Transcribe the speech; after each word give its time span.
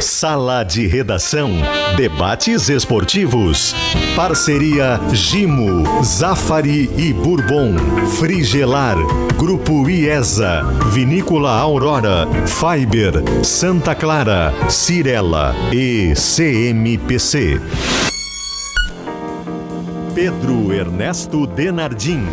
Sala 0.00 0.62
de 0.64 0.86
Redação. 0.86 1.50
Debates 1.96 2.68
esportivos. 2.68 3.74
Parceria 4.14 5.00
Gimo, 5.12 6.02
Zafari 6.04 6.90
e 6.96 7.12
Bourbon. 7.12 7.74
Frigelar. 8.18 8.96
Grupo 9.36 9.88
IESA. 9.88 10.62
Vinícola 10.92 11.50
Aurora. 11.58 12.26
Fiber. 12.46 13.44
Santa 13.44 13.94
Clara. 13.94 14.52
Cirela. 14.68 15.54
E 15.72 16.14
CMPC. 16.14 17.60
Pedro 20.14 20.72
Ernesto 20.72 21.46
Denardim. 21.46 22.26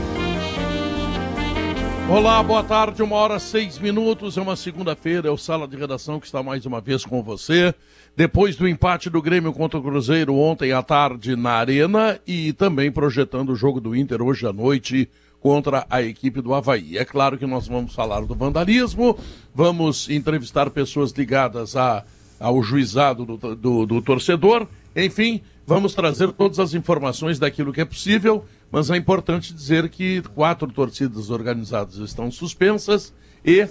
Olá, 2.07 2.43
boa 2.43 2.63
tarde, 2.63 3.01
uma 3.01 3.15
hora 3.15 3.39
seis 3.39 3.79
minutos, 3.79 4.37
é 4.37 4.41
uma 4.41 4.55
segunda-feira, 4.55 5.27
é 5.27 5.31
o 5.31 5.37
Sala 5.37 5.67
de 5.67 5.75
Redação 5.75 6.19
que 6.19 6.27
está 6.27 6.43
mais 6.43 6.63
uma 6.63 6.79
vez 6.79 7.03
com 7.03 7.23
você. 7.23 7.73
Depois 8.15 8.55
do 8.55 8.67
empate 8.67 9.09
do 9.09 9.19
Grêmio 9.23 9.51
contra 9.51 9.79
o 9.79 9.81
Cruzeiro 9.81 10.35
ontem 10.35 10.71
à 10.71 10.83
tarde 10.83 11.35
na 11.35 11.53
Arena 11.53 12.19
e 12.25 12.53
também 12.53 12.91
projetando 12.91 13.49
o 13.49 13.55
jogo 13.55 13.81
do 13.81 13.95
Inter 13.95 14.21
hoje 14.21 14.45
à 14.45 14.53
noite 14.53 15.09
contra 15.41 15.85
a 15.89 15.99
equipe 16.03 16.41
do 16.41 16.53
Havaí. 16.53 16.95
É 16.95 17.03
claro 17.03 17.39
que 17.39 17.45
nós 17.47 17.67
vamos 17.67 17.95
falar 17.95 18.21
do 18.21 18.35
vandalismo, 18.35 19.17
vamos 19.53 20.07
entrevistar 20.07 20.69
pessoas 20.69 21.11
ligadas 21.11 21.75
a, 21.75 22.05
ao 22.39 22.61
juizado 22.61 23.25
do, 23.25 23.55
do, 23.55 23.85
do 23.87 24.01
torcedor, 24.01 24.67
enfim, 24.95 25.41
vamos 25.65 25.95
trazer 25.95 26.31
todas 26.33 26.59
as 26.59 26.75
informações 26.75 27.39
daquilo 27.39 27.73
que 27.73 27.81
é 27.81 27.85
possível 27.85 28.45
mas 28.75 28.89
é 28.89 28.97
importante 28.97 29.53
dizer 29.53 29.87
que 29.87 30.21
quatro 30.35 30.69
torcidas 30.69 31.29
organizadas 31.29 31.95
estão 31.95 32.29
suspensas 32.29 33.13
e 33.45 33.63
uh, 33.63 33.69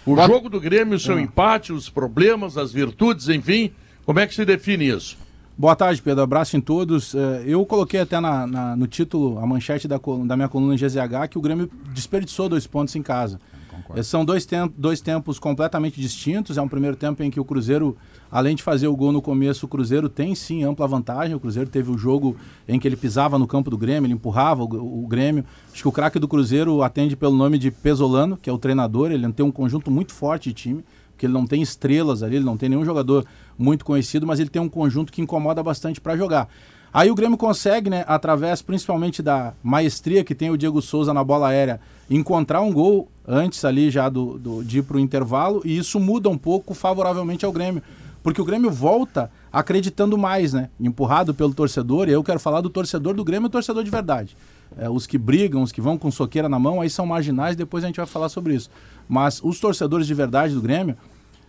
O 0.07 0.17
jogo 0.17 0.49
do 0.49 0.61
Grêmio, 0.61 0.97
o 0.97 1.01
seu 1.01 1.17
ah. 1.17 1.21
empate, 1.21 1.73
os 1.73 1.89
problemas, 1.89 2.57
as 2.57 2.73
virtudes, 2.73 3.29
enfim. 3.29 3.73
Como 4.07 4.19
é 4.19 4.27
que 4.27 4.35
se 4.35 4.45
define 4.45 4.89
isso? 4.89 5.19
Boa 5.61 5.77
tarde, 5.77 6.01
Pedro. 6.01 6.23
Abraço 6.23 6.57
em 6.57 6.61
todos. 6.61 7.15
Eh, 7.15 7.43
eu 7.47 7.67
coloquei 7.67 8.01
até 8.01 8.19
na, 8.19 8.47
na, 8.47 8.75
no 8.75 8.87
título, 8.87 9.39
a 9.39 9.47
manchete 9.47 9.87
da, 9.87 10.01
da 10.25 10.35
minha 10.35 10.49
coluna 10.49 10.75
GZH, 10.75 11.29
que 11.29 11.37
o 11.37 11.41
Grêmio 11.41 11.71
desperdiçou 11.93 12.49
dois 12.49 12.67
pontos 12.67 12.97
em 12.97 13.03
casa. 13.03 13.39
Concordo. 13.83 14.05
São 14.05 14.25
dois, 14.25 14.45
tem 14.45 14.59
dois 14.77 15.01
tempos 15.01 15.39
completamente 15.39 16.01
distintos. 16.01 16.59
É 16.59 16.63
um 16.63 16.69
primeiro 16.69 16.97
tempo 16.97 17.23
em 17.23 17.31
que 17.31 17.41
o 17.41 17.45
Cruzeiro, 17.45 17.97
além 18.31 18.55
de 18.55 18.63
fazer 18.63 18.87
o 18.89 18.97
gol 18.97 19.13
no 19.13 19.23
começo, 19.23 19.67
o 19.67 19.69
Cruzeiro 19.69 20.09
tem 20.09 20.35
sim 20.35 20.65
ampla 20.65 20.87
vantagem. 20.87 21.35
O 21.35 21.41
Cruzeiro 21.41 21.69
teve 21.69 21.91
o 21.91 21.95
um 21.95 21.99
jogo 21.99 22.37
em 22.69 22.79
que 22.79 22.87
ele 22.87 22.97
pisava 22.97 23.39
no 23.39 23.47
campo 23.47 23.71
do 23.71 23.79
Grêmio, 23.79 24.07
ele 24.07 24.15
empurrava 24.15 24.63
o, 24.63 25.05
o 25.05 25.07
Grêmio. 25.07 25.45
Acho 25.73 25.83
que 25.83 25.89
o 25.89 25.93
craque 25.93 26.19
do 26.19 26.29
Cruzeiro 26.29 26.83
atende 26.83 27.17
pelo 27.17 27.35
nome 27.35 27.59
de 27.59 27.71
Pesolano, 27.71 28.37
que 28.37 28.51
é 28.51 28.53
o 28.53 28.59
treinador. 28.59 29.11
Ele 29.11 29.33
tem 29.33 29.45
um 29.45 29.53
conjunto 29.53 29.91
muito 29.91 30.13
forte 30.13 30.51
de 30.51 30.55
time, 30.55 30.85
porque 31.13 31.27
ele 31.27 31.33
não 31.33 31.47
tem 31.47 31.63
estrelas 31.63 32.23
ali, 32.23 32.37
ele 32.37 32.45
não 32.45 32.57
tem 32.57 32.69
nenhum 32.69 32.85
jogador 32.85 33.25
muito 33.59 33.85
conhecido, 33.85 34.27
mas 34.27 34.41
ele 34.41 34.51
tem 34.51 34.61
um 34.61 34.69
conjunto 34.69 35.13
que 35.13 35.21
incomoda 35.21 35.63
bastante 35.63 36.01
para 36.01 36.17
jogar. 36.17 36.49
Aí 36.93 37.11
o 37.11 37.15
Grêmio 37.15 37.39
consegue, 37.39 37.89
né, 37.89 38.05
através 38.07 38.63
principalmente 38.63 39.23
da 39.23 39.53
maestria 39.63 40.25
que 40.25 40.35
tem 40.35 40.51
o 40.51 40.59
Diego 40.59 40.83
Souza 40.83 41.15
na 41.15 41.23
bola 41.23 41.49
aérea, 41.49 41.81
encontrar 42.11 42.61
um 42.61 42.73
gol 42.73 43.09
antes 43.27 43.65
ali 43.65 43.91
já 43.91 44.09
do, 44.09 44.39
do, 44.39 44.65
de 44.65 44.79
ir 44.79 44.83
para 44.83 44.97
o 44.97 45.01
intervalo, 45.01 45.63
e 45.65 45.79
isso 45.79 46.01
muda 46.01 46.29
um 46.29 46.37
pouco 46.37 46.75
favoravelmente 46.75 47.45
ao 47.45 47.53
Grêmio. 47.53 47.83
Porque 48.23 48.43
o 48.43 48.45
Grêmio 48.45 48.71
volta 48.71 49.31
acreditando 49.53 50.19
mais, 50.19 50.53
né? 50.53 50.69
Empurrado 50.79 51.33
pelo 51.33 51.55
torcedor, 51.55 52.09
e 52.09 52.13
eu 52.13 52.25
quero 52.25 52.41
falar 52.41 52.61
do 52.61 52.69
torcedor 52.69 53.15
do 53.15 53.25
Grêmio 53.25 53.47
e 53.47 53.51
torcedor 53.51 53.85
de 53.85 53.91
verdade. 53.91 54.37
É, 54.77 54.91
os 54.91 55.07
que 55.07 55.17
brigam, 55.17 55.63
os 55.63 55.73
que 55.73 55.81
vão 55.81 55.97
com 55.97 56.11
soqueira 56.11 56.49
na 56.49 56.59
mão, 56.59 56.81
aí 56.81 56.91
são 56.91 57.07
marginais, 57.07 57.57
depois 57.57 57.85
a 57.85 57.87
gente 57.87 57.97
vai 57.97 58.07
falar 58.07 58.29
sobre 58.29 58.55
isso. 58.55 58.69
Mas 59.09 59.41
os 59.43 59.59
torcedores 59.59 60.07
de 60.07 60.15
verdade 60.15 60.55
do 60.55 60.61
Grêmio 60.61 60.97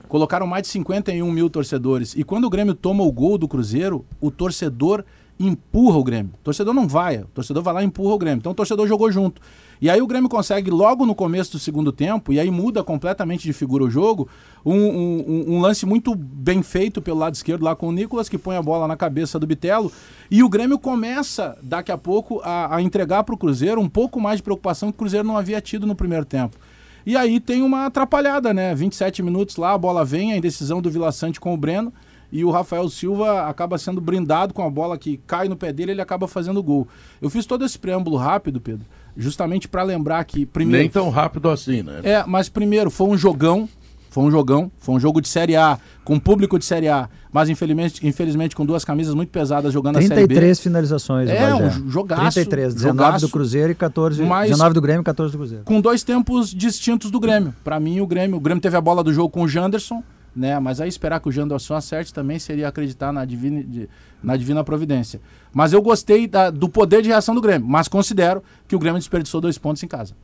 colocaram 0.08 0.46
mais 0.46 0.64
de 0.64 0.70
51 0.70 1.30
mil 1.32 1.50
torcedores. 1.50 2.16
E 2.16 2.24
quando 2.24 2.46
o 2.46 2.50
Grêmio 2.50 2.74
toma 2.74 3.04
o 3.04 3.12
gol 3.12 3.38
do 3.38 3.48
Cruzeiro, 3.48 4.06
o 4.20 4.32
torcedor 4.32 5.04
empurra 5.48 5.98
o 5.98 6.04
Grêmio. 6.04 6.32
O 6.34 6.44
torcedor 6.44 6.74
não 6.74 6.88
vai, 6.88 7.18
o 7.18 7.28
torcedor 7.34 7.64
vai 7.64 7.74
lá 7.74 7.84
e 7.84 7.86
empurra 7.86 8.16
o 8.16 8.18
Grêmio. 8.18 8.40
Então 8.40 8.52
o 8.52 8.56
torcedor 8.56 8.88
jogou 8.88 9.12
junto. 9.12 9.42
E 9.82 9.90
aí 9.90 10.00
o 10.00 10.06
Grêmio 10.06 10.30
consegue, 10.30 10.70
logo 10.70 11.08
no 11.08 11.16
começo 11.16 11.54
do 11.54 11.60
segundo 11.60 11.92
tempo, 11.92 12.32
e 12.32 12.40
aí 12.40 12.52
muda 12.52 12.84
completamente 12.84 13.44
de 13.44 13.52
figura 13.52 13.84
o 13.84 13.90
jogo, 13.90 14.30
um, 14.64 14.76
um, 14.76 15.46
um, 15.56 15.60
lance 15.60 15.88
muito 15.88 16.14
bem 16.14 16.62
feito 16.62 17.02
pelo 17.02 17.18
lado 17.18 17.34
esquerdo 17.34 17.64
lá 17.64 17.76
com 17.76 17.88
o 17.88 17.92
Nicolas, 17.92 18.30
que 18.30 18.38
põe 18.38 18.56
a 18.56 18.62
bola 18.62 18.88
na 18.88 18.96
cabeça 18.96 19.40
do 19.40 19.48
Bitelo. 19.48 19.92
E 20.30 20.44
o 20.44 20.50
Grêmio 20.50 20.78
começa, 20.78 21.58
daqui 21.64 21.92
a 21.92 21.98
pouco, 21.98 22.40
a, 22.44 22.76
a 22.76 22.82
entregar 22.82 23.24
para 23.24 23.34
o 23.34 23.38
Cruzeiro 23.38 23.82
um 23.82 23.90
pouco 23.90 24.22
mais 24.22 24.38
de 24.38 24.44
preocupação 24.44 24.92
que 24.92 24.96
o 24.96 25.00
Cruzeiro 25.00 25.28
não 25.28 25.36
havia 25.36 25.60
tido 25.60 25.88
no 25.88 25.96
primeiro 25.96 26.26
tempo. 26.26 26.56
E 27.04 27.18
aí 27.18 27.40
tem 27.40 27.64
uma 27.64 27.88
atrapalhada, 27.88 28.54
né? 28.54 28.76
27 28.76 29.24
minutos 29.24 29.56
lá, 29.56 29.74
a 29.74 29.78
bola 29.80 30.06
vem, 30.06 30.32
a 30.32 30.38
indecisão 30.38 30.80
do 30.80 30.92
Vila 30.92 31.12
Sante 31.12 31.40
com 31.40 31.52
o 31.54 31.58
Breno 31.58 31.92
e 32.32 32.46
o 32.46 32.52
Rafael 32.52 32.88
Silva 32.90 33.48
acaba 33.48 33.78
sendo 33.78 34.00
brindado 34.00 34.54
com 34.54 34.66
a 34.66 34.70
bola 34.70 34.98
que 34.98 35.18
cai 35.28 35.48
no 35.50 35.56
pé 35.56 35.74
dele, 35.74 35.92
ele 35.92 36.02
acaba 36.02 36.28
fazendo 36.28 36.64
gol. 36.64 36.88
Eu 37.22 37.30
fiz 37.30 37.46
todo 37.46 37.66
esse 37.66 37.78
preâmbulo 37.78 38.18
rápido, 38.18 38.62
Pedro, 38.62 38.86
justamente 39.18 39.68
para 39.68 39.84
lembrar 39.84 40.24
que 40.24 40.46
primeiro 40.46 40.82
nem 40.82 40.90
tão 40.90 41.10
rápido 41.10 41.50
assim, 41.50 41.84
né? 41.84 42.00
É, 42.04 42.24
mas 42.26 42.48
primeiro 42.48 42.90
foi 42.90 43.08
um 43.08 43.18
jogão, 43.18 43.68
foi 44.10 44.24
um 44.24 44.32
jogão, 44.32 44.72
foi 44.78 44.96
um 44.96 45.00
jogo 45.00 45.22
de 45.22 45.28
Série 45.28 45.56
A, 45.56 45.78
com 46.04 46.20
público 46.20 46.58
de 46.58 46.66
Série 46.66 46.88
A, 46.88 47.10
mas 47.32 47.50
infelizmente, 47.50 48.06
infelizmente 48.06 48.56
com 48.56 48.66
duas 48.66 48.84
camisas 48.84 49.14
muito 49.14 49.30
pesadas 49.30 49.74
jogando 49.74 49.98
a 49.98 50.02
Série 50.02 50.28
B. 50.28 50.36
33 50.36 50.60
finalizações. 50.60 51.30
É, 51.30 51.54
um 51.56 51.90
jogaço. 51.90 52.22
33, 52.22 52.74
19 52.74 52.98
jogaço, 52.98 53.28
do 53.28 53.32
Cruzeiro 53.32 53.72
e 53.72 53.76
14, 53.76 54.22
mas 54.24 54.50
19 54.50 54.74
do 54.74 54.82
Grêmio 54.82 55.02
e 55.02 55.06
14 55.06 55.32
do 55.32 55.38
Cruzeiro. 55.38 55.64
Com 55.66 55.80
dois 55.80 56.04
tempos 56.04 56.54
distintos 56.54 57.12
do 57.12 57.20
Grêmio. 57.20 57.54
Para 57.64 57.80
mim, 57.80 58.00
o 58.00 58.08
Grêmio, 58.08 58.38
o 58.38 58.40
Grêmio 58.40 58.62
teve 58.62 58.76
a 58.78 58.82
bola 58.82 59.04
do 59.04 59.14
jogo 59.14 59.30
com 59.30 59.44
o 59.44 59.48
Janderson, 59.48 60.04
né? 60.36 60.60
Mas 60.60 60.80
aí 60.80 60.90
esperar 60.90 61.20
que 61.20 61.30
o 61.30 61.32
Janderson 61.32 61.76
acerte 61.76 62.14
também 62.14 62.40
seria 62.40 62.68
acreditar 62.68 63.12
na 63.12 63.26
divina, 63.26 63.64
de, 63.64 63.90
na 64.24 64.38
divina 64.38 64.64
providência. 64.64 65.20
Mas 65.54 65.74
eu 65.74 65.82
gostei 65.82 66.28
da, 66.28 66.50
do 66.50 66.70
poder 66.70 67.02
de 67.02 67.10
reação 67.10 67.36
do 67.36 67.42
Grêmio, 67.42 67.68
mas 67.68 67.88
considero 67.88 68.44
que 68.68 68.76
o 68.76 68.80
Grêmio 68.80 69.00
desperdiçou 69.00 69.42
dois 69.42 69.58
pontos 69.58 69.84
em 69.84 69.88
casa. 69.88 70.16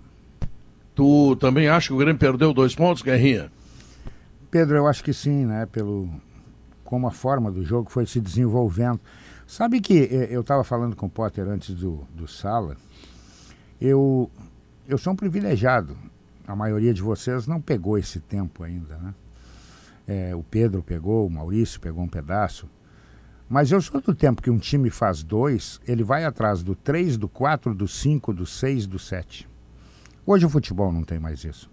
Tu 0.96 1.36
também 1.36 1.68
acha 1.68 1.88
que 1.88 1.94
o 1.94 1.98
Grêmio 1.98 2.18
perdeu 2.18 2.54
dois 2.54 2.74
pontos, 2.74 3.04
Guerrinha? 3.04 3.52
Pedro, 4.50 4.78
eu 4.78 4.88
acho 4.88 5.04
que 5.04 5.14
sim, 5.14 5.46
né? 5.46 5.66
Pelo 5.66 6.10
como 6.84 7.06
a 7.06 7.12
forma 7.12 7.52
do 7.52 7.66
jogo 7.66 7.92
foi 7.92 8.06
se 8.06 8.20
desenvolvendo. 8.22 9.00
Sabe 9.46 9.82
que 9.82 10.04
eh, 10.10 10.30
eu 10.32 10.42
estava 10.42 10.64
falando 10.64 10.96
com 10.96 11.06
o 11.06 11.10
Potter 11.10 11.46
antes 11.48 11.76
do, 11.76 12.08
do 12.16 12.28
Sala. 12.28 12.78
Eu, 13.80 14.32
eu 14.88 14.98
sou 14.98 15.12
um 15.12 15.16
privilegiado. 15.16 15.98
A 16.48 16.56
maioria 16.56 16.94
de 16.94 17.02
vocês 17.02 17.46
não 17.46 17.60
pegou 17.60 17.98
esse 17.98 18.22
tempo 18.22 18.64
ainda, 18.64 18.98
né? 18.98 19.14
É, 20.08 20.34
o 20.36 20.42
Pedro 20.42 20.82
pegou, 20.82 21.28
o 21.28 21.30
Maurício 21.30 21.80
pegou 21.80 22.04
um 22.04 22.08
pedaço. 22.08 22.70
Mas 23.50 23.72
eu 23.72 23.82
sou 23.82 24.02
do 24.02 24.16
tempo 24.16 24.42
que 24.42 24.50
um 24.50 24.58
time 24.58 24.90
faz 24.90 25.24
dois, 25.24 25.80
ele 25.88 26.04
vai 26.04 26.24
atrás 26.26 26.64
do 26.64 26.76
três, 26.76 27.18
do 27.18 27.28
quatro, 27.28 27.74
do 27.76 27.88
cinco, 27.88 28.34
do 28.34 28.46
seis, 28.46 28.86
do 28.86 28.98
sete. 28.98 29.48
Hoje 30.26 30.46
o 30.46 30.50
futebol 30.50 30.92
não 30.92 31.04
tem 31.04 31.20
mais 31.20 31.44
isso. 31.44 31.70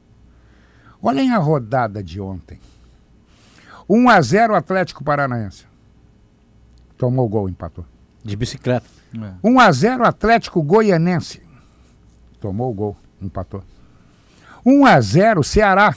Olhem 1.02 1.32
a 1.32 1.38
rodada 1.38 2.02
de 2.02 2.20
ontem. 2.20 2.60
1 3.88 4.08
a 4.08 4.20
0 4.20 4.54
Atlético 4.54 5.04
Paranaense. 5.04 5.66
Tomou 6.96 7.26
o 7.26 7.28
gol, 7.28 7.48
empatou. 7.48 7.84
De 8.22 8.34
bicicleta. 8.36 8.86
É. 9.14 9.34
1 9.42 9.60
a 9.60 9.72
0 9.72 10.04
Atlético 10.06 10.62
Goianense. 10.62 11.42
Tomou 12.40 12.70
o 12.70 12.74
gol, 12.74 12.96
empatou. 13.20 13.62
1 14.64 14.86
a 14.86 15.00
0 15.00 15.44
Ceará. 15.44 15.94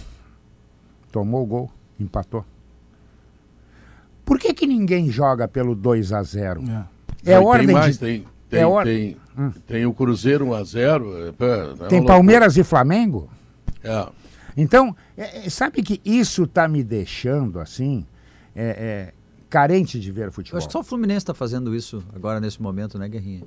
Tomou 1.12 1.44
o 1.44 1.45
gol, 1.45 1.72
empatou. 1.99 2.45
Por 4.25 4.38
que, 4.38 4.53
que 4.53 4.67
ninguém 4.67 5.09
joga 5.09 5.47
pelo 5.47 5.73
2 5.73 6.11
a 6.11 6.21
0 6.21 6.61
É, 7.25 7.31
é 7.33 7.39
ordem 7.39 7.67
tem 7.67 7.75
mais, 7.75 7.94
de... 7.94 7.99
tem, 7.99 8.25
tem, 8.49 8.59
é 8.59 8.67
or... 8.67 8.83
tem, 8.83 9.17
hum. 9.38 9.51
tem 9.65 9.85
o 9.85 9.94
Cruzeiro 9.94 10.47
1 10.47 10.53
a 10.53 10.63
0 10.63 11.17
é, 11.17 11.29
é 11.29 11.88
Tem 11.88 12.05
Palmeiras 12.05 12.55
loucura. 12.55 12.61
e 12.61 12.63
Flamengo? 12.63 13.29
É. 13.83 14.07
Então, 14.57 14.95
é, 15.15 15.49
sabe 15.49 15.81
que 15.81 16.01
isso 16.03 16.44
está 16.44 16.67
me 16.67 16.83
deixando 16.83 17.59
assim, 17.59 18.05
é, 18.55 19.13
carente 19.49 19.99
de 19.99 20.11
ver 20.11 20.31
futebol. 20.31 20.55
Eu 20.55 20.57
acho 20.57 20.67
que 20.67 20.73
só 20.73 20.79
o 20.79 20.83
Fluminense 20.83 21.19
está 21.19 21.33
fazendo 21.33 21.75
isso 21.75 22.03
agora 22.13 22.39
nesse 22.39 22.61
momento, 22.61 22.97
né, 22.97 23.07
Guerrinha? 23.07 23.44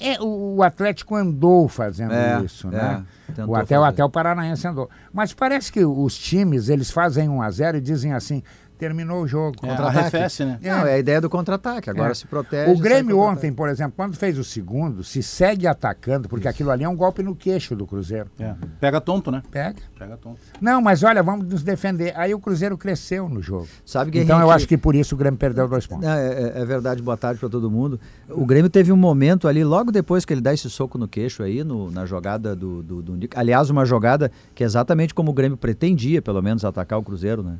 É, 0.00 0.20
o 0.20 0.62
Atlético 0.62 1.16
andou 1.16 1.68
fazendo 1.68 2.12
é, 2.12 2.42
isso, 2.44 2.68
né? 2.68 3.04
É, 3.36 3.44
o, 3.44 3.54
até, 3.54 3.76
até 3.76 4.04
o 4.04 4.10
Paranaense 4.10 4.66
andou. 4.66 4.88
Mas 5.12 5.32
parece 5.32 5.72
que 5.72 5.84
os 5.84 6.16
times, 6.16 6.68
eles 6.68 6.90
fazem 6.90 7.28
1 7.28 7.42
a 7.42 7.50
0 7.50 7.78
e 7.78 7.80
dizem 7.80 8.12
assim, 8.12 8.42
terminou 8.82 9.22
o 9.22 9.28
jogo. 9.28 9.58
É, 9.62 9.70
arrefece, 9.70 10.44
né? 10.44 10.58
Não, 10.60 10.84
é 10.84 10.94
a 10.94 10.98
ideia 10.98 11.20
do 11.20 11.30
contra-ataque, 11.30 11.88
agora 11.88 12.10
é. 12.10 12.14
se 12.14 12.26
protege. 12.26 12.72
O 12.72 12.76
Grêmio 12.76 13.16
ontem, 13.20 13.52
por 13.52 13.68
exemplo, 13.68 13.92
quando 13.94 14.16
fez 14.16 14.36
o 14.36 14.42
segundo, 14.42 15.04
se 15.04 15.22
segue 15.22 15.68
atacando, 15.68 16.28
porque 16.28 16.48
Isso. 16.48 16.54
aquilo 16.54 16.70
ali 16.72 16.82
é 16.82 16.88
um 16.88 16.96
golpe 16.96 17.22
no 17.22 17.36
queixo 17.36 17.76
do 17.76 17.86
Cruzeiro. 17.86 18.28
É. 18.40 18.54
Pega 18.80 19.00
tonto, 19.00 19.30
né? 19.30 19.40
Pega. 19.52 19.76
Pega 19.96 20.16
tonto. 20.16 20.40
Não, 20.60 20.82
mas 20.82 21.04
olha, 21.04 21.22
vamos 21.22 21.46
nos 21.46 21.62
defender. 21.62 22.12
Aí 22.16 22.34
o 22.34 22.40
Cruzeiro 22.40 22.76
cresceu 22.76 23.28
no 23.28 23.40
jogo. 23.40 23.68
Sabe, 23.84 24.18
então 24.18 24.40
eu 24.40 24.50
acho 24.50 24.66
que 24.66 24.76
por 24.76 24.96
isso 24.96 25.14
o 25.14 25.18
Grêmio 25.18 25.38
perdeu 25.38 25.68
dois 25.68 25.86
pontos. 25.86 26.08
É, 26.08 26.52
é, 26.56 26.62
é 26.62 26.64
verdade, 26.64 27.00
boa 27.00 27.16
tarde 27.16 27.38
para 27.38 27.48
todo 27.48 27.70
mundo. 27.70 28.00
O 28.28 28.44
Grêmio 28.44 28.68
teve 28.68 28.90
um 28.90 28.96
momento 28.96 29.46
ali, 29.46 29.62
logo 29.62 29.92
depois 29.92 30.24
que 30.24 30.34
ele 30.34 30.40
dá 30.40 30.52
esse 30.52 30.68
soco 30.68 30.98
no 30.98 31.06
queixo 31.06 31.44
aí, 31.44 31.62
no, 31.62 31.88
na 31.88 32.04
jogada 32.04 32.56
do, 32.56 32.82
do, 32.82 33.00
do... 33.00 33.28
Aliás, 33.36 33.70
uma 33.70 33.84
jogada 33.84 34.32
que 34.56 34.64
é 34.64 34.66
exatamente 34.66 35.14
como 35.14 35.30
o 35.30 35.34
Grêmio 35.34 35.56
pretendia, 35.56 36.20
pelo 36.20 36.42
menos, 36.42 36.64
atacar 36.64 36.98
o 36.98 37.02
Cruzeiro, 37.04 37.44
né? 37.44 37.58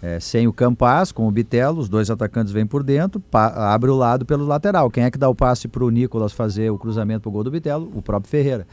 É, 0.00 0.20
sem 0.20 0.46
o 0.46 0.52
Campas, 0.52 1.10
com 1.10 1.26
o 1.26 1.30
Bitelo, 1.30 1.80
os 1.80 1.88
dois 1.88 2.08
atacantes 2.08 2.52
vêm 2.52 2.64
por 2.64 2.84
dentro, 2.84 3.22
abre 3.32 3.90
o 3.90 3.96
lado 3.96 4.24
pelo 4.24 4.46
lateral. 4.46 4.90
Quem 4.90 5.04
é 5.04 5.10
que 5.10 5.18
dá 5.18 5.28
o 5.28 5.34
passe 5.34 5.66
para 5.66 5.84
o 5.84 5.90
Nicolas 5.90 6.32
fazer 6.32 6.70
o 6.70 6.78
cruzamento 6.78 7.22
para 7.22 7.28
o 7.28 7.32
gol 7.32 7.44
do 7.44 7.50
Bitelo? 7.50 7.90
O 7.94 8.00
próprio 8.00 8.30
Ferreira. 8.30 8.66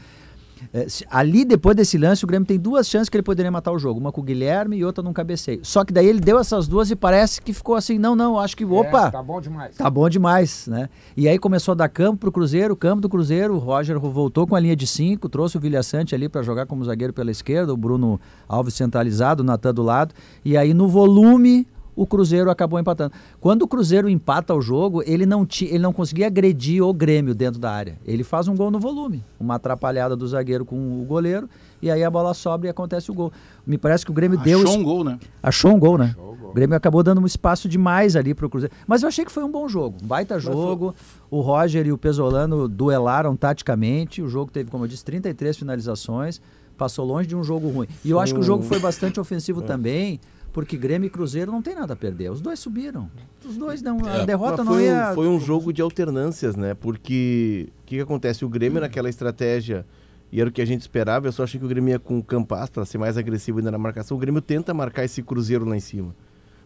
É, 0.72 0.86
ali, 1.10 1.44
depois 1.44 1.76
desse 1.76 1.98
lance, 1.98 2.24
o 2.24 2.26
Grêmio 2.26 2.46
tem 2.46 2.58
duas 2.58 2.88
chances 2.88 3.08
que 3.08 3.16
ele 3.16 3.22
poderia 3.22 3.50
matar 3.50 3.72
o 3.72 3.78
jogo. 3.78 4.00
Uma 4.00 4.12
com 4.12 4.20
o 4.20 4.24
Guilherme 4.24 4.76
e 4.76 4.84
outra 4.84 5.02
num 5.02 5.12
cabeceio. 5.12 5.60
Só 5.62 5.84
que 5.84 5.92
daí 5.92 6.06
ele 6.06 6.20
deu 6.20 6.38
essas 6.38 6.66
duas 6.66 6.90
e 6.90 6.96
parece 6.96 7.40
que 7.40 7.52
ficou 7.52 7.74
assim, 7.74 7.98
não, 7.98 8.16
não, 8.16 8.38
acho 8.38 8.56
que, 8.56 8.64
é, 8.64 8.66
opa... 8.66 9.08
É, 9.08 9.10
tá 9.10 9.22
bom 9.22 9.40
demais. 9.40 9.76
Tá 9.76 9.90
bom 9.90 10.08
demais, 10.08 10.66
né? 10.66 10.88
E 11.16 11.28
aí 11.28 11.38
começou 11.38 11.72
a 11.72 11.74
dar 11.74 11.88
campo 11.88 12.18
pro 12.18 12.32
Cruzeiro, 12.32 12.76
campo 12.76 13.00
do 13.00 13.08
Cruzeiro, 13.08 13.54
o 13.54 13.58
Roger 13.58 13.98
voltou 13.98 14.46
com 14.46 14.54
a 14.54 14.60
linha 14.60 14.76
de 14.76 14.86
cinco, 14.86 15.28
trouxe 15.28 15.56
o 15.56 15.60
Vilha 15.60 15.82
Sante 15.82 16.14
ali 16.14 16.28
para 16.28 16.42
jogar 16.42 16.66
como 16.66 16.84
zagueiro 16.84 17.12
pela 17.12 17.30
esquerda, 17.30 17.72
o 17.72 17.76
Bruno 17.76 18.20
Alves 18.48 18.74
centralizado, 18.74 19.42
o 19.42 19.46
Natan 19.46 19.74
do 19.74 19.82
lado. 19.82 20.14
E 20.44 20.56
aí 20.56 20.72
no 20.72 20.88
volume 20.88 21.66
o 21.96 22.06
Cruzeiro 22.06 22.50
acabou 22.50 22.78
empatando. 22.78 23.12
Quando 23.40 23.62
o 23.62 23.68
Cruzeiro 23.68 24.08
empata 24.08 24.54
o 24.54 24.60
jogo, 24.60 25.02
ele 25.06 25.24
não, 25.24 25.46
ti, 25.46 25.64
ele 25.64 25.78
não 25.78 25.92
conseguia 25.92 26.26
agredir 26.26 26.82
o 26.82 26.92
Grêmio 26.92 27.34
dentro 27.34 27.58
da 27.58 27.72
área. 27.72 27.98
Ele 28.04 28.22
faz 28.22 28.46
um 28.46 28.54
gol 28.54 28.70
no 28.70 28.78
volume, 28.78 29.24
uma 29.40 29.54
atrapalhada 29.54 30.14
do 30.14 30.28
zagueiro 30.28 30.66
com 30.66 31.00
o 31.00 31.04
goleiro, 31.04 31.48
e 31.80 31.90
aí 31.90 32.04
a 32.04 32.10
bola 32.10 32.34
sobra 32.34 32.68
e 32.68 32.70
acontece 32.70 33.10
o 33.10 33.14
gol. 33.14 33.32
Me 33.66 33.78
parece 33.78 34.04
que 34.04 34.10
o 34.10 34.14
Grêmio 34.14 34.38
Achou 34.38 34.44
deu. 34.44 34.60
Achou 34.60 34.78
um 34.78 34.82
gol, 34.84 35.04
né? 35.04 35.18
Achou 35.42 35.74
um 35.74 35.78
gol, 35.78 35.98
né? 35.98 36.14
Um 36.18 36.36
gol. 36.36 36.50
O 36.50 36.52
Grêmio 36.52 36.76
acabou 36.76 37.02
dando 37.02 37.20
um 37.20 37.26
espaço 37.26 37.68
demais 37.68 38.14
ali 38.14 38.34
para 38.34 38.46
o 38.46 38.50
Cruzeiro. 38.50 38.74
Mas 38.86 39.02
eu 39.02 39.08
achei 39.08 39.24
que 39.24 39.32
foi 39.32 39.42
um 39.42 39.50
bom 39.50 39.66
jogo, 39.68 39.96
um 40.02 40.06
baita 40.06 40.38
jogo. 40.38 40.94
O 41.30 41.40
Roger 41.40 41.86
e 41.86 41.92
o 41.92 41.98
Pesolano 41.98 42.68
duelaram 42.68 43.34
taticamente. 43.34 44.22
O 44.22 44.28
jogo 44.28 44.50
teve, 44.50 44.70
como 44.70 44.84
eu 44.84 44.88
disse, 44.88 45.04
33 45.04 45.56
finalizações. 45.56 46.40
Passou 46.76 47.06
longe 47.06 47.26
de 47.26 47.34
um 47.34 47.42
jogo 47.42 47.68
ruim. 47.68 47.88
E 48.04 48.10
eu 48.10 48.20
acho 48.20 48.34
que 48.34 48.40
o 48.40 48.42
jogo 48.42 48.62
foi 48.62 48.78
bastante 48.78 49.18
ofensivo 49.18 49.62
é. 49.62 49.64
também 49.64 50.20
porque 50.56 50.74
Grêmio 50.74 51.06
e 51.06 51.10
Cruzeiro 51.10 51.52
não 51.52 51.60
tem 51.60 51.74
nada 51.74 51.92
a 51.92 51.96
perder. 51.96 52.30
Os 52.30 52.40
dois 52.40 52.58
subiram. 52.58 53.10
Os 53.44 53.58
dois 53.58 53.82
não. 53.82 54.02
A 54.06 54.22
é, 54.22 54.24
derrota 54.24 54.64
não 54.64 54.80
ia. 54.80 55.10
Um, 55.10 55.14
foi 55.14 55.28
um 55.28 55.38
jogo 55.38 55.70
de 55.70 55.82
alternâncias, 55.82 56.56
né? 56.56 56.72
Porque 56.72 57.68
o 57.68 57.84
que, 57.84 57.96
que, 57.96 58.00
acontece? 58.00 58.42
O 58.42 58.48
Grêmio, 58.48 58.80
naquela 58.80 59.10
estratégia, 59.10 59.84
e 60.32 60.40
era 60.40 60.48
o 60.48 60.52
que 60.52 60.62
a 60.62 60.64
gente 60.64 60.80
esperava, 60.80 61.26
eu 61.26 61.32
só 61.32 61.42
achei 61.42 61.60
que 61.60 61.66
o 61.66 61.68
Grêmio 61.68 61.90
ia 61.90 61.98
com 61.98 62.18
o 62.18 62.22
Campas 62.22 62.70
para 62.70 62.86
ser 62.86 62.96
mais 62.96 63.18
agressivo 63.18 63.58
ainda 63.58 63.70
na 63.70 63.76
marcação. 63.76 64.16
O 64.16 64.20
Grêmio 64.20 64.40
tenta 64.40 64.72
marcar 64.72 65.04
esse 65.04 65.22
Cruzeiro 65.22 65.66
lá 65.66 65.76
em 65.76 65.80
cima. 65.80 66.16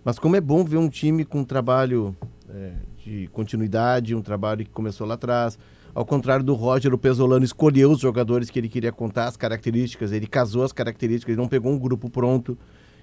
Mas 0.04 0.20
como 0.20 0.36
é 0.36 0.40
bom 0.40 0.62
ver 0.64 0.76
um 0.76 0.88
time 0.88 1.24
com 1.24 1.40
um 1.40 1.44
trabalho 1.44 2.14
é, 2.48 2.74
de 3.04 3.28
continuidade, 3.32 4.14
um 4.14 4.22
trabalho 4.22 4.64
que 4.64 4.70
começou 4.70 5.04
lá 5.04 5.14
atrás. 5.14 5.58
Ao 5.92 6.04
contrário 6.04 6.44
do 6.44 6.54
Roger, 6.54 6.94
o 6.94 6.98
Pesolano 6.98 7.44
escolheu 7.44 7.90
os 7.90 7.98
jogadores 7.98 8.50
que 8.50 8.60
ele 8.60 8.68
queria 8.68 8.92
contar, 8.92 9.26
as 9.26 9.36
características, 9.36 10.12
ele 10.12 10.28
casou 10.28 10.62
as 10.62 10.72
características, 10.72 11.32
ele 11.32 11.42
não 11.42 11.48
pegou 11.48 11.72
um 11.72 11.78
grupo 11.78 12.08
pronto. 12.08 12.56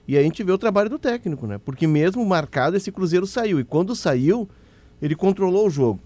E 0.07 0.15
aí 0.15 0.21
a 0.21 0.24
gente 0.24 0.42
vê 0.42 0.51
o 0.51 0.57
trabalho 0.57 0.89
do 0.89 0.98
técnico, 0.98 1.45
né? 1.45 1.57
Porque 1.57 1.86
mesmo 1.86 2.25
marcado, 2.25 2.77
esse 2.77 2.92
Cruzeiro 2.92 3.27
saiu. 3.27 3.59
E 3.59 3.63
quando 3.65 3.94
saiu, 3.94 4.48
ele 5.01 5.15
controlou 5.15 5.68
o 5.68 5.69
jogo. 5.69 6.00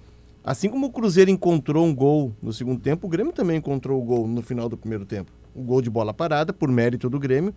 Assim 0.44 0.70
como 0.70 0.88
o 0.88 0.90
Cruzeiro 0.90 1.30
encontrou 1.30 1.86
um 1.86 1.94
gol 1.94 2.34
no 2.42 2.52
segundo 2.52 2.82
tempo, 2.82 3.06
o 3.06 3.10
Grêmio 3.10 3.32
também 3.32 3.58
encontrou 3.58 4.02
o 4.02 4.04
gol 4.04 4.28
no 4.28 4.42
final 4.42 4.68
do 4.68 4.76
primeiro 4.76 5.06
tempo. 5.06 5.32
Um 5.56 5.64
gol 5.64 5.84
de 5.84 5.90
bola 5.90 6.12
parada, 6.14 6.52
por 6.52 6.68
mérito 6.72 7.12
do 7.12 7.20
Grêmio, 7.20 7.54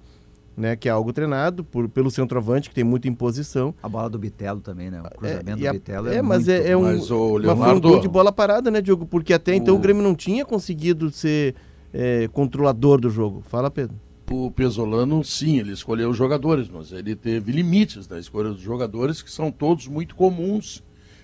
né? 0.55 0.77
Que 0.77 0.87
é 0.87 0.93
algo 0.93 1.15
treinado 1.15 1.65
por, 1.65 1.89
pelo 1.89 2.11
centroavante, 2.11 2.69
que 2.69 2.75
tem 2.75 2.85
muita 2.85 3.09
imposição. 3.09 3.75
A 3.83 3.89
bola 3.89 4.11
do 4.11 4.19
Bitelo 4.19 4.61
também, 4.61 4.91
né? 4.91 5.01
O 5.01 5.19
cruzamento 5.19 5.65
é, 5.65 5.69
do 5.69 5.73
Bitelo 5.73 6.09
é, 6.09 6.17
é 6.17 6.23
mas 6.23 6.47
é, 6.47 6.73
é 6.73 6.77
um, 6.77 6.83
mas, 6.83 7.09
Leonardo... 7.09 7.47
mas 7.47 7.59
foi 7.59 7.75
um 7.75 7.81
gol 7.81 8.01
de 8.01 8.09
bola 8.09 8.31
parada, 8.31 8.71
né, 8.71 8.83
Diogo? 8.83 9.07
Porque 9.07 9.33
até 9.33 9.53
o... 9.53 9.55
então 9.55 9.77
o 9.77 9.79
Grêmio 9.79 10.03
não 10.03 10.15
tinha 10.15 10.45
conseguido 10.45 11.11
ser 11.11 11.55
é, 11.91 12.29
controlador 12.29 13.01
do 13.01 13.09
jogo. 13.09 13.43
Fala, 13.49 13.71
Pedro 13.71 13.97
o 14.31 14.51
Pesolano, 14.51 15.23
sim, 15.25 15.59
ele 15.59 15.73
escolheu 15.73 16.11
os 16.11 16.17
jogadores, 16.17 16.69
mas 16.69 16.93
ele 16.93 17.15
teve 17.15 17.53
limites 17.53 18.09
na 18.09 18.19
escolha 18.19 18.51
dos 18.51 18.61
jogadores, 18.61 19.23
que 19.23 19.31
são 19.31 19.51
todos 19.51 19.87
muito 19.87 20.15
comuns, 20.15 20.83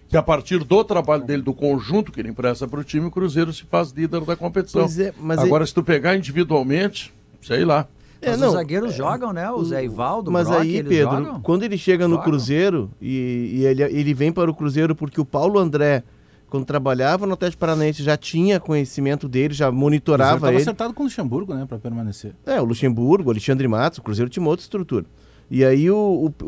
que 0.08 0.17
a 0.17 0.23
partir 0.23 0.64
do 0.64 0.85
trabalho 0.85 1.25
dele, 1.25 1.43
do 1.43 1.55
conjunto 1.55 2.11
que 2.11 2.20
ele 2.20 2.31
empresta 2.31 2.67
para 2.67 2.81
o 2.81 2.85
time, 2.85 3.06
o 3.06 3.11
Cruzeiro 3.11 3.52
se 3.52 3.64
faz 3.64 3.91
líder 3.93 4.23
da 4.23 4.35
competição. 4.35 4.82
É, 4.82 5.12
Agora, 5.41 5.62
ele... 5.62 5.69
se 5.69 5.75
tu 5.75 5.82
pegar 5.85 6.17
individualmente, 6.17 7.12
sei 7.41 7.64
lá. 7.64 7.87
É, 8.20 8.31
mas 8.31 8.41
não, 8.41 8.49
os 8.49 8.55
zagueiros 8.55 8.93
é, 8.93 8.97
jogam, 8.97 9.32
né? 9.32 9.50
O 9.50 9.64
Zé 9.64 9.85
Ivaldo, 9.85 10.31
Mas 10.31 10.46
Brock, 10.49 10.61
aí, 10.61 10.82
Pedro, 10.82 11.25
jogam? 11.25 11.41
quando 11.41 11.62
ele 11.62 11.79
chega 11.79 12.06
no 12.06 12.17
jogam. 12.17 12.25
Cruzeiro 12.31 12.91
e, 13.00 13.53
e 13.55 13.64
ele, 13.64 13.82
ele 13.82 14.14
vem 14.14 14.31
para 14.31 14.50
o 14.50 14.55
Cruzeiro 14.55 14.94
porque 14.94 15.20
o 15.20 15.25
Paulo 15.25 15.58
André 15.58 16.03
quando 16.50 16.64
trabalhava 16.64 17.26
no 17.26 17.35
Atlético 17.35 17.61
Paranaense, 17.61 18.02
já 18.02 18.17
tinha 18.17 18.58
conhecimento 18.58 19.29
dele, 19.29 19.55
já 19.55 19.70
monitorava 19.70 20.49
ele. 20.49 20.56
Estava 20.56 20.58
acertado 20.58 20.94
com 20.94 21.05
o 21.05 21.06
Luxemburgo, 21.06 21.55
né, 21.55 21.64
para 21.64 21.79
permanecer. 21.79 22.35
É, 22.44 22.61
o 22.61 22.64
Luxemburgo, 22.64 23.31
Alexandre 23.31 23.67
Matos, 23.69 23.99
o 23.99 24.02
Cruzeiro 24.02 24.29
tinha 24.29 24.44
outra 24.44 24.62
estrutura. 24.62 25.06
E 25.50 25.64
aí, 25.64 25.91
o, 25.91 26.32
o, 26.43 26.44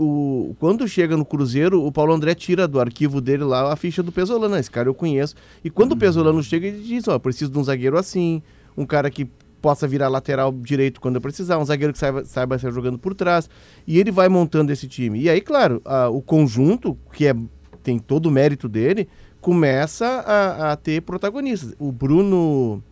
o, 0.50 0.56
quando 0.60 0.87
chega 0.87 1.16
no 1.16 1.25
Cruzeiro, 1.25 1.84
o 1.84 1.91
Paulo 1.91 2.12
André 2.12 2.34
tira 2.34 2.69
do 2.69 2.79
arquivo 2.79 3.20
dele 3.20 3.43
lá 3.43 3.72
a 3.72 3.77
ficha 3.77 4.03
do 4.03 4.12
Pesolano. 4.12 4.56
Esse 4.56 4.70
cara 4.70 4.88
eu 4.88 4.94
conheço. 4.94 5.34
E 5.65 5.70
quando 5.70 5.93
uhum. 5.93 5.96
o 5.96 6.00
Pesolano 6.00 6.43
chega, 6.43 6.69
ele 6.69 6.81
diz: 6.81 7.08
Ó, 7.08 7.19
preciso 7.19 7.50
de 7.50 7.58
um 7.58 7.65
zagueiro 7.65 7.98
assim, 7.98 8.41
um 8.77 8.86
cara 8.86 9.10
que 9.10 9.29
possa 9.60 9.88
virar 9.88 10.08
lateral 10.08 10.53
direito 10.53 11.00
quando 11.00 11.17
eu 11.17 11.20
precisar, 11.20 11.58
um 11.58 11.65
zagueiro 11.65 11.93
que 11.93 11.98
saiba, 11.98 12.24
saiba 12.24 12.56
estar 12.56 12.70
jogando 12.70 12.96
por 12.96 13.12
trás. 13.12 13.50
E 13.86 13.98
ele 13.98 14.12
vai 14.12 14.29
montando 14.29 14.70
esse 14.72 14.86
time. 14.86 15.20
E 15.20 15.29
aí, 15.29 15.41
claro, 15.41 15.82
a, 15.84 16.08
o 16.08 16.22
conjunto, 16.22 16.96
que 17.12 17.27
é, 17.27 17.34
tem 17.82 17.98
todo 17.98 18.27
o 18.27 18.31
mérito 18.31 18.69
dele, 18.69 19.08
começa 19.43 20.06
a, 20.06 20.72
a 20.72 20.77
ter 20.77 21.03
protagonistas. 21.03 21.75
O 21.79 21.93
Bruno. 21.93 22.82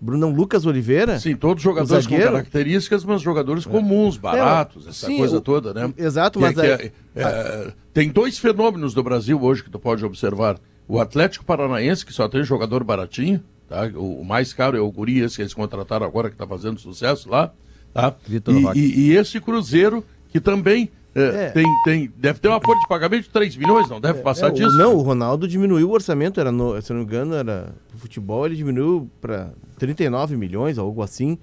Bruno 0.00 0.30
Lucas 0.30 0.64
Oliveira. 0.64 1.18
Sim, 1.18 1.34
todos 1.34 1.60
jogadores 1.60 2.06
com 2.06 2.16
características, 2.16 3.04
mas 3.04 3.20
jogadores 3.20 3.66
é. 3.66 3.68
comuns, 3.68 4.16
baratos, 4.16 4.86
é, 4.86 4.90
essa 4.90 5.06
sim, 5.08 5.16
coisa 5.16 5.38
o, 5.38 5.40
toda, 5.40 5.74
né? 5.74 5.92
Exato, 5.98 6.38
mas. 6.38 6.56
É, 6.56 6.92
é, 7.16 7.22
é, 7.22 7.72
tem 7.92 8.08
dois 8.08 8.38
fenômenos 8.38 8.94
do 8.94 9.02
Brasil 9.02 9.42
hoje 9.42 9.64
que 9.64 9.70
tu 9.70 9.78
pode 9.78 10.04
observar. 10.04 10.56
O 10.86 11.00
Atlético 11.00 11.44
Paranaense, 11.44 12.06
que 12.06 12.12
só 12.12 12.28
tem 12.28 12.44
jogador 12.44 12.84
baratinho, 12.84 13.42
tá? 13.68 13.90
o, 13.92 14.20
o 14.20 14.24
mais 14.24 14.52
caro 14.52 14.76
é 14.76 14.80
o 14.80 14.90
Guri, 14.90 15.18
esse 15.18 15.34
que 15.34 15.42
eles 15.42 15.52
contrataram 15.52 16.06
agora, 16.06 16.28
que 16.28 16.34
está 16.36 16.46
fazendo 16.46 16.78
sucesso 16.78 17.28
lá. 17.28 17.52
Tá? 17.92 18.14
E, 18.28 18.78
e, 18.78 19.00
e, 19.00 19.16
esse 19.16 19.40
Cruzeiro, 19.40 20.04
que 20.30 20.40
também 20.40 20.90
é, 21.22 21.44
é. 21.44 21.50
Tem, 21.50 21.64
tem, 21.84 22.12
deve 22.16 22.38
ter 22.38 22.48
uma 22.48 22.60
folha 22.60 22.78
de 22.80 22.88
pagamento 22.88 23.24
de 23.24 23.30
3 23.30 23.56
milhões, 23.56 23.88
não 23.88 24.00
deve 24.00 24.20
é, 24.20 24.22
passar 24.22 24.48
é, 24.48 24.50
disso? 24.50 24.76
não, 24.76 24.94
o 24.94 25.02
Ronaldo 25.02 25.46
diminuiu 25.46 25.88
o 25.88 25.92
orçamento, 25.92 26.40
era 26.40 26.52
no, 26.52 26.80
se 26.80 26.92
não 26.92 27.00
me 27.00 27.04
engano, 27.04 27.34
era 27.34 27.72
o 27.94 27.98
futebol, 27.98 28.46
ele 28.46 28.56
diminuiu 28.56 29.10
para 29.20 29.50
39 29.78 30.36
milhões, 30.36 30.78
algo 30.78 31.02
assim. 31.02 31.38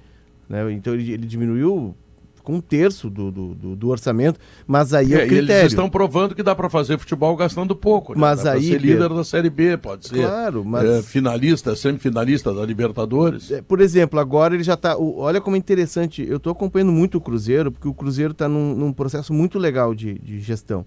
Né? 0.47 0.71
Então 0.71 0.93
ele, 0.93 1.11
ele 1.11 1.25
diminuiu 1.25 1.95
com 2.45 2.53
um 2.53 2.61
terço 2.61 3.09
do, 3.09 3.31
do, 3.31 3.75
do, 3.75 3.89
orçamento, 3.89 4.39
mas 4.67 4.93
aí 4.93 5.13
é, 5.13 5.23
é 5.23 5.25
o 5.25 5.27
critério. 5.27 5.61
Eles 5.63 5.71
estão 5.73 5.89
provando 5.89 6.35
que 6.35 6.43
dá 6.43 6.55
para 6.55 6.69
fazer 6.69 6.97
futebol 6.99 7.35
gastando 7.35 7.75
pouco. 7.75 8.13
Né? 8.13 8.21
Mas 8.21 8.43
dá 8.43 8.53
aí 8.53 8.67
ser 8.67 8.79
líder 8.79 9.09
da 9.09 9.23
Série 9.23 9.49
B, 9.49 9.75
pode 9.77 10.07
ser. 10.07 10.19
Claro, 10.19 10.63
mas 10.63 10.87
é, 10.87 11.01
finalista, 11.01 11.75
semifinalista 11.75 12.53
da 12.53 12.63
Libertadores. 12.63 13.51
É, 13.51 13.61
por 13.63 13.81
exemplo, 13.81 14.19
agora 14.19 14.53
ele 14.53 14.63
já 14.63 14.75
está. 14.75 14.95
Olha 14.95 15.41
como 15.41 15.55
é 15.55 15.59
interessante. 15.59 16.23
Eu 16.23 16.37
estou 16.37 16.51
acompanhando 16.51 16.91
muito 16.91 17.17
o 17.17 17.21
Cruzeiro, 17.21 17.71
porque 17.71 17.87
o 17.87 17.93
Cruzeiro 17.93 18.31
está 18.31 18.47
num, 18.47 18.75
num, 18.75 18.93
processo 18.93 19.33
muito 19.33 19.57
legal 19.57 19.95
de, 19.95 20.13
de 20.19 20.39
gestão. 20.39 20.85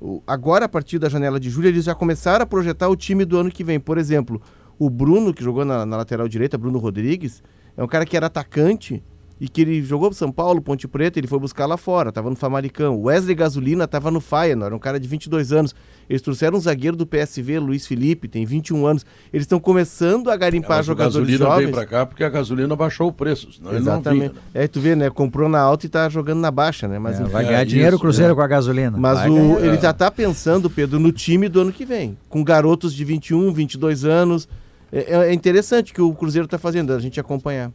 O, 0.00 0.22
agora, 0.24 0.66
a 0.66 0.68
partir 0.68 1.00
da 1.00 1.08
janela 1.08 1.40
de 1.40 1.50
julho, 1.50 1.66
eles 1.66 1.84
já 1.84 1.94
começaram 1.94 2.44
a 2.44 2.46
projetar 2.46 2.88
o 2.88 2.94
time 2.94 3.24
do 3.24 3.36
ano 3.36 3.50
que 3.50 3.64
vem. 3.64 3.80
Por 3.80 3.98
exemplo, 3.98 4.40
o 4.78 4.88
Bruno, 4.88 5.34
que 5.34 5.42
jogou 5.42 5.64
na, 5.64 5.84
na 5.84 5.96
lateral 5.96 6.28
direita, 6.28 6.56
Bruno 6.56 6.78
Rodrigues, 6.78 7.42
é 7.76 7.82
um 7.82 7.88
cara 7.88 8.06
que 8.06 8.16
era 8.16 8.26
atacante 8.26 9.02
e 9.40 9.48
que 9.48 9.62
ele 9.62 9.82
jogou 9.82 10.10
pro 10.10 10.18
São 10.18 10.30
Paulo, 10.30 10.60
Ponte 10.60 10.86
Preta, 10.86 11.18
ele 11.18 11.26
foi 11.26 11.38
buscar 11.38 11.64
lá 11.64 11.78
fora, 11.78 12.12
tava 12.12 12.28
no 12.28 12.36
Famalicão. 12.36 13.00
Wesley 13.00 13.34
Gasolina 13.34 13.88
tava 13.88 14.10
no 14.10 14.20
Feyenoord, 14.20 14.66
era 14.66 14.76
um 14.76 14.78
cara 14.78 15.00
de 15.00 15.08
22 15.08 15.50
anos. 15.50 15.74
Eles 16.10 16.20
trouxeram 16.20 16.58
um 16.58 16.60
zagueiro 16.60 16.96
do 16.96 17.06
PSV, 17.06 17.58
Luiz 17.58 17.86
Felipe, 17.86 18.28
tem 18.28 18.44
21 18.44 18.84
anos. 18.84 19.06
Eles 19.32 19.44
estão 19.44 19.58
começando 19.58 20.28
a 20.28 20.36
garimpar 20.36 20.78
Mas 20.78 20.86
o 20.86 20.86
jogadores 20.88 21.14
gasolina 21.14 21.44
jovens. 21.44 21.64
veio 21.64 21.72
pra 21.72 21.86
cá 21.86 22.04
porque 22.04 22.22
a 22.22 22.28
gasolina 22.28 22.76
baixou 22.76 23.08
o 23.08 23.12
preço, 23.12 23.50
senão 23.52 23.70
ele 23.70 23.80
não 23.80 23.92
Exatamente. 23.94 24.20
vinha. 24.20 24.32
né? 24.32 24.40
É, 24.52 24.68
tu 24.68 24.80
vê, 24.80 24.94
né? 24.94 25.08
Comprou 25.08 25.48
na 25.48 25.60
alta 25.60 25.86
e 25.86 25.88
tá 25.88 26.08
jogando 26.08 26.40
na 26.40 26.50
baixa, 26.50 26.86
né? 26.86 26.98
Mas 26.98 27.18
É, 27.18 27.24
vai 27.24 27.44
é 27.44 27.48
ganhar 27.48 27.62
isso, 27.62 27.70
dinheiro 27.70 27.96
o 27.96 28.00
Cruzeiro 28.00 28.32
é. 28.32 28.34
com 28.34 28.42
a 28.42 28.46
gasolina. 28.46 28.98
Mas 28.98 29.20
o, 29.30 29.58
ele 29.60 29.78
já 29.80 29.92
tá 29.92 30.10
pensando, 30.10 30.68
Pedro, 30.68 30.98
no 30.98 31.12
time 31.12 31.48
do 31.48 31.60
ano 31.62 31.72
que 31.72 31.84
vem. 31.86 32.18
Com 32.28 32.42
garotos 32.44 32.92
de 32.92 33.04
21, 33.04 33.52
22 33.52 34.04
anos. 34.04 34.48
É, 34.92 35.28
é 35.28 35.32
interessante 35.32 35.92
o 35.92 35.94
que 35.94 36.02
o 36.02 36.12
Cruzeiro 36.12 36.48
tá 36.48 36.58
fazendo, 36.58 36.92
a 36.92 36.98
gente 36.98 37.18
acompanhar. 37.20 37.70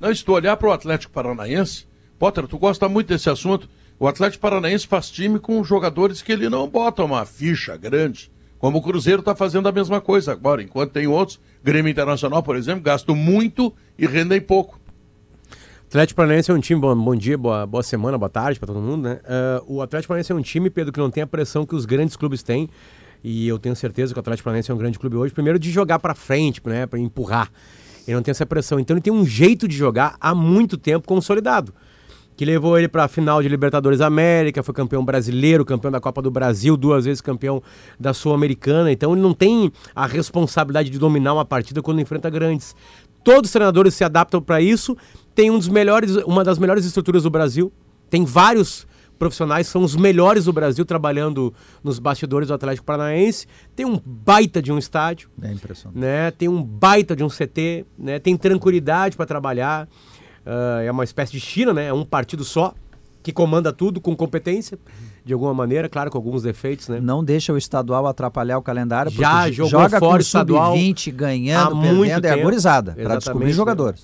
Não, 0.00 0.14
se 0.14 0.24
tu 0.24 0.32
olhar 0.32 0.56
para 0.56 0.68
o 0.68 0.72
Atlético 0.72 1.12
Paranaense, 1.12 1.86
Potter, 2.18 2.46
tu 2.46 2.58
gosta 2.58 2.88
muito 2.88 3.08
desse 3.08 3.30
assunto. 3.30 3.68
O 3.98 4.06
Atlético 4.06 4.42
Paranaense 4.42 4.86
faz 4.86 5.10
time 5.10 5.38
com 5.38 5.62
jogadores 5.64 6.20
que 6.20 6.32
ele 6.32 6.50
não 6.50 6.68
bota 6.68 7.02
uma 7.02 7.24
ficha 7.24 7.76
grande. 7.76 8.30
Como 8.58 8.78
o 8.78 8.82
Cruzeiro 8.82 9.20
está 9.20 9.34
fazendo 9.34 9.68
a 9.68 9.72
mesma 9.72 10.00
coisa 10.00 10.32
agora, 10.32 10.62
enquanto 10.62 10.92
tem 10.92 11.06
outros. 11.06 11.40
Grêmio 11.62 11.90
Internacional, 11.90 12.42
por 12.42 12.56
exemplo, 12.56 12.82
gastam 12.82 13.14
muito 13.14 13.72
e 13.98 14.06
rendem 14.06 14.40
pouco. 14.40 14.78
Atlético 15.86 16.16
Paranaense 16.16 16.50
é 16.50 16.54
um 16.54 16.60
time, 16.60 16.80
bom, 16.80 16.96
bom 16.96 17.14
dia, 17.14 17.38
boa, 17.38 17.64
boa 17.64 17.82
semana, 17.82 18.18
boa 18.18 18.28
tarde 18.28 18.58
para 18.58 18.66
todo 18.66 18.80
mundo, 18.80 19.04
né? 19.08 19.20
Ah, 19.24 19.62
o 19.66 19.80
Atlético 19.80 20.08
Paranaense 20.08 20.32
é 20.32 20.34
um 20.34 20.42
time, 20.42 20.68
Pedro, 20.68 20.92
que 20.92 20.98
não 20.98 21.10
tem 21.10 21.22
a 21.22 21.26
pressão 21.26 21.64
que 21.64 21.74
os 21.74 21.86
grandes 21.86 22.16
clubes 22.16 22.42
têm. 22.42 22.68
E 23.22 23.48
eu 23.48 23.58
tenho 23.58 23.74
certeza 23.74 24.12
que 24.12 24.18
o 24.18 24.20
Atlético 24.20 24.44
Paranaense 24.44 24.70
é 24.70 24.74
um 24.74 24.78
grande 24.78 24.98
clube 24.98 25.16
hoje, 25.16 25.32
primeiro 25.32 25.58
de 25.58 25.70
jogar 25.70 25.98
para 25.98 26.14
frente, 26.14 26.60
né, 26.66 26.86
para 26.86 26.98
empurrar. 26.98 27.50
Ele 28.06 28.14
não 28.14 28.22
tem 28.22 28.30
essa 28.30 28.46
pressão. 28.46 28.78
Então 28.78 28.94
ele 28.94 29.02
tem 29.02 29.12
um 29.12 29.24
jeito 29.24 29.66
de 29.66 29.76
jogar 29.76 30.16
há 30.20 30.34
muito 30.34 30.76
tempo 30.76 31.06
consolidado. 31.06 31.74
Que 32.36 32.44
levou 32.44 32.78
ele 32.78 32.86
para 32.86 33.04
a 33.04 33.08
final 33.08 33.42
de 33.42 33.48
Libertadores 33.48 34.00
América, 34.02 34.62
foi 34.62 34.74
campeão 34.74 35.02
brasileiro, 35.02 35.64
campeão 35.64 35.90
da 35.90 36.00
Copa 36.00 36.20
do 36.20 36.30
Brasil, 36.30 36.76
duas 36.76 37.06
vezes 37.06 37.22
campeão 37.22 37.62
da 37.98 38.12
Sul-Americana. 38.12 38.92
Então 38.92 39.12
ele 39.12 39.22
não 39.22 39.32
tem 39.32 39.72
a 39.94 40.06
responsabilidade 40.06 40.90
de 40.90 40.98
dominar 40.98 41.32
uma 41.32 41.46
partida 41.46 41.80
quando 41.80 42.00
enfrenta 42.00 42.28
grandes. 42.28 42.76
Todos 43.24 43.48
os 43.48 43.52
treinadores 43.52 43.94
se 43.94 44.04
adaptam 44.04 44.40
para 44.40 44.60
isso. 44.60 44.96
Tem 45.34 45.50
um 45.50 45.58
dos 45.58 45.68
melhores, 45.68 46.14
uma 46.26 46.44
das 46.44 46.58
melhores 46.58 46.84
estruturas 46.84 47.22
do 47.22 47.30
Brasil. 47.30 47.72
Tem 48.10 48.24
vários 48.24 48.86
profissionais, 49.18 49.66
são 49.66 49.82
os 49.82 49.96
melhores 49.96 50.44
do 50.44 50.52
Brasil 50.52 50.84
trabalhando 50.84 51.52
nos 51.82 51.98
bastidores 51.98 52.48
do 52.48 52.54
Atlético 52.54 52.86
Paranaense. 52.86 53.46
Tem 53.74 53.84
um 53.86 54.00
baita 54.04 54.62
de 54.62 54.72
um 54.72 54.78
estádio 54.78 55.28
É 55.42 55.52
impressionante. 55.52 55.98
né? 55.98 56.30
Tem 56.30 56.48
um 56.48 56.62
baita 56.62 57.16
de 57.16 57.24
um 57.24 57.28
CT, 57.28 57.84
né? 57.98 58.18
Tem 58.18 58.36
tranquilidade 58.36 59.16
para 59.16 59.26
trabalhar. 59.26 59.88
Ah, 60.44 60.80
é 60.82 60.90
uma 60.90 61.04
espécie 61.04 61.32
de 61.32 61.40
China, 61.40 61.74
né? 61.74 61.86
É 61.86 61.92
um 61.92 62.04
partido 62.04 62.44
só 62.44 62.72
que 63.22 63.32
comanda 63.32 63.72
tudo 63.72 64.00
com 64.00 64.14
competência, 64.14 64.78
de 65.24 65.32
alguma 65.32 65.52
maneira, 65.52 65.88
claro, 65.88 66.08
com 66.12 66.16
alguns 66.16 66.44
defeitos, 66.44 66.86
né? 66.88 67.00
Não 67.00 67.24
deixa 67.24 67.52
o 67.52 67.58
estadual 67.58 68.06
atrapalhar 68.06 68.56
o 68.56 68.62
calendário, 68.62 69.10
porque 69.10 69.24
Já 69.24 69.50
jogou 69.50 69.70
joga 69.70 69.98
fora 69.98 70.12
com 70.12 70.18
o 70.18 70.20
estadual 70.20 70.76
sub-20, 70.76 71.12
ganhando, 71.12 71.72
há 71.72 71.74
muito 71.74 72.02
perdendo, 72.02 72.24
é 72.24 72.28
tempo. 72.30 72.40
agorizada, 72.42 72.92
para 72.92 73.16
descobrir 73.16 73.46
né? 73.46 73.94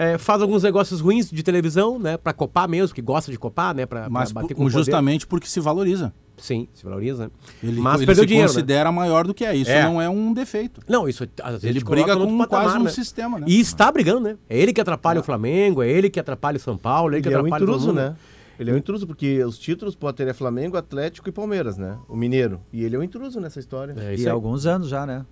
É, 0.00 0.16
faz 0.16 0.40
alguns 0.40 0.62
negócios 0.62 1.00
ruins 1.00 1.28
de 1.28 1.42
televisão, 1.42 1.98
né? 1.98 2.16
Para 2.16 2.32
copar 2.32 2.68
mesmo, 2.68 2.94
que 2.94 3.02
gosta 3.02 3.32
de 3.32 3.38
copar, 3.38 3.74
né? 3.74 3.84
Para 3.84 4.08
Mas 4.08 4.30
bater 4.30 4.54
com 4.54 4.62
o 4.62 4.66
poder. 4.66 4.76
justamente 4.78 5.26
porque 5.26 5.48
se 5.48 5.58
valoriza. 5.58 6.12
Sim, 6.36 6.68
se 6.72 6.84
valoriza. 6.84 7.24
né? 7.24 7.30
Ele, 7.60 7.80
Mas 7.80 7.96
ele 7.96 8.06
perdeu 8.06 8.22
se 8.22 8.28
dinheiro, 8.28 8.48
né? 8.48 8.54
considera 8.54 8.92
maior 8.92 9.26
do 9.26 9.34
que 9.34 9.44
é. 9.44 9.56
Isso 9.56 9.72
É. 9.72 9.82
não 9.82 10.00
é 10.00 10.08
um 10.08 10.32
defeito. 10.32 10.80
Não, 10.88 11.08
isso 11.08 11.24
às 11.42 11.54
vezes 11.54 11.64
Ele 11.64 11.82
briga 11.82 12.16
com 12.16 12.38
patamar, 12.38 12.64
quase 12.66 12.78
um 12.78 12.84
né? 12.84 12.90
sistema, 12.90 13.40
né? 13.40 13.46
E 13.48 13.58
está 13.58 13.90
brigando, 13.90 14.20
né? 14.20 14.36
É 14.48 14.56
ele 14.56 14.72
que 14.72 14.80
atrapalha 14.80 15.18
o 15.18 15.24
Flamengo, 15.24 15.82
é 15.82 15.88
ele 15.90 16.08
que 16.08 16.20
atrapalha 16.20 16.58
o 16.58 16.60
São 16.60 16.78
Paulo, 16.78 17.14
é 17.14 17.16
ele 17.16 17.22
que 17.22 17.28
Ele 17.28 17.34
é 17.34 17.38
um 17.38 17.40
atrapalha 17.46 17.62
intruso, 17.64 17.86
mundo. 17.88 17.96
né? 17.96 18.14
Ele 18.60 18.70
é 18.70 18.74
um 18.74 18.76
intruso, 18.76 19.04
porque 19.06 19.42
os 19.44 19.58
títulos 19.58 19.96
Potter 19.96 20.28
é 20.28 20.32
Flamengo, 20.32 20.76
Atlético 20.76 21.28
e 21.28 21.32
Palmeiras, 21.32 21.76
né? 21.76 21.96
O 22.08 22.16
Mineiro. 22.16 22.60
E 22.72 22.84
ele 22.84 22.94
é 22.94 22.98
um 22.98 23.02
intruso 23.02 23.40
nessa 23.40 23.58
história. 23.58 23.94
É 23.98 24.14
E 24.16 24.28
há 24.28 24.32
alguns 24.32 24.64
anos 24.66 24.88
já, 24.88 25.04
né? 25.06 25.24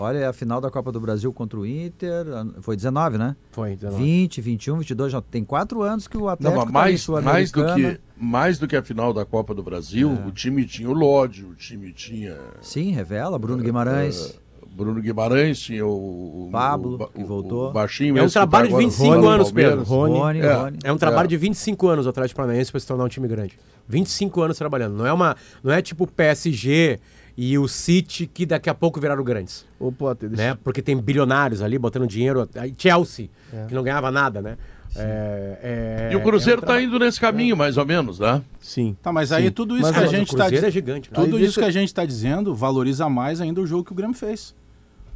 Olha, 0.00 0.28
a 0.30 0.32
final 0.32 0.60
da 0.60 0.70
Copa 0.70 0.92
do 0.92 1.00
Brasil 1.00 1.32
contra 1.32 1.58
o 1.58 1.66
Inter, 1.66 2.28
an- 2.28 2.54
foi 2.60 2.76
19, 2.76 3.18
né? 3.18 3.34
Foi, 3.50 3.74
19. 3.74 4.02
20, 4.02 4.40
21, 4.40 4.78
22, 4.78 5.10
já 5.12 5.20
tem 5.20 5.42
quatro 5.44 5.82
anos 5.82 6.06
que 6.06 6.16
o 6.16 6.20
Não, 6.20 6.28
Atlético 6.28 6.72
mas 6.72 7.04
tá 7.06 7.12
mais, 7.12 7.24
mais, 7.24 7.50
do 7.52 7.74
que, 7.74 8.00
mais 8.16 8.58
do 8.60 8.68
que 8.68 8.76
a 8.76 8.82
final 8.82 9.12
da 9.12 9.24
Copa 9.24 9.52
do 9.52 9.62
Brasil, 9.62 10.16
É. 10.24 10.28
o 10.28 10.30
time 10.30 10.64
tinha 10.64 10.88
o 10.88 10.92
Lodge, 10.92 11.44
o 11.44 11.54
time 11.54 11.92
tinha 11.92 12.36
Sim, 12.60 12.92
revela, 12.92 13.36
É, 13.36 13.38
Bruno 13.40 13.62
Guimarães. 13.62 14.38
Bruno 14.70 15.00
Guimarães, 15.02 15.58
tinha 15.58 15.84
o, 15.84 16.46
o 16.46 16.48
Pablo, 16.52 16.94
o, 17.02 17.08
que 17.08 17.24
voltou. 17.24 17.70
o 17.70 17.72
baixinho 17.72 18.16
É 18.16 18.22
um 18.22 18.26
tá 18.26 18.32
trabalho 18.32 18.68
de 18.68 18.74
agora 18.74 18.84
no 18.84 18.90
25 18.90 19.14
Rony, 19.14 19.26
anos. 19.26 19.50
Pedro. 19.50 19.82
Rony, 19.82 20.18
Rony. 20.18 20.38
É. 20.40 20.52
Rony. 20.52 20.78
É 20.84 20.92
um 20.92 20.96
trabalho 20.98 21.26
É. 21.26 21.28
de 21.28 21.36
25 21.36 21.88
anos 21.88 22.06
o 22.06 22.08
Atlético 22.10 22.36
Paranaense 22.36 22.70
para 22.70 22.78
se 22.78 22.86
tornar 22.86 23.02
um 23.04 23.08
time 23.08 23.26
grande. 23.26 23.58
25 23.88 24.40
anos 24.42 24.56
trabalhando. 24.56 24.94
Não 24.96 25.04
é 25.04 25.12
uma, 25.12 25.34
não 25.64 25.72
é 25.72 25.82
tipo 25.82 26.04
o 26.04 26.06
PSG 26.06 27.00
e 27.40 27.56
o 27.56 27.68
City 27.68 28.26
que 28.26 28.44
daqui 28.44 28.68
a 28.68 28.74
pouco 28.74 29.00
viraram 29.00 29.22
grandes, 29.22 29.64
Ô, 29.78 29.92
Potter, 29.92 30.28
deixa... 30.28 30.42
né? 30.54 30.58
Porque 30.64 30.82
tem 30.82 30.96
bilionários 31.00 31.62
ali 31.62 31.78
botando 31.78 32.04
dinheiro, 32.04 32.48
Chelsea, 32.76 33.28
que 33.68 33.74
não 33.74 33.84
ganhava 33.84 34.10
nada, 34.10 34.42
né? 34.42 34.58
É, 34.96 36.08
é- 36.10 36.12
E 36.12 36.16
o 36.16 36.22
Cruzeiro 36.22 36.58
é 36.58 36.60
um 36.60 36.64
está 36.64 36.66
trabalho- 36.72 36.86
indo 36.88 36.98
nesse 36.98 37.20
caminho, 37.20 37.56
mais 37.56 37.76
ou 37.76 37.86
menos, 37.86 38.18
né? 38.18 38.42
Sim. 38.58 38.96
Tá, 39.00 39.12
mas 39.12 39.30
aí 39.30 39.44
Sim. 39.44 39.50
tudo 39.52 39.74
isso 39.76 39.82
Mas 39.82 39.92
que 39.96 40.02
a 40.02 40.06
o 40.06 40.10
gente 40.10 40.28
está 40.32 40.46
é 40.46 40.70
gigante, 40.70 41.10
né? 41.10 41.14
Tudo 41.14 41.36
Aí 41.36 41.44
isso 41.44 41.54
deixa- 41.54 41.60
que 41.60 41.66
a 41.66 41.70
gente 41.70 41.88
está 41.88 42.04
dizendo 42.04 42.54
valoriza 42.54 43.08
mais 43.08 43.40
ainda 43.40 43.60
o 43.60 43.66
jogo 43.66 43.84
que 43.84 43.92
o 43.92 43.94
Grêmio 43.94 44.16
fez. 44.16 44.54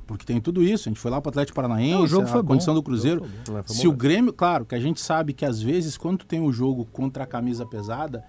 Porque 0.07 0.25
tem 0.27 0.41
tudo 0.41 0.63
isso. 0.63 0.89
A 0.89 0.91
gente 0.91 1.01
foi 1.01 1.11
lá 1.11 1.21
para 1.21 1.29
o 1.29 1.31
Atlético 1.31 1.57
Paranaense, 1.57 1.93
Não, 1.95 2.03
o 2.03 2.07
jogo 2.07 2.25
a 2.25 2.29
foi 2.29 2.43
bom. 2.43 2.49
condição 2.49 2.75
do 2.75 2.81
O 2.81 2.83
Cruzeiro. 2.83 3.27
bom. 3.47 3.59
É, 3.59 3.63
Se 3.67 3.87
bom 3.87 3.93
o. 3.95 3.97
Grêmio, 3.97 4.33
claro, 4.33 4.65
que 4.65 4.75
a 4.75 4.81
gente 4.81 5.01
sabe 5.01 5.33
que 5.33 5.45
às 5.45 5.61
vezes 5.63 5.97
quando 5.97 6.19
tu 6.19 6.27
tem 6.27 6.41
um 6.41 6.53
jogo 6.53 6.87
contra 6.93 7.25
a 7.25 7.27
camisa 7.27 7.65
pesada, 7.67 8.23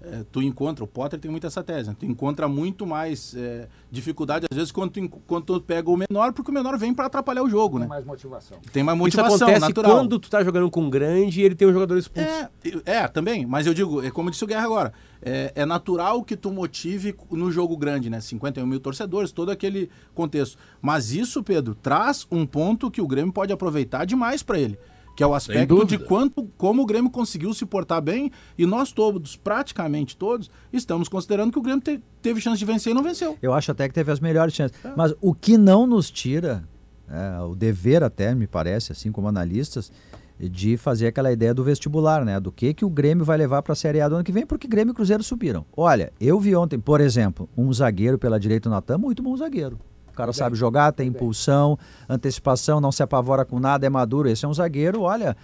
eh, 0.00 0.24
tu 0.30 0.40
encontra, 0.40 0.84
o 0.84 0.86
Potter 0.86 1.18
tem 1.18 1.30
muito 1.30 1.46
essa 1.46 1.62
tese, 1.62 1.90
né? 1.90 1.96
tu 1.98 2.06
encontra 2.06 2.46
muito 2.46 2.86
mais 2.86 3.34
eh, 3.36 3.68
dificuldade 3.90 4.46
às 4.50 4.56
vezes 4.56 4.70
quando 4.70 4.92
tu, 4.92 5.08
quando 5.26 5.44
tu 5.44 5.60
pega 5.60 5.90
o 5.90 5.96
menor, 5.96 6.32
porque 6.32 6.50
o 6.50 6.54
menor 6.54 6.78
vem 6.78 6.94
para 6.94 7.06
atrapalhar 7.06 7.42
o 7.42 7.50
jogo, 7.50 7.78
né? 7.78 7.86
mais 7.86 8.04
motivação. 8.04 8.58
Tem 8.72 8.82
mais 8.82 8.96
Isso 8.96 9.04
motivação 9.04 9.48
acontece 9.48 9.60
natural. 9.60 9.96
quando 9.96 10.18
tu 10.18 10.30
tá 10.30 10.44
jogando 10.44 10.70
com 10.70 10.82
um 10.82 10.90
grande 10.90 11.40
e 11.40 11.44
ele 11.44 11.54
tem 11.54 11.66
um 11.66 11.72
jogador 11.72 11.98
expulso. 11.98 12.28
É, 12.28 12.48
é, 12.84 13.08
também, 13.08 13.44
mas 13.44 13.66
eu 13.66 13.74
digo, 13.74 14.02
é 14.02 14.10
como 14.10 14.30
disse 14.30 14.44
o 14.44 14.46
Guerra 14.46 14.64
agora, 14.64 14.92
é, 15.20 15.52
é 15.54 15.66
natural 15.66 16.22
que 16.22 16.36
tu 16.36 16.52
motive 16.52 17.14
no 17.30 17.50
jogo 17.50 17.76
grande, 17.76 18.08
né? 18.08 18.20
51 18.20 18.66
mil 18.66 18.80
torcedores, 18.80 19.32
todo 19.32 19.50
aquele 19.50 19.90
contexto. 20.14 20.58
Mas 20.80 21.12
isso, 21.12 21.42
Pedro, 21.42 21.74
traz 21.74 22.26
um 22.30 22.46
ponto 22.46 22.90
que 22.90 23.00
o 23.00 23.06
Grêmio 23.06 23.32
pode 23.32 23.52
aproveitar 23.52 24.04
demais 24.04 24.42
para 24.42 24.58
ele. 24.58 24.78
Que 25.18 25.24
é 25.24 25.26
o 25.26 25.34
aspecto 25.34 25.84
de 25.84 25.98
quanto, 25.98 26.44
como 26.56 26.82
o 26.82 26.86
Grêmio 26.86 27.10
conseguiu 27.10 27.52
se 27.52 27.66
portar 27.66 28.00
bem 28.00 28.30
e 28.56 28.64
nós 28.64 28.92
todos, 28.92 29.34
praticamente 29.34 30.16
todos, 30.16 30.48
estamos 30.72 31.08
considerando 31.08 31.50
que 31.50 31.58
o 31.58 31.62
Grêmio 31.62 31.82
te- 31.82 32.00
teve 32.22 32.40
chance 32.40 32.56
de 32.56 32.64
vencer 32.64 32.92
e 32.92 32.94
não 32.94 33.02
venceu. 33.02 33.36
Eu 33.42 33.52
acho 33.52 33.72
até 33.72 33.88
que 33.88 33.94
teve 33.94 34.12
as 34.12 34.20
melhores 34.20 34.54
chances. 34.54 34.78
Mas 34.96 35.12
o 35.20 35.34
que 35.34 35.58
não 35.58 35.88
nos 35.88 36.08
tira, 36.08 36.62
é, 37.10 37.40
o 37.40 37.56
dever 37.56 38.04
até, 38.04 38.32
me 38.32 38.46
parece, 38.46 38.92
assim 38.92 39.10
como 39.10 39.26
analistas, 39.26 39.90
de 40.38 40.76
fazer 40.76 41.08
aquela 41.08 41.32
ideia 41.32 41.52
do 41.52 41.64
vestibular, 41.64 42.24
né? 42.24 42.38
Do 42.38 42.52
que, 42.52 42.72
que 42.72 42.84
o 42.84 42.88
Grêmio 42.88 43.24
vai 43.24 43.36
levar 43.36 43.60
para 43.60 43.72
a 43.72 43.76
Série 43.76 44.00
A 44.00 44.08
do 44.08 44.14
ano 44.14 44.22
que 44.22 44.30
vem, 44.30 44.46
porque 44.46 44.68
Grêmio 44.68 44.92
e 44.92 44.94
Cruzeiro 44.94 45.20
subiram. 45.24 45.66
Olha, 45.76 46.12
eu 46.20 46.38
vi 46.38 46.54
ontem, 46.54 46.78
por 46.78 47.00
exemplo, 47.00 47.48
um 47.56 47.72
zagueiro 47.72 48.16
pela 48.20 48.38
direita, 48.38 48.68
o 48.68 48.72
Natan, 48.72 48.98
muito 48.98 49.20
bom 49.20 49.36
zagueiro. 49.36 49.80
O 50.18 50.22
cara 50.22 50.32
sabe 50.32 50.56
jogar, 50.56 50.92
tem 50.92 51.08
impulsão, 51.08 51.78
antecipação, 52.08 52.80
não 52.80 52.90
se 52.90 53.02
apavora 53.02 53.44
com 53.44 53.60
nada, 53.60 53.86
é 53.86 53.88
maduro. 53.88 54.28
Esse 54.28 54.44
é 54.44 54.48
um 54.48 54.52
zagueiro, 54.52 55.02
olha, 55.02 55.36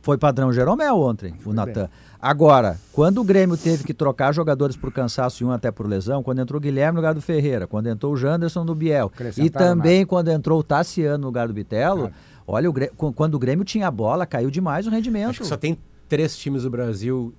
foi 0.00 0.16
padrão 0.16 0.52
Jeromel 0.52 0.96
ontem, 0.98 1.34
o 1.44 1.52
Natan. 1.52 1.88
Agora, 2.20 2.78
quando 2.92 3.18
o 3.20 3.24
Grêmio 3.24 3.56
teve 3.56 3.84
que 3.84 3.92
trocar 3.92 4.32
jogadores 4.32 4.76
por 4.76 4.92
cansaço 4.92 5.42
e 5.42 5.46
um 5.46 5.50
até 5.52 5.70
por 5.70 5.86
lesão, 5.86 6.22
quando 6.22 6.40
entrou 6.40 6.58
o 6.58 6.60
Guilherme 6.60 6.94
no 6.94 7.00
lugar 7.00 7.14
do 7.14 7.20
Ferreira, 7.20 7.66
quando 7.66 7.88
entrou 7.88 8.12
o 8.12 8.16
Janderson 8.16 8.64
no 8.64 8.74
Biel, 8.74 9.10
e 9.36 9.50
também 9.50 10.06
quando 10.06 10.28
entrou 10.28 10.60
o 10.60 10.62
Tassiano 10.62 11.18
no 11.18 11.26
lugar 11.26 11.46
do 11.48 11.52
Bitelo, 11.52 12.10
olha, 12.46 12.70
o 12.70 12.72
Grê- 12.72 12.90
qu- 12.96 13.12
quando 13.12 13.34
o 13.34 13.38
Grêmio 13.38 13.64
tinha 13.64 13.88
a 13.88 13.90
bola, 13.90 14.24
caiu 14.24 14.50
demais 14.50 14.86
o 14.86 14.90
rendimento. 14.90 15.30
Acho 15.30 15.40
que 15.40 15.46
só 15.46 15.56
tem 15.56 15.76
três 16.08 16.36
times 16.36 16.62
do 16.62 16.70
Brasil 16.70 17.34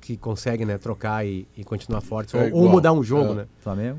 que 0.00 0.16
conseguem, 0.16 0.64
né, 0.66 0.78
trocar 0.78 1.26
e, 1.26 1.46
e 1.56 1.64
continuar 1.64 2.00
fortes. 2.00 2.34
É 2.34 2.50
ou, 2.52 2.62
ou 2.64 2.68
mudar 2.68 2.92
um 2.92 3.02
jogo, 3.02 3.32
é. 3.32 3.34
né? 3.36 3.46
Flamengo. 3.60 3.98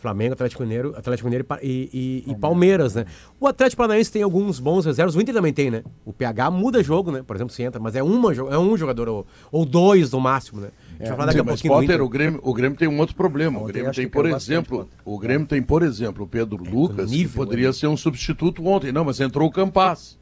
Flamengo, 0.00 0.34
Atlético 0.34 0.62
Mineiro, 0.62 0.94
Atlético 0.96 1.26
Mineiro 1.28 1.46
e 1.62 2.24
e, 2.26 2.30
e- 2.32 2.36
Palmeiras, 2.36 2.94
né? 2.94 3.06
O 3.40 3.46
Atlético 3.46 3.78
Paranaense 3.82 4.12
tem 4.12 4.22
alguns 4.22 4.60
bons 4.60 4.84
reservas, 4.84 5.14
o 5.16 5.20
Inter 5.20 5.34
também 5.34 5.52
tem, 5.52 5.70
né? 5.70 5.82
O 6.04 6.12
PH 6.12 6.50
muda 6.50 6.82
jogo, 6.82 7.10
né? 7.10 7.22
Por 7.26 7.34
exemplo, 7.36 7.52
se 7.54 7.62
entra, 7.62 7.80
mas 7.80 7.96
é, 7.96 8.02
uma, 8.02 8.32
é 8.34 8.58
um 8.58 8.76
jogador 8.76 9.08
ou, 9.08 9.26
ou 9.50 9.64
dois 9.64 10.10
no 10.12 10.20
máximo, 10.20 10.60
né? 10.60 10.68
A 10.68 10.98
gente 10.98 11.08
vai 11.08 11.16
falar 11.16 11.26
daqui 11.26 11.38
Sim, 11.38 11.40
a 11.40 11.44
mas 11.44 11.60
pouquinho 11.62 11.74
Potter, 11.80 12.02
o 12.02 12.08
Grêmio, 12.08 12.40
o 12.42 12.54
Grêmio 12.54 12.78
tem 12.78 12.88
um 12.88 12.98
outro 12.98 13.14
problema. 13.16 13.60
O 13.60 13.64
Grêmio 13.64 13.92
tem, 13.92 14.06
que 14.06 14.10
por 14.12 14.24
bastante, 14.30 14.50
exemplo, 14.52 14.78
Potter. 14.78 14.92
o 15.04 15.18
Grêmio 15.18 15.46
tem, 15.46 15.62
por 15.62 15.82
exemplo, 15.82 16.24
o 16.24 16.28
Pedro 16.28 16.56
Lucas, 16.62 17.10
que 17.10 17.16
nível, 17.16 17.44
poderia 17.44 17.72
ser 17.72 17.86
um 17.86 17.96
substituto 17.96 18.64
ontem. 18.66 18.92
Não, 18.92 19.04
mas 19.04 19.20
entrou 19.20 19.46
o 19.48 19.50
Campaz. 19.50 20.18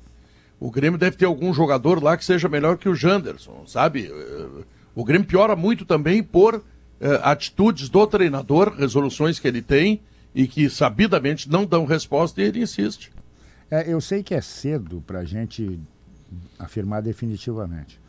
O 0.59 0.71
Grêmio 0.71 0.99
deve 0.99 1.16
ter 1.16 1.25
algum 1.26 1.52
jogador 1.52 2.02
lá 2.02 2.16
que 2.16 2.25
seja 2.25 2.49
melhor 2.49 2.76
que 2.78 2.88
o 2.88 2.95
Janderson, 2.95 3.64
sabe? 3.66 4.11
Eh, 4.11 4.47
O 4.97 5.04
Grêmio 5.04 5.26
piora 5.26 5.54
muito 5.57 5.85
também 5.85 6.23
por 6.23 6.62
eh, 7.00 7.20
atitudes 7.22 7.88
do 7.88 8.06
treinador, 8.06 8.74
resoluções 8.76 9.38
que 9.38 9.46
ele 9.48 9.62
tem 9.62 10.02
e 10.34 10.46
que 10.46 10.68
sabidamente 10.68 11.48
não 11.50 11.64
dão 11.64 11.84
resposta 11.84 12.40
e 12.40 12.44
ele 12.44 12.62
insiste. 12.62 13.12
É, 13.70 13.90
eu 13.92 14.00
sei 14.00 14.22
que 14.22 14.34
é 14.34 14.40
cedo 14.40 15.02
para 15.06 15.20
a 15.20 15.24
gente 15.24 15.80
afirmar 16.58 17.02
definitivamente. 17.02 18.00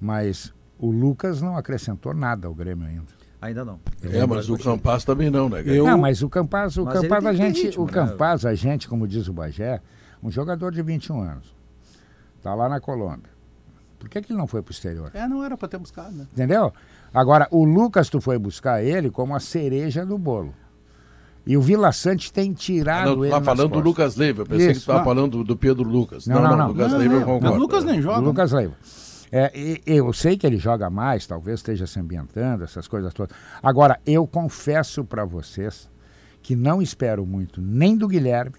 Mas 0.00 0.52
o 0.78 0.90
Lucas 0.90 1.40
não 1.40 1.56
acrescentou 1.56 2.12
nada 2.14 2.46
ao 2.48 2.54
Grêmio 2.54 2.86
ainda. 2.86 3.22
Ainda 3.40 3.64
não. 3.64 3.80
É, 4.02 4.24
mas 4.24 4.48
o 4.48 4.56
Campas 4.56 5.04
também 5.04 5.28
não, 5.28 5.48
né? 5.48 5.62
Eu- 5.66 5.84
Não, 5.84 5.98
mas 5.98 6.22
o 6.22 6.28
Campaz, 6.28 6.76
o 6.76 6.84
Mas 6.84 6.96
ele 6.96 7.08
Campaz, 7.08 7.26
a 7.26 7.32
gente, 7.32 7.62
ritmo, 7.62 7.82
o 7.82 7.86
né? 7.86 7.92
Campaz, 7.92 8.46
a 8.46 8.54
gente, 8.54 8.88
como 8.88 9.06
diz 9.08 9.26
o 9.26 9.32
Bagé, 9.32 9.80
um 10.22 10.30
jogador 10.30 10.70
de 10.70 10.80
21 10.80 11.20
anos. 11.20 11.52
Tá 12.40 12.54
lá 12.54 12.68
na 12.68 12.80
Colômbia. 12.80 13.30
Por 13.98 14.08
que, 14.08 14.20
que 14.22 14.32
ele 14.32 14.38
não 14.38 14.46
foi 14.46 14.62
pro 14.62 14.72
exterior? 14.72 15.10
É, 15.14 15.26
não 15.26 15.44
era 15.44 15.56
pra 15.56 15.66
ter 15.68 15.78
buscado, 15.78 16.12
né? 16.12 16.26
Entendeu? 16.32 16.72
Agora, 17.12 17.46
o 17.50 17.64
Lucas, 17.64 18.08
tu 18.08 18.20
foi 18.20 18.38
buscar 18.38 18.82
ele 18.82 19.10
como 19.10 19.34
a 19.34 19.40
cereja 19.40 20.04
do 20.06 20.16
bolo. 20.16 20.54
E 21.44 21.56
o 21.56 21.60
Vila 21.60 21.90
Sante 21.92 22.32
tem 22.32 22.52
tirado 22.52 23.08
Não, 23.10 23.16
tu 23.16 23.24
ele 23.24 23.32
tá 23.32 23.40
falando 23.42 23.72
do. 23.72 23.80
Lucas 23.80 24.16
Leiva. 24.16 24.42
Eu 24.42 24.46
pensei 24.46 24.66
que 24.66 24.72
Isso, 24.72 24.80
tu 24.80 24.82
estava 24.84 24.98
não. 25.00 25.04
falando 25.04 25.42
do 25.44 25.56
Pedro 25.56 25.82
Lucas. 25.88 26.26
Não, 26.26 26.40
não, 26.40 26.56
não. 26.56 26.68
Lucas 26.68 26.92
Não, 26.92 26.98
Leiva 26.98 27.14
eu 27.14 27.20
não, 27.20 27.26
concordo. 27.26 27.56
O 27.56 27.58
Lucas 27.58 27.84
nem 27.84 27.98
O 27.98 28.02
joga. 28.02 28.20
Lucas 28.20 28.52
Leiva. 28.52 28.74
É, 29.32 29.50
e- 29.58 29.82
eu 29.86 30.12
sei 30.12 30.36
que 30.36 30.46
ele 30.46 30.56
joga 30.58 30.88
mais, 30.88 31.26
talvez 31.26 31.58
esteja 31.60 31.86
se 31.86 31.98
ambientando, 31.98 32.62
essas 32.64 32.86
coisas 32.86 33.12
todas. 33.12 33.34
Agora, 33.62 33.98
eu 34.06 34.26
confesso 34.26 35.04
para 35.04 35.24
vocês 35.24 35.88
que 36.42 36.54
não 36.54 36.80
espero 36.82 37.26
muito 37.26 37.60
nem 37.60 37.96
do 37.96 38.06
Guilherme, 38.06 38.54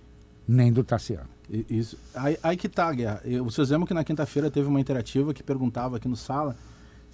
nem 0.48 0.74
do 0.74 0.84
Tassiano. 0.84 1.30
Isso. 1.70 1.98
Aí, 2.16 2.38
aí 2.44 2.58
que 2.58 2.68
tá, 2.68 2.92
Guerra. 2.92 3.22
Vocês 3.44 3.70
lembram 3.70 3.86
que 3.86 3.94
na 3.94 4.04
quinta-feira 4.04 4.50
teve 4.50 4.68
uma 4.68 4.80
interativa 4.80 5.34
que 5.34 5.44
perguntava 5.44 5.98
aqui 5.98 6.08
no 6.08 6.16
sala 6.18 6.56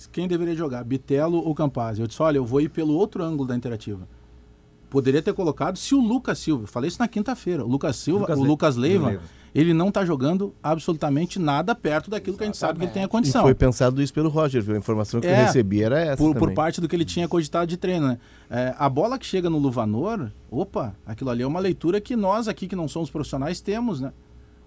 quem 0.08 0.28
deveria 0.28 0.56
jogar, 0.56 0.84
Bitelo 0.84 1.38
ou 1.38 1.54
Campaz. 1.56 2.00
Eu 2.00 2.08
disse, 2.08 2.22
olha, 2.22 2.38
eu 2.38 2.46
vou 2.46 2.62
ir 2.62 2.70
pelo 2.70 2.94
outro 2.94 3.24
ângulo 3.24 3.48
da 3.48 3.56
interativa. 3.56 4.08
Poderia 4.90 5.22
ter 5.22 5.34
colocado 5.34 5.78
se 5.78 5.94
o 5.94 6.00
Lucas 6.02 6.40
Silva, 6.40 6.64
eu 6.64 6.68
falei 6.68 6.88
isso 6.88 6.98
na 7.00 7.08
quinta-feira, 7.08 7.64
o 7.64 7.68
Lucas 7.68 7.96
Silva, 7.96 8.22
Lucas 8.22 8.40
o 8.40 8.42
Le- 8.42 8.48
Lucas 8.48 8.76
Leiva, 8.76 9.20
ele 9.54 9.72
não 9.72 9.92
tá 9.92 10.04
jogando 10.04 10.52
absolutamente 10.64 11.38
nada 11.38 11.76
perto 11.76 12.10
daquilo 12.10 12.36
que 12.38 12.44
a 12.44 12.48
gente 12.48 12.58
sabe 12.58 12.80
que 12.80 12.86
ele 12.86 12.92
tem 12.92 13.04
a 13.04 13.06
E 13.06 13.10
condição. 13.10 13.44
foi 13.44 13.54
pensado 13.54 14.02
isso 14.02 14.12
pelo 14.12 14.30
Roger, 14.30 14.64
viu? 14.64 14.74
A 14.74 14.78
informação 14.80 15.22
que 15.22 15.28
eu 15.28 15.32
É, 15.32 15.44
recebi 15.46 15.84
era 15.84 16.00
essa 16.00 16.18
por, 16.18 16.36
por 16.36 16.54
parte 16.56 16.82
do 16.82 16.88
que 16.88 16.96
ele 16.96 17.06
tinha 17.06 17.28
cogitado 17.28 17.68
de 17.68 17.78
treino, 17.78 18.08
né? 18.08 18.18
É, 18.50 18.74
a 18.80 18.90
bola 18.90 19.20
que 19.20 19.26
chega 19.28 19.48
no 19.48 19.60
Luvanor, 19.60 20.32
opa, 20.50 20.96
aquilo 21.06 21.30
ali 21.30 21.44
é 21.44 21.48
uma 21.48 21.60
leitura 21.60 22.02
que 22.02 22.16
nós 22.16 22.48
aqui 22.48 22.68
que 22.68 22.76
não 22.76 22.88
somos 22.88 23.12
profissionais 23.12 23.62
temos, 23.62 24.02
né? 24.02 24.12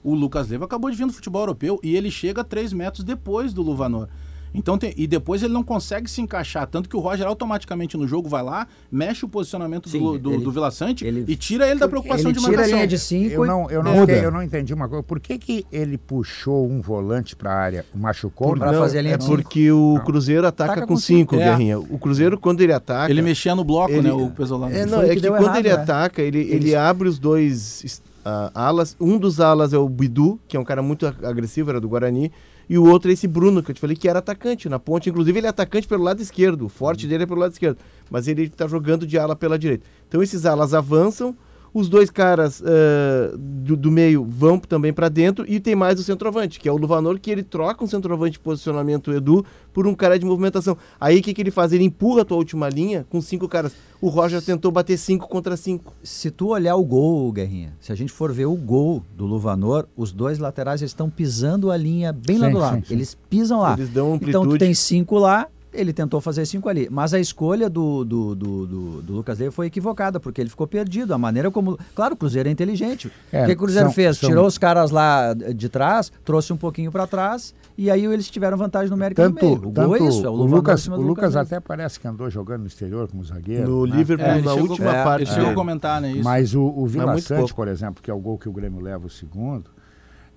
O 0.04 0.14
Lucas 0.14 0.48
Leiva 0.48 0.66
acabou 0.66 0.88
de 0.88 0.96
vir 0.96 1.06
do 1.06 1.12
futebol 1.12 1.42
europeu 1.42 1.80
e 1.82 1.96
ele 1.96 2.12
chega 2.12 2.44
3 2.44 2.72
metros 2.72 3.02
depois 3.02 3.52
do 3.52 3.60
Luvanor. 3.62 4.08
Então 4.54 4.76
tem, 4.76 4.92
e 4.96 5.06
depois 5.06 5.42
ele 5.42 5.52
não 5.52 5.62
consegue 5.62 6.10
se 6.10 6.20
encaixar, 6.20 6.66
tanto 6.66 6.88
que 6.88 6.96
o 6.96 7.00
Roger 7.00 7.26
automaticamente 7.26 7.96
no 7.96 8.06
jogo 8.06 8.28
vai 8.28 8.42
lá, 8.42 8.66
mexe 8.90 9.24
o 9.24 9.28
posicionamento 9.28 9.88
Sim, 9.88 9.98
do, 10.00 10.18
do, 10.18 10.32
ele- 10.34 10.44
do 10.44 10.50
Vila 10.52 10.70
Sante 10.70 11.04
ele- 11.06 11.24
e 11.26 11.34
tira 11.36 11.66
ele 11.68 11.80
da 11.80 11.88
preocupação 11.88 12.30
Ele 12.30 12.32
de 12.34 12.38
tira 12.40 12.48
a 12.52 12.56
marcação. 12.56 12.76
linha 12.76 12.86
de 12.86 12.98
5 12.98 13.32
Eu 13.34 13.46
não, 13.46 13.70
eu, 13.70 13.82
não 13.82 14.00
fiquei- 14.00 14.24
eu 14.24 14.30
não 14.30 14.42
entendi 14.42 14.74
uma 14.74 14.88
coisa. 14.88 15.02
Por 15.02 15.18
que, 15.20 15.38
que 15.38 15.66
ele 15.72 15.96
puxou 15.96 16.68
um 16.68 16.80
volante 16.80 17.34
para 17.34 17.50
a 17.52 17.56
área, 17.56 17.86
machucou? 17.94 18.54
Não. 18.56 18.72
fazer 18.74 18.98
a 18.98 19.02
linha 19.02 19.14
é 19.14 19.16
de 19.18 19.24
cinco. 19.24 19.36
porque 19.36 19.70
o 19.72 20.00
Cruzeiro 20.04 20.46
ataca, 20.46 20.72
Ataca 20.72 20.86
com 20.86 20.94
com 20.94 21.00
5, 21.00 21.34
cinco. 21.34 21.36
É. 21.36 21.50
Guerrinha. 21.50 21.78
O 21.78 21.98
Cruzeiro, 21.98 22.38
quando 22.38 22.60
ele 22.60 22.72
ataca. 22.72 23.10
Ele 23.10 23.22
mexia 23.22 23.54
no 23.54 23.64
bloco, 23.64 23.92
ele- 23.92 24.02
né, 24.02 24.12
o 24.12 24.30
Pesolano. 24.30 24.74
É, 24.74 24.84
não, 24.84 25.00
é 25.02 25.08
que 25.14 25.20
que, 25.20 25.28
quando 25.28 25.42
errado, 25.44 25.56
ele 25.58 25.68
né? 25.68 25.74
ataca, 25.74 26.20
ele, 26.22 26.38
ele 26.40 26.74
abre 26.74 27.08
os 27.08 27.18
dois 27.18 28.02
ah, 28.24 28.50
alas. 28.54 28.96
Um 29.00 29.18
dos 29.18 29.40
alas 29.40 29.72
é 29.72 29.78
o 29.78 29.88
Bidu, 29.88 30.38
que 30.46 30.56
é 30.56 30.60
um 30.60 30.64
cara 30.64 30.82
muito 30.82 31.06
ag- 31.06 31.24
agressivo, 31.24 31.70
era 31.70 31.80
do 31.80 31.88
Guarani. 31.88 32.30
E 32.72 32.78
o 32.78 32.88
outro 32.88 33.10
é 33.10 33.12
esse 33.12 33.28
Bruno, 33.28 33.62
que 33.62 33.70
eu 33.70 33.74
te 33.74 33.82
falei 33.82 33.94
que 33.94 34.08
era 34.08 34.20
atacante 34.20 34.66
na 34.66 34.78
ponte. 34.78 35.10
Inclusive, 35.10 35.38
ele 35.38 35.46
é 35.46 35.50
atacante 35.50 35.86
pelo 35.86 36.02
lado 36.02 36.22
esquerdo. 36.22 36.64
O 36.64 36.68
forte 36.70 37.06
dele 37.06 37.24
é 37.24 37.26
pelo 37.26 37.38
lado 37.38 37.52
esquerdo. 37.52 37.76
Mas 38.10 38.26
ele 38.26 38.48
tá 38.48 38.66
jogando 38.66 39.06
de 39.06 39.18
ala 39.18 39.36
pela 39.36 39.58
direita. 39.58 39.84
Então, 40.08 40.22
esses 40.22 40.46
alas 40.46 40.72
avançam. 40.72 41.36
Os 41.74 41.88
dois 41.88 42.10
caras 42.10 42.62
ah, 42.64 43.34
do, 43.38 43.76
do 43.76 43.90
meio 43.90 44.24
vão 44.24 44.58
também 44.58 44.92
para 44.92 45.08
dentro. 45.08 45.44
E 45.48 45.58
tem 45.58 45.74
mais 45.74 45.98
o 45.98 46.02
centroavante, 46.02 46.60
que 46.60 46.68
é 46.68 46.72
o 46.72 46.76
Luvanor, 46.76 47.18
que 47.18 47.30
ele 47.30 47.42
troca 47.42 47.82
um 47.82 47.86
centroavante 47.86 48.32
de 48.32 48.38
posicionamento 48.40 49.08
o 49.08 49.14
Edu 49.14 49.44
por 49.72 49.86
um 49.86 49.94
cara 49.94 50.18
de 50.18 50.24
movimentação. 50.26 50.76
Aí 51.00 51.18
o 51.20 51.22
que, 51.22 51.32
que 51.32 51.40
ele 51.40 51.50
faz? 51.50 51.72
Ele 51.72 51.84
empurra 51.84 52.22
a 52.22 52.24
tua 52.24 52.36
última 52.36 52.68
linha 52.68 53.06
com 53.08 53.20
cinco 53.22 53.48
caras. 53.48 53.72
O 54.02 54.08
Roger 54.08 54.42
tentou 54.42 54.70
bater 54.70 54.98
cinco 54.98 55.28
contra 55.28 55.56
cinco. 55.56 55.94
Se 56.02 56.30
tu 56.30 56.48
olhar 56.48 56.74
o 56.76 56.84
gol, 56.84 57.32
Guerrinha, 57.32 57.72
se 57.80 57.90
a 57.90 57.94
gente 57.94 58.12
for 58.12 58.32
ver 58.32 58.46
o 58.46 58.54
gol 58.54 59.02
do 59.16 59.24
Luvanor, 59.24 59.86
os 59.96 60.12
dois 60.12 60.38
laterais 60.38 60.82
estão 60.82 61.08
pisando 61.08 61.70
a 61.70 61.76
linha 61.76 62.12
bem 62.12 62.36
lá 62.38 62.48
Sim, 62.48 62.52
do 62.52 62.58
sim, 62.58 62.62
lado. 62.62 62.86
sim. 62.86 62.94
Eles 62.94 63.16
pisam 63.30 63.60
lá. 63.60 63.72
Eles 63.74 63.88
dão 63.88 64.16
Então 64.16 64.30
tu 64.30 64.36
amplitude. 64.48 64.58
tem 64.58 64.74
cinco 64.74 65.16
lá, 65.18 65.46
ele 65.72 65.92
tentou 65.92 66.20
fazer 66.20 66.44
cinco 66.46 66.68
ali. 66.68 66.88
Mas 66.90 67.14
a 67.14 67.18
escolha 67.20 67.68
do, 67.70 68.04
do, 68.04 68.34
do, 68.34 68.66
do- 68.66 69.02
do 69.02 69.12
Lucas 69.14 69.38
Leiva 69.38 69.52
foi 69.54 69.66
equivocada, 69.66 70.20
porque 70.20 70.40
ele 70.40 70.50
ficou 70.50 70.66
perdido. 70.66 71.14
A 71.14 71.18
maneira 71.18 71.50
como. 71.50 71.78
Claro, 71.94 72.14
o 72.14 72.16
Cruzeiro 72.16 72.48
é 72.48 72.52
inteligente. 72.52 73.10
É, 73.32 73.42
o 73.42 73.46
que 73.46 73.52
o 73.52 73.56
Cruzeiro 73.56 73.86
são- 73.88 73.94
fez? 73.94 74.18
são- 74.18 74.28
Tirou 74.28 74.46
os 74.46 74.58
caras 74.58 74.90
lá 74.90 75.34
de 75.34 75.68
trás, 75.68 76.12
trouxe 76.24 76.52
um 76.52 76.56
pouquinho 76.56 76.90
para 76.92 77.06
trás, 77.06 77.54
e 77.76 77.90
aí 77.90 78.04
eles 78.04 78.28
tiveram 78.30 78.56
vantagem 78.56 78.90
numérica 78.90 79.28
no 79.28 79.34
Tanto, 79.34 79.44
meio. 79.46 79.58
O 79.58 79.72
tanto 79.72 79.86
gol 79.88 79.96
é 79.96 80.00
isso, 80.08 80.26
é 80.26 80.28
o, 80.28 80.32
o 80.32 80.44
Lucas, 80.46 80.86
o 80.88 80.96
Lucas 80.96 81.36
até 81.36 81.58
parece 81.60 81.98
que 81.98 82.06
andou 82.06 82.28
jogando 82.30 82.60
no 82.62 82.66
exterior 82.66 83.08
como 83.08 83.24
zagueiro. 83.24 83.68
No 83.68 83.86
né? 83.86 83.96
Liverpool, 83.96 84.26
É, 84.26 84.40
na 84.40 84.50
chegou- 84.54 84.70
última 84.70 84.94
é, 84.96 85.04
parte. 85.04 85.22
Ele 85.24 85.30
chegou 85.30 85.50
a 85.50 85.54
comentar, 85.54 86.00
né, 86.00 86.12
isso. 86.12 86.24
Mas 86.24 86.54
o, 86.54 86.62
o 86.62 86.86
Vila 86.86 87.18
Sante, 87.20 87.54
por 87.54 87.68
exemplo, 87.68 88.02
que 88.02 88.10
é 88.10 88.14
o 88.14 88.18
gol 88.20 88.38
que 88.38 88.48
o 88.48 88.52
Grêmio 88.52 88.80
leva 88.80 89.06
o 89.06 89.10
segundo, 89.10 89.70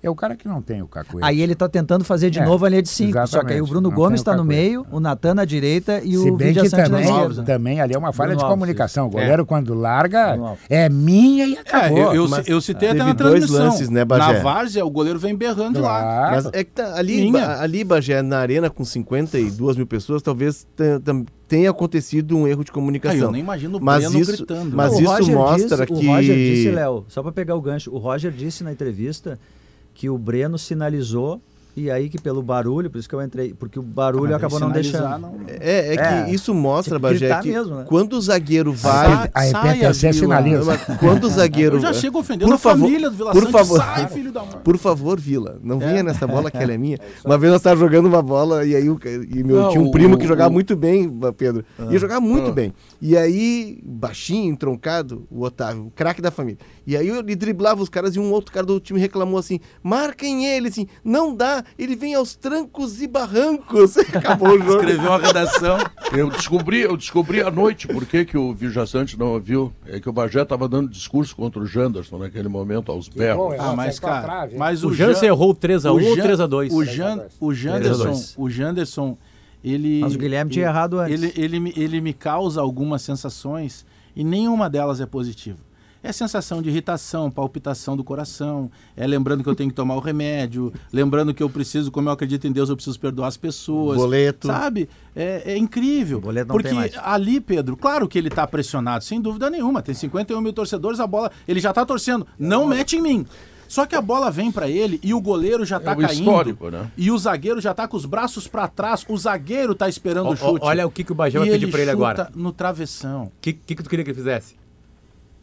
é 0.06 0.10
o 0.10 0.14
cara 0.14 0.36
que 0.36 0.46
não 0.48 0.60
tem 0.62 0.82
o 0.82 0.86
cacuete. 0.88 1.26
Aí 1.26 1.40
ele 1.40 1.54
tá 1.54 1.68
tentando 1.68 2.04
fazer 2.04 2.30
de 2.30 2.38
É, 2.38 2.44
novo 2.44 2.64
a 2.64 2.68
linha 2.68 2.82
de 2.82 2.88
5. 2.88 3.26
Só 3.26 3.42
que 3.44 3.52
aí 3.52 3.60
o. 3.60 3.66
Bruno 3.66 3.88
Não 3.90 3.96
Gomes 3.96 4.20
está 4.20 4.36
no 4.36 4.44
meio, 4.44 4.86
o 4.90 5.00
Natan 5.00 5.34
na 5.34 5.44
direita 5.44 6.00
e 6.04 6.12
Se 6.12 6.30
o 6.30 6.36
bem 6.36 6.52
que 6.54 6.68
Sante 6.68 6.76
na 6.90 6.98
também, 6.98 7.04
esquerda. 7.10 7.42
também 7.42 7.80
ali 7.80 7.94
é 7.94 7.98
uma 7.98 8.12
falha 8.12 8.28
Bruno 8.28 8.38
de 8.38 8.44
Alves, 8.44 8.54
comunicação. 8.54 9.04
O 9.06 9.08
isso. 9.08 9.16
goleiro, 9.18 9.46
quando 9.46 9.74
larga, 9.74 10.38
é 10.70 10.88
minha 10.88 11.46
e 11.46 11.54
É, 11.56 11.60
acabou. 11.60 11.98
eu, 11.98 12.14
eu, 12.14 12.28
mas 12.28 12.48
eu 12.48 12.60
citei 12.60 12.88
até 12.90 12.98
na 12.98 13.12
dois 13.12 13.16
transmissão. 13.16 13.64
lances, 13.66 13.88
né, 13.90 14.04
Bagé? 14.04 14.32
Na 14.34 14.38
várzea, 14.42 14.84
o 14.84 14.90
goleiro 14.90 15.18
vem 15.18 15.34
berrando 15.34 15.74
de 15.74 15.80
lá. 15.80 16.00
Claro. 16.00 16.34
Mas 16.36 16.46
é 16.52 16.64
que 16.64 16.70
tá, 16.70 16.94
ali, 16.96 17.30
ba- 17.32 17.60
ali, 17.60 17.84
Bagé, 17.84 18.22
na 18.22 18.38
arena 18.38 18.70
com 18.70 18.84
52 18.84 19.76
mil 19.76 19.86
pessoas, 19.86 20.22
talvez 20.22 20.66
tenha 21.48 21.70
acontecido 21.70 22.36
um 22.36 22.46
erro 22.46 22.64
de 22.64 22.70
Ah, 22.70 22.74
comunicação. 22.74 23.18
eu 23.20 23.32
nem 23.32 23.40
imagino 23.40 23.78
o 23.78 23.80
Mas 23.82 24.04
Breno 24.04 24.18
isso- 24.20 24.32
gritando. 24.36 24.76
mas 24.76 24.92
o 24.94 25.00
isso 25.00 25.10
Roger 25.10 25.34
mostra 25.34 25.76
disse, 25.76 25.86
que- 25.86 25.92
O 26.06 26.12
Roger 26.12 26.36
disse, 26.36 26.70
Léo, 26.70 27.04
só 27.08 27.22
para 27.22 27.32
pegar 27.32 27.54
o 27.54 27.60
gancho, 27.60 27.90
o 27.94 27.98
Roger 27.98 28.32
disse 28.32 28.64
na 28.64 28.72
entrevista 28.72 29.38
que 29.96 30.10
o 30.10 30.18
Breno 30.18 30.58
sinalizou 30.58 31.40
e 31.76 31.90
aí 31.90 32.08
que 32.08 32.18
pelo 32.18 32.42
barulho, 32.42 32.90
por 32.90 32.98
isso 32.98 33.08
que 33.08 33.14
eu 33.14 33.22
entrei, 33.22 33.52
porque 33.52 33.78
o 33.78 33.82
barulho 33.82 34.32
Mas 34.32 34.34
acabou 34.36 34.58
não 34.60 34.70
deixando. 34.70 35.18
não- 35.18 35.36
É, 35.46 35.94
é 35.94 35.96
que 35.96 36.30
É. 36.30 36.30
isso 36.34 36.54
mostra, 36.54 36.96
que 36.96 37.02
Bagé, 37.02 37.40
que 37.40 37.48
mesmo, 37.52 37.74
né? 37.76 37.84
quando 37.86 38.14
o 38.14 38.20
zagueiro 38.20 38.70
A 38.72 38.74
vai... 38.74 39.30
a 39.34 39.42
Saia, 39.50 39.70
EPTC 39.86 40.00
Vila. 40.12 40.12
sinaliza. 40.14 40.78
Quando 40.98 41.24
o 41.24 41.28
zagueiro... 41.30 41.76
Eu 41.76 41.80
já 41.80 41.92
chego 41.92 42.18
ofendendo 42.18 42.46
Por 42.50 42.54
a 42.54 42.58
favor, 42.58 42.86
família 42.86 43.10
do 43.10 43.16
Vila 43.16 43.32
por 43.32 43.42
Sante. 43.42 43.52
favor. 43.52 43.78
Sai, 43.78 44.08
filho 44.08 44.32
da 44.32 44.40
mãe. 44.40 44.56
Por 44.64 44.78
favor, 44.78 45.20
Vila, 45.20 45.58
não 45.62 45.78
venha 45.78 46.02
nessa 46.02 46.26
bola 46.26 46.50
que 46.50 46.56
ela 46.56 46.72
é 46.72 46.78
minha. 46.78 46.98
Uma 47.24 47.36
vez 47.36 47.52
nós 47.52 47.60
estávamos 47.60 47.80
jogando 47.84 48.06
uma 48.06 48.22
bola 48.22 48.64
e 48.64 48.74
aí 48.74 48.86
e 48.86 49.44
meu, 49.44 49.56
Não, 49.62 49.68
tinha 49.70 49.80
um 49.82 49.88
o- 49.88 49.90
primo 49.90 50.16
que 50.16 50.24
o- 50.24 50.28
jogava 50.28 50.50
o- 50.50 50.52
muito 50.52 50.74
bem, 50.74 51.10
Pedro. 51.36 51.64
Ia 51.90 51.98
jogar 51.98 52.20
muito 52.20 52.50
Ah. 52.50 52.52
bem. 52.52 52.72
E 53.02 53.16
aí, 53.16 53.78
baixinho, 53.84 54.50
entroncado, 54.52 55.26
o 55.30 55.42
Otávio, 55.44 55.86
o 55.86 55.90
craque 55.90 56.22
da 56.22 56.30
família. 56.30 56.58
E 56.86 56.96
aí 56.96 57.08
ele 57.08 57.34
driblava 57.36 57.82
os 57.82 57.88
caras 57.88 58.16
e 58.16 58.18
um 58.20 58.30
outro 58.32 58.52
cara 58.52 58.64
do 58.64 58.78
time 58.80 58.98
reclamou 58.98 59.38
assim: 59.38 59.60
marquem 59.82 60.46
ele, 60.46 60.68
assim, 60.68 60.86
não 61.04 61.34
dá, 61.34 61.62
ele 61.78 61.94
vem 61.96 62.14
aos 62.14 62.34
trancos 62.34 63.00
e 63.02 63.06
barrancos. 63.06 63.96
Acabou 64.14 64.48
o 64.50 64.58
jogo. 64.58 64.72
Escreveu 64.80 65.10
uma 65.10 65.18
redação. 65.18 65.78
Eu 66.12 66.30
descobri, 66.30 66.80
eu 66.80 66.96
descobri 66.96 67.40
à 67.42 67.50
noite 67.50 67.86
por 67.88 68.04
que, 68.06 68.24
que 68.24 68.36
o 68.38 68.54
Vijaçante 68.54 69.18
não 69.18 69.28
ouviu. 69.34 69.72
É 69.86 69.98
que 70.00 70.08
o 70.08 70.12
Bagé 70.12 70.42
estava 70.42 70.68
dando 70.68 70.88
discurso 70.90 71.34
contra 71.36 71.60
o 71.60 71.66
Janderson 71.66 72.18
naquele 72.18 72.48
momento, 72.48 72.90
aos 72.92 73.08
berros. 73.08 73.36
bom, 73.56 73.56
Ah, 73.58 73.74
mas, 73.74 73.98
cara, 73.98 74.22
trave, 74.22 74.56
mas 74.56 74.82
O 74.84 74.88
o, 74.88 74.94
Jansen 74.94 75.22
Jan- 75.22 75.26
errou 75.26 75.54
3x1 75.54 75.90
ou 75.92 76.00
Jan- 76.16 76.22
3x2. 76.24 76.72
O, 76.72 76.84
Jan, 76.84 77.26
o 77.40 77.54
Janderson, 77.54 78.04
3x2. 78.12 78.34
o 78.36 78.50
Janderson, 78.50 79.18
ele. 79.64 80.00
Mas 80.00 80.14
o 80.14 80.18
Guilherme 80.18 80.50
tinha 80.50 80.64
ele- 80.66 80.70
errado 80.70 80.98
antes. 81.00 81.22
Ele, 81.22 81.32
ele, 81.36 81.60
me- 81.60 81.72
ele 81.76 82.00
me 82.00 82.12
causa 82.12 82.60
algumas 82.60 83.02
sensações 83.02 83.84
e 84.14 84.22
nenhuma 84.24 84.70
delas 84.70 85.00
é 85.00 85.06
positiva. 85.06 85.58
É 86.06 86.12
sensação 86.12 86.62
de 86.62 86.68
irritação, 86.68 87.28
palpitação 87.30 87.96
do 87.96 88.04
coração, 88.04 88.70
é 88.96 89.04
lembrando 89.04 89.42
que 89.42 89.48
eu 89.48 89.56
tenho 89.56 89.68
que 89.70 89.74
tomar 89.74 89.96
o 89.96 89.98
remédio, 89.98 90.72
lembrando 90.92 91.34
que 91.34 91.42
eu 91.42 91.50
preciso, 91.50 91.90
como 91.90 92.08
eu 92.08 92.12
acredito 92.12 92.46
em 92.46 92.52
Deus, 92.52 92.68
eu 92.68 92.76
preciso 92.76 92.98
perdoar 93.00 93.26
as 93.26 93.36
pessoas. 93.36 93.98
Boleto. 93.98 94.46
Sabe? 94.46 94.88
É, 95.16 95.54
é 95.54 95.58
incrível. 95.58 96.18
O 96.18 96.20
boleto 96.20 96.46
não 96.48 96.54
porque 96.54 96.68
tem 96.68 96.78
mais. 96.78 96.92
ali, 97.02 97.40
Pedro, 97.40 97.76
claro 97.76 98.06
que 98.06 98.16
ele 98.16 98.30
tá 98.30 98.46
pressionado, 98.46 99.02
sem 99.02 99.20
dúvida 99.20 99.50
nenhuma. 99.50 99.82
Tem 99.82 99.96
51 99.96 100.40
mil 100.40 100.52
torcedores, 100.52 101.00
a 101.00 101.06
bola. 101.08 101.32
Ele 101.48 101.58
já 101.58 101.72
tá 101.72 101.84
torcendo. 101.84 102.24
Não 102.38 102.68
mete 102.68 102.96
em 102.96 103.00
mim. 103.02 103.26
Só 103.66 103.84
que 103.84 103.96
a 103.96 104.00
bola 104.00 104.30
vem 104.30 104.52
pra 104.52 104.68
ele 104.68 105.00
e 105.02 105.12
o 105.12 105.20
goleiro 105.20 105.64
já 105.64 105.80
tá 105.80 105.92
o 105.92 105.96
caindo. 105.96 106.20
histórico, 106.20 106.70
né? 106.70 106.88
E 106.96 107.10
o 107.10 107.18
zagueiro 107.18 107.60
já 107.60 107.74
tá 107.74 107.88
com 107.88 107.96
os 107.96 108.06
braços 108.06 108.46
pra 108.46 108.68
trás. 108.68 109.04
O 109.08 109.18
zagueiro 109.18 109.74
tá 109.74 109.88
esperando 109.88 110.28
Ó, 110.28 110.32
o 110.34 110.36
chute. 110.36 110.64
olha 110.64 110.86
o 110.86 110.90
que 110.90 111.02
que 111.02 111.10
o 111.10 111.16
Bagé 111.16 111.36
vai 111.40 111.48
pedir 111.50 111.68
pra 111.68 111.80
ele 111.80 111.90
agora. 111.90 112.30
no 112.32 112.52
travessão. 112.52 113.24
O 113.24 113.32
que, 113.40 113.52
que, 113.52 113.74
que 113.74 113.82
tu 113.82 113.90
queria 113.90 114.04
que 114.04 114.10
ele 114.12 114.18
fizesse? 114.18 114.54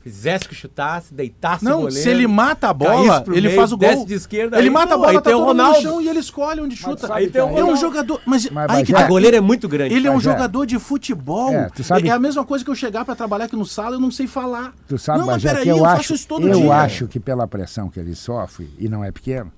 Fizesse 0.04 0.50
que 0.50 0.54
chutasse, 0.54 1.14
deitasse 1.14 1.64
o 1.66 1.70
Não, 1.70 1.82
goleiro. 1.84 2.04
se 2.04 2.10
ele 2.10 2.28
mata 2.28 2.68
a 2.68 2.74
bola, 2.74 3.24
ele 3.28 3.48
meio, 3.48 3.56
faz 3.58 3.72
o 3.72 3.78
gol. 3.78 3.88
desce 3.88 4.06
de 4.06 4.14
esquerda, 4.16 4.58
ele 4.58 4.68
aí, 4.68 4.74
mata 4.74 4.96
a 4.96 4.98
pô, 4.98 5.06
bola, 5.06 5.12
aí 5.12 5.16
tá 5.16 5.22
tem 5.22 5.34
o 5.34 5.38
todo 5.38 5.54
no 5.54 5.64
Ronaldo. 5.64 5.82
chão 5.82 6.02
e 6.02 6.10
ele 6.10 6.20
escolhe 6.20 6.60
onde 6.60 6.76
chuta. 6.76 7.08
sabe 7.08 7.30
que 7.30 7.38
é 7.38 7.42
um 7.44 7.48
é 7.48 7.52
um 7.52 7.56
Ronaldo. 7.56 7.80
jogador. 7.80 8.22
Mas, 8.26 8.50
Mas, 8.50 8.70
aí 8.70 8.84
que 8.84 8.92
tá. 8.92 9.06
O 9.06 9.08
goleiro 9.08 9.38
é 9.38 9.40
muito 9.40 9.66
grande. 9.70 9.96
Ele 9.96 10.06
é 10.06 10.12
um 10.12 10.16
Bagé. 10.16 10.30
jogador 10.30 10.66
de 10.66 10.78
futebol. 10.78 11.54
É, 11.54 11.70
tu 11.74 11.84
sabe- 11.86 12.10
É 12.10 12.12
a 12.12 12.20
mesma 12.20 12.44
coisa 12.44 12.66
que 12.66 12.70
eu 12.70 12.76
chegar 12.76 13.06
pra 13.06 13.16
trabalhar 13.16 13.46
aqui 13.46 13.56
no 13.56 13.66
sala 13.66 13.92
e 13.92 13.94
eu 13.96 14.02
não 14.02 14.12
sei 14.12 14.28
falar. 14.28 14.74
Tu 14.90 14.98
sabe, 14.98 15.20
não, 15.20 15.28
mas 15.28 15.42
peraí, 15.42 15.70
eu, 15.70 15.78
eu, 15.78 15.84
faço 15.86 16.00
acho, 16.02 16.14
isso 16.16 16.28
todo 16.28 16.48
eu 16.50 16.54
dia. 16.60 16.74
acho 16.76 17.08
que 17.08 17.18
pela 17.18 17.48
pressão 17.48 17.88
que 17.88 17.98
ele 17.98 18.14
sofre, 18.14 18.70
e 18.78 18.90
não 18.90 19.06
é 19.06 19.12
pequeno, 19.12 19.50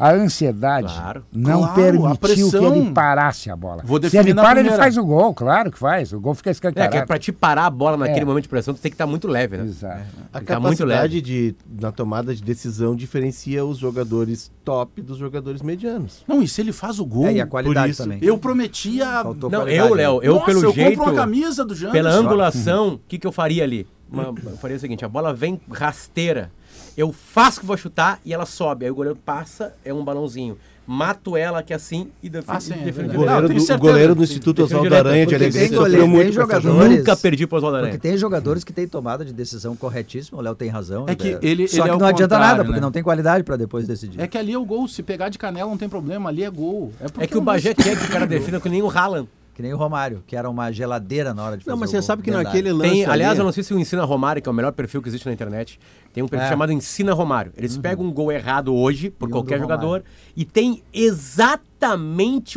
A 0.00 0.12
ansiedade 0.12 0.92
Claro. 0.94 1.24
não 1.32 1.60
Claro, 1.60 1.74
permitiu 1.74 2.16
pressão. 2.16 2.72
que 2.72 2.78
ele 2.78 2.90
parasse 2.92 3.50
a 3.50 3.56
bola. 3.56 3.82
Vou 3.84 4.02
Se 4.02 4.16
ele 4.16 4.32
na 4.32 4.42
para, 4.42 4.52
ele 4.60 4.68
primeira. 4.68 4.82
faz 4.82 4.96
o 4.96 5.04
gol, 5.04 5.34
claro 5.34 5.70
que 5.70 5.78
faz. 5.78 6.12
O 6.12 6.18
gol 6.20 6.34
fica 6.34 6.50
É, 6.50 6.52
escancarado. 6.52 6.90
que 6.92 6.98
é 6.98 7.04
pra 7.06 7.18
te 7.18 7.30
parar 7.32 7.66
a 7.66 7.70
bola 7.70 7.96
naquele 7.96 8.20
É. 8.20 8.24
momento 8.24 8.44
de 8.44 8.48
pressão, 8.48 8.72
tu 8.72 8.80
tem 8.80 8.90
que 8.90 8.94
estar 8.94 9.06
muito 9.06 9.28
leve, 9.28 9.56
né? 9.58 9.64
Exato. 9.64 10.00
A 10.32 10.38
Ele 10.38 10.46
tá 10.46 10.58
muito 10.60 10.78
capacidade 10.78 11.20
de, 11.20 11.54
na 11.80 11.92
tomada 11.92 12.34
de 12.34 12.42
decisão 12.42 12.96
diferencia 12.96 13.64
os 13.64 13.78
jogadores 13.78 14.50
top 14.64 15.02
dos 15.02 15.18
jogadores 15.18 15.60
medianos. 15.62 16.24
Não, 16.26 16.42
e 16.42 16.48
se 16.48 16.60
ele 16.60 16.72
faz 16.72 16.98
o 16.98 17.04
gol, 17.04 17.26
É, 17.26 17.34
e 17.34 17.40
a 17.40 17.46
qualidade 17.46 17.92
isso, 17.92 18.02
também. 18.02 18.18
eu 18.22 18.38
prometia. 18.38 19.04
Faltou 19.22 19.50
Não, 19.50 19.60
qualidade, 19.60 19.88
eu, 19.88 19.94
Léo, 19.94 20.20
né? 20.20 20.26
eu 20.28 20.34
Nossa, 20.34 20.46
pelo 20.46 20.62
eu 20.64 20.72
jeito, 20.72 20.96
compro 20.96 21.12
uma 21.12 21.20
camisa 21.20 21.64
do 21.64 21.74
Janderson. 21.74 21.92
pela 21.92 22.10
angulação, 22.14 22.94
o 22.94 23.00
que, 23.06 23.18
que 23.18 23.26
eu 23.26 23.32
faria 23.32 23.62
ali? 23.64 23.86
Uma- 24.12 24.24
eu 24.44 24.56
faria 24.56 24.76
o 24.76 24.80
seguinte, 24.80 25.04
a 25.04 25.08
bola 25.08 25.32
vem 25.32 25.60
rasteira, 25.70 26.50
eu 27.00 27.12
faço 27.12 27.60
que 27.60 27.66
vou 27.66 27.76
chutar 27.76 28.20
e 28.24 28.32
ela 28.32 28.46
sobe, 28.46 28.84
aí 28.84 28.90
o 28.90 28.94
goleiro 28.94 29.18
passa, 29.24 29.74
é 29.84 29.92
um 29.92 30.04
balãozinho. 30.04 30.56
Mato 30.86 31.36
ela 31.36 31.62
que 31.62 31.72
é 31.72 31.76
assim 31.76 32.08
e 32.20 32.28
defino, 32.28 32.56
Ah, 32.56 32.58
sim, 32.60 32.72
é 32.72 32.90
verdade. 32.90 33.16
O 33.16 33.20
goleiro, 33.20 33.48
Não, 33.48 33.54
do, 33.54 33.74
o 33.74 33.78
goleiro 33.78 34.14
do 34.16 34.24
Instituto 34.24 34.64
Oswaldo 34.64 34.92
Aranha 34.92 35.24
de 35.24 35.36
porque 35.36 35.50
tem 35.52 35.68
sofreu 35.68 36.08
muito 36.08 36.32
jogadores. 36.32 36.98
Nunca 36.98 37.16
perdi 37.16 37.46
pro 37.46 37.58
Oswaldo 37.58 37.76
Porque 37.78 37.88
Aranha. 37.90 38.00
tem 38.00 38.16
jogadores 38.18 38.64
que 38.64 38.72
têm 38.72 38.88
tomada 38.88 39.24
de 39.24 39.32
decisão 39.32 39.76
corretíssima, 39.76 40.38
o 40.40 40.42
Léo 40.42 40.54
tem 40.56 40.68
razão. 40.68 41.04
É 41.06 41.14
que 41.14 41.38
ele- 41.42 41.68
Só 41.68 41.76
ele 41.76 41.82
que 41.84 41.88
é 41.90 41.92
não 41.92 41.98
o 41.98 42.04
adianta 42.04 42.38
nada, 42.38 42.64
porque 42.64 42.80
né? 42.80 42.80
não 42.80 42.90
tem 42.90 43.04
qualidade 43.04 43.44
pra 43.44 43.54
depois 43.56 43.86
decidir. 43.86 44.20
É 44.20 44.26
que 44.26 44.36
ali 44.36 44.52
é 44.52 44.58
o 44.58 44.64
gol. 44.64 44.88
Se 44.88 45.00
pegar 45.02 45.28
de 45.28 45.38
canela 45.38 45.70
não 45.70 45.78
tem 45.78 45.88
problema, 45.88 46.28
ali 46.28 46.42
é 46.42 46.50
gol. 46.50 46.92
porque 46.98 47.22
É 47.22 47.26
que 47.28 47.38
o 47.38 47.40
Bagé 47.40 47.72
quer 47.72 47.96
que 47.96 48.06
o 48.06 48.08
cara 48.08 48.26
defina 48.26 48.60
que 48.60 48.68
nem 48.68 48.82
o 48.82 48.90
Haaland. 48.90 49.28
Que 49.60 49.62
nem 49.66 49.74
o 49.74 49.76
Romário, 49.76 50.24
que 50.26 50.34
era 50.34 50.48
uma 50.48 50.72
geladeira 50.72 51.34
na 51.34 51.44
hora 51.44 51.58
de 51.58 51.64
fazer 51.64 51.70
Não, 51.72 51.78
mas 51.78 51.90
o 51.90 51.92
você 51.92 51.98
gol, 51.98 52.02
sabe 52.06 52.22
que 52.22 52.30
da 52.30 52.42
naquele 52.42 52.72
lance. 52.72 52.90
Tem, 52.90 53.04
aliás, 53.04 53.32
ali- 53.32 53.40
eu 53.40 53.44
não 53.44 53.52
sei 53.52 53.62
se 53.62 53.74
o 53.74 53.78
Ensina 53.78 54.04
Romário, 54.04 54.40
que 54.40 54.48
é 54.48 54.52
o 54.52 54.54
melhor 54.54 54.72
perfil 54.72 55.02
que 55.02 55.08
existe 55.10 55.26
na 55.26 55.34
internet, 55.34 55.78
tem 56.14 56.22
um 56.24 56.28
perfil 56.28 56.46
É. 56.46 56.48
chamado 56.48 56.72
Ensina 56.72 57.12
Romário. 57.12 57.52
Eles 57.58 57.76
pegam 57.76 58.06
um 58.06 58.10
gol 58.10 58.32
errado 58.32 58.74
hoje, 58.74 59.10
por 59.10 59.28
E 59.28 59.28
um 59.28 59.32
qualquer 59.32 59.56
do 59.58 59.62
jogador, 59.64 59.84
Romário. 59.86 60.04
e 60.34 60.46
tem 60.46 60.82
exatamente 60.94 61.69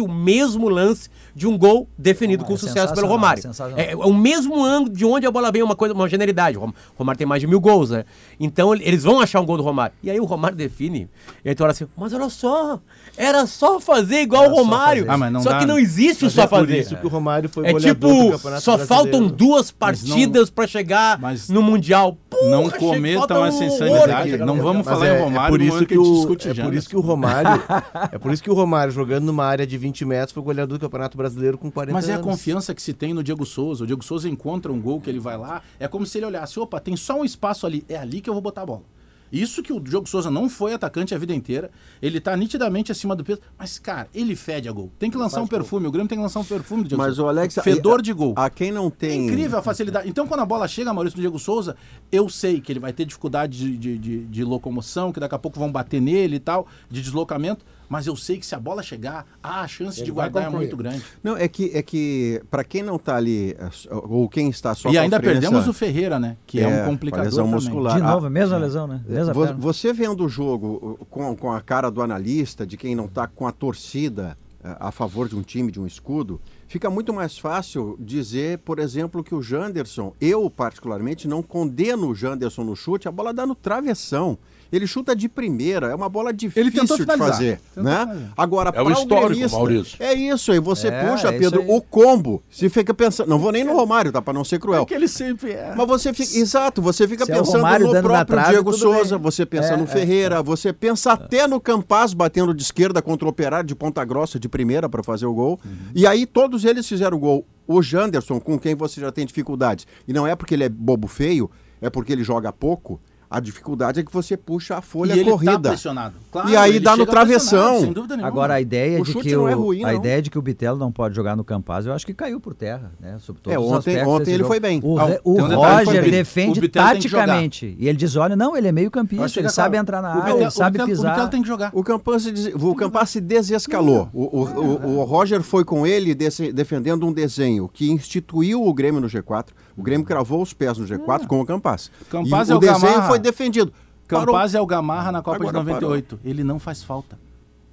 o 0.02 0.08
mesmo 0.08 0.70
lance 0.70 1.10
de 1.36 1.48
um 1.48 1.58
gol 1.58 1.88
definido 1.98 2.44
Romário, 2.44 2.60
com 2.60 2.66
é 2.66 2.70
sucesso 2.70 2.94
pelo 2.94 3.08
Romário. 3.08 3.44
É, 3.76 3.92
é 3.92 3.96
o 3.96 4.14
mesmo 4.14 4.64
ângulo 4.64 4.94
de 4.96 5.06
onde 5.06 5.26
a 5.26 5.32
bola 5.32 5.52
vem, 5.52 5.64
uma 5.64 5.76
coisa, 5.76 5.94
uma 5.94 6.08
generalidade. 6.10 6.58
O 6.58 6.62
Rom- 6.62 6.74
Romário 6.98 7.18
tem 7.18 7.26
mais 7.28 7.42
de 7.42 7.48
mil 7.48 7.60
gols, 7.60 7.90
né? 7.92 8.04
Então 8.40 8.74
ele- 8.74 8.84
eles 8.86 9.04
vão 9.04 9.20
achar 9.20 9.40
um 9.40 9.46
gol 9.46 9.58
do 9.58 9.64
Romário. 9.64 9.96
E 10.04 10.10
aí 10.12 10.20
o 10.20 10.26
Romário 10.26 10.56
define, 10.58 11.08
e 11.44 11.50
aí 11.50 11.56
tu 11.56 11.64
olha 11.64 11.72
assim, 11.72 11.88
mas 11.98 12.14
olha 12.14 12.30
só, 12.30 12.80
era 13.18 13.46
só 13.46 13.80
fazer 13.80 14.22
igual 14.22 14.44
Era 14.44 14.52
o 14.54 14.56
só 14.56 14.62
Romário. 14.64 15.06
fazer. 15.06 15.12
Ah, 15.16 15.18
mas 15.32 15.44
só 15.44 15.50
dá, 15.52 15.60
que 15.60 15.66
não 15.66 15.80
existe 15.80 16.24
o 16.24 16.26
Mas 16.26 16.34
só 16.34 16.42
é 16.44 16.48
por 16.48 16.60
fazer. 16.60 16.80
isso 16.80 16.96
que 16.98 17.06
o 17.06 17.10
Romário 17.10 17.50
foi 17.50 17.68
É 17.68 17.74
tipo, 17.76 18.32
Campeonato 18.32 18.62
só 18.64 18.78
faltam 18.78 19.28
duas 19.28 19.72
partidas 19.72 20.50
pra 20.50 20.68
chegar 20.68 21.20
mas 21.20 21.50
no 21.50 21.62
Mundial. 21.62 22.18
Porra, 22.30 22.50
Não 22.50 22.70
cometam 22.70 23.46
essa 23.46 23.64
insanidade. 23.64 24.38
Não 24.38 24.56
vamos 24.58 24.78
Mundial. 24.78 24.84
falar 24.84 25.06
Mas 25.06 25.20
em 25.20 25.24
Romário 25.24 25.50
por 25.50 25.62
isso 25.62 25.86
que 25.86 25.98
o 25.98 26.04
discute 26.16 26.50
é 26.50 26.54
por 26.54 26.74
isso 26.74 26.90
que 26.90 26.96
o 26.98 27.00
Romário 27.02 27.62
é 28.12 28.18
por 28.18 28.34
isso 28.34 28.44
que 28.44 28.50
o 28.50 28.54
Romário 28.54 28.92
jogando 28.92 29.12
numa 29.19 29.45
área 29.45 29.65
de 29.67 29.78
20 29.78 30.06
metros 30.06 30.32
foi 30.32 30.41
goleador 30.43 30.78
do 30.78 30.82
Campeonato 30.82 31.17
Brasileiro 31.17 31.58
com 31.58 31.69
40 31.71 31.93
Mas 31.93 32.10
é 32.10 32.13
a 32.15 32.19
confiança 32.19 32.73
que 32.73 32.82
se 32.82 32.93
tem 32.93 33.13
no 33.13 33.23
Diego 33.23 33.45
Souza. 33.45 33.84
O 33.84 33.88
Diego 33.88 34.04
Souza 34.04 34.28
encontra 34.30 34.71
um 34.71 34.80
gol 34.82 34.99
que 35.02 35.10
ele 35.10 35.19
vai 35.19 35.38
lá, 35.38 35.62
é 35.80 35.88
como 35.88 36.06
se 36.06 36.17
ele 36.17 36.26
olhasse, 36.26 36.60
opa, 36.60 36.80
tem 36.80 36.95
só 36.95 37.19
um 37.19 37.26
espaço 37.26 37.65
ali, 37.65 37.84
é 37.89 37.97
ali 37.97 38.21
que 38.21 38.30
eu 38.30 38.34
vou 38.34 38.41
botar 38.41 38.62
a 38.62 38.65
bola. 38.65 38.84
Isso 39.32 39.63
que 39.63 39.73
o 39.73 39.80
Diogo 39.80 40.08
Souza 40.08 40.30
não 40.30 40.47
foi 40.47 40.76
atacante 40.76 41.15
a 41.15 41.17
vida 41.17 41.34
inteira. 41.34 41.71
Ele 41.99 42.19
tá 42.19 42.38
nitidamente 42.38 42.91
acima 42.91 43.15
do 43.15 43.23
peso. 43.23 43.41
Mas, 43.58 43.80
cara, 43.80 44.08
ele 44.13 44.36
fede 44.36 44.69
a 44.69 44.71
gol. 44.71 44.91
Tem 44.99 45.10
que 45.10 45.17
lançar 45.17 45.41
um 45.41 45.47
perfume. 45.47 45.88
O 45.88 45.91
Grêmio 45.91 46.08
tem 46.08 46.19
que 46.19 46.21
lançar 46.21 46.39
um 46.39 46.43
perfume 46.43 46.84
do 46.84 46.89
Diego 46.89 47.02
Mas 47.02 47.15
Souza. 47.15 47.23
o 47.23 47.30
Alex. 47.30 47.56
Fedor 47.63 47.99
de 48.04 48.13
gol. 48.13 48.36
A 48.38 48.47
quem 48.52 48.71
não 48.71 48.86
É 48.89 48.91
tem. 48.91 49.26
incrível 49.26 49.58
a 49.58 49.63
facilidade. 49.63 50.08
Então, 50.08 50.28
quando 50.28 50.41
a 50.41 50.45
bola 50.45 50.67
chega, 50.67 50.93
Maurício, 50.93 51.17
no 51.17 51.21
Diego 51.21 51.39
Souza, 51.39 51.76
eu 52.12 52.30
sei 52.30 52.62
que 52.62 52.71
ele 52.71 52.80
vai 52.80 52.93
ter 52.93 53.06
dificuldade 53.06 53.58
de, 53.58 53.76
de, 53.76 53.97
de- 53.97 54.26
de 54.26 54.43
locomoção, 54.43 55.12
que 55.12 55.19
daqui 55.19 55.34
a 55.34 55.39
pouco 55.39 55.58
vão 55.58 55.71
bater 55.71 55.99
nele 55.99 56.36
e 56.36 56.39
tal, 56.39 56.67
de 56.88 57.02
deslocamento. 57.02 57.65
Mas 57.94 58.08
eu 58.08 58.16
sei 58.16 58.40
que 58.40 58.46
se 58.46 58.56
a 58.56 58.60
bola 58.60 58.82
chegar, 58.82 59.26
a 59.44 59.68
chance 59.68 60.00
Ele 60.00 60.06
de 60.08 60.12
guardar 60.12 60.46
é 60.48 60.50
muito 60.50 60.76
grande. 60.76 61.04
Não, 61.24 61.38
é 61.38 61.48
que, 61.48 61.70
é 61.76 61.84
que 61.84 62.42
para 62.50 62.64
quem 62.64 62.82
não 62.82 62.98
tá 62.98 63.16
ali, 63.16 63.52
é, 63.60 63.70
ou 63.92 64.28
quem 64.28 64.50
está 64.50 64.74
só 64.74 64.90
e 64.90 64.94
com 64.94 64.98
a 64.98 65.02
ainda 65.04 65.20
perdemos 65.20 65.68
o 65.68 65.74
Ferreira, 65.74 66.18
né? 66.20 66.36
Que 66.48 66.60
é, 66.60 66.64
É, 66.64 66.82
um 66.84 66.86
complicador 66.88 67.26
lesão 67.26 67.46
também. 67.46 67.54
muscular. 67.62 67.96
De 67.98 68.02
Ah, 68.02 68.12
novo, 68.14 68.30
mesma 68.32 68.58
lesão, 68.58 68.88
né? 68.88 69.02
Mesma 69.08 69.32
Vo- 69.32 69.42
perna. 69.46 69.60
Você 69.60 69.94
vendo 69.94 70.26
o 70.26 70.28
jogo 70.30 71.06
com, 71.10 71.36
com 71.36 71.52
a 71.52 71.62
cara 71.62 71.92
do 71.92 72.02
analista, 72.02 72.66
de 72.66 72.78
quem 72.78 72.96
não 72.96 73.06
está 73.06 73.28
com 73.28 73.46
a 73.46 73.52
torcida 73.52 74.36
a 74.80 74.92
favor 74.92 75.28
de 75.30 75.36
um 75.36 75.42
time, 75.42 75.70
de 75.72 75.80
um 75.80 75.86
escudo, 75.86 76.40
fica 76.70 76.90
muito 76.90 77.14
mais 77.14 77.38
fácil 77.38 77.98
dizer, 78.00 78.60
por 78.60 78.80
exemplo, 78.80 79.22
que 79.22 79.36
o 79.36 79.42
Janderson, 79.42 80.14
eu 80.22 80.50
particularmente 80.50 81.28
não 81.28 81.44
condeno 81.44 82.08
o 82.08 82.16
Janderson 82.16 82.64
no 82.64 82.74
chute, 82.76 83.08
a 83.08 83.12
bola 83.12 83.34
dá 83.34 83.46
no 83.46 83.56
travessão. 83.56 84.38
Ele 84.74 84.88
chuta 84.88 85.16
de 85.16 85.30
primeira, 85.30 85.88
é 85.88 85.96
uma 85.96 86.10
bola 86.10 86.34
difícil 86.34 86.72
tentou 86.72 86.98
de 86.98 87.06
fazer, 87.06 87.60
Tentou 87.76 87.84
né? 87.84 88.00
finalizar. 88.06 88.34
Agora 88.36 88.70
É 88.74 88.82
o 88.82 88.86
pra 88.86 88.94
histórico, 88.94 89.30
gremista, 89.30 89.58
Maurício. 89.58 89.98
É 90.00 90.14
isso 90.16 90.52
aí, 90.52 90.60
você 90.60 90.88
É, 90.88 91.12
puxa, 91.12 91.28
é 91.28 91.38
Pedro, 91.38 91.64
o 91.72 91.80
combo. 91.80 92.42
Se 92.50 92.68
fica 92.70 92.92
pensando, 92.92 93.30
não 93.30 93.38
vou 93.38 93.52
nem 93.52 93.64
no 93.64 93.74
Romário, 93.74 94.12
tá, 94.12 94.20
para 94.20 94.34
não 94.34 94.44
ser 94.44 94.60
cruel. 94.60 94.86
que 94.86 94.94
ele 94.96 95.08
sempre 95.08 95.52
é. 95.52 95.74
Mas 95.78 95.88
você 95.88 96.12
fica. 96.12 96.38
Exato, 96.38 96.82
você 96.82 97.08
fica 97.08 97.24
Se 97.24 97.32
é 97.32 97.36
pensando 97.36 97.58
Romário 97.58 97.86
no 97.86 98.02
próprio 98.02 98.26
trave, 98.26 98.50
Diego 98.50 98.72
tudo 98.72 98.82
Souza, 98.82 99.16
bem. 99.18 99.24
você 99.24 99.46
pensa 99.46 99.74
É, 99.74 99.78
no 99.78 99.84
é, 99.84 99.88
Ferreira, 99.88 100.42
você 100.42 100.74
pensa 100.74 101.12
até 101.14 101.46
no 101.48 101.60
Campaz 101.62 102.14
batendo 102.16 102.52
de 102.52 102.64
esquerda 102.64 103.00
contra 103.02 103.26
o 103.28 103.30
Operário 103.30 103.68
de 103.68 103.76
Ponta 103.76 104.04
Grossa 104.04 104.40
de 104.40 104.50
primeira 104.50 104.90
para 104.90 105.04
fazer 105.04 105.28
o 105.28 105.34
gol. 105.36 105.60
Uhum. 105.64 105.72
E 105.94 106.08
aí 106.08 106.26
todos 106.26 106.66
eles 106.66 106.88
fizeram 106.88 107.16
o 107.18 107.20
gol. 107.20 107.46
O 107.68 107.80
Janderson, 107.82 108.40
com 108.40 108.58
quem 108.58 108.74
você 108.74 109.00
já 109.00 109.12
tem 109.12 109.26
dificuldades. 109.26 109.86
E 110.08 110.12
não 110.14 110.26
é 110.26 110.36
porque 110.36 110.54
ele 110.56 110.64
é 110.64 110.70
bobo 110.70 111.08
feio, 111.08 111.50
é 111.80 111.90
porque 111.90 112.12
ele 112.12 112.24
joga 112.24 112.52
pouco. 112.52 113.00
A 113.36 113.39
dificuldade 113.39 114.00
é 114.00 114.04
que 114.04 114.13
você 114.13 114.38
puxa 114.38 114.78
a 114.78 114.82
folha 114.82 115.15
e 115.15 115.19
ele 115.19 115.32
corrida. 115.32 115.54
tá 115.54 115.69
pressionado. 115.69 116.15
Claro, 116.32 116.50
E 116.50 116.56
aí 116.56 116.69
ele 116.76 116.80
dá 116.82 116.96
no 116.96 117.06
travessão. 117.06 117.80
Sem 117.82 117.91
dúvida 117.91 118.15
nenhuma. 118.15 118.28
Agora 118.28 118.54
a 118.54 118.62
ideia 118.62 119.02
O 119.02 119.04
de 119.04 119.12
chute 119.12 119.28
que 119.30 119.36
não 119.36 119.43
o, 119.46 119.48
é 119.48 119.54
ruim, 119.54 119.84
a 119.84 119.88
não. 119.91 119.96
ideia 119.98 120.22
de 120.22 120.30
que 120.30 120.38
o 120.38 120.41
Bitelo 120.41 120.78
não 120.78 120.91
pode 120.91 121.15
jogar 121.15 121.36
no 121.36 121.43
Campaz, 121.43 121.86
eu 121.88 121.93
acho 121.93 122.06
que 122.06 122.13
caiu 122.13 122.39
por 122.39 122.54
terra, 122.54 122.91
né? 123.00 123.17
Sobre 123.19 123.41
todos 123.41 123.56
É, 123.56 123.60
os 123.60 123.65
ontem- 123.65 123.78
aspectos 123.96 124.13
ontem 124.13 124.30
ele 124.32 124.38
jogo. 124.39 124.48
foi 124.50 124.60
bem. 124.60 124.80
O, 124.84 125.00
Ah, 125.00 125.19
o 125.24 125.41
um 125.41 125.56
Roger 125.56 126.10
defende 126.12 126.60
O 126.60 126.69
taticamente 126.69 127.76
e 127.80 127.88
ele 127.88 127.98
diz, 127.98 128.15
olha, 128.15 128.36
não, 128.36 128.56
ele 128.56 128.67
é 128.67 128.72
meio 128.72 128.91
campista, 128.91 129.39
ele 129.39 129.48
é 129.48 129.50
sabe 129.50 129.78
entrar 129.78 130.02
na 130.02 130.10
área, 130.10 130.34
ele 130.41 130.52
sabe 130.52 130.78
Bitelo- 130.78 130.89
pisar. 130.89 131.08
O 131.08 131.12
Bitelo 131.12 131.30
tem 131.30 131.41
que 131.41 131.48
jogar. 131.48 131.72
O 131.74 131.84
Campaz, 131.84 132.24
se 132.24 132.54
o 132.56 132.76
Campaz 132.76 133.10
se 133.10 133.19
desescalou. 133.22 134.10
O, 134.13 134.24
o, 134.24 134.43
o- 134.43 134.98
o 135.00 135.04
Roger 135.04 135.41
foi 135.41 135.63
com 135.65 135.86
ele 135.86 136.13
desse- 136.15 136.52
defendendo 136.54 137.06
um 137.06 137.12
desenho 137.13 137.67
que 137.67 137.91
instituiu 137.91 138.63
o 138.65 138.74
Grêmio 138.74 139.02
no 139.02 139.08
G4. 139.08 139.48
O 139.76 139.82
Grêmio 139.82 140.06
cravou 140.06 140.41
os 140.41 140.54
pés 140.54 140.78
no 140.78 140.86
G4 140.86 141.26
com 141.26 141.41
o 141.41 141.46
Campaz. 141.46 141.89
Campaz 142.10 142.50
é 142.50 142.56
o 142.56 142.60
desenho 142.60 143.02
foi 143.04 143.17
defendido. 143.24 143.74
Parou. 144.08 144.28
Campaz 144.28 144.54
é 144.54 144.62
o 144.62 144.66
Gamarra 144.66 145.12
na 145.12 145.22
Copa 145.24 145.38
Agora 145.38 145.60
de 145.60 145.66
98. 145.66 146.20
Ele 146.24 146.44
não 146.44 146.60
faz 146.60 146.84
falta. 146.84 147.18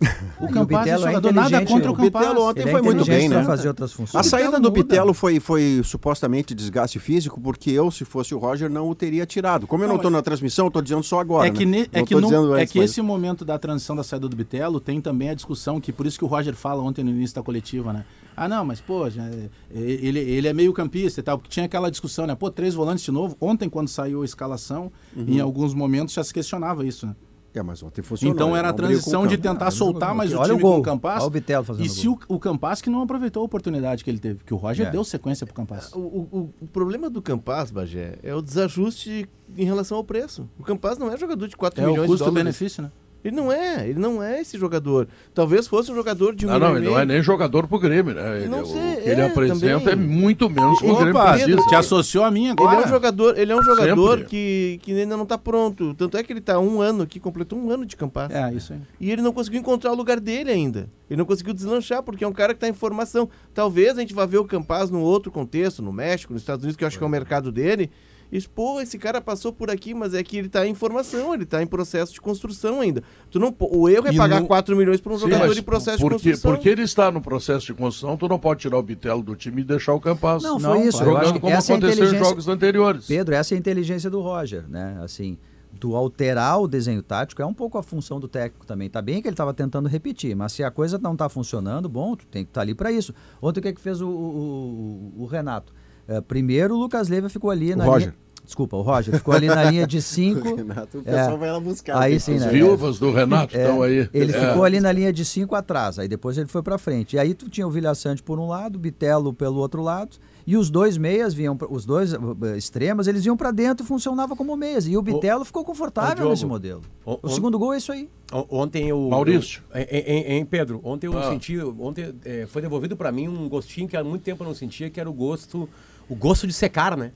O 0.41 0.49
Campaz 0.49 0.87
é 0.87 0.91
é 0.93 0.97
jogador, 0.99 1.31
nada 1.33 1.49
inteligente, 1.49 1.69
contra 1.69 1.91
o 1.91 1.95
Campaz. 1.95 2.39
ontem 2.39 2.61
Ele 2.63 2.69
é 2.71 2.73
foi 2.73 2.81
muito 2.81 3.05
bem, 3.05 3.29
né? 3.29 3.45
fazer 3.45 3.69
outras 3.69 3.93
funções. 3.93 4.15
A 4.27 4.27
saída 4.27 4.53
do 4.53 4.71
muda. 4.71 4.71
Bitelo 4.71 5.13
foi, 5.13 5.39
foi 5.39 5.83
supostamente 5.85 6.55
desgaste 6.55 6.99
físico, 6.99 7.39
porque 7.39 7.71
eu, 7.71 7.91
se 7.91 8.07
fosse 8.07 8.35
o 8.35 8.39
Roger, 8.39 8.71
não 8.71 8.89
o 8.89 8.95
teria 8.95 9.27
tirado. 9.27 9.67
Como 9.67 9.85
eu 9.85 9.87
não 9.89 9.97
Não, 9.97 10.01
estou 10.01 10.11
na 10.11 10.23
transmissão, 10.23 10.65
eu 10.65 10.69
estou 10.69 10.81
dizendo 10.81 11.03
só 11.03 11.21
agora. 11.21 11.47
É 11.47 11.51
que, 11.51 11.67
né? 11.67 11.87
é 11.93 11.99
Não 11.99 12.07
que, 12.07 12.15
dizendo 12.15 12.57
é 12.57 12.65
que 12.65 12.79
mas- 12.79 12.91
esse 12.93 13.03
momento 13.03 13.45
da 13.45 13.59
transição 13.59 13.95
da 13.95 14.03
saída 14.03 14.27
do 14.27 14.35
Bitelo 14.35 14.81
tem 14.81 15.03
também 15.03 15.29
a 15.29 15.35
discussão 15.35 15.79
que 15.79 15.93
por 15.93 16.07
isso 16.07 16.19
que 16.19 16.25
o 16.25 16.29
Roger 16.29 16.55
fala 16.55 16.83
ontem 16.83 17.05
no 17.05 17.11
início 17.11 17.37
da 17.37 17.43
coletiva, 17.43 17.93
né? 17.93 18.07
Ah, 18.43 18.49
não, 18.49 18.65
mas 18.65 18.81
pô, 18.81 19.09
já- 19.11 19.29
ele, 19.71 20.19
ele 20.19 20.49
é 20.49 20.53
meio 20.55 20.73
campista 20.73 21.21
e 21.21 21.23
tal, 21.23 21.37
porque 21.37 21.51
tinha 21.51 21.67
aquela 21.67 21.91
discussão, 21.91 22.27
né? 22.27 22.35
Pô, 22.35 22.51
três 22.51 22.73
volantes 22.75 23.05
de 23.05 23.11
novo. 23.11 23.37
Ontem, 23.39 23.69
quando 23.69 23.89
saiu 23.89 24.23
a 24.23 24.25
escalação, 24.25 24.91
Uhum. 25.15 25.27
em 25.29 25.41
alguns 25.41 25.75
momentos 25.75 26.15
já 26.15 26.25
se 26.25 26.33
questionava 26.33 26.87
isso, 26.87 27.07
né? 27.07 27.15
É, 27.53 27.63
mas 27.63 27.83
ontem 27.83 28.01
funcionou. 28.01 28.33
Então 28.35 28.57
era 28.57 28.69
a 28.69 28.73
com 28.73 28.79
o 28.79 28.87
transição 28.87 29.27
de 29.27 29.37
tentar 29.37 29.71
soltar 29.73 30.15
mais 30.15 30.33
o 30.33 30.39
Olha 30.39 30.55
o 30.55 30.57
time 30.57 30.63
gol. 30.63 30.75
com 30.75 30.79
o 30.79 30.83
Campas. 30.83 31.23
Olha 31.25 31.61
o 31.61 31.65
fazendo 31.65 31.85
E 31.85 31.89
o 31.89 31.91
se 31.93 32.09
o, 32.09 32.19
o 32.29 32.39
Campas 32.39 32.81
que 32.81 32.89
não 32.89 33.03
aproveitou 33.03 33.43
a 33.43 33.45
oportunidade 33.45 34.05
que 34.05 34.09
ele 34.11 34.21
teve, 34.21 34.43
que 34.45 34.55
o 34.55 34.57
Roger 34.57 34.87
É. 34.87 34.91
deu 34.91 35.03
sequência 35.05 35.45
pro 35.45 35.55
Campas. 35.55 35.93
O, 35.93 35.99
o- 35.99 36.55
o 36.63 36.67
problema 36.69 37.11
do 37.11 37.21
Campaz, 37.21 37.71
Bagé, 37.73 38.19
é 38.23 38.33
o 38.35 38.41
desajuste 38.41 39.29
em 39.59 39.65
relação 39.65 39.99
ao 39.99 40.05
preço. 40.05 40.49
O 40.59 40.63
Campaz 40.63 40.97
não 40.97 41.13
é 41.13 41.17
jogador 41.19 41.47
de 41.49 41.57
4 41.57 41.81
É 41.83 41.85
o 41.87 41.91
milhões 41.91 42.03
de 42.11 42.17
dólares. 42.17 42.23
custo-benefício, 42.23 42.85
né? 42.85 42.91
Ele 43.25 43.37
não 43.37 43.53
é, 43.53 43.89
ele 43.89 43.99
não 43.99 44.23
é 44.23 44.41
esse 44.41 44.59
jogador. 44.59 45.07
Talvez 45.35 45.67
fosse 45.69 45.93
um 45.93 45.95
jogador 45.95 46.35
de 46.35 46.47
um 46.47 46.51
Não, 46.51 46.59
não, 46.59 46.69
milhão 46.69 46.79
ele 46.83 46.91
não 46.91 46.99
é 46.99 47.05
nem 47.05 47.23
jogador 47.23 47.67
pro 47.67 47.79
Grêmio, 47.79 48.15
né? 48.15 48.39
Ele, 48.39 48.49
Não 48.49 48.63
o 48.63 48.67
sei, 48.67 48.97
que 48.97 49.09
ele 49.11 49.21
é, 49.21 49.27
apresenta 49.27 49.81
também. 49.91 49.93
é 49.93 49.97
muito 49.97 50.49
menos 50.49 50.79
que 50.79 50.87
o 50.87 50.97
Grêmio 50.97 51.15
Opa, 51.21 51.33
precisa. 51.35 51.67
te 51.69 51.75
associou 51.75 52.25
a 52.25 52.31
mim 52.31 52.45
Ele 52.45 52.53
agora. 52.53 52.81
é 52.81 52.85
um 52.87 52.89
jogador, 52.89 53.39
ele 53.39 53.53
é 53.53 53.57
um 53.57 53.63
jogador 53.63 54.11
Sempre. 54.19 54.25
que, 54.31 54.81
que 54.83 54.93
ainda 55.01 55.17
não 55.17 55.25
está 55.25 55.37
pronto. 55.37 55.93
Tanto 55.95 56.17
é 56.17 56.23
que 56.23 56.33
ele 56.33 56.41
está 56.41 56.59
um 56.59 56.81
ano 56.81 57.03
aqui, 57.03 57.21
completou 57.21 57.59
um 57.59 57.71
ano 57.71 57.85
de 57.85 57.97
Campaz. 57.97 58.31
É, 58.35 58.53
isso 58.55 58.73
aí. 58.73 58.81
E 58.99 59.11
ele 59.11 59.21
não 59.23 59.33
conseguiu 59.33 59.61
encontrar 59.61 59.93
o 59.93 59.95
lugar 59.95 60.19
dele 60.19 60.51
ainda. 60.51 60.89
Ele 61.11 61.19
não 61.19 61.25
conseguiu 61.27 61.53
deslanchar, 61.53 62.03
porque 62.03 62.25
é 62.25 62.29
um 62.29 62.33
cara 62.33 62.55
que 62.55 62.59
está 62.59 62.69
em 62.69 62.73
formação. 62.73 63.29
Talvez 63.53 63.99
a 63.99 64.01
gente 64.01 64.15
vá 64.15 64.25
ver 64.25 64.39
o 64.39 64.45
Campaz 64.45 64.91
num 64.91 65.01
outro 65.03 65.31
contexto, 65.31 65.83
no 65.83 65.93
México, 65.93 66.33
nos 66.33 66.41
Estados 66.43 66.63
Unidos, 66.65 66.77
que 66.77 66.85
eu 66.85 66.89
acho 66.89 66.97
que 66.97 67.05
é 67.05 67.07
o 67.07 67.11
mercado 67.11 67.53
dele. 67.53 67.91
E, 68.33 68.41
pô, 68.49 68.81
esse 68.81 68.97
cara 68.99 69.21
passou 69.21 69.53
por 69.53 69.71
aqui, 69.71 69.93
mas 69.93 70.15
é 70.15 70.23
que 70.23 70.37
ele 70.37 70.47
está 70.47 70.67
em 70.67 70.75
formação, 70.75 71.35
ele 71.35 71.43
está 71.43 71.63
em 71.63 71.67
processo 71.67 72.13
de 72.13 72.21
construção 72.21 72.81
ainda. 72.81 73.03
Tu 73.31 73.39
não, 73.41 73.55
o 73.59 73.89
erro 73.89 74.07
é 74.09 74.13
E 74.13 74.17
pagar 74.17 74.41
no- 74.41 74.47
4 74.47 74.77
milhões 74.77 75.01
para 75.01 75.13
um 75.13 75.17
Sim, 75.19 75.23
jogador 75.31 75.57
em 75.59 75.63
processo 75.63 75.99
porque, 75.99 76.17
de 76.17 76.23
construção. 76.23 76.51
porque 76.53 76.69
ele 76.69 76.83
está 76.83 77.11
no 77.11 77.21
processo 77.21 77.67
de 77.67 77.75
construção, 77.75 78.17
tu 78.17 78.29
não 78.29 78.39
pode 78.39 78.61
tirar 78.61 78.79
o 78.79 78.83
Bitelo 78.83 79.23
do 79.23 79.35
time 79.35 79.63
e 79.63 79.65
deixar 79.65 79.95
o 79.95 80.01
Campaz 80.01 80.43
Não, 80.43 80.59
Não, 80.59 80.75
foi 80.77 80.87
isso. 80.87 81.01
Eu 81.03 81.07
jogando 81.07 81.23
acho 81.23 81.33
que 81.33 81.41
como 81.41 81.53
essa 81.53 81.73
é 81.73 81.77
aconteceu 81.77 82.05
em 82.05 82.07
inteligência. 82.07 82.29
jogos 82.29 82.49
anteriores. 82.49 83.07
Pedro, 83.07 83.35
essa 83.35 83.55
é 83.55 83.57
a 83.57 83.59
inteligência 83.59 84.09
do 84.09 84.21
Roger, 84.21 84.65
né? 84.69 85.01
Assim, 85.03 85.37
tu 85.79 85.97
alterar 85.97 86.61
o 86.61 86.69
desenho 86.69 87.03
tático 87.03 87.43
é 87.43 87.47
um 87.47 87.55
pouco 87.55 87.79
a 87.79 87.83
função 87.83 88.21
do 88.21 88.29
técnico 88.29 88.65
também. 88.67 88.89
Tá 88.89 89.03
bem 89.03 89.21
que 89.21 89.29
ele 89.29 89.35
estava 89.35 89.53
tentando 89.53 89.89
repetir, 89.89 90.37
mas 90.37 90.53
se 90.53 90.63
a 90.63 90.71
coisa 90.71 90.99
não 90.99 91.15
está 91.15 91.29
funcionando, 91.29 91.89
bom, 91.89 92.15
tu 92.15 92.27
tem 92.27 92.45
que 92.45 92.51
estar 92.51 92.61
tá 92.61 92.63
ali 92.63 92.75
para 92.75 92.93
isso. 92.93 93.13
Ontem 93.43 93.59
o 93.61 93.63
que, 93.63 93.69
é 93.69 93.73
que 93.73 93.81
fez 93.81 94.01
o, 94.01 94.09
o, 94.09 95.15
o 95.19 95.27
Renato? 95.27 95.73
Uh, 96.09 96.23
primeiro 96.23 96.75
o 96.75 96.79
Lucas 96.79 97.09
Leiva 97.09 97.29
ficou 97.29 97.51
ali 97.51 97.73
o 97.73 97.77
na 97.77 97.85
Roger. 97.85 98.09
linha... 98.11 98.31
Desculpa, 98.43 98.77
o 98.77 98.83
Roger 98.83 99.15
ficou 99.17 99.33
ali 99.33 99.47
na 99.47 99.63
linha 99.71 99.87
de 99.87 100.03
5. 100.03 100.57
Renato, 100.57 100.99
o 100.99 101.03
pessoal 101.05 101.39
vai 101.39 101.53
lá 101.53 101.61
buscar. 101.61 101.97
Aí 102.01 102.19
sim, 102.19 102.33
que 102.35 102.41
né? 102.41 102.47
As 102.47 102.53
viúvas 102.53 102.99
do 102.99 103.13
Renato 103.13 103.55
É, 103.57 103.61
estão 103.63 103.81
aí. 103.83 104.09
Ele 104.13 104.33
É. 104.35 104.49
ficou 104.49 104.65
ali 104.65 104.81
na 104.81 104.91
linha 104.91 105.13
de 105.13 105.25
5 105.25 105.55
atrás, 105.55 106.01
aí 106.01 106.09
depois 106.09 106.37
ele 106.37 106.49
foi 106.49 106.61
para 106.61 106.77
frente. 106.77 107.15
E 107.15 107.19
aí 107.21 107.33
tu 107.33 107.49
tinha 107.49 107.65
o 107.65 107.71
Vilha 107.71 107.95
Sante 107.95 108.25
por 108.25 108.41
um 108.41 108.49
lado, 108.49 108.75
o 108.75 108.79
Bitelo 108.81 109.33
pelo 109.33 109.59
outro 109.59 109.83
lado, 109.83 110.17
e 110.45 110.57
os 110.57 110.69
dois 110.69 110.99
meias 110.99 111.33
vinham, 111.33 111.57
os 111.71 111.85
dois 111.87 112.13
uh, 112.13 112.17
uh, 112.41 112.57
extremos, 112.57 113.07
eles 113.07 113.25
iam 113.25 113.37
para 113.37 113.53
dentro 113.53 113.85
e 113.85 113.87
funcionava 113.87 114.35
como 114.35 114.57
meias. 114.57 114.85
E 114.89 114.97
o 114.97 115.03
Bitelo 115.03 115.45
ficou 115.45 115.65
confortável 115.65 116.17
Diogo, 116.17 116.31
nesse 116.31 116.47
modelo. 116.47 116.83
o- 117.05 117.13
O, 117.13 117.19
o- 117.23 117.29
segundo 117.29 117.57
gol 117.57 117.73
é 117.73 117.77
isso 117.77 117.93
aí. 117.93 118.09
O- 118.33 118.59
Ontem 118.63 118.89
eu. 118.89 119.01
Maurício. 119.11 119.63
Em, 119.73 120.45
Pedro, 120.45 120.81
ontem 120.83 121.07
eu 121.07 121.17
Ah. 121.17 121.31
senti. 121.31 121.57
Ontem 121.61 122.13
eh, 122.25 122.47
foi 122.51 122.61
devolvido 122.63 122.97
pra 122.97 123.13
mim 123.13 123.29
um 123.29 123.49
gostinho 123.49 123.87
que 123.87 123.97
há 123.97 124.03
muito 124.03 124.23
tempo 124.23 124.43
eu 124.43 124.49
não 124.49 124.55
sentia, 124.57 124.91
que 124.91 124.99
era 124.99 125.09
o 125.09 125.13
gosto. 125.13 125.69
O 126.11 126.15
gosto 126.15 126.47
de 126.47 126.53
secar, 126.53 126.97
né? 126.97 127.13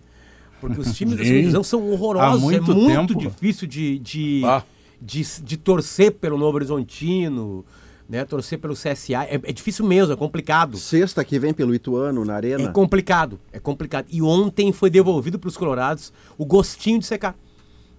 Porque 0.61 0.81
os 0.81 0.95
times 0.97 1.19
da 1.19 1.23
divisão 1.25 1.63
são 1.63 1.87
horrorosos. 1.91 2.39
Há 2.39 2.41
muito 2.41 2.71
é 2.73 2.75
muito 2.75 3.15
tempo. 3.15 3.21
difícil 3.29 3.69
de, 3.69 3.99
de, 3.99 4.43
Ah. 4.47 4.63
de, 5.03 5.23
de 5.43 5.57
torcer 5.59 6.13
pelo 6.13 6.39
Novo 6.39 6.57
Horizontino, 6.57 7.65
né? 8.09 8.25
Torcer 8.25 8.59
pelo 8.59 8.73
CSA. 8.75 9.25
É, 9.25 9.35
é 9.43 9.53
difícil 9.53 9.85
mesmo, 9.85 10.13
é 10.15 10.17
complicado. 10.17 10.79
Sexta 10.79 11.23
que 11.25 11.39
vem 11.39 11.53
pelo 11.53 11.75
Ituano, 11.75 12.25
na 12.25 12.35
Arena. 12.37 12.65
É 12.71 12.73
complicado, 12.73 13.39
é 13.53 13.59
complicado. 13.59 14.07
E 14.11 14.23
ontem 14.23 14.73
foi 14.73 14.89
devolvido 14.89 15.39
para 15.39 15.49
os 15.49 15.57
colorados 15.57 16.13
o 16.39 16.47
gostinho 16.47 16.99
de 16.99 17.05
secar. 17.07 17.37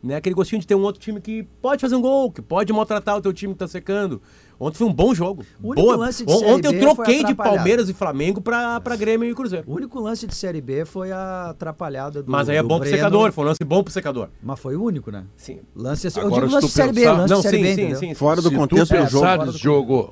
Né? 0.02 0.16
Aquele 0.16 0.36
gostinho 0.36 0.60
de 0.62 0.68
ter 0.68 0.76
um 0.76 0.82
outro 0.84 1.02
time 1.02 1.20
que 1.20 1.44
pode 1.62 1.82
fazer 1.82 1.96
um 1.96 2.02
gol, 2.02 2.32
que 2.32 2.42
pode 2.42 2.72
maltratar 2.72 3.18
o 3.18 3.22
teu 3.22 3.34
time 3.34 3.54
que 3.54 3.60
tá 3.60 3.68
secando. 3.68 4.22
Ontem 4.60 4.78
foi 4.78 4.88
um 4.88 4.94
bom 4.94 5.14
jogo. 5.14 5.44
O 5.62 5.72
único 5.72 5.92
lance 5.96 6.26
de 6.26 6.32
Série 6.32 6.52
Ontem 6.52 6.68
eu 6.68 6.72
B 6.74 6.80
troquei 6.80 7.06
foi 7.06 7.16
de 7.18 7.22
atrapalhado. 7.32 7.56
Palmeiras 7.58 7.90
e 7.90 7.94
Flamengo 7.94 8.42
para 8.42 8.96
Grêmio 8.98 9.30
e 9.30 9.36
Cruzeiro. 9.36 9.66
O 9.68 9.76
único 9.76 10.00
lance 10.00 10.26
de 10.26 10.34
Série 10.36 10.62
B 10.62 10.86
foi 10.86 11.12
a 11.12 11.50
atrapalhada 11.50 12.24
do 12.24 12.32
Mas 12.32 12.48
aí 12.48 12.56
é 12.58 12.64
bom 12.64 12.76
pro 12.80 12.80
Breno. 12.88 12.96
secador, 12.98 13.32
foi 13.32 13.44
um 13.44 13.48
lance 13.48 13.64
bom 13.66 13.84
pro 13.84 13.92
secador. 13.92 14.30
Mas 14.42 14.60
foi 14.60 14.76
o 14.76 14.84
único, 14.84 15.12
né? 15.12 15.26
Sim. 15.36 15.60
Lance, 15.76 16.08
eu 16.08 16.28
Agora, 16.28 16.48
digo 16.48 16.48
se 16.48 16.54
lance 16.56 16.68
tu 16.68 16.70
de 16.70 16.74
Série 16.74 16.92
B, 16.94 17.02
pensar- 17.02 17.14
lance 17.18 17.30
Não, 17.34 17.38
de 17.38 17.44
Série 17.44 17.58
sim, 17.58 17.64
B, 17.64 17.68
sim, 17.76 17.82
entendeu? 17.82 18.00
sim. 18.00 18.14
Fora 18.14 18.36
do 18.38 18.42
Se 18.44 18.50
tu 18.50 18.56
contexto 18.60 18.92
do 18.92 19.08
jogo. 19.08 19.26
pensares, 19.26 19.56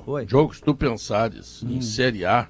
Oi. 0.06 0.26
Diogo, 0.26 0.54
se 0.54 0.62
tu 0.62 0.74
pensares 0.74 1.64
em 1.66 1.80
Série 1.80 2.24
A, 2.26 2.46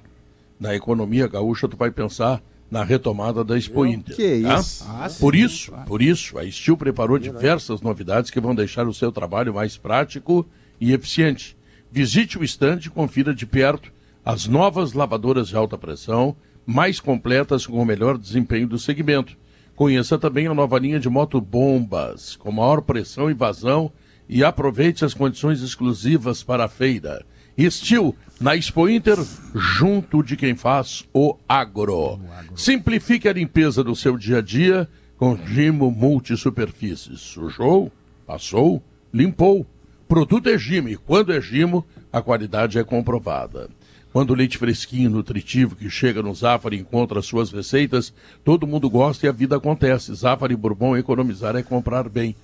na 0.59 0.75
economia 0.75 1.27
gaúcha, 1.27 1.67
tu 1.67 1.77
vai 1.77 1.91
pensar 1.91 2.41
na 2.69 2.83
retomada 2.83 3.43
da 3.43 3.57
Expo 3.57 3.85
Inter. 3.85 4.15
Que 4.15 4.41
tá? 4.41 4.55
isso. 4.59 4.85
por 5.19 5.35
isso, 5.35 5.71
por 5.85 6.01
isso, 6.01 6.37
a 6.37 6.49
Steel 6.49 6.75
preparou 6.75 7.17
diversas 7.17 7.79
novidades 7.81 8.31
que 8.31 8.39
vão 8.41 8.53
deixar 8.55 8.87
o 8.87 8.93
seu 8.93 9.11
trabalho 9.11 9.53
mais 9.53 9.77
prático 9.77 10.45
e 10.81 10.91
eficiente. 10.91 11.54
Visite 11.95 12.37
o 12.37 12.43
estande 12.43 12.89
e 12.89 12.91
confira 12.91 13.33
de 13.33 13.45
perto 13.45 13.89
as 14.25 14.47
novas 14.47 14.91
lavadoras 14.91 15.47
de 15.47 15.55
alta 15.55 15.77
pressão, 15.77 16.35
mais 16.65 16.99
completas 16.99 17.65
com 17.65 17.81
o 17.81 17.85
melhor 17.85 18.17
desempenho 18.17 18.67
do 18.67 18.77
segmento. 18.77 19.37
Conheça 19.77 20.19
também 20.19 20.45
a 20.45 20.53
nova 20.53 20.77
linha 20.77 20.99
de 20.99 21.07
motobombas, 21.07 22.35
com 22.35 22.51
maior 22.51 22.81
pressão 22.81 23.31
e 23.31 23.33
vazão, 23.33 23.93
e 24.27 24.43
aproveite 24.43 25.05
as 25.05 25.13
condições 25.13 25.61
exclusivas 25.61 26.43
para 26.43 26.65
a 26.65 26.67
feira. 26.67 27.25
Steel, 27.57 28.13
na 28.41 28.57
Expo 28.57 28.89
Inter, 28.89 29.17
junto 29.55 30.21
de 30.21 30.35
quem 30.35 30.53
faz 30.53 31.05
o 31.13 31.37
agro. 31.47 32.19
Simplifique 32.57 33.29
a 33.29 33.33
limpeza 33.33 33.81
do 33.81 33.95
seu 33.95 34.17
dia 34.17 34.39
a 34.39 34.41
dia 34.41 34.85
com 35.15 35.37
Gimo 35.47 35.89
Multisuperfícies. 35.89 37.21
Sujou, 37.21 37.89
passou, 38.27 38.83
limpou. 39.13 39.65
Produto 40.07 40.49
é 40.49 40.57
Gimo 40.57 40.89
e 40.89 40.95
quando 40.95 41.33
é 41.33 41.41
Gimo, 41.41 41.85
a 42.11 42.21
qualidade 42.21 42.77
é 42.77 42.83
comprovada. 42.83 43.69
Quando 44.13 44.31
o 44.31 44.35
leite 44.35 44.57
fresquinho 44.57 45.09
nutritivo 45.09 45.75
que 45.75 45.89
chega 45.89 46.21
no 46.21 46.33
Zafari 46.33 46.77
encontra 46.77 47.21
suas 47.21 47.51
receitas, 47.51 48.13
todo 48.43 48.67
mundo 48.67 48.89
gosta 48.89 49.25
e 49.25 49.29
a 49.29 49.31
vida 49.31 49.57
acontece. 49.57 50.13
Zafari 50.13 50.55
Bourbon, 50.55 50.95
economizar 50.95 51.55
é 51.55 51.63
comprar 51.63 52.07
bem. 52.07 52.35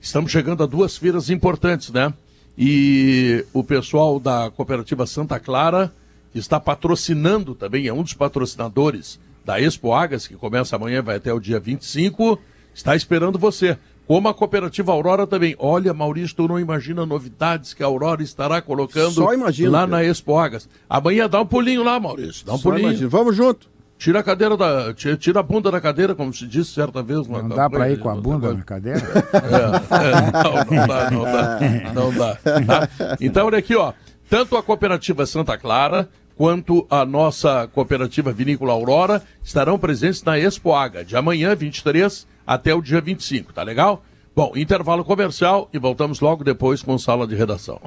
Estamos 0.00 0.30
chegando 0.30 0.62
a 0.62 0.66
duas 0.66 0.98
feiras 0.98 1.30
importantes, 1.30 1.90
né? 1.90 2.12
E 2.58 3.44
o 3.52 3.64
pessoal 3.64 4.20
da 4.20 4.50
Cooperativa 4.50 5.06
Santa 5.06 5.40
Clara, 5.40 5.92
está 6.34 6.58
patrocinando 6.58 7.54
também, 7.54 7.86
é 7.86 7.92
um 7.92 8.02
dos 8.02 8.12
patrocinadores 8.12 9.18
da 9.44 9.60
Expo 9.60 9.92
Agas, 9.92 10.26
que 10.26 10.34
começa 10.34 10.74
amanhã 10.76 10.98
e 10.98 11.02
vai 11.02 11.16
até 11.16 11.32
o 11.32 11.40
dia 11.40 11.60
25, 11.60 12.38
está 12.74 12.96
esperando 12.96 13.38
você. 13.38 13.78
Como 14.06 14.28
a 14.28 14.34
Cooperativa 14.34 14.92
Aurora 14.92 15.26
também. 15.26 15.56
Olha, 15.58 15.94
Maurício, 15.94 16.36
tu 16.36 16.46
não 16.48 16.60
imagina 16.60 17.06
novidades 17.06 17.72
que 17.72 17.82
a 17.82 17.86
Aurora 17.86 18.22
estará 18.22 18.60
colocando 18.60 19.12
Só 19.12 19.32
imagino, 19.32 19.70
lá 19.72 19.80
Pedro. 19.80 19.96
na 19.96 20.04
Expo 20.04 20.36
Agas. 20.36 20.68
Amanhã 20.88 21.28
dá 21.28 21.40
um 21.40 21.46
pulinho 21.46 21.82
lá, 21.82 21.98
Maurício. 21.98 22.44
Dá 22.44 22.54
um 22.54 22.58
Só 22.58 22.70
pulinho. 22.70 22.88
imagina. 22.90 23.08
Vamos 23.08 23.34
junto. 23.34 23.72
Tira 23.96 24.20
a 24.20 24.22
cadeira 24.22 24.56
da. 24.56 24.92
Tira, 24.92 25.16
tira 25.16 25.40
a 25.40 25.42
bunda 25.42 25.70
da 25.70 25.80
cadeira, 25.80 26.14
como 26.14 26.34
se 26.34 26.46
disse 26.46 26.72
certa 26.72 27.02
vez. 27.02 27.26
Não 27.26 27.48
dá 27.48 27.70
para 27.70 27.90
ir 27.90 27.98
com 27.98 28.10
a 28.10 28.14
bunda 28.16 28.52
na 28.52 28.62
cadeira? 28.62 29.00
É, 29.32 29.94
é, 29.94 30.42
não, 30.42 30.76
não 30.76 30.86
dá, 30.86 31.10
não 31.10 31.24
dá. 31.24 31.60
Não 31.94 32.12
dá. 32.12 32.36
tá? 32.36 33.16
Então, 33.20 33.46
olha 33.46 33.58
aqui, 33.58 33.74
ó. 33.74 33.92
Tanto 34.28 34.56
a 34.56 34.62
cooperativa 34.62 35.24
Santa 35.24 35.56
Clara 35.56 36.08
quanto 36.36 36.86
a 36.90 37.04
nossa 37.06 37.68
cooperativa 37.72 38.32
Vinícola 38.32 38.72
Aurora 38.72 39.22
estarão 39.42 39.78
presentes 39.78 40.22
na 40.24 40.38
Expo 40.38 40.74
Aga, 40.74 41.04
de 41.04 41.16
amanhã, 41.16 41.54
23, 41.54 42.26
até 42.46 42.74
o 42.74 42.82
dia 42.82 43.00
25, 43.00 43.52
tá 43.52 43.62
legal? 43.62 44.02
Bom, 44.34 44.52
intervalo 44.56 45.04
comercial 45.04 45.68
e 45.72 45.78
voltamos 45.78 46.20
logo 46.20 46.42
depois 46.42 46.82
com 46.82 46.98
sala 46.98 47.26
de 47.26 47.34
redação. 47.34 47.80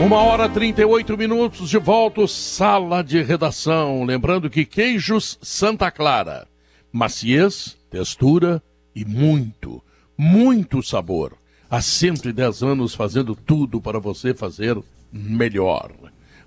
Uma 0.00 0.16
hora 0.16 0.48
38 0.48 1.16
minutos 1.16 1.70
de 1.70 1.78
volta, 1.78 2.26
sala 2.26 3.04
de 3.04 3.22
redação. 3.22 4.02
Lembrando 4.02 4.50
que 4.50 4.64
queijos 4.64 5.38
Santa 5.40 5.92
Clara. 5.92 6.48
Maciez, 6.92 7.78
textura 7.88 8.60
e 8.96 9.04
muito, 9.04 9.80
muito 10.18 10.82
sabor. 10.82 11.34
Há 11.70 11.80
110 11.80 12.62
anos 12.64 12.94
fazendo 12.94 13.36
tudo 13.36 13.80
para 13.80 14.00
você 14.00 14.34
fazer 14.34 14.76
melhor. 15.12 15.92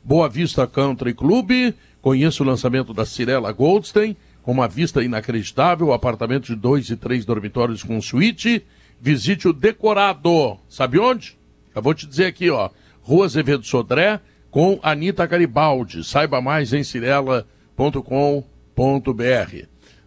Boa 0.03 0.27
Vista 0.27 0.67
Country 0.67 1.13
Club. 1.13 1.73
Conheça 2.05 2.43
o 2.43 2.45
lançamento 2.45 2.93
da 2.93 3.03
Cirela 3.03 3.51
Goldstein, 3.51 4.15
com 4.43 4.51
uma 4.51 4.67
vista 4.67 5.03
inacreditável, 5.03 5.91
apartamento 5.91 6.45
de 6.45 6.55
dois 6.55 6.87
e 6.91 6.95
três 6.95 7.25
dormitórios 7.25 7.81
com 7.81 7.99
suíte. 7.99 8.63
Visite 9.01 9.47
o 9.47 9.53
decorado. 9.53 10.59
Sabe 10.69 10.99
onde? 10.99 11.35
Eu 11.73 11.81
vou 11.81 11.95
te 11.95 12.05
dizer 12.05 12.27
aqui, 12.27 12.51
ó. 12.51 12.69
Rua 13.01 13.25
Azevedo 13.25 13.65
Sodré, 13.65 14.19
com 14.51 14.79
Anitta 14.83 15.25
Garibaldi. 15.25 16.03
Saiba 16.03 16.39
mais 16.39 16.73
em 16.73 16.83
cirela.com.br. 16.83 17.43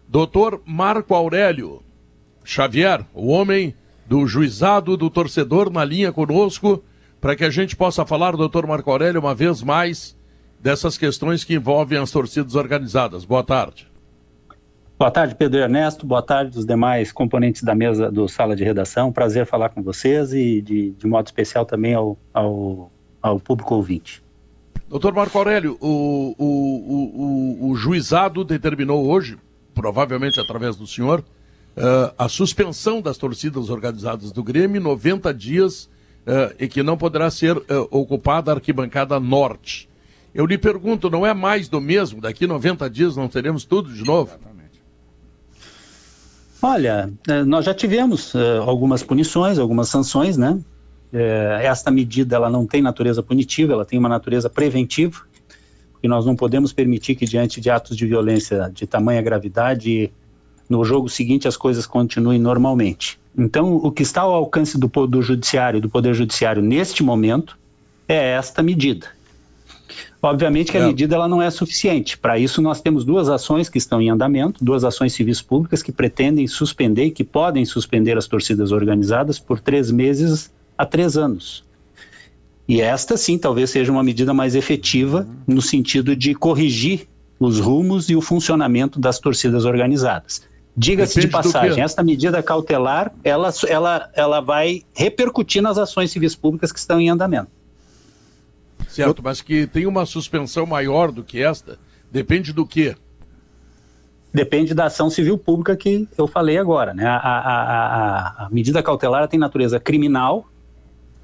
Doutor 0.07 0.61
Marco 0.65 1.13
Aurélio 1.13 1.83
Xavier, 2.45 3.05
o 3.13 3.27
homem 3.27 3.75
do 4.07 4.25
juizado 4.25 4.95
do 4.95 5.09
torcedor 5.09 5.69
na 5.69 5.83
linha 5.83 6.13
conosco, 6.13 6.81
para 7.19 7.35
que 7.35 7.43
a 7.43 7.49
gente 7.49 7.75
possa 7.75 8.05
falar, 8.05 8.37
doutor 8.37 8.65
Marco 8.65 8.89
Aurélio, 8.89 9.19
uma 9.19 9.35
vez 9.35 9.61
mais, 9.61 10.17
dessas 10.61 10.97
questões 10.97 11.43
que 11.43 11.55
envolvem 11.55 11.97
as 11.97 12.11
torcidas 12.11 12.55
organizadas. 12.55 13.25
Boa 13.25 13.43
tarde. 13.43 13.87
Boa 14.97 15.09
tarde, 15.09 15.33
Pedro 15.33 15.59
Ernesto. 15.59 16.05
Boa 16.05 16.21
tarde 16.21 16.59
os 16.59 16.65
demais 16.65 17.11
componentes 17.11 17.63
da 17.63 17.73
mesa 17.73 18.11
do 18.11 18.27
Sala 18.27 18.55
de 18.55 18.65
Redação. 18.65 19.13
Prazer 19.13 19.45
falar 19.45 19.69
com 19.69 19.81
vocês 19.81 20.33
e, 20.33 20.61
de, 20.61 20.91
de 20.91 21.07
modo 21.07 21.25
especial, 21.27 21.65
também 21.65 21.93
ao, 21.93 22.17
ao, 22.33 22.91
ao 23.21 23.39
público 23.39 23.75
ouvinte. 23.75 24.21
Doutor 24.89 25.13
Marco 25.13 25.37
Aurélio, 25.37 25.77
o, 25.79 26.35
o, 26.37 27.67
o, 27.67 27.69
o, 27.69 27.75
juizado 27.75 28.43
determinou 28.43 29.05
hoje, 29.05 29.37
provavelmente 29.73 30.39
através 30.39 30.75
do 30.75 30.87
senhor, 30.87 31.19
uh, 31.19 32.13
a 32.17 32.27
suspensão 32.27 33.01
das 33.01 33.17
torcidas 33.17 33.69
organizadas 33.69 34.31
do 34.31 34.43
Grêmio, 34.43 34.81
90 34.81 35.33
dias, 35.33 35.83
uh, 35.83 36.53
e 36.59 36.67
que 36.67 36.83
não 36.83 36.97
poderá 36.97 37.29
ser 37.31 37.55
uh, 37.55 37.63
ocupada 37.91 38.51
a 38.51 38.55
arquibancada 38.55 39.19
norte. 39.19 39.88
Eu 40.33 40.45
lhe 40.45 40.57
pergunto, 40.57 41.09
não 41.09 41.25
é 41.25 41.33
mais 41.33 41.67
do 41.67 41.81
mesmo? 41.81 42.21
Daqui 42.21 42.45
90 42.45 42.89
dias 42.89 43.15
não 43.15 43.27
teremos 43.27 43.65
tudo 43.65 43.91
de 43.91 44.03
novo? 44.03 44.37
Olha, 46.61 47.11
eh, 47.27 47.43
nós 47.43 47.65
já 47.65 47.73
tivemos 47.73 48.35
eh, 48.35 48.57
algumas 48.57 49.01
punições, 49.01 49.57
algumas 49.57 49.87
sanções, 49.87 50.35
né? 50.35 50.59
Eh, 51.11 51.61
esta 51.63 51.89
medida 51.89 52.35
ela 52.35 52.49
não 52.49 52.67
tem 52.67 52.81
natureza 52.81 53.23
punitiva, 53.23 53.73
ela 53.73 53.85
tem 53.85 53.97
uma 53.97 54.09
natureza 54.09 54.49
preventiva, 54.49 55.21
e 56.03 56.07
nós 56.07 56.25
não 56.25 56.35
podemos 56.35 56.73
permitir 56.73 57.15
que 57.15 57.25
diante 57.25 57.61
de 57.61 57.69
atos 57.69 57.95
de 57.95 58.05
violência 58.05 58.69
de 58.73 58.85
tamanha 58.85 59.21
gravidade, 59.21 60.11
no 60.69 60.83
jogo 60.83 61.09
seguinte 61.09 61.47
as 61.47 61.55
coisas 61.55 61.85
continuem 61.85 62.39
normalmente. 62.39 63.17
Então, 63.37 63.75
o 63.75 63.89
que 63.89 64.03
está 64.03 64.21
ao 64.21 64.33
alcance 64.33 64.77
do, 64.77 64.87
do 65.07 65.21
judiciário, 65.21 65.79
do 65.79 65.89
poder 65.89 66.13
judiciário 66.13 66.61
neste 66.61 67.03
momento, 67.03 67.57
é 68.07 68.31
esta 68.31 68.61
medida. 68.61 69.07
Obviamente 70.21 70.71
que 70.71 70.77
a 70.77 70.85
medida 70.85 71.15
ela 71.15 71.29
não 71.29 71.41
é 71.41 71.49
suficiente. 71.49 72.17
Para 72.17 72.37
isso, 72.37 72.61
nós 72.61 72.81
temos 72.81 73.05
duas 73.05 73.29
ações 73.29 73.69
que 73.69 73.77
estão 73.77 74.01
em 74.01 74.09
andamento, 74.09 74.63
duas 74.63 74.83
ações 74.83 75.13
civis 75.13 75.41
públicas 75.41 75.81
que 75.81 75.93
pretendem 75.93 76.45
suspender 76.45 77.05
e 77.05 77.11
que 77.11 77.23
podem 77.23 77.63
suspender 77.63 78.17
as 78.17 78.27
torcidas 78.27 78.73
organizadas 78.73 79.39
por 79.39 79.61
três 79.61 79.89
meses 79.89 80.51
a 80.77 80.85
três 80.85 81.15
anos. 81.15 81.63
E 82.67 82.81
esta, 82.81 83.15
sim, 83.15 83.37
talvez 83.37 83.69
seja 83.69 83.91
uma 83.91 84.03
medida 84.03 84.33
mais 84.33 84.55
efetiva 84.55 85.25
no 85.47 85.61
sentido 85.61 86.15
de 86.15 86.35
corrigir 86.35 87.07
os 87.39 87.59
rumos 87.59 88.09
e 88.09 88.15
o 88.15 88.21
funcionamento 88.21 88.99
das 88.99 89.19
torcidas 89.19 89.63
organizadas. 89.63 90.41
Diga-se 90.75 91.19
de 91.19 91.27
passagem, 91.27 91.81
esta 91.81 92.03
medida 92.03 92.43
cautelar, 92.43 93.11
ela, 93.23 93.51
ela, 93.67 94.09
ela 94.13 94.39
vai 94.39 94.83
repercutir 94.93 95.61
nas 95.61 95.77
ações 95.77 96.11
civis 96.11 96.35
públicas 96.35 96.71
que 96.71 96.79
estão 96.79 96.99
em 96.99 97.09
andamento. 97.09 97.49
Certo, 98.89 99.21
mas 99.23 99.41
que 99.41 99.67
tem 99.67 99.85
uma 99.85 100.05
suspensão 100.05 100.65
maior 100.65 101.11
do 101.11 101.23
que 101.23 101.41
esta, 101.41 101.77
depende 102.11 102.51
do 102.51 102.65
quê? 102.65 102.95
Depende 104.33 104.73
da 104.73 104.85
ação 104.85 105.09
civil 105.09 105.37
pública 105.37 105.75
que 105.75 106.07
eu 106.17 106.27
falei 106.27 106.57
agora. 106.57 106.93
Né? 106.93 107.05
A, 107.05 107.15
a- 107.15 107.39
a- 107.39 107.87
a- 108.43 108.45
a 108.45 108.49
medida 108.51 108.81
cautelar 108.83 109.27
tem 109.27 109.39
natureza 109.39 109.79
criminal 109.79 110.47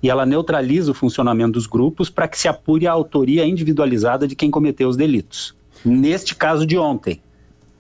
e 0.02 0.10
ela 0.10 0.26
neutraliza 0.26 0.92
o 0.92 0.94
funcionamento 0.94 1.54
dos 1.54 1.68
grupos 1.68 2.10
para 2.10 2.28
que 2.28 2.38
se 2.38 2.48
apure 2.48 2.88
a 2.88 2.92
autoria 2.92 3.46
individualizada 3.46 4.28
de 4.28 4.36
quem 4.36 4.50
cometeu 4.50 4.88
os 4.90 4.98
delitos. 4.98 5.56
Neste 5.84 6.36
caso 6.36 6.66
de 6.66 6.78
ontem. 6.78 7.22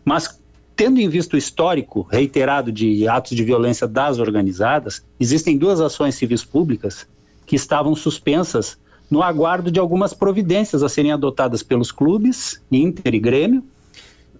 Mas, 0.04 0.39
tendo 0.76 1.00
em 1.00 1.10
vista 1.10 1.36
o 1.36 1.39
histórico 1.39 2.08
reiterado 2.12 2.71
de 2.71 3.08
atos 3.08 3.36
de 3.36 3.43
violência 3.43 3.88
das 3.88 4.19
organizadas, 4.19 5.04
existem 5.19 5.58
duas 5.58 5.82
ações 5.82 6.13
civis 6.15 6.43
públicas 6.43 7.08
que 7.48 7.56
estavam 7.56 7.95
suspensas 7.95 8.78
no 9.10 9.22
aguardo 9.22 9.72
de 9.72 9.80
algumas 9.80 10.13
providências 10.13 10.84
a 10.84 10.89
serem 10.89 11.12
adotadas 11.12 11.62
pelos 11.62 11.91
clubes, 11.91 12.62
Inter 12.72 13.13
e 13.13 13.20
Grêmio, 13.20 13.63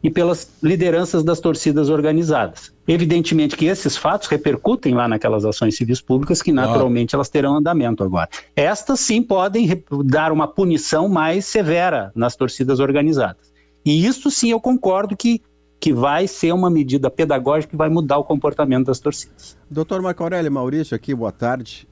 e 0.06 0.10
pelas 0.12 0.52
lideranças 0.62 1.24
das 1.24 1.40
torcidas 1.40 1.90
organizadas. 1.90 2.72
Evidentemente 2.88 3.58
que 3.58 3.66
esses 3.66 3.98
fatos 3.98 4.28
repercutem 4.28 4.94
lá 4.94 5.08
naquelas 5.08 5.44
ações 5.44 5.76
civis 5.76 6.00
públicas 6.00 6.44
que 6.44 6.52
naturalmente 6.52 7.16
elas 7.16 7.28
terão 7.28 7.58
andamento 7.58 8.04
agora. 8.04 8.30
Estas 8.56 9.00
sim 9.00 9.24
podem 9.24 9.84
dar 10.06 10.32
uma 10.32 10.48
punição 10.48 11.10
mais 11.10 11.46
severa 11.46 12.12
nas 12.14 12.36
torcidas 12.36 12.80
organizadas. 12.80 13.52
E 13.84 14.06
isso 14.06 14.30
sim 14.30 14.52
eu 14.52 14.60
concordo 14.60 15.18
que, 15.18 15.42
que 15.80 15.92
vai 15.92 16.28
ser 16.28 16.54
uma 16.54 16.70
medida 16.70 17.10
pedagógica 17.10 17.72
que 17.72 17.78
vai 17.78 17.90
mudar 17.90 18.20
o 18.20 18.24
comportamento 18.24 18.86
das 18.86 19.00
torcidas. 19.00 19.58
Doutor 19.72 20.04
Marco 20.04 20.22
Aurélio 20.22 20.52
Maurício, 20.52 20.96
aqui, 20.96 21.16
boa 21.16 21.32
tarde. 21.32 21.88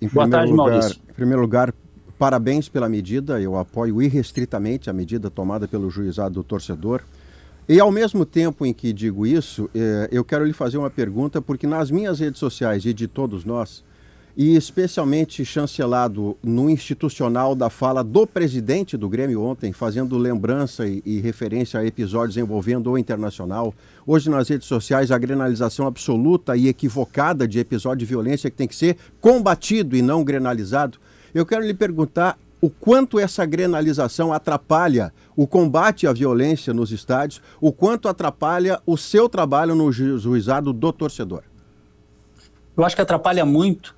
Em 0.00 0.08
Boa 0.08 0.28
tarde, 0.28 0.50
lugar, 0.50 0.68
Maurício. 0.68 1.00
Em 1.08 1.12
primeiro 1.12 1.40
lugar, 1.40 1.72
parabéns 2.22 2.68
pela 2.68 2.88
medida. 2.88 3.40
Eu 3.40 3.56
apoio 3.56 4.00
irrestritamente 4.00 4.88
a 4.88 4.92
medida 4.92 5.28
tomada 5.28 5.66
pelo 5.66 5.90
juizado 5.90 6.36
do 6.36 6.44
torcedor. 6.44 7.02
E 7.68 7.80
ao 7.80 7.90
mesmo 7.90 8.24
tempo 8.24 8.64
em 8.64 8.72
que 8.72 8.92
digo 8.92 9.26
isso, 9.26 9.68
eh, 9.74 10.08
eu 10.12 10.24
quero 10.24 10.44
lhe 10.44 10.52
fazer 10.52 10.78
uma 10.78 10.88
pergunta, 10.88 11.42
porque 11.42 11.66
nas 11.66 11.90
minhas 11.90 12.20
redes 12.20 12.38
sociais 12.38 12.84
e 12.84 12.94
de 12.94 13.08
todos 13.08 13.44
nós, 13.44 13.82
e 14.36 14.54
especialmente 14.54 15.44
chancelado 15.44 16.36
no 16.44 16.70
institucional 16.70 17.56
da 17.56 17.68
fala 17.68 18.04
do 18.04 18.24
presidente 18.24 18.96
do 18.96 19.08
Grêmio 19.08 19.42
ontem, 19.42 19.72
fazendo 19.72 20.16
lembrança 20.16 20.86
e, 20.86 21.02
e 21.04 21.18
referência 21.18 21.80
a 21.80 21.84
episódios 21.84 22.36
envolvendo 22.36 22.88
o 22.92 22.96
Internacional. 22.96 23.74
Hoje 24.06 24.30
nas 24.30 24.48
redes 24.48 24.68
sociais 24.68 25.10
a 25.10 25.18
grenalização 25.18 25.88
absoluta 25.88 26.56
e 26.56 26.68
equivocada 26.68 27.48
de 27.48 27.58
episódio 27.58 27.98
de 27.98 28.06
violência 28.06 28.48
que 28.48 28.56
tem 28.56 28.68
que 28.68 28.76
ser 28.76 28.96
combatido 29.20 29.96
e 29.96 30.02
não 30.02 30.22
grenalizado. 30.22 31.00
Eu 31.34 31.46
quero 31.46 31.64
lhe 31.64 31.74
perguntar 31.74 32.38
o 32.60 32.70
quanto 32.70 33.18
essa 33.18 33.44
grenalização 33.44 34.32
atrapalha 34.32 35.12
o 35.34 35.46
combate 35.46 36.06
à 36.06 36.12
violência 36.12 36.72
nos 36.72 36.92
estádios, 36.92 37.40
o 37.60 37.72
quanto 37.72 38.06
atrapalha 38.08 38.80
o 38.86 38.96
seu 38.96 39.28
trabalho 39.28 39.74
no 39.74 39.90
ju- 39.90 40.18
juizado 40.18 40.72
do 40.72 40.92
torcedor. 40.92 41.42
Eu 42.76 42.84
acho 42.84 42.94
que 42.94 43.02
atrapalha 43.02 43.44
muito, 43.44 43.94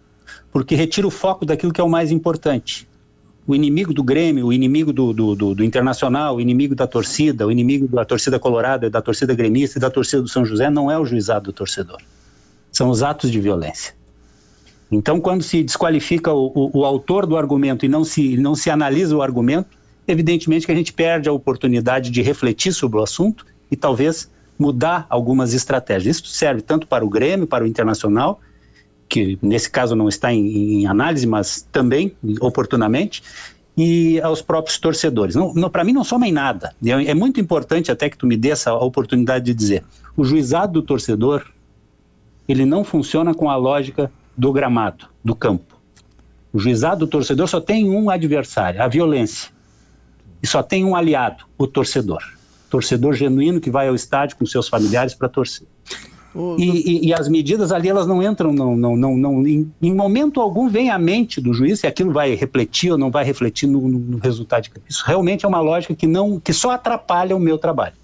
porque 0.51 0.75
retira 0.75 1.07
o 1.07 1.11
foco 1.11 1.45
daquilo 1.45 1.73
que 1.73 1.81
é 1.81 1.85
o 1.85 1.89
mais 1.89 2.11
importante. 2.11 2.89
O 3.47 3.55
inimigo 3.55 3.93
do 3.93 4.03
Grêmio, 4.03 4.47
o 4.47 4.53
inimigo 4.53 4.91
do, 4.93 5.13
do, 5.13 5.35
do- 5.35 5.55
do 5.57 5.65
Internacional, 5.65 6.37
o 6.37 6.41
inimigo 6.41 6.75
da 6.75 6.87
torcida, 6.87 7.47
o 7.47 7.53
inimigo 7.53 7.87
da 7.89 8.05
torcida 8.05 8.39
colorada, 8.39 8.89
da 8.89 9.03
torcida 9.03 9.35
gremista 9.35 9.79
e 9.79 9.81
da 9.81 9.91
torcida 9.91 10.23
do 10.23 10.29
São 10.29 10.47
José 10.47 10.71
não 10.71 10.91
é 10.91 10.99
o 10.99 11.05
juizado 11.05 11.47
do 11.47 11.53
torcedor. 11.53 11.99
São 12.73 12.89
os 12.89 13.03
atos 13.03 13.31
de 13.31 13.39
violência. 13.41 13.95
Então, 14.95 15.21
quando 15.21 15.43
se 15.43 15.63
desqualifica 15.63 16.33
o, 16.33 16.47
o- 16.55 16.79
o 16.81 16.85
autor 16.85 17.27
do 17.27 17.37
argumento 17.37 17.85
e 17.85 17.89
não 17.89 18.05
se, 18.05 18.37
não 18.37 18.55
se 18.55 18.71
analisa 18.71 19.17
o 19.17 19.23
argumento, 19.23 19.69
evidentemente 20.07 20.67
que 20.67 20.73
a 20.73 20.75
gente 20.75 20.93
perde 20.93 21.29
a 21.29 21.33
oportunidade 21.33 22.11
de 22.11 22.23
refletir 22.23 22.73
sobre 22.73 22.99
o 22.99 23.03
assunto 23.03 23.45
e 23.71 23.77
talvez 23.77 24.31
mudar 24.59 25.07
algumas 25.11 25.53
estratégias. 25.55 26.19
Isso 26.19 26.29
serve 26.29 26.63
tanto 26.63 26.87
para 26.87 27.05
o 27.05 27.09
Grêmio, 27.09 27.47
para 27.47 27.65
o 27.65 27.67
Internacional, 27.67 28.41
que 29.09 29.39
nesse 29.43 29.71
caso 29.71 29.95
não 29.97 30.09
está 30.09 30.33
em, 30.33 30.83
em 30.83 30.87
análise, 30.87 31.27
mas 31.27 31.67
também 31.73 32.15
oportunamente, 32.41 33.23
e 33.77 34.21
aos 34.21 34.41
próprios 34.41 34.79
torcedores. 34.79 35.35
Não, 35.35 35.53
não, 35.53 35.69
para 35.69 35.83
mim 35.83 35.93
não 35.93 36.05
soma 36.05 36.29
em 36.29 36.33
nada. 36.33 36.75
É, 36.85 36.91
é 37.11 37.15
muito 37.15 37.41
importante 37.41 37.91
até 37.91 38.09
que 38.09 38.17
tu 38.17 38.27
me 38.27 38.37
dê 38.37 38.51
essa 38.51 38.73
oportunidade 38.75 39.47
de 39.47 39.55
dizer. 39.55 39.83
O 40.17 40.25
juizado 40.25 40.75
do 40.75 40.83
torcedor, 40.83 41.45
ele 42.49 42.65
não 42.65 42.85
funciona 42.85 43.35
com 43.35 43.51
a 43.51 43.57
lógica 43.57 44.11
do 44.37 44.53
gramado, 44.53 45.07
do 45.25 45.35
campo. 45.35 45.75
O 46.53 46.59
juizado 46.59 47.01
do 47.01 47.11
torcedor 47.11 47.49
só 47.49 47.61
tem 47.61 47.89
um 47.91 48.09
adversário, 48.11 48.83
a 48.83 48.89
violência. 48.89 49.51
E 50.43 50.47
só 50.47 50.63
tem 50.63 50.85
um 50.85 50.95
aliado, 50.95 51.45
o 51.59 51.67
torcedor. 51.67 52.23
Torcedor 52.71 53.15
genuíno 53.15 53.61
que 53.61 53.71
vai 53.71 53.89
ao 53.89 53.95
estádio 53.95 54.37
com 54.37 54.45
seus 54.47 54.69
familiares 54.69 55.15
para 55.15 55.29
torcer. 55.29 55.67
Ô, 56.35 56.57
E, 56.59 56.65
e- 57.05 57.07
e 57.07 57.15
as 57.15 57.29
medidas 57.29 57.71
ali, 57.71 57.89
elas 57.89 58.07
não 58.07 58.21
entram, 58.23 58.53
não, 58.53 58.77
não, 58.77 58.97
não, 58.97 59.17
não 59.17 59.47
em, 59.47 59.73
em 59.81 59.95
momento 59.95 60.41
algum 60.41 60.69
vem 60.69 60.91
à 60.91 60.99
mente 60.99 61.41
do 61.41 61.55
juiz 61.55 61.81
se 61.81 61.87
aquilo 61.87 62.13
vai 62.13 62.35
refletir 62.35 62.91
ou 62.91 62.99
não 62.99 63.11
vai 63.11 63.25
refletir 63.25 63.69
no, 63.69 63.81
no- 63.89 63.99
no 63.99 64.19
resultado. 64.19 64.69
Isso 64.89 65.05
realmente 65.07 65.45
é 65.45 65.49
uma 65.49 65.61
lógica 65.61 65.95
que, 65.95 66.07
não, 66.09 66.41
que 66.41 66.53
só 66.53 66.73
atrapalha 66.73 67.37
o 67.37 67.41
meu 67.41 67.57
trabalho. 67.57 67.95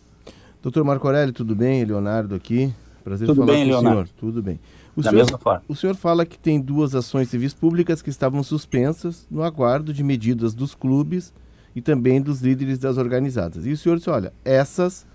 Doutor 0.62 0.84
Marco 0.84 1.06
Aurélio, 1.06 1.32
tudo 1.34 1.54
bem? 1.56 1.84
Leonardo 1.84 2.34
aqui. 2.34 2.72
Prazer 3.02 3.26
Tudo 3.26 3.40
falar 3.40 3.52
bem, 3.52 3.64
com 3.64 3.70
Leonardo? 3.70 3.88
o 3.88 4.04
senhor. 4.04 4.08
Tudo 4.18 4.42
bem. 4.42 4.60
O 4.96 5.02
Da 5.02 5.10
senhor, 5.10 5.22
mesma 5.22 5.38
forma. 5.38 5.62
o 5.68 5.74
senhor 5.74 5.94
fala 5.94 6.26
que 6.26 6.38
tem 6.38 6.60
duas 6.60 6.94
ações 6.94 7.28
civis 7.28 7.54
públicas 7.54 8.02
que 8.02 8.10
estavam 8.10 8.42
suspensas 8.42 9.26
no 9.30 9.42
aguardo 9.42 9.92
de 9.92 10.02
medidas 10.02 10.52
dos 10.52 10.74
clubes 10.74 11.32
e 11.74 11.80
também 11.80 12.20
dos 12.20 12.40
líderes 12.40 12.78
das 12.78 12.96
organizadas. 12.98 13.64
E 13.66 13.70
o 13.72 13.76
senhor 13.76 13.96
disse, 13.98 14.10
olha, 14.10 14.32
essas 14.44 15.06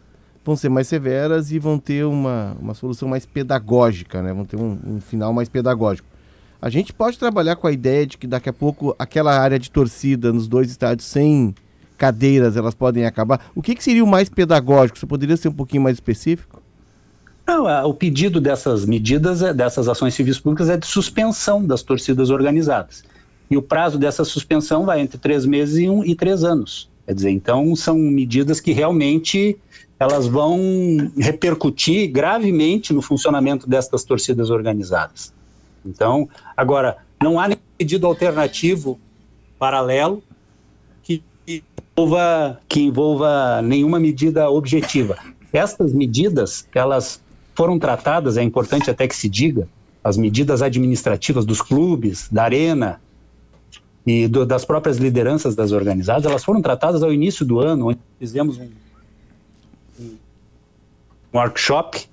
vão 0.44 0.56
ser 0.56 0.70
mais 0.70 0.88
severas 0.88 1.52
e 1.52 1.60
vão 1.60 1.78
ter 1.78 2.06
uma, 2.06 2.56
uma 2.60 2.74
solução 2.74 3.10
mais 3.10 3.26
pedagógica, 3.26 4.22
né? 4.22 4.32
Vão 4.34 4.46
ter 4.46 4.56
um, 4.58 4.78
um 4.86 5.02
final 5.02 5.34
mais 5.34 5.50
pedagógico. 5.50 6.08
A 6.62 6.70
gente 6.70 6.94
pode 6.94 7.20
trabalhar 7.20 7.56
com 7.58 7.68
a 7.68 7.72
ideia 7.72 8.08
de 8.08 8.18
que 8.18 8.26
daqui 8.26 8.48
a 8.48 8.54
pouco 8.54 8.96
aquela 8.98 9.38
área 9.38 9.60
de 9.60 9.70
torcida 9.70 10.32
nos 10.32 10.48
dois 10.48 10.70
estádios 10.70 11.08
sem 11.08 11.54
cadeiras 11.98 12.56
elas 12.58 12.74
podem 12.76 13.06
acabar. 13.06 13.42
O 13.54 13.62
que, 13.62 13.76
que 13.76 13.84
seria 13.84 14.04
o 14.04 14.08
mais 14.08 14.30
pedagógico? 14.30 14.98
Você 14.98 15.06
poderia 15.06 15.36
ser 15.38 15.50
um 15.50 15.54
pouquinho 15.54 15.84
mais 15.84 15.96
específico? 15.98 16.55
Não, 17.48 17.68
a- 17.68 17.86
o 17.86 17.94
pedido 17.94 18.42
dessas 18.42 18.86
medidas, 18.86 19.42
é- 19.42 19.54
dessas 19.54 19.88
ações 19.88 20.14
civis 20.14 20.40
públicas, 20.40 20.70
é 20.70 20.78
de 20.78 20.88
suspensão 20.88 21.66
das 21.66 21.84
torcidas 21.84 22.30
organizadas. 22.30 23.04
E 23.50 23.56
o 23.56 23.62
prazo 23.62 24.00
dessa 24.00 24.24
suspensão 24.24 24.86
vai 24.86 25.00
entre 25.00 25.18
três 25.20 25.46
meses 25.46 25.78
e, 25.78 25.88
um, 25.88 26.04
e 26.04 26.16
três 26.16 26.44
anos. 26.44 26.90
Quer 27.06 27.14
dizer, 27.14 27.30
então 27.30 27.76
são 27.76 27.96
medidas 27.98 28.60
que 28.60 28.72
realmente 28.72 29.56
elas 30.00 30.26
vão 30.28 30.60
repercutir 31.18 32.12
gravemente 32.12 32.92
no 32.92 33.02
funcionamento 33.02 33.70
destas 33.70 34.04
torcidas 34.04 34.50
organizadas. 34.50 35.32
Então, 35.86 36.28
agora, 36.58 36.98
não 37.22 37.40
há 37.40 37.48
nenhum 37.48 37.62
pedido 37.78 38.08
alternativo 38.08 39.00
paralelo 39.60 40.24
que 41.04 41.24
envolva, 41.48 42.60
que 42.68 42.82
envolva 42.82 43.62
nenhuma 43.62 44.00
medida 44.00 44.50
objetiva. 44.50 45.18
Estas 45.54 45.94
medidas, 45.94 46.68
elas 46.74 47.22
foram 47.56 47.80
tratadas, 47.80 48.38
é 48.38 48.44
importante 48.44 48.90
até 48.92 49.08
que 49.08 49.16
se 49.16 49.30
diga, 49.30 49.68
as 50.04 50.18
medidas 50.18 50.62
administrativas 50.62 51.46
dos 51.46 51.62
clubes, 51.62 52.28
da 52.30 52.44
arena 52.44 53.02
e 54.06 54.28
do- 54.28 54.46
das 54.46 54.64
próprias 54.64 54.98
lideranças 54.98 55.56
das 55.56 55.72
organizadas, 55.72 56.26
elas 56.26 56.44
foram 56.44 56.62
tratadas 56.62 57.02
ao 57.02 57.12
início 57.12 57.44
do 57.46 57.60
ano, 57.60 57.88
onde 57.90 58.00
fizemos 58.20 58.60
um, 58.60 58.70
um 60.00 60.16
workshop 61.34 62.06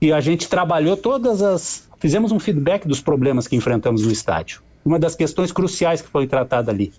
e 0.00 0.12
a 0.12 0.20
gente 0.20 0.48
trabalhou 0.48 0.96
todas 0.96 1.42
as. 1.42 1.88
Fizemos 1.98 2.32
um 2.32 2.38
feedback 2.38 2.88
dos 2.88 3.02
problemas 3.02 3.46
que 3.46 3.54
enfrentamos 3.54 4.02
no 4.06 4.10
estádio. 4.10 4.62
Uma 4.82 4.98
das 4.98 5.14
questões 5.14 5.52
cruciais 5.52 6.00
que 6.00 6.08
foi 6.08 6.26
tratada 6.26 6.70
ali, 6.70 6.90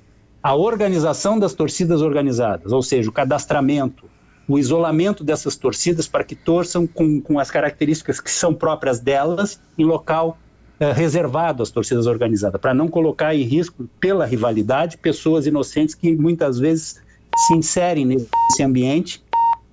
a 0.43 0.53
organização 0.53 1.39
das 1.39 1.55
torcidas 1.55 2.01
organizadas, 2.01 2.71
ou 2.71 2.83
seja, 2.83 3.09
o 3.09 3.11
cadastramento, 3.11 4.05
o 4.47 4.57
isolamento 4.57 5.23
dessas 5.23 5.55
torcidas 5.55 6.07
para 6.07 6.23
que 6.23 6.35
torçam 6.35 6.85
com, 6.85 7.21
com 7.21 7.39
as 7.39 7.49
características 7.49 8.19
que 8.19 8.31
são 8.31 8.53
próprias 8.53 8.99
delas 8.99 9.59
em 9.77 9.85
local 9.85 10.37
eh, 10.79 10.91
reservado 10.91 11.61
às 11.61 11.69
torcidas 11.69 12.07
organizadas, 12.07 12.59
para 12.59 12.73
não 12.73 12.87
colocar 12.87 13.35
em 13.35 13.43
risco, 13.43 13.87
pela 13.99 14.25
rivalidade, 14.25 14.97
pessoas 14.97 15.45
inocentes 15.45 15.93
que 15.93 16.15
muitas 16.15 16.57
vezes 16.57 16.99
se 17.47 17.53
inserem 17.53 18.03
nesse 18.03 18.63
ambiente 18.63 19.23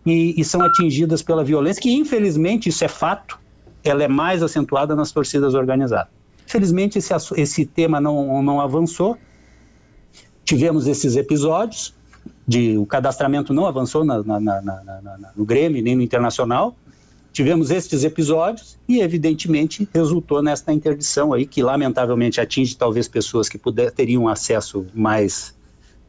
e, 0.04 0.38
e 0.38 0.44
são 0.44 0.60
atingidas 0.60 1.22
pela 1.22 1.42
violência, 1.42 1.82
que 1.82 1.92
infelizmente, 1.92 2.68
isso 2.68 2.84
é 2.84 2.88
fato, 2.88 3.38
ela 3.82 4.02
é 4.02 4.08
mais 4.08 4.42
acentuada 4.42 4.94
nas 4.94 5.10
torcidas 5.10 5.54
organizadas. 5.54 6.12
Infelizmente, 6.46 6.98
esse, 6.98 7.12
esse 7.36 7.66
tema 7.66 8.00
não, 8.00 8.42
não 8.42 8.60
avançou. 8.60 9.16
Tivemos 10.44 10.86
esses 10.86 11.16
episódios, 11.16 11.94
de, 12.48 12.78
o 12.78 12.86
cadastramento 12.86 13.52
não 13.52 13.66
avançou 13.66 14.06
na, 14.06 14.22
na, 14.22 14.40
na, 14.40 15.32
no 15.36 15.44
Grêmio 15.44 15.82
nem 15.82 15.94
no 15.94 16.00
Internacional. 16.00 16.74
Tivemos 17.30 17.70
estes 17.70 18.04
episódios 18.04 18.78
e, 18.88 19.00
evidentemente, 19.00 19.86
resultou 19.92 20.42
nesta 20.42 20.72
interdição 20.72 21.34
aí, 21.34 21.44
que 21.44 21.62
lamentavelmente 21.62 22.40
atinge 22.40 22.74
talvez 22.74 23.06
pessoas 23.06 23.50
que 23.50 23.58
puder, 23.58 23.92
teriam 23.92 24.26
acesso 24.26 24.86
mais, 24.94 25.54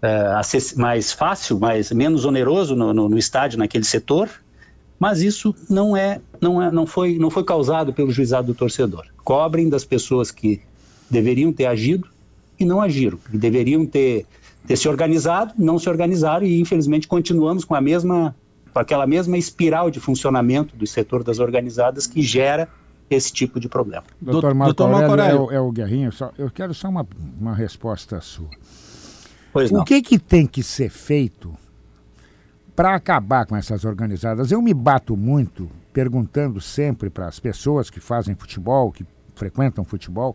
uh, 0.01 0.79
mais 0.79 1.11
fácil, 1.11 1.59
mais, 1.59 1.91
menos 1.91 2.23
oneroso 2.23 2.73
no, 2.73 2.93
no, 2.93 3.09
no 3.09 3.17
estádio, 3.17 3.59
naquele 3.59 3.83
setor, 3.83 4.29
mas 4.97 5.21
isso 5.21 5.53
não 5.69 5.95
é, 5.95 6.21
não 6.41 6.61
é, 6.61 6.71
não 6.71 6.87
foi, 6.87 7.19
não 7.19 7.29
foi 7.29 7.43
causado 7.43 7.91
pelo 7.93 8.11
juizado 8.11 8.47
do 8.47 8.55
torcedor. 8.55 9.05
Cobrem 9.23 9.67
das 9.67 9.83
pessoas 9.83 10.31
que 10.31 10.61
deveriam 11.09 11.51
ter 11.51 11.65
agido 11.65 12.07
e 12.57 12.63
não 12.65 12.81
agiram, 12.81 13.17
que 13.17 13.37
deveriam 13.37 13.85
ter, 13.85 14.25
ter 14.67 14.75
se 14.75 14.87
organizado, 14.87 15.53
não 15.57 15.79
se 15.79 15.89
organizaram 15.89 16.45
e 16.45 16.59
infelizmente 16.59 17.07
continuamos 17.07 17.65
com 17.65 17.75
a 17.75 17.81
mesma, 17.81 18.35
com 18.73 18.79
aquela 18.79 19.07
mesma 19.07 19.37
espiral 19.37 19.89
de 19.89 19.99
funcionamento 19.99 20.75
do 20.75 20.85
setor 20.85 21.23
das 21.23 21.39
organizadas 21.39 22.05
que 22.05 22.21
gera 22.21 22.67
esse 23.09 23.33
tipo 23.33 23.59
de 23.59 23.67
problema. 23.67 24.03
Doutor 24.21 24.53
Marco 24.53 24.83
Aurélio, 24.83 25.37
é, 25.37 25.39
o, 25.39 25.51
é 25.51 25.59
o 25.59 25.71
Guerrinho, 25.71 26.11
só, 26.11 26.31
eu 26.37 26.49
quero 26.51 26.73
só 26.73 26.87
uma, 26.89 27.05
uma 27.39 27.55
resposta 27.55 28.21
sua. 28.21 28.49
Pois 29.51 29.71
o 29.71 29.83
que, 29.83 30.01
que 30.01 30.19
tem 30.19 30.45
que 30.45 30.61
ser 30.61 30.89
feito 30.89 31.51
para 32.75 32.95
acabar 32.95 33.45
com 33.45 33.57
essas 33.57 33.83
organizadas, 33.83 34.51
eu 34.51 34.61
me 34.61 34.73
bato 34.73 35.17
muito 35.17 35.69
perguntando 35.91 36.61
sempre 36.61 37.09
para 37.09 37.27
as 37.27 37.37
pessoas 37.37 37.89
que 37.89 37.99
fazem 37.99 38.35
futebol, 38.35 38.89
que 38.89 39.05
frequentam 39.35 39.83
futebol, 39.83 40.33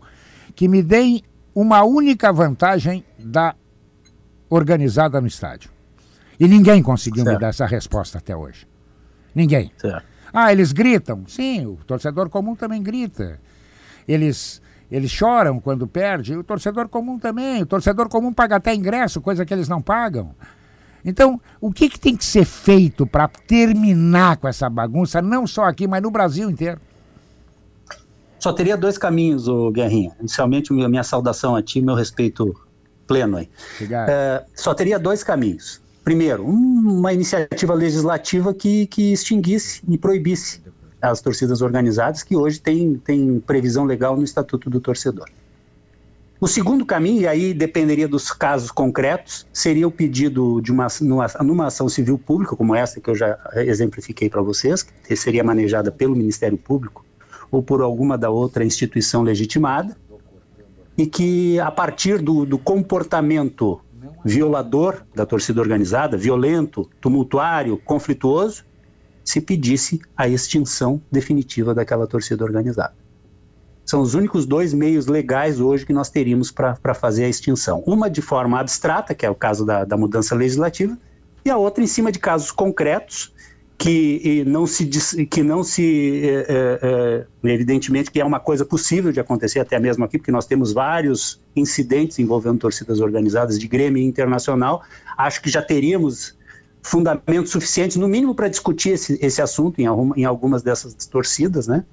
que 0.55 0.67
me 0.67 0.83
deem 0.83 1.23
uma 1.55 1.83
única 1.83 2.31
vantagem 2.31 3.03
da 3.17 3.55
organizada 4.55 5.19
no 5.21 5.27
estádio. 5.27 5.69
E 6.39 6.47
ninguém 6.47 6.81
conseguiu 6.81 7.23
certo. 7.23 7.35
me 7.35 7.41
dar 7.41 7.49
essa 7.49 7.65
resposta 7.65 8.17
até 8.17 8.35
hoje. 8.35 8.67
Ninguém. 9.33 9.71
Certo. 9.77 10.05
Ah, 10.33 10.51
eles 10.51 10.71
gritam. 10.71 11.23
Sim, 11.27 11.65
o 11.65 11.77
torcedor 11.87 12.29
comum 12.29 12.55
também 12.55 12.83
grita. 12.83 13.39
Eles 14.07 14.61
eles 14.91 15.09
choram 15.09 15.59
quando 15.59 15.87
perde, 15.87 16.35
o 16.35 16.43
torcedor 16.43 16.87
comum 16.87 17.17
também. 17.17 17.63
O 17.63 17.65
torcedor 17.65 18.07
comum 18.07 18.31
paga 18.31 18.57
até 18.57 18.73
ingresso, 18.73 19.19
coisa 19.19 19.45
que 19.45 19.53
eles 19.53 19.67
não 19.67 19.81
pagam. 19.81 20.31
Então, 21.03 21.39
o 21.61 21.71
que, 21.71 21.89
que 21.89 21.99
tem 21.99 22.15
que 22.15 22.25
ser 22.25 22.45
feito 22.45 23.05
para 23.05 23.27
terminar 23.27 24.37
com 24.37 24.47
essa 24.47 24.69
bagunça, 24.69 25.21
não 25.21 25.45
só 25.45 25.65
aqui, 25.65 25.87
mas 25.87 26.01
no 26.01 26.11
Brasil 26.11 26.49
inteiro? 26.49 26.79
Só 28.39 28.53
teria 28.53 28.77
dois 28.77 28.97
caminhos, 28.97 29.47
o 29.47 29.71
Guerrinha. 29.71 30.11
Inicialmente, 30.19 30.71
minha 30.73 31.03
saudação 31.03 31.55
a 31.55 31.61
ti, 31.61 31.81
meu 31.81 31.95
respeito 31.95 32.55
pleno 33.07 33.37
aí. 33.37 33.49
É, 33.91 34.43
só 34.55 34.73
teria 34.73 34.99
dois 34.99 35.23
caminhos. 35.23 35.81
Primeiro, 36.03 36.45
uma 36.45 37.11
iniciativa 37.11 37.73
legislativa 37.73 38.53
que, 38.53 38.85
que 38.87 39.11
extinguisse 39.13 39.81
e 39.87 39.97
proibisse 39.97 40.61
as 41.01 41.21
torcidas 41.21 41.61
organizadas, 41.61 42.23
que 42.23 42.35
hoje 42.35 42.59
tem, 42.59 42.95
tem 42.95 43.39
previsão 43.39 43.85
legal 43.85 44.15
no 44.15 44.23
Estatuto 44.23 44.69
do 44.69 44.79
Torcedor. 44.79 45.27
O 46.39 46.47
segundo 46.47 46.85
caminho, 46.85 47.21
e 47.21 47.27
aí 47.27 47.53
dependeria 47.53 48.07
dos 48.07 48.31
casos 48.31 48.69
concretos, 48.69 49.47
seria 49.53 49.87
o 49.87 49.91
pedido 49.91 50.61
de 50.61 50.71
uma 50.71 50.87
numa, 51.01 51.27
numa 51.41 51.67
ação 51.67 51.87
civil 51.87 52.19
pública, 52.19 52.55
como 52.55 52.75
essa 52.75 52.99
que 52.99 53.09
eu 53.09 53.15
já 53.15 53.39
exemplifiquei 53.55 54.29
para 54.29 54.41
vocês, 54.41 54.83
que 54.83 55.15
seria 55.15 55.43
manejada 55.43 55.91
pelo 55.91 56.15
Ministério 56.15 56.57
Público 56.57 57.05
ou 57.49 57.63
por 57.63 57.81
alguma 57.81 58.17
da 58.17 58.29
outra 58.29 58.65
instituição 58.65 59.23
legitimada, 59.23 59.95
e 60.97 61.05
que 61.05 61.59
a 61.59 61.71
partir 61.71 62.21
do, 62.21 62.45
do 62.45 62.57
comportamento 62.57 63.81
violador 64.23 65.03
da 65.13 65.25
torcida 65.25 65.61
organizada, 65.61 66.17
violento, 66.17 66.89
tumultuário, 66.99 67.77
conflituoso, 67.77 68.63
se 69.23 69.41
pedisse 69.41 70.01
a 70.15 70.27
extinção 70.27 71.01
definitiva 71.11 71.73
daquela 71.73 72.07
torcida 72.07 72.43
organizada. 72.43 72.93
São 73.85 74.01
os 74.01 74.15
únicos 74.15 74.47
dois 74.47 74.73
meios 74.73 75.05
legais 75.05 75.59
hoje 75.59 75.85
que 75.85 75.93
nós 75.93 76.09
teríamos 76.09 76.51
para 76.51 76.93
fazer 76.95 77.25
a 77.25 77.29
extinção. 77.29 77.83
Uma 77.85 78.09
de 78.09 78.21
forma 78.21 78.59
abstrata, 78.59 79.13
que 79.13 79.25
é 79.25 79.29
o 79.29 79.35
caso 79.35 79.63
da, 79.63 79.85
da 79.85 79.95
mudança 79.95 80.33
legislativa, 80.33 80.97
e 81.43 81.49
a 81.51 81.57
outra 81.57 81.83
em 81.83 81.87
cima 81.87 82.11
de 82.11 82.17
casos 82.17 82.51
concretos 82.51 83.31
que 83.77 84.43
não 84.45 84.65
se 84.65 84.85
que 85.25 85.43
não 85.43 85.63
se 85.63 86.21
é, 86.23 87.25
é, 87.43 87.53
evidentemente 87.53 88.09
que 88.09 88.19
é 88.21 88.25
uma 88.25 88.39
coisa 88.39 88.65
possível 88.65 89.11
de 89.11 89.19
acontecer 89.19 89.59
até 89.59 89.79
mesmo 89.79 90.05
aqui 90.05 90.17
porque 90.17 90.31
nós 90.31 90.45
temos 90.45 90.71
vários 90.71 91.41
incidentes 91.55 92.17
envolvendo 92.17 92.59
torcidas 92.59 93.01
organizadas 93.01 93.59
de 93.59 93.67
Grêmio 93.67 94.01
internacional 94.01 94.81
acho 95.17 95.41
que 95.41 95.49
já 95.49 95.61
teríamos 95.61 96.37
fundamentos 96.81 97.51
suficientes 97.51 97.97
no 97.97 98.07
mínimo 98.07 98.33
para 98.33 98.47
discutir 98.47 98.91
esse, 98.91 99.19
esse 99.21 99.41
assunto 99.41 99.79
em, 99.79 99.85
em 100.15 100.23
algumas 100.23 100.63
dessas 100.63 100.93
torcidas 101.05 101.67
né 101.67 101.83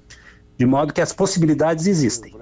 de 0.57 0.67
modo 0.67 0.93
que 0.93 1.01
as 1.01 1.13
possibilidades 1.13 1.87
existem. 1.87 2.33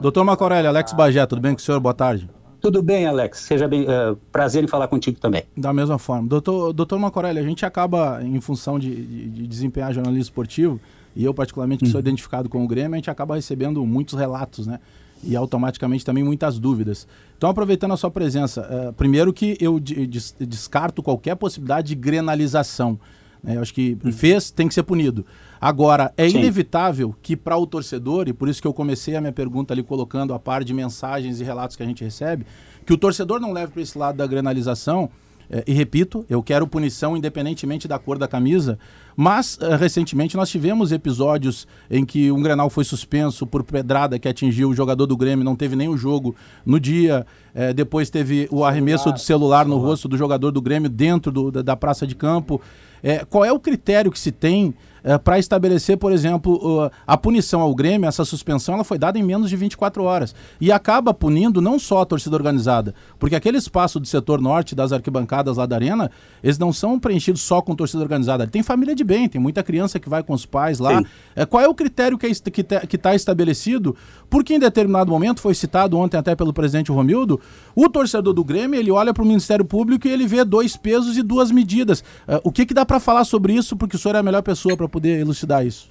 Doutor 0.00 0.24
Macorelli, 0.24 0.66
Alex 0.66 0.92
Bagé, 0.92 1.24
tudo 1.26 1.40
bem 1.40 1.54
com 1.54 1.60
o 1.60 1.62
senhor? 1.62 1.78
Boa 1.78 1.94
tarde. 1.94 2.28
Tudo 2.62 2.80
bem, 2.80 3.06
Alex. 3.06 3.40
Seja 3.40 3.66
bem. 3.66 3.82
Uh, 3.82 4.16
prazer 4.30 4.62
em 4.62 4.68
falar 4.68 4.86
contigo 4.86 5.18
também. 5.18 5.42
Da 5.56 5.72
mesma 5.72 5.98
forma. 5.98 6.28
Doutor, 6.28 6.72
doutor 6.72 6.96
Macorelli, 6.96 7.40
a 7.40 7.42
gente 7.42 7.66
acaba, 7.66 8.22
em 8.22 8.40
função 8.40 8.78
de, 8.78 8.94
de, 8.94 9.28
de 9.28 9.46
desempenhar 9.48 9.92
jornalismo 9.92 10.22
esportivo, 10.22 10.80
e 11.16 11.24
eu, 11.24 11.34
particularmente, 11.34 11.84
que 11.84 11.90
sou 11.90 11.98
uhum. 11.98 12.06
identificado 12.06 12.48
com 12.48 12.64
o 12.64 12.68
Grêmio, 12.68 12.94
a 12.94 12.96
gente 12.96 13.10
acaba 13.10 13.34
recebendo 13.34 13.84
muitos 13.84 14.16
relatos, 14.16 14.64
né? 14.64 14.78
E 15.24 15.34
automaticamente 15.34 16.04
também 16.04 16.22
muitas 16.22 16.58
dúvidas. 16.60 17.06
Então, 17.36 17.50
aproveitando 17.50 17.92
a 17.92 17.96
sua 17.96 18.12
presença, 18.12 18.62
uh, 18.62 18.92
primeiro 18.92 19.32
que 19.32 19.58
eu 19.60 19.80
descarto 19.80 21.02
qualquer 21.02 21.34
possibilidade 21.34 21.88
de 21.88 21.94
grenalização. 21.96 22.98
Né? 23.42 23.56
Eu 23.56 23.62
acho 23.62 23.74
que 23.74 23.98
uhum. 24.04 24.12
fez, 24.12 24.50
tem 24.50 24.68
que 24.68 24.74
ser 24.74 24.82
punido. 24.82 25.24
Agora, 25.60 26.12
é 26.16 26.28
Sim. 26.28 26.38
inevitável 26.38 27.14
que 27.22 27.36
para 27.36 27.56
o 27.56 27.66
torcedor, 27.66 28.28
e 28.28 28.32
por 28.32 28.48
isso 28.48 28.60
que 28.60 28.66
eu 28.66 28.74
comecei 28.74 29.16
a 29.16 29.20
minha 29.20 29.32
pergunta 29.32 29.72
ali 29.72 29.82
colocando 29.82 30.34
a 30.34 30.38
par 30.38 30.64
de 30.64 30.74
mensagens 30.74 31.40
e 31.40 31.44
relatos 31.44 31.76
que 31.76 31.82
a 31.82 31.86
gente 31.86 32.02
recebe, 32.02 32.44
que 32.84 32.92
o 32.92 32.98
torcedor 32.98 33.40
não 33.40 33.52
leve 33.52 33.72
para 33.72 33.82
esse 33.82 33.96
lado 33.96 34.16
da 34.16 34.26
granalização. 34.26 35.10
É, 35.50 35.62
e 35.66 35.72
repito, 35.72 36.24
eu 36.30 36.42
quero 36.42 36.66
punição 36.66 37.16
independentemente 37.16 37.86
da 37.86 37.98
cor 37.98 38.16
da 38.16 38.26
camisa, 38.26 38.78
mas 39.14 39.58
é, 39.60 39.76
recentemente 39.76 40.36
nós 40.36 40.48
tivemos 40.48 40.92
episódios 40.92 41.66
em 41.90 42.06
que 42.06 42.32
um 42.32 42.42
Grenal 42.42 42.70
foi 42.70 42.84
suspenso 42.84 43.46
por 43.46 43.62
pedrada 43.62 44.18
que 44.18 44.26
atingiu 44.26 44.70
o 44.70 44.74
jogador 44.74 45.06
do 45.06 45.16
Grêmio, 45.16 45.44
não 45.44 45.54
teve 45.54 45.76
nem 45.76 45.88
o 45.88 45.96
jogo 45.96 46.34
no 46.64 46.80
dia. 46.80 47.26
É, 47.54 47.72
depois 47.72 48.08
teve 48.08 48.48
o 48.50 48.64
arremesso 48.64 49.12
do 49.12 49.20
celular 49.20 49.66
no 49.66 49.76
rosto 49.76 50.08
do 50.08 50.16
jogador 50.16 50.50
do 50.50 50.62
Grêmio 50.62 50.88
dentro 50.88 51.30
do, 51.30 51.50
da, 51.50 51.60
da 51.60 51.76
praça 51.76 52.06
de 52.06 52.14
campo. 52.14 52.60
É, 53.02 53.24
qual 53.24 53.44
é 53.44 53.52
o 53.52 53.58
critério 53.58 54.10
que 54.10 54.18
se 54.18 54.30
tem 54.30 54.74
é, 55.04 55.18
para 55.18 55.38
estabelecer, 55.38 55.96
por 55.96 56.12
exemplo, 56.12 56.90
a 57.06 57.16
punição 57.16 57.60
ao 57.60 57.74
Grêmio, 57.74 58.08
essa 58.08 58.24
suspensão, 58.24 58.74
ela 58.74 58.84
foi 58.84 58.98
dada 58.98 59.18
em 59.18 59.22
menos 59.22 59.50
de 59.50 59.56
24 59.56 60.02
horas. 60.04 60.34
E 60.60 60.70
acaba 60.70 61.12
punindo 61.12 61.60
não 61.60 61.78
só 61.78 62.02
a 62.02 62.06
torcida 62.06 62.36
organizada, 62.36 62.94
porque 63.18 63.34
aquele 63.34 63.58
espaço 63.58 63.98
do 63.98 64.06
setor 64.06 64.40
norte 64.40 64.74
das 64.74 64.92
arquibancadas 64.92 65.56
lá 65.56 65.66
da 65.66 65.76
Arena, 65.76 66.10
eles 66.42 66.58
não 66.58 66.72
são 66.72 66.98
preenchidos 66.98 67.42
só 67.42 67.60
com 67.60 67.74
torcida 67.74 68.02
organizada. 68.02 68.46
Tem 68.46 68.62
família 68.62 68.94
de 68.94 69.04
bem, 69.04 69.28
tem 69.28 69.40
muita 69.40 69.62
criança 69.62 69.98
que 69.98 70.08
vai 70.08 70.22
com 70.22 70.32
os 70.32 70.46
pais 70.46 70.78
lá. 70.78 71.02
É, 71.34 71.44
qual 71.46 71.62
é 71.62 71.68
o 71.68 71.74
critério 71.74 72.18
que 72.18 72.26
é 72.26 72.30
está 72.30 73.14
estabelecido? 73.14 73.96
Porque 74.28 74.54
em 74.54 74.58
determinado 74.58 75.10
momento, 75.10 75.40
foi 75.40 75.54
citado 75.54 75.96
ontem 75.98 76.16
até 76.16 76.34
pelo 76.34 76.52
presidente 76.52 76.90
Romildo, 76.90 77.40
o 77.74 77.88
torcedor 77.88 78.32
do 78.32 78.44
Grêmio, 78.44 78.78
ele 78.78 78.90
olha 78.90 79.12
para 79.12 79.22
o 79.22 79.26
Ministério 79.26 79.64
Público 79.64 80.06
e 80.06 80.10
ele 80.10 80.26
vê 80.26 80.44
dois 80.44 80.76
pesos 80.76 81.16
e 81.16 81.22
duas 81.22 81.50
medidas. 81.50 82.00
Uh, 82.00 82.40
o 82.44 82.52
que, 82.52 82.66
que 82.66 82.74
dá 82.74 82.84
para 82.84 83.00
falar 83.00 83.24
sobre 83.24 83.52
isso? 83.52 83.76
Porque 83.76 83.96
o 83.96 83.98
senhor 83.98 84.14
é 84.14 84.18
a 84.18 84.22
melhor 84.22 84.42
pessoa 84.42 84.76
para 84.76 84.88
poder 84.92 85.18
elucidar 85.18 85.66
isso? 85.66 85.90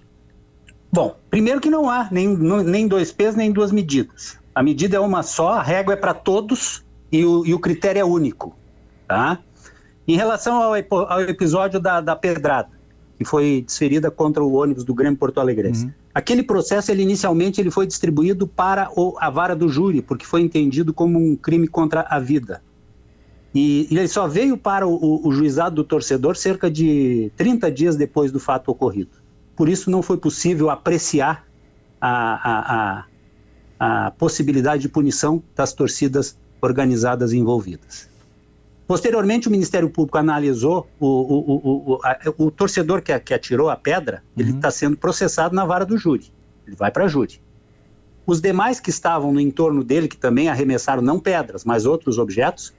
Bom, 0.91 1.15
primeiro 1.29 1.59
que 1.59 1.69
não 1.69 1.89
há 1.89 2.07
nem, 2.11 2.27
nem 2.37 2.87
dois 2.87 3.11
pesos 3.11 3.35
nem 3.35 3.51
duas 3.51 3.71
medidas. 3.71 4.37
A 4.53 4.61
medida 4.61 4.97
é 4.97 4.99
uma 4.99 5.23
só, 5.23 5.53
a 5.53 5.61
régua 5.61 5.93
é 5.93 5.97
para 5.97 6.13
todos 6.13 6.83
e 7.11 7.23
o, 7.23 7.45
e 7.45 7.53
o, 7.53 7.59
critério 7.59 8.01
é 8.01 8.05
único. 8.05 8.55
Tá? 9.07 9.39
Em 10.07 10.15
relação 10.15 10.61
ao, 10.61 10.73
ao 10.73 11.21
episódio 11.21 11.79
da, 11.79 12.01
da, 12.01 12.15
pedrada, 12.15 12.69
que 13.17 13.23
foi 13.23 13.63
desferida 13.65 14.11
contra 14.11 14.43
o 14.43 14.53
ônibus 14.53 14.83
do 14.83 14.93
Grêmio 14.93 15.17
Porto 15.17 15.39
Alegre. 15.39 15.69
Uhum. 15.69 15.91
Aquele 16.13 16.43
processo, 16.43 16.91
ele 16.91 17.03
inicialmente 17.03 17.61
ele 17.61 17.71
foi 17.71 17.87
distribuído 17.87 18.45
para 18.45 18.89
o, 18.95 19.15
a 19.17 19.29
vara 19.29 19.55
do 19.55 19.69
júri, 19.69 20.01
porque 20.01 20.25
foi 20.25 20.41
entendido 20.41 20.93
como 20.93 21.17
um 21.17 21.37
crime 21.37 21.67
contra 21.67 22.01
a 22.01 22.19
vida. 22.19 22.61
E, 23.53 23.87
ele 23.91 24.07
só 24.07 24.27
veio 24.27 24.57
para 24.57 24.87
o, 24.87 24.93
o, 24.93 25.27
o, 25.27 25.31
juizado 25.33 25.75
do 25.75 25.83
torcedor 25.83 26.37
cerca 26.37 26.71
de 26.71 27.31
30 27.35 27.71
dias 27.71 27.95
depois 27.95 28.31
do 28.31 28.39
fato 28.39 28.69
ocorrido. 28.71 29.11
Por 29.55 29.67
isso 29.67 29.91
não 29.91 30.01
foi 30.01 30.17
possível 30.17 30.69
apreciar 30.69 31.45
a, 31.99 32.49
a, 32.49 33.05
a, 33.79 34.05
a 34.07 34.11
possibilidade 34.11 34.83
de 34.83 34.89
punição 34.89 35.43
das 35.55 35.73
torcidas 35.73 36.37
organizadas 36.61 37.33
envolvidas. 37.33 38.09
Posteriormente, 38.87 39.47
o 39.47 39.51
Ministério 39.51 39.89
Público 39.89 40.17
analisou 40.17 40.87
o, 40.99 41.07
o, 41.07 41.93
o, 41.93 41.99
a, 42.03 42.17
o 42.37 42.51
torcedor 42.51 43.01
que, 43.01 43.17
que, 43.19 43.33
atirou 43.33 43.69
a 43.69 43.75
pedra, 43.75 44.23
uhum. 44.35 44.43
ele 44.43 44.51
está 44.51 44.71
sendo 44.71 44.97
processado 44.97 45.55
na 45.55 45.65
vara 45.65 45.85
do 45.85 45.97
júri. 45.97 46.31
Ele 46.67 46.75
vai 46.75 46.91
para 46.91 47.07
júri. 47.07 47.41
Os 48.25 48.39
demais 48.39 48.79
que 48.79 48.89
estavam 48.89 49.31
no 49.31 49.39
entorno 49.39 49.83
dele, 49.83 50.07
que 50.07 50.17
também 50.17 50.47
arremessaram 50.47 51.01
não 51.01 51.19
pedras, 51.19 51.63
mas 51.63 51.85
outros 51.85 52.17
objetos, 52.17 52.73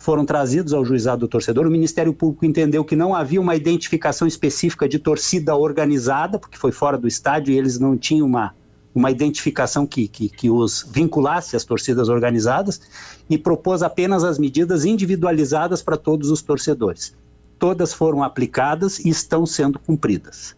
foram 0.00 0.24
trazidos 0.24 0.72
ao 0.72 0.82
juizado 0.82 1.20
do 1.20 1.28
torcedor. 1.28 1.66
O 1.66 1.70
Ministério 1.70 2.14
Público 2.14 2.46
entendeu 2.46 2.82
que 2.82 2.96
não 2.96 3.14
havia 3.14 3.40
uma 3.40 3.54
identificação 3.54 4.26
específica 4.26 4.88
de 4.88 4.98
torcida 4.98 5.54
organizada, 5.54 6.38
porque 6.38 6.56
foi 6.56 6.72
fora 6.72 6.96
do 6.96 7.06
estádio 7.06 7.52
e 7.52 7.58
eles 7.58 7.78
não 7.78 7.98
tinham 7.98 8.26
uma, 8.26 8.54
uma 8.94 9.10
identificação 9.10 9.86
que, 9.86 10.08
que, 10.08 10.30
que 10.30 10.48
os 10.48 10.88
vinculasse 10.90 11.54
às 11.54 11.66
torcidas 11.66 12.08
organizadas 12.08 12.80
e 13.28 13.36
propôs 13.36 13.82
apenas 13.82 14.24
as 14.24 14.38
medidas 14.38 14.86
individualizadas 14.86 15.82
para 15.82 15.98
todos 15.98 16.30
os 16.30 16.40
torcedores. 16.40 17.14
Todas 17.58 17.92
foram 17.92 18.22
aplicadas 18.22 18.98
e 19.00 19.10
estão 19.10 19.44
sendo 19.44 19.78
cumpridas. 19.78 20.56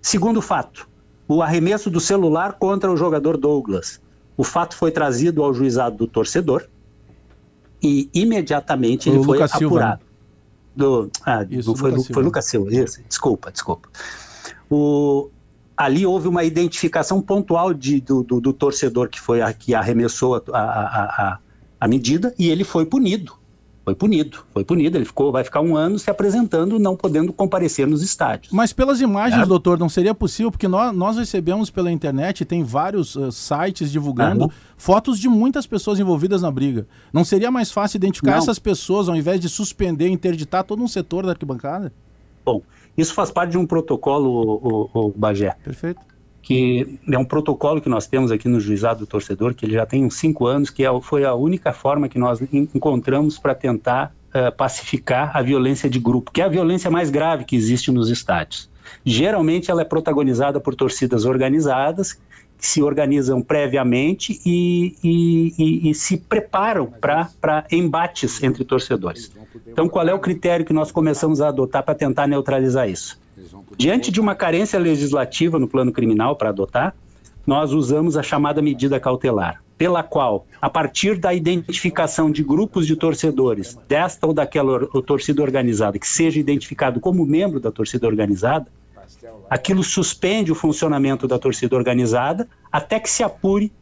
Segundo 0.00 0.42
fato, 0.42 0.88
o 1.28 1.40
arremesso 1.40 1.88
do 1.88 2.00
celular 2.00 2.54
contra 2.54 2.90
o 2.90 2.96
jogador 2.96 3.36
Douglas. 3.36 4.00
O 4.36 4.42
fato 4.42 4.74
foi 4.74 4.90
trazido 4.90 5.40
ao 5.44 5.54
juizado 5.54 5.98
do 5.98 6.08
torcedor 6.08 6.66
e 7.82 8.08
imediatamente 8.14 9.04
foi 9.04 9.14
ele 9.14 9.24
foi 9.24 9.38
Lucas 9.38 9.54
apurado. 9.54 9.58
Silva, 9.58 9.86
né? 9.86 10.12
do, 10.74 11.10
ah, 11.26 11.46
Isso, 11.50 11.76
foi, 11.76 11.90
Lucas 11.90 12.08
foi 12.08 12.22
Lucas 12.22 12.44
Silva. 12.46 12.74
Isso, 12.74 13.02
desculpa, 13.08 13.50
desculpa. 13.50 13.88
O, 14.70 15.30
ali 15.76 16.06
houve 16.06 16.28
uma 16.28 16.44
identificação 16.44 17.20
pontual 17.20 17.74
de, 17.74 18.00
do, 18.00 18.22
do, 18.22 18.40
do, 18.40 18.52
torcedor 18.52 19.08
que 19.08 19.20
foi 19.20 19.42
a, 19.42 19.52
que 19.52 19.74
arremessou 19.74 20.36
a, 20.52 20.58
a, 20.58 21.04
a, 21.04 21.38
a 21.80 21.88
medida 21.88 22.34
e 22.38 22.48
ele 22.48 22.64
foi 22.64 22.86
punido. 22.86 23.34
Foi 23.84 23.94
punido, 23.96 24.44
foi 24.52 24.64
punido. 24.64 24.96
Ele 24.96 25.04
ficou, 25.04 25.32
vai 25.32 25.42
ficar 25.42 25.60
um 25.60 25.76
ano 25.76 25.98
se 25.98 26.08
apresentando, 26.08 26.78
não 26.78 26.96
podendo 26.96 27.32
comparecer 27.32 27.86
nos 27.86 28.00
estádios. 28.00 28.52
Mas 28.52 28.72
pelas 28.72 29.00
imagens, 29.00 29.42
é. 29.42 29.46
doutor, 29.46 29.78
não 29.78 29.88
seria 29.88 30.14
possível, 30.14 30.52
porque 30.52 30.68
nós, 30.68 30.94
nós 30.94 31.16
recebemos 31.16 31.68
pela 31.68 31.90
internet, 31.90 32.44
tem 32.44 32.62
vários 32.62 33.16
uh, 33.16 33.32
sites 33.32 33.90
divulgando 33.90 34.50
fotos 34.76 35.18
de 35.18 35.28
muitas 35.28 35.66
pessoas 35.66 35.98
envolvidas 35.98 36.42
na 36.42 36.50
briga. 36.50 36.86
Não 37.12 37.24
seria 37.24 37.50
mais 37.50 37.72
fácil 37.72 37.96
identificar 37.96 38.32
não. 38.32 38.38
essas 38.38 38.58
pessoas 38.58 39.08
ao 39.08 39.16
invés 39.16 39.40
de 39.40 39.48
suspender, 39.48 40.08
interditar 40.08 40.62
todo 40.62 40.82
um 40.82 40.88
setor 40.88 41.24
da 41.24 41.32
arquibancada? 41.32 41.92
Bom, 42.44 42.62
isso 42.96 43.14
faz 43.14 43.30
parte 43.30 43.52
de 43.52 43.58
um 43.58 43.66
protocolo, 43.66 44.28
o, 44.30 44.90
o, 44.92 45.06
o 45.08 45.14
Bagé. 45.16 45.56
Perfeito. 45.64 46.00
Que 46.42 46.98
é 47.10 47.16
um 47.16 47.24
protocolo 47.24 47.80
que 47.80 47.88
nós 47.88 48.06
temos 48.06 48.32
aqui 48.32 48.48
no 48.48 48.60
Juizado 48.60 49.00
do 49.00 49.06
Torcedor, 49.06 49.54
que 49.54 49.64
ele 49.64 49.74
já 49.74 49.86
tem 49.86 50.04
uns 50.04 50.16
cinco 50.16 50.46
anos, 50.46 50.70
que 50.70 50.84
é, 50.84 51.00
foi 51.00 51.24
a 51.24 51.34
única 51.34 51.72
forma 51.72 52.08
que 52.08 52.18
nós 52.18 52.40
encontramos 52.52 53.38
para 53.38 53.54
tentar 53.54 54.12
uh, 54.34 54.54
pacificar 54.56 55.36
a 55.36 55.40
violência 55.40 55.88
de 55.88 55.98
grupo, 56.00 56.32
que 56.32 56.40
é 56.40 56.44
a 56.44 56.48
violência 56.48 56.90
mais 56.90 57.10
grave 57.10 57.44
que 57.44 57.54
existe 57.54 57.92
nos 57.92 58.10
estádios. 58.10 58.68
Geralmente 59.04 59.70
ela 59.70 59.82
é 59.82 59.84
protagonizada 59.84 60.60
por 60.60 60.74
torcidas 60.74 61.24
organizadas, 61.24 62.20
se 62.62 62.80
organizam 62.80 63.42
previamente 63.42 64.40
e, 64.46 64.96
e, 65.02 65.54
e, 65.58 65.90
e 65.90 65.94
se 65.94 66.16
preparam 66.16 66.86
para 66.86 67.66
embates 67.72 68.40
entre 68.40 68.64
torcedores. 68.64 69.32
Então, 69.66 69.88
qual 69.88 70.06
é 70.06 70.14
o 70.14 70.20
critério 70.20 70.64
que 70.64 70.72
nós 70.72 70.92
começamos 70.92 71.40
a 71.40 71.48
adotar 71.48 71.82
para 71.82 71.94
tentar 71.94 72.28
neutralizar 72.28 72.88
isso? 72.88 73.20
Diante 73.76 74.12
de 74.12 74.20
uma 74.20 74.36
carência 74.36 74.78
legislativa 74.78 75.58
no 75.58 75.66
plano 75.66 75.90
criminal 75.90 76.36
para 76.36 76.50
adotar, 76.50 76.94
nós 77.44 77.72
usamos 77.72 78.16
a 78.16 78.22
chamada 78.22 78.62
medida 78.62 79.00
cautelar, 79.00 79.60
pela 79.76 80.04
qual, 80.04 80.46
a 80.60 80.70
partir 80.70 81.18
da 81.18 81.34
identificação 81.34 82.30
de 82.30 82.44
grupos 82.44 82.86
de 82.86 82.94
torcedores 82.94 83.76
desta 83.88 84.24
ou 84.24 84.32
daquela 84.32 84.86
torcida 85.04 85.42
organizada 85.42 85.98
que 85.98 86.06
seja 86.06 86.38
identificado 86.38 87.00
como 87.00 87.26
membro 87.26 87.58
da 87.58 87.72
torcida 87.72 88.06
organizada, 88.06 88.68
aquilo 89.48 89.82
suspende 89.82 90.50
o 90.50 90.54
funcionamento 90.54 91.26
da 91.26 91.38
torcida 91.38 91.76
organizada 91.76 92.48
até 92.70 92.98
que 92.98 93.10
se 93.10 93.22
apure 93.22 93.72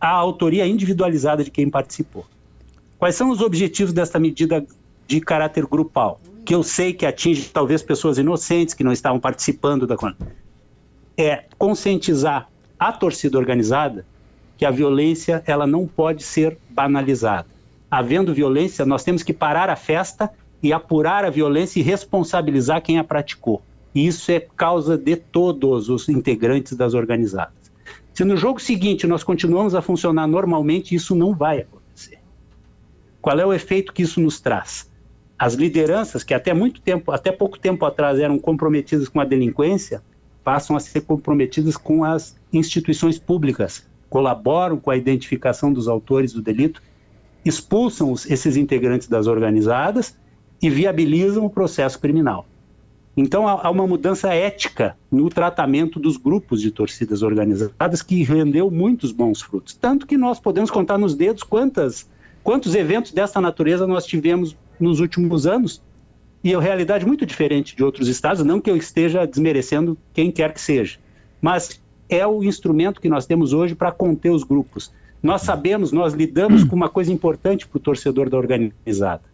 a 0.00 0.08
autoria 0.08 0.66
individualizada 0.66 1.44
de 1.44 1.50
quem 1.50 1.68
participou. 1.68 2.24
Quais 2.98 3.14
são 3.14 3.30
os 3.30 3.40
objetivos 3.40 3.92
desta 3.92 4.18
medida 4.18 4.66
de 5.06 5.20
caráter 5.20 5.66
grupal, 5.66 6.20
que 6.44 6.54
eu 6.54 6.62
sei 6.62 6.92
que 6.92 7.04
atinge 7.04 7.48
talvez 7.48 7.82
pessoas 7.82 8.18
inocentes 8.18 8.74
que 8.74 8.84
não 8.84 8.92
estavam 8.92 9.18
participando 9.18 9.86
da 9.86 9.96
é 11.16 11.44
conscientizar 11.58 12.48
a 12.78 12.92
torcida 12.92 13.36
organizada 13.36 14.06
que 14.56 14.64
a 14.64 14.70
violência 14.70 15.42
ela 15.46 15.66
não 15.66 15.86
pode 15.86 16.22
ser 16.22 16.56
banalizada. 16.68 17.48
Havendo 17.90 18.34
violência, 18.34 18.86
nós 18.86 19.02
temos 19.02 19.22
que 19.22 19.32
parar 19.32 19.68
a 19.68 19.76
festa 19.76 20.30
e 20.62 20.72
apurar 20.72 21.24
a 21.24 21.30
violência 21.30 21.80
e 21.80 21.82
responsabilizar 21.82 22.82
quem 22.82 22.98
a 22.98 23.04
praticou. 23.04 23.62
E 23.94 24.06
isso 24.06 24.30
é 24.30 24.40
causa 24.40 24.96
de 24.96 25.16
todos 25.16 25.88
os 25.88 26.08
integrantes 26.08 26.76
das 26.76 26.94
organizadas. 26.94 27.70
Se 28.14 28.24
no 28.24 28.36
jogo 28.36 28.60
seguinte 28.60 29.06
nós 29.06 29.24
continuamos 29.24 29.74
a 29.74 29.82
funcionar 29.82 30.26
normalmente, 30.26 30.94
isso 30.94 31.14
não 31.14 31.34
vai 31.34 31.60
acontecer. 31.60 32.18
Qual 33.20 33.38
é 33.38 33.44
o 33.44 33.52
efeito 33.52 33.92
que 33.92 34.02
isso 34.02 34.20
nos 34.20 34.40
traz? 34.40 34.90
as 35.40 35.54
lideranças 35.54 36.22
que 36.22 36.34
até 36.34 36.52
muito 36.52 36.82
tempo, 36.82 37.10
até 37.10 37.32
pouco 37.32 37.58
tempo 37.58 37.86
atrás 37.86 38.18
eram 38.18 38.38
comprometidas 38.38 39.08
com 39.08 39.20
a 39.20 39.24
delinquência, 39.24 40.02
passam 40.44 40.76
a 40.76 40.80
ser 40.80 41.00
comprometidas 41.00 41.78
com 41.78 42.04
as 42.04 42.36
instituições 42.52 43.18
públicas, 43.18 43.86
colaboram 44.10 44.76
com 44.76 44.90
a 44.90 44.98
identificação 44.98 45.72
dos 45.72 45.88
autores 45.88 46.34
do 46.34 46.42
delito, 46.42 46.82
expulsam 47.42 48.12
esses 48.12 48.54
integrantes 48.54 49.08
das 49.08 49.26
organizadas 49.26 50.14
e 50.60 50.68
viabilizam 50.68 51.46
o 51.46 51.48
processo 51.48 51.98
criminal. 51.98 52.46
Então 53.20 53.46
há, 53.46 53.70
uma 53.70 53.86
mudança 53.86 54.32
ética 54.32 54.96
no 55.12 55.28
tratamento 55.28 56.00
dos 56.00 56.16
grupos 56.16 56.62
de 56.62 56.70
torcidas 56.70 57.20
organizadas 57.20 58.00
que 58.00 58.22
rendeu 58.22 58.70
muitos 58.70 59.12
bons 59.12 59.42
frutos. 59.42 59.74
Tanto 59.74 60.06
que 60.06 60.16
nós 60.16 60.40
podemos 60.40 60.70
contar 60.70 60.96
nos 60.96 61.14
dedos 61.14 61.42
quantas, 61.42 62.08
quantos 62.42 62.74
eventos 62.74 63.12
dessa 63.12 63.38
natureza 63.38 63.86
nós 63.86 64.06
tivemos 64.06 64.56
nos 64.80 65.00
últimos 65.00 65.46
anos 65.46 65.82
e 66.42 66.54
a 66.54 66.60
realidade 66.60 67.04
muito 67.04 67.26
diferente 67.26 67.76
de 67.76 67.84
outros 67.84 68.08
estados, 68.08 68.42
não 68.42 68.58
que 68.58 68.70
eu 68.70 68.76
esteja 68.76 69.26
desmerecendo 69.26 69.98
quem 70.14 70.32
quer 70.32 70.54
que 70.54 70.60
seja, 70.60 70.98
mas 71.42 71.78
é 72.08 72.26
o 72.26 72.42
instrumento 72.42 73.02
que 73.02 73.08
nós 73.10 73.26
temos 73.26 73.52
hoje 73.52 73.74
para 73.74 73.92
conter 73.92 74.30
os 74.30 74.42
grupos. 74.42 74.90
Nós 75.22 75.42
sabemos, 75.42 75.92
nós 75.92 76.14
lidamos 76.14 76.64
com 76.64 76.74
uma 76.74 76.88
coisa 76.88 77.12
importante 77.12 77.68
para 77.68 77.76
o 77.76 77.80
torcedor 77.80 78.30
da 78.30 78.38
organizada. 78.38 79.29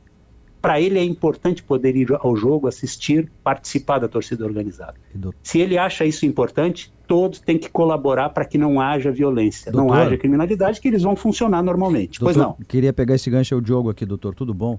Para 0.61 0.81
ele 0.81 0.99
é 0.99 1.05
importante 1.05 1.63
poder 1.63 1.95
ir 1.95 2.09
ao 2.19 2.37
jogo, 2.37 2.67
assistir, 2.67 3.31
participar 3.45 3.99
da 3.99 4.09
torcida 4.09 4.45
organizada. 4.45 4.95
Se 5.43 5.61
ele 5.61 5.79
acha 5.79 6.05
isso 6.05 6.27
importante, 6.27 6.93
todos 7.07 7.39
têm 7.39 7.59
que 7.59 7.69
colaborar 7.69 8.31
para 8.31 8.45
que 8.45 8.59
não 8.59 8.81
haja 8.81 9.13
violência, 9.13 9.71
doutor, 9.71 9.87
não 9.87 9.95
haja 9.95 10.17
criminalidade, 10.17 10.81
que 10.81 10.89
eles 10.89 11.03
vão 11.03 11.15
funcionar 11.15 11.63
normalmente. 11.63 12.19
Doutor, 12.19 12.35
pois 12.35 12.37
não. 12.37 12.57
Queria 12.67 12.93
pegar 12.93 13.15
esse 13.15 13.31
gancho, 13.31 13.55
é 13.55 13.57
o 13.57 13.61
Diogo 13.61 13.91
aqui, 13.91 14.05
doutor. 14.05 14.35
Tudo 14.35 14.53
bom? 14.53 14.79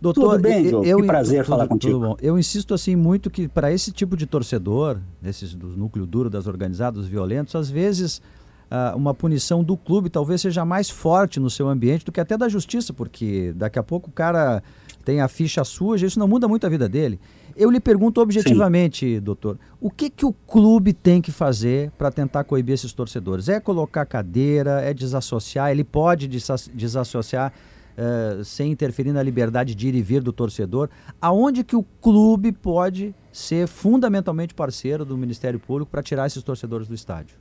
Doutor, 0.00 0.32
tudo 0.32 0.42
bem, 0.42 0.66
eu, 0.66 0.82
eu, 0.82 0.98
que 0.98 1.06
prazer 1.06 1.44
falar 1.44 1.68
contigo. 1.68 1.92
Tudo 1.92 2.08
bom. 2.08 2.16
Eu 2.20 2.36
insisto 2.36 2.74
assim 2.74 2.96
muito 2.96 3.30
que 3.30 3.46
para 3.46 3.72
esse 3.72 3.92
tipo 3.92 4.16
de 4.16 4.26
torcedor, 4.26 4.98
desses 5.20 5.54
do 5.54 5.68
núcleo 5.68 6.04
duro 6.04 6.28
das 6.28 6.48
organizadas 6.48 7.06
violentos, 7.06 7.54
às 7.54 7.70
vezes 7.70 8.20
uh, 8.68 8.96
uma 8.96 9.14
punição 9.14 9.62
do 9.62 9.76
clube 9.76 10.10
talvez 10.10 10.40
seja 10.40 10.64
mais 10.64 10.90
forte 10.90 11.38
no 11.38 11.48
seu 11.48 11.68
ambiente 11.68 12.04
do 12.04 12.10
que 12.10 12.20
até 12.20 12.36
da 12.36 12.48
justiça, 12.48 12.92
porque 12.92 13.52
daqui 13.54 13.78
a 13.78 13.82
pouco 13.84 14.10
o 14.10 14.12
cara 14.12 14.60
tem 15.04 15.20
a 15.20 15.28
ficha 15.28 15.64
suja, 15.64 16.06
isso 16.06 16.18
não 16.18 16.28
muda 16.28 16.48
muito 16.48 16.66
a 16.66 16.70
vida 16.70 16.88
dele. 16.88 17.20
Eu 17.56 17.70
lhe 17.70 17.80
pergunto 17.80 18.20
objetivamente, 18.20 19.16
Sim. 19.16 19.20
doutor, 19.20 19.58
o 19.80 19.90
que, 19.90 20.08
que 20.08 20.24
o 20.24 20.32
clube 20.32 20.92
tem 20.92 21.20
que 21.20 21.30
fazer 21.30 21.90
para 21.98 22.10
tentar 22.10 22.44
coibir 22.44 22.74
esses 22.74 22.92
torcedores? 22.92 23.48
É 23.48 23.60
colocar 23.60 24.06
cadeira, 24.06 24.80
é 24.80 24.94
desassociar, 24.94 25.70
ele 25.70 25.84
pode 25.84 26.28
desassociar 26.28 27.52
uh, 27.92 28.44
sem 28.44 28.72
interferir 28.72 29.12
na 29.12 29.22
liberdade 29.22 29.74
de 29.74 29.88
ir 29.88 29.94
e 29.94 30.02
vir 30.02 30.22
do 30.22 30.32
torcedor, 30.32 30.88
aonde 31.20 31.62
que 31.62 31.76
o 31.76 31.84
clube 32.00 32.52
pode 32.52 33.14
ser 33.32 33.66
fundamentalmente 33.66 34.54
parceiro 34.54 35.04
do 35.04 35.16
Ministério 35.16 35.58
Público 35.58 35.90
para 35.90 36.02
tirar 36.02 36.26
esses 36.26 36.42
torcedores 36.42 36.88
do 36.88 36.94
estádio? 36.94 37.36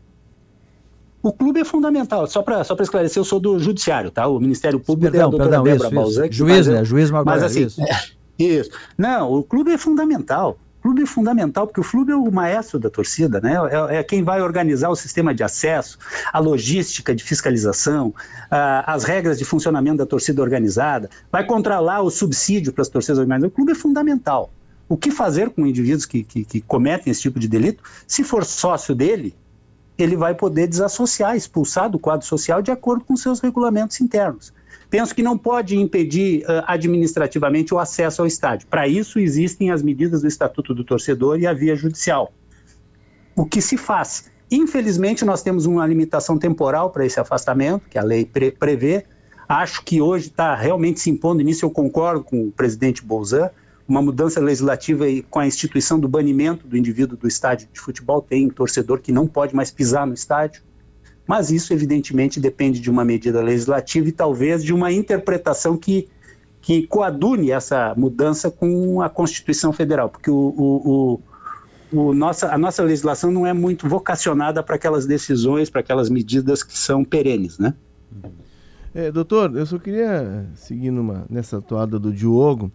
O 1.23 1.31
clube 1.31 1.59
é 1.59 1.65
fundamental. 1.65 2.25
Só 2.27 2.41
para 2.41 2.63
só 2.63 2.75
esclarecer, 2.79 3.19
eu 3.19 3.25
sou 3.25 3.39
do 3.39 3.59
judiciário, 3.59 4.09
tá? 4.09 4.27
O 4.27 4.39
Ministério 4.39 4.79
Público 4.79 5.11
perdão, 5.11 5.31
é 5.31 5.35
a 5.35 5.37
perdão, 5.37 5.63
Débora 5.63 5.87
isso, 5.87 5.95
Balzac. 5.95 6.29
Isso. 6.29 6.37
Juiz, 6.37 6.67
né? 6.67 6.83
Juiz 6.83 7.11
Mas 7.11 7.43
assim, 7.43 7.65
isso. 7.65 7.81
É, 7.81 7.99
isso. 8.39 8.71
Não, 8.97 9.31
o 9.31 9.43
clube 9.43 9.71
é 9.71 9.77
fundamental. 9.77 10.57
O 10.79 10.81
clube 10.81 11.03
é 11.03 11.05
fundamental 11.05 11.67
porque 11.67 11.79
o 11.79 11.83
clube 11.83 12.11
é 12.11 12.15
o 12.15 12.31
maestro 12.31 12.79
da 12.79 12.89
torcida, 12.89 13.39
né? 13.39 13.53
É, 13.91 13.97
é 13.97 14.03
quem 14.03 14.23
vai 14.23 14.41
organizar 14.41 14.89
o 14.89 14.95
sistema 14.95 15.31
de 15.31 15.43
acesso, 15.43 15.99
a 16.33 16.39
logística 16.39 17.13
de 17.13 17.23
fiscalização, 17.23 18.11
as 18.49 19.03
regras 19.03 19.37
de 19.37 19.45
funcionamento 19.45 19.97
da 19.97 20.07
torcida 20.07 20.41
organizada, 20.41 21.07
vai 21.31 21.45
controlar 21.45 22.01
o 22.01 22.09
subsídio 22.09 22.73
para 22.73 22.81
as 22.81 22.89
torcidas 22.89 23.19
organizadas. 23.19 23.51
O 23.51 23.55
clube 23.55 23.73
é 23.73 23.75
fundamental. 23.75 24.49
O 24.89 24.97
que 24.97 25.11
fazer 25.11 25.51
com 25.51 25.67
indivíduos 25.67 26.05
que, 26.05 26.23
que, 26.23 26.43
que 26.43 26.61
cometem 26.61 27.11
esse 27.11 27.21
tipo 27.21 27.39
de 27.39 27.47
delito? 27.47 27.83
Se 28.07 28.23
for 28.23 28.43
sócio 28.43 28.95
dele, 28.95 29.35
ele 30.01 30.15
vai 30.15 30.33
poder 30.33 30.67
desassociar, 30.67 31.35
expulsar 31.35 31.89
do 31.89 31.99
quadro 31.99 32.25
social 32.25 32.61
de 32.61 32.71
acordo 32.71 33.03
com 33.03 33.15
seus 33.15 33.39
regulamentos 33.39 33.99
internos. 34.01 34.53
penso 34.89 35.15
que 35.15 35.23
não 35.23 35.37
pode 35.37 35.77
impedir 35.77 36.43
uh, 36.43 36.63
administrativamente 36.67 37.73
o 37.73 37.79
acesso 37.79 38.21
ao 38.21 38.27
estádio. 38.27 38.67
Para 38.67 38.87
isso 38.87 39.19
existem 39.19 39.71
as 39.71 39.81
medidas 39.81 40.21
do 40.21 40.27
Estatuto 40.27 40.73
do 40.73 40.83
Torcedor 40.83 41.39
e 41.39 41.47
a 41.47 41.53
via 41.53 41.75
judicial. 41.75 42.33
O 43.35 43.45
que 43.45 43.61
se 43.61 43.77
faz? 43.77 44.29
Infelizmente, 44.51 45.23
nós 45.23 45.41
temos 45.41 45.65
uma 45.65 45.87
limitação 45.87 46.37
temporal 46.37 46.89
para 46.89 47.05
esse 47.05 47.19
afastamento, 47.19 47.87
que 47.89 47.97
a 47.97 48.03
lei 48.03 48.25
pre 48.25 48.51
prevê. 48.51 49.05
Acho 49.47 49.83
que 49.83 50.01
hoje 50.01 50.27
está 50.27 50.55
realmente 50.55 50.99
se 50.99 51.09
impondo, 51.09 51.41
nisso 51.41 51.65
eu 51.65 51.71
concordo 51.71 52.23
com 52.23 52.47
o 52.47 52.51
presidente 52.51 53.03
Bolzan, 53.03 53.49
uma 53.91 54.01
mudança 54.01 54.39
legislativa 54.39 55.03
com 55.29 55.39
a 55.39 55.45
instituição 55.45 55.99
do 55.99 56.07
banimento 56.07 56.65
do 56.65 56.77
indivíduo 56.77 57.17
do 57.17 57.27
estádio 57.27 57.67
de 57.73 57.77
futebol. 57.77 58.21
Tem 58.21 58.49
torcedor 58.49 59.01
que 59.01 59.11
não 59.11 59.27
pode 59.27 59.53
mais 59.53 59.69
pisar 59.69 60.07
no 60.07 60.13
estádio. 60.13 60.63
Mas 61.27 61.51
isso, 61.51 61.73
evidentemente, 61.73 62.39
depende 62.39 62.79
de 62.79 62.89
uma 62.89 63.03
medida 63.03 63.41
legislativa 63.41 64.07
e 64.07 64.11
talvez 64.13 64.63
de 64.63 64.73
uma 64.73 64.93
interpretação 64.93 65.75
que, 65.75 66.07
que 66.61 66.87
coadune 66.87 67.51
essa 67.51 67.93
mudança 67.97 68.49
com 68.49 69.01
a 69.01 69.09
Constituição 69.09 69.73
Federal, 69.73 70.09
porque 70.09 70.31
o, 70.31 70.35
o, 70.35 71.21
o, 71.91 71.99
o 71.99 72.13
nossa, 72.13 72.53
a 72.53 72.57
nossa 72.57 72.81
legislação 72.83 73.29
não 73.29 73.45
é 73.45 73.51
muito 73.51 73.89
vocacionada 73.89 74.63
para 74.63 74.75
aquelas 74.75 75.05
decisões, 75.05 75.69
para 75.69 75.81
aquelas 75.81 76.09
medidas 76.09 76.63
que 76.63 76.77
são 76.77 77.03
perenes, 77.03 77.59
né? 77.59 77.73
É, 78.93 79.11
doutor, 79.11 79.55
eu 79.55 79.65
só 79.65 79.77
queria 79.77 80.47
seguir 80.55 80.91
numa, 80.91 81.25
nessa 81.29 81.61
toada 81.61 81.97
do 81.99 82.11
Diogo, 82.11 82.71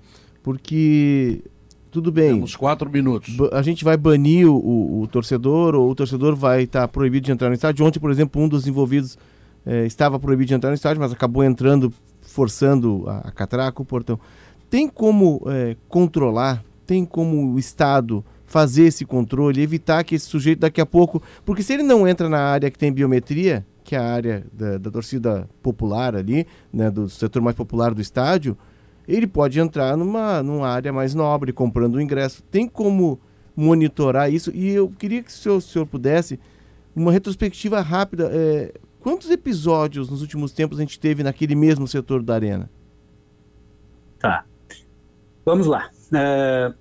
porque 0.47 1.43
tudo 1.91 2.13
bem. 2.13 2.35
Temos 2.35 2.55
quatro 2.55 2.89
minutos. 2.89 3.37
A 3.51 3.63
gente 3.63 3.83
vai 3.83 3.97
banir 3.97 4.49
o, 4.49 5.01
o, 5.01 5.09
torcedor 5.09 5.75
ou 5.75 5.91
o 5.91 5.95
torcedor 5.95 6.37
vai 6.37 6.63
estar 6.63 6.83
tá 6.83 6.89
proibido 6.89 7.27
de 7.27 7.33
entrar 7.33 7.49
no 7.49 7.55
estádio. 7.55 7.85
Ontem, 7.85 7.99
por 7.99 8.13
exemplo, 8.13 8.41
um 8.41 8.49
dos 8.49 8.65
envolvidos 8.65 9.19
eh, 9.67 9.87
estava 9.87 10.21
proibido 10.21 10.47
de 10.47 10.55
entrar 10.55 10.71
no 10.71 10.77
estádio, 10.77 11.03
mas 11.03 11.11
acabou 11.11 11.43
entrando, 11.43 11.93
forçando 12.23 13.03
a, 13.09 13.27
a 13.27 13.33
catraca, 13.33 13.83
o 13.83 13.85
portão. 13.85 14.21
Tem 14.71 14.89
como 14.89 15.43
eh, 15.49 15.75
controlar? 15.89 16.63
Tem 16.87 17.05
como 17.05 17.53
o 17.53 17.59
Estado 17.59 18.25
fazer 18.45 18.85
esse 18.85 19.05
controle, 19.05 19.61
evitar 19.61 20.05
que 20.05 20.15
esse 20.15 20.27
sujeito 20.27 20.61
daqui 20.61 20.81
a 20.81 20.87
pouco. 20.87 21.21
Porque 21.45 21.61
se 21.61 21.73
ele 21.73 21.83
não 21.83 22.07
entra 22.07 22.29
na 22.29 22.39
área 22.39 22.71
que 22.71 22.79
tem 22.79 22.93
biometria, 22.93 23.67
que 23.83 23.97
é 23.97 23.99
a 23.99 24.05
área 24.05 24.47
da, 24.53 24.79
da 24.79 24.93
torcida 24.93 25.49
popular 25.61 26.15
ali, 26.15 26.47
né, 26.73 26.89
do 26.89 27.11
setor 27.11 27.43
mais 27.43 27.57
popular 27.57 27.93
do 27.93 28.01
estádio 28.01 28.57
ele 29.09 29.27
pode 29.27 29.61
entrar 29.61 29.97
numa, 29.97 30.43
numa 30.43 30.69
área 30.69 30.93
mais 30.93 31.15
nobre, 31.15 31.53
comprando 31.53 31.97
o 31.97 32.01
ingresso. 32.01 32.43
Tem 32.45 32.69
como 32.69 33.21
monitorar 33.57 34.33
isso? 34.33 34.51
E 34.55 34.71
eu 34.71 34.89
queria 34.89 35.23
que 35.23 35.31
o 35.31 35.33
senhor, 35.33 35.57
o 35.57 35.61
senhor 35.61 35.87
pudesse, 35.87 36.39
uma 36.95 37.13
retrospectiva 37.13 37.81
rápida. 37.81 38.31
É, 38.33 38.73
quantos 39.01 39.31
episódios 39.31 40.11
nos 40.11 40.23
últimos 40.23 40.53
tempos 40.53 40.79
a 40.79 40.83
gente 40.83 40.99
teve 40.99 41.23
naquele 41.23 41.55
mesmo 41.55 41.87
setor 41.87 42.23
da 42.23 42.35
arena? 42.35 42.69
Tá. 44.19 44.45
Vamos 45.45 45.67
lá. 45.67 45.89
É... 46.13 46.73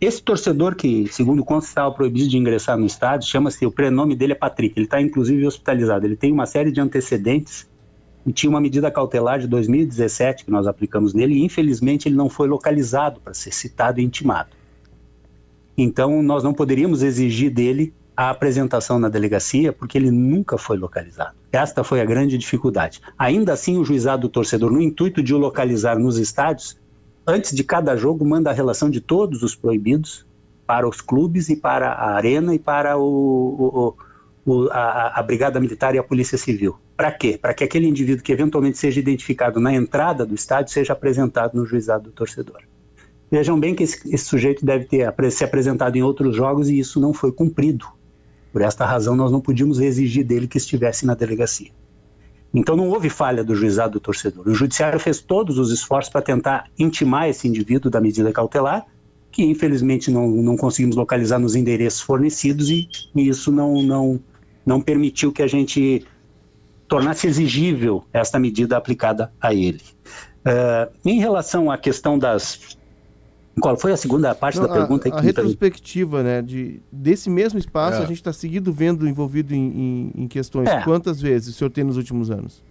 Esse 0.00 0.20
torcedor 0.20 0.74
que, 0.74 1.06
segundo 1.12 1.44
consta, 1.44 1.68
estava 1.68 1.94
proibido 1.94 2.28
de 2.28 2.36
ingressar 2.36 2.76
no 2.76 2.84
estádio, 2.84 3.28
chama-se, 3.28 3.64
o 3.64 3.70
prenome 3.70 4.16
dele 4.16 4.32
é 4.32 4.34
Patrick. 4.34 4.76
Ele 4.76 4.86
está, 4.86 5.00
inclusive, 5.00 5.46
hospitalizado. 5.46 6.04
Ele 6.04 6.16
tem 6.16 6.32
uma 6.32 6.44
série 6.44 6.72
de 6.72 6.80
antecedentes 6.80 7.70
e 8.26 8.32
tinha 8.32 8.50
uma 8.50 8.60
medida 8.60 8.90
cautelar 8.90 9.38
de 9.40 9.46
2017 9.46 10.44
que 10.44 10.50
nós 10.50 10.66
aplicamos 10.66 11.12
nele 11.12 11.34
e 11.34 11.44
infelizmente 11.44 12.08
ele 12.08 12.14
não 12.14 12.28
foi 12.28 12.48
localizado 12.48 13.20
para 13.20 13.34
ser 13.34 13.52
citado 13.52 14.00
e 14.00 14.04
intimado. 14.04 14.50
Então 15.76 16.22
nós 16.22 16.44
não 16.44 16.54
poderíamos 16.54 17.02
exigir 17.02 17.50
dele 17.50 17.92
a 18.16 18.30
apresentação 18.30 18.98
na 18.98 19.08
delegacia 19.08 19.72
porque 19.72 19.96
ele 19.96 20.10
nunca 20.10 20.56
foi 20.56 20.76
localizado. 20.76 21.34
Esta 21.50 21.82
foi 21.82 22.00
a 22.00 22.04
grande 22.04 22.38
dificuldade. 22.38 23.00
Ainda 23.18 23.52
assim, 23.52 23.78
o 23.78 23.84
juizado 23.84 24.22
do 24.22 24.28
torcedor, 24.28 24.70
no 24.70 24.80
intuito 24.80 25.22
de 25.22 25.34
o 25.34 25.38
localizar 25.38 25.98
nos 25.98 26.18
estádios, 26.18 26.78
antes 27.26 27.54
de 27.54 27.64
cada 27.64 27.96
jogo 27.96 28.24
manda 28.24 28.50
a 28.50 28.52
relação 28.52 28.90
de 28.90 29.00
todos 29.00 29.42
os 29.42 29.54
proibidos 29.54 30.26
para 30.66 30.88
os 30.88 31.00
clubes 31.00 31.48
e 31.48 31.56
para 31.56 31.92
a 31.92 32.14
arena 32.14 32.54
e 32.54 32.58
para 32.58 32.96
o, 32.96 33.94
o, 34.46 34.52
o, 34.52 34.68
a, 34.70 35.18
a 35.18 35.22
Brigada 35.22 35.58
Militar 35.58 35.94
e 35.94 35.98
a 35.98 36.02
Polícia 36.02 36.38
Civil. 36.38 36.76
Para 37.02 37.10
quê? 37.10 37.36
Para 37.36 37.52
que 37.52 37.64
aquele 37.64 37.88
indivíduo 37.88 38.22
que 38.22 38.30
eventualmente 38.30 38.78
seja 38.78 39.00
identificado 39.00 39.58
na 39.58 39.74
entrada 39.74 40.24
do 40.24 40.36
estádio 40.36 40.72
seja 40.72 40.92
apresentado 40.92 41.56
no 41.56 41.66
juizado 41.66 42.04
do 42.04 42.12
torcedor. 42.12 42.60
Vejam 43.28 43.58
bem 43.58 43.74
que 43.74 43.82
esse, 43.82 44.14
esse 44.14 44.24
sujeito 44.24 44.64
deve 44.64 44.84
ter 44.84 45.12
se 45.32 45.42
apresentado 45.42 45.96
em 45.96 46.02
outros 46.04 46.36
jogos 46.36 46.70
e 46.70 46.78
isso 46.78 47.00
não 47.00 47.12
foi 47.12 47.32
cumprido. 47.32 47.86
Por 48.52 48.62
esta 48.62 48.86
razão, 48.86 49.16
nós 49.16 49.32
não 49.32 49.40
podíamos 49.40 49.80
exigir 49.80 50.24
dele 50.24 50.46
que 50.46 50.58
estivesse 50.58 51.04
na 51.04 51.16
delegacia. 51.16 51.72
Então 52.54 52.76
não 52.76 52.88
houve 52.88 53.10
falha 53.10 53.42
do 53.42 53.56
juizado 53.56 53.94
do 53.94 54.00
torcedor. 54.00 54.46
O 54.46 54.54
judiciário 54.54 55.00
fez 55.00 55.20
todos 55.20 55.58
os 55.58 55.72
esforços 55.72 56.12
para 56.12 56.22
tentar 56.22 56.70
intimar 56.78 57.28
esse 57.28 57.48
indivíduo 57.48 57.90
da 57.90 58.00
medida 58.00 58.30
cautelar, 58.30 58.86
que 59.32 59.42
infelizmente 59.42 60.08
não, 60.08 60.28
não 60.28 60.56
conseguimos 60.56 60.94
localizar 60.94 61.40
nos 61.40 61.56
endereços 61.56 62.00
fornecidos 62.00 62.70
e, 62.70 62.88
e 63.12 63.28
isso 63.28 63.50
não, 63.50 63.82
não, 63.82 64.20
não 64.64 64.80
permitiu 64.80 65.32
que 65.32 65.42
a 65.42 65.48
gente 65.48 66.06
tornasse 66.92 67.26
exigível 67.26 68.04
esta 68.12 68.38
medida 68.38 68.76
aplicada 68.76 69.32
a 69.40 69.54
ele. 69.54 69.80
Uh, 70.44 70.92
em 71.06 71.18
relação 71.18 71.70
à 71.70 71.78
questão 71.78 72.18
das. 72.18 72.76
Qual 73.60 73.78
foi 73.78 73.92
a 73.92 73.96
segunda 73.96 74.34
parte 74.34 74.58
Não, 74.58 74.66
da 74.66 74.74
pergunta? 74.74 75.08
A, 75.08 75.18
a 75.18 75.20
retrospectiva, 75.20 76.22
né? 76.22 76.42
De, 76.42 76.82
desse 76.90 77.30
mesmo 77.30 77.58
espaço, 77.58 77.98
é. 77.98 78.04
a 78.04 78.06
gente 78.06 78.16
está 78.16 78.32
seguido 78.32 78.72
vendo 78.72 79.08
envolvido 79.08 79.54
em, 79.54 80.12
em, 80.16 80.22
em 80.22 80.28
questões. 80.28 80.68
É. 80.68 80.82
Quantas 80.82 81.18
vezes 81.18 81.54
o 81.54 81.58
senhor 81.58 81.70
tem 81.70 81.82
nos 81.82 81.96
últimos 81.96 82.30
anos? 82.30 82.62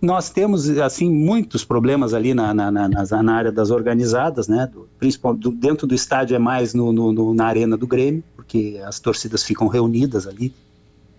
Nós 0.00 0.30
temos, 0.30 0.68
assim, 0.78 1.08
muitos 1.08 1.64
problemas 1.64 2.14
ali 2.14 2.32
na, 2.34 2.54
na, 2.54 2.70
na, 2.70 2.88
na 2.88 3.34
área 3.34 3.52
das 3.52 3.70
organizadas, 3.70 4.48
né? 4.48 4.68
Do, 4.72 4.88
principalmente 4.98 5.42
do, 5.42 5.50
dentro 5.52 5.86
do 5.86 5.94
estádio 5.94 6.34
é 6.34 6.38
mais 6.40 6.74
no, 6.74 6.92
no, 6.92 7.12
no, 7.12 7.34
na 7.34 7.46
arena 7.46 7.76
do 7.76 7.86
Grêmio, 7.86 8.22
porque 8.34 8.80
as 8.84 8.98
torcidas 8.98 9.44
ficam 9.44 9.68
reunidas 9.68 10.26
ali 10.26 10.52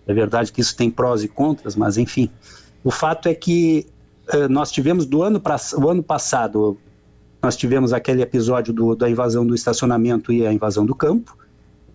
é 0.06 0.14
verdade 0.14 0.52
que 0.52 0.60
isso 0.60 0.76
tem 0.76 0.90
prós 0.90 1.22
e 1.22 1.28
contras, 1.28 1.76
mas 1.76 1.96
enfim. 1.96 2.30
O 2.82 2.90
fato 2.90 3.28
é 3.28 3.34
que 3.34 3.86
uh, 4.34 4.48
nós 4.48 4.70
tivemos 4.72 5.06
do 5.06 5.22
ano, 5.22 5.40
pra, 5.40 5.56
o 5.74 5.88
ano 5.88 6.02
passado, 6.02 6.76
nós 7.42 7.56
tivemos 7.56 7.92
aquele 7.92 8.22
episódio 8.22 8.72
do, 8.72 8.94
da 8.94 9.08
invasão 9.08 9.46
do 9.46 9.54
estacionamento 9.54 10.32
e 10.32 10.46
a 10.46 10.52
invasão 10.52 10.84
do 10.84 10.94
campo. 10.94 11.36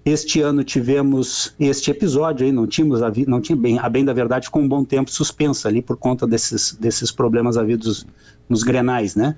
Este 0.05 0.39
ano 0.39 0.63
tivemos 0.63 1.55
este 1.59 1.89
episódio 1.89 2.45
aí, 2.45 2.51
não 2.51 2.67
tínhamos, 2.67 2.99
não 3.27 3.41
tinha 3.41 3.55
bem, 3.55 3.79
a 3.79 3.89
bem 3.89 4.05
da 4.05 4.13
verdade 4.13 4.45
ficou 4.45 4.61
um 4.61 4.67
bom 4.67 4.83
tempo 4.83 5.09
suspensa 5.09 5.67
ali 5.67 5.81
por 5.81 5.97
conta 5.97 6.27
desses, 6.27 6.73
desses 6.73 7.11
problemas 7.11 7.57
havidos 7.57 8.05
nos 8.47 8.61
grenais, 8.61 9.15
né? 9.15 9.35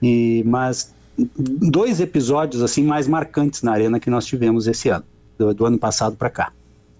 E, 0.00 0.44
mas 0.46 0.94
dois 1.36 2.00
episódios 2.00 2.62
assim 2.62 2.84
mais 2.84 3.08
marcantes 3.08 3.62
na 3.62 3.72
arena 3.72 3.98
que 3.98 4.08
nós 4.08 4.24
tivemos 4.24 4.68
esse 4.68 4.88
ano, 4.88 5.04
do, 5.36 5.52
do 5.52 5.66
ano 5.66 5.78
passado 5.78 6.16
para 6.16 6.30
cá. 6.30 6.52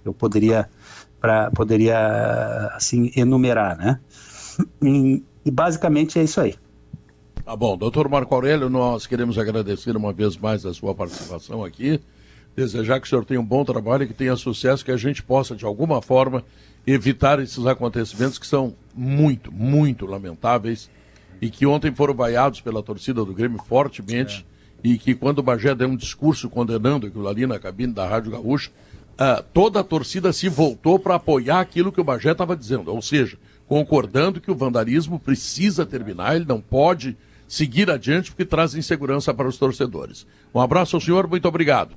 Eu 0.05 0.13
poderia 0.13 0.69
para 1.21 1.51
poderia 1.51 2.71
assim 2.75 3.11
enumerar, 3.17 3.77
né? 3.77 4.01
E, 4.83 5.23
e, 5.45 5.51
basicamente 5.51 6.19
é 6.19 6.25
isso 6.25 6.41
aí. 6.41 6.55
Tá 7.45 7.55
bom, 7.55 7.77
doutor 7.77 8.09
Marco 8.09 8.35
Aurélio, 8.35 8.69
nós 8.69 9.07
queremos 9.07 9.39
agradecer 9.39 9.97
uma 9.97 10.13
vez 10.13 10.37
mais 10.37 10.67
a 10.67 10.75
sua 10.75 10.95
participação 10.95 11.65
aqui, 11.65 12.01
desejar 12.57 13.01
que 13.01 13.07
o 13.07 13.09
senhor 13.09 13.25
tenha 13.25 13.41
um 13.41 13.45
bom 13.45 13.65
trabalho 13.65 14.03
e 14.03 14.09
que 14.09 14.15
tenha 14.15 14.35
sucesso, 14.35 14.85
que 14.85 14.91
a 14.91 14.97
gente 14.97 15.23
possa, 15.23 15.55
de 15.55 15.65
alguma 15.65 16.03
forma, 16.03 16.45
evitar 16.87 17.39
esses 17.41 17.65
acontecimentos 17.67 18.39
que 18.39 18.47
são 18.47 18.75
muito, 18.95 19.53
muito 19.53 20.07
lamentáveis 20.07 20.91
e 21.41 21.51
que 21.51 21.67
ontem 21.67 21.95
foram 21.95 22.15
vaiados 22.15 22.61
pela 22.61 22.83
torcida 22.83 23.25
do 23.25 23.33
Grêmio 23.33 23.59
fortemente 23.59 24.45
é. 24.85 24.89
e 24.89 24.99
que 24.99 25.15
quando 25.15 25.39
o 25.39 25.43
Bagé 25.43 25.75
deu 25.75 25.89
um 25.89 25.97
discurso 25.97 26.49
condenando 26.51 27.07
aquilo 27.07 27.29
ali 27.29 27.47
na 27.47 27.59
cabine 27.59 27.93
da 27.93 28.07
Rádio 28.09 28.33
Gaúcha, 28.33 28.71
uh, 29.19 29.43
toda 29.53 29.81
a 29.81 29.85
torcida 29.85 30.33
se 30.33 30.49
voltou 30.49 30.99
para 30.99 31.17
apoiar 31.17 31.61
aquilo 31.61 31.93
que 31.93 32.01
o 32.01 32.05
Bagé 32.05 32.33
estava 32.33 32.57
dizendo, 32.57 32.93
ou 32.93 33.03
seja, 33.03 33.37
concordando 33.67 34.41
que 34.41 34.51
o 34.51 34.55
vandalismo 34.55 35.19
precisa 35.19 35.85
terminar, 35.85 36.37
ele 36.37 36.47
não 36.47 36.61
pode 36.61 37.17
seguir 37.47 37.91
adiante 37.91 38.31
porque 38.31 38.45
traz 38.45 38.75
insegurança 38.75 39.33
para 39.35 39.49
os 39.49 39.59
torcedores. 39.59 40.27
Um 40.55 40.61
abraço 40.61 40.97
ao 40.97 41.01
senhor, 41.01 41.29
muito 41.29 41.49
obrigado. 41.49 41.95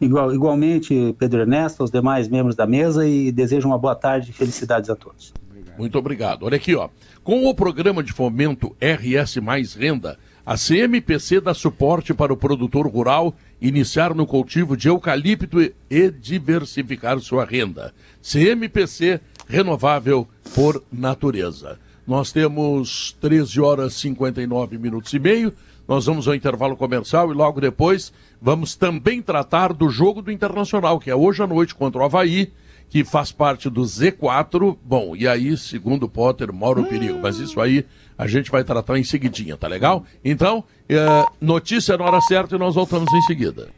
Igual, 0.00 0.34
igualmente, 0.34 1.14
Pedro 1.18 1.40
Ernesto, 1.40 1.82
aos 1.82 1.90
demais 1.90 2.28
membros 2.28 2.56
da 2.56 2.66
mesa 2.66 3.06
e 3.06 3.30
desejo 3.30 3.68
uma 3.68 3.78
boa 3.78 3.94
tarde 3.94 4.30
e 4.30 4.34
felicidades 4.34 4.90
a 4.90 4.96
todos. 4.96 5.32
Obrigado. 5.48 5.78
Muito 5.78 5.98
obrigado. 5.98 6.42
Olha 6.44 6.56
aqui, 6.56 6.74
ó. 6.74 6.88
Com 7.22 7.46
o 7.46 7.54
programa 7.54 8.02
de 8.02 8.12
fomento 8.12 8.76
RS 8.80 9.36
Mais 9.36 9.74
Renda, 9.74 10.18
a 10.44 10.56
CMPC 10.58 11.40
dá 11.40 11.54
suporte 11.54 12.12
para 12.12 12.32
o 12.32 12.36
produtor 12.36 12.86
rural 12.86 13.34
iniciar 13.66 14.14
no 14.14 14.26
cultivo 14.26 14.76
de 14.76 14.88
eucalipto 14.88 15.58
e 15.90 16.10
diversificar 16.10 17.18
sua 17.20 17.44
renda. 17.46 17.94
CMPC 18.22 19.20
renovável 19.48 20.28
por 20.54 20.82
natureza. 20.92 21.78
Nós 22.06 22.30
temos 22.30 23.16
13 23.20 23.60
horas 23.60 23.94
e 23.94 24.00
59 24.00 24.76
minutos 24.76 25.12
e 25.14 25.18
meio. 25.18 25.52
Nós 25.88 26.04
vamos 26.04 26.28
ao 26.28 26.34
intervalo 26.34 26.76
comercial 26.76 27.30
e 27.30 27.34
logo 27.34 27.60
depois 27.60 28.12
vamos 28.40 28.74
também 28.74 29.22
tratar 29.22 29.72
do 29.72 29.88
jogo 29.88 30.20
do 30.20 30.30
Internacional, 30.30 31.00
que 31.00 31.10
é 31.10 31.16
hoje 31.16 31.42
à 31.42 31.46
noite 31.46 31.74
contra 31.74 32.02
o 32.02 32.04
Havaí 32.04 32.52
que 32.88 33.02
faz 33.02 33.32
parte 33.32 33.68
do 33.68 33.82
Z4. 33.82 34.76
Bom, 34.84 35.16
e 35.16 35.26
aí, 35.26 35.56
segundo 35.56 36.08
Potter, 36.08 36.52
mora 36.52 36.80
o 36.80 36.86
perigo. 36.86 37.18
Mas 37.20 37.38
isso 37.38 37.60
aí 37.60 37.84
a 38.16 38.26
gente 38.26 38.50
vai 38.50 38.64
tratar 38.64 38.98
em 38.98 39.04
seguidinha, 39.04 39.56
tá 39.56 39.66
legal? 39.66 40.04
Então, 40.24 40.64
é, 40.88 41.24
notícia 41.40 41.96
na 41.96 42.04
hora 42.04 42.20
certa 42.20 42.54
e 42.54 42.58
nós 42.58 42.74
voltamos 42.74 43.12
em 43.12 43.22
seguida. 43.22 43.68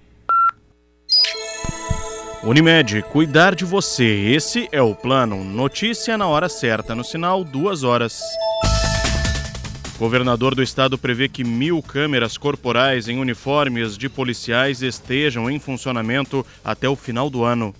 Unimed, 2.43 3.03
cuidar 3.11 3.55
de 3.55 3.64
você. 3.64 4.05
Esse 4.05 4.68
é 4.70 4.80
o 4.80 4.95
plano. 4.95 5.43
Notícia 5.43 6.16
na 6.16 6.28
hora 6.28 6.49
certa, 6.49 6.95
no 6.95 7.03
sinal 7.03 7.43
duas 7.43 7.82
horas. 7.82 8.20
Governador 9.99 10.55
do 10.55 10.62
estado 10.62 10.99
prevê 10.99 11.26
que 11.26 11.43
mil 11.43 11.82
câmeras 11.82 12.37
corporais 12.37 13.09
em 13.09 13.18
uniformes 13.18 13.97
de 13.97 14.09
policiais 14.11 14.82
estejam 14.82 15.51
em 15.51 15.59
funcionamento 15.59 16.45
até 16.62 16.87
o 16.87 16.95
final 16.95 17.30
do 17.30 17.43
ano. 17.43 17.74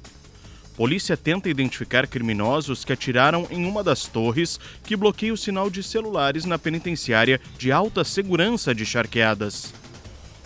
Polícia 0.77 1.17
tenta 1.17 1.49
identificar 1.49 2.07
criminosos 2.07 2.85
que 2.85 2.93
atiraram 2.93 3.47
em 3.51 3.65
uma 3.65 3.83
das 3.83 4.05
torres 4.07 4.61
que 4.85 4.95
bloqueia 4.95 5.33
o 5.33 5.37
sinal 5.37 5.71
de 5.71 5.83
celulares 5.83 6.45
na 6.45 6.59
penitenciária 6.59 7.41
de 7.57 7.73
alta 7.73 8.05
segurança 8.05 8.75
de 8.75 8.85
Charqueadas. 8.85 9.73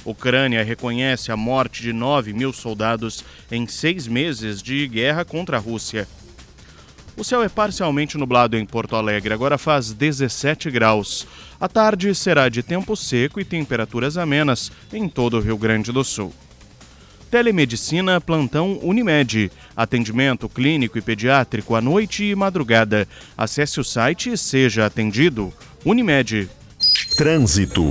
Ucrânia 0.04 0.62
reconhece 0.62 1.32
a 1.32 1.36
morte 1.36 1.82
de 1.82 1.92
9 1.92 2.32
mil 2.32 2.52
soldados 2.52 3.24
em 3.50 3.66
seis 3.66 4.06
meses 4.06 4.62
de 4.62 4.86
guerra 4.86 5.24
contra 5.24 5.56
a 5.56 5.60
Rússia. 5.60 6.06
O 7.16 7.24
céu 7.24 7.42
é 7.42 7.48
parcialmente 7.48 8.16
nublado 8.16 8.56
em 8.56 8.64
Porto 8.64 8.94
Alegre, 8.94 9.34
agora 9.34 9.58
faz 9.58 9.92
17 9.92 10.70
graus. 10.70 11.26
A 11.60 11.68
tarde 11.68 12.14
será 12.14 12.48
de 12.48 12.62
tempo 12.62 12.96
seco 12.96 13.40
e 13.40 13.44
temperaturas 13.44 14.16
amenas 14.16 14.70
em 14.92 15.08
todo 15.08 15.38
o 15.38 15.40
Rio 15.40 15.58
Grande 15.58 15.90
do 15.90 16.04
Sul. 16.04 16.32
Telemedicina 17.30 18.20
Plantão 18.20 18.80
Unimed. 18.82 19.52
Atendimento 19.76 20.48
clínico 20.48 20.98
e 20.98 21.00
pediátrico 21.00 21.76
à 21.76 21.80
noite 21.80 22.24
e 22.24 22.34
madrugada. 22.34 23.06
Acesse 23.38 23.78
o 23.78 23.84
site 23.84 24.32
e 24.32 24.36
seja 24.36 24.84
atendido. 24.84 25.52
Unimed. 25.84 26.50
Trânsito. 27.16 27.84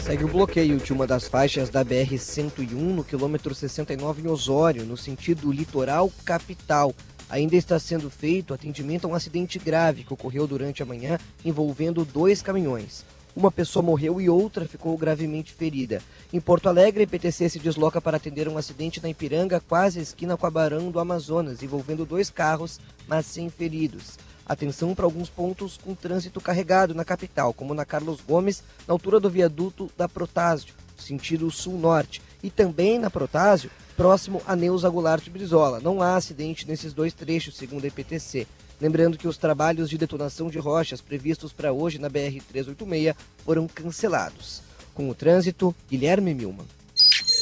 Segue 0.00 0.24
o 0.24 0.28
bloqueio 0.28 0.78
de 0.78 0.92
uma 0.94 1.06
das 1.06 1.28
faixas 1.28 1.68
da 1.68 1.84
BR-101 1.84 2.72
no 2.72 3.04
quilômetro 3.04 3.54
69 3.54 4.22
em 4.22 4.28
Osório, 4.28 4.86
no 4.86 4.96
sentido 4.96 5.52
litoral 5.52 6.10
capital. 6.24 6.94
Ainda 7.28 7.54
está 7.54 7.78
sendo 7.78 8.08
feito 8.08 8.54
atendimento 8.54 9.04
a 9.04 9.10
um 9.10 9.14
acidente 9.14 9.58
grave 9.58 10.04
que 10.04 10.14
ocorreu 10.14 10.46
durante 10.46 10.82
a 10.82 10.86
manhã 10.86 11.18
envolvendo 11.44 12.02
dois 12.02 12.40
caminhões. 12.40 13.04
Uma 13.38 13.52
pessoa 13.52 13.84
morreu 13.84 14.20
e 14.20 14.28
outra 14.28 14.66
ficou 14.66 14.98
gravemente 14.98 15.54
ferida. 15.54 16.02
Em 16.32 16.40
Porto 16.40 16.68
Alegre, 16.68 17.02
a 17.02 17.04
IPTC 17.04 17.48
se 17.48 17.60
desloca 17.60 18.00
para 18.00 18.16
atender 18.16 18.48
um 18.48 18.58
acidente 18.58 19.00
na 19.00 19.08
Ipiranga, 19.08 19.60
quase 19.60 20.00
esquina 20.00 20.36
com 20.36 20.44
a 20.44 20.50
Barão 20.50 20.90
do 20.90 20.98
Amazonas, 20.98 21.62
envolvendo 21.62 22.04
dois 22.04 22.30
carros, 22.30 22.80
mas 23.06 23.26
sem 23.26 23.48
feridos. 23.48 24.18
Atenção 24.44 24.92
para 24.92 25.04
alguns 25.04 25.30
pontos 25.30 25.76
com 25.76 25.94
trânsito 25.94 26.40
carregado 26.40 26.96
na 26.96 27.04
capital, 27.04 27.54
como 27.54 27.74
na 27.74 27.84
Carlos 27.84 28.20
Gomes, 28.20 28.64
na 28.88 28.92
altura 28.92 29.20
do 29.20 29.30
viaduto 29.30 29.88
da 29.96 30.08
Protásio, 30.08 30.74
sentido 30.96 31.48
sul-norte, 31.48 32.20
e 32.42 32.50
também 32.50 32.98
na 32.98 33.08
Protásio, 33.08 33.70
próximo 33.96 34.42
a 34.48 34.56
Neuza 34.56 34.90
Goulart 34.90 35.30
Brizola. 35.30 35.78
Não 35.78 36.02
há 36.02 36.16
acidente 36.16 36.66
nesses 36.66 36.92
dois 36.92 37.14
trechos, 37.14 37.56
segundo 37.56 37.84
a 37.84 37.86
IPTC. 37.86 38.48
Lembrando 38.80 39.18
que 39.18 39.26
os 39.26 39.36
trabalhos 39.36 39.90
de 39.90 39.98
detonação 39.98 40.48
de 40.48 40.58
rochas 40.58 41.00
previstos 41.00 41.52
para 41.52 41.72
hoje 41.72 41.98
na 41.98 42.08
BR-386 42.08 43.14
foram 43.44 43.66
cancelados. 43.66 44.62
Com 44.94 45.08
o 45.10 45.14
trânsito, 45.14 45.74
Guilherme 45.90 46.34
Milman. 46.34 46.66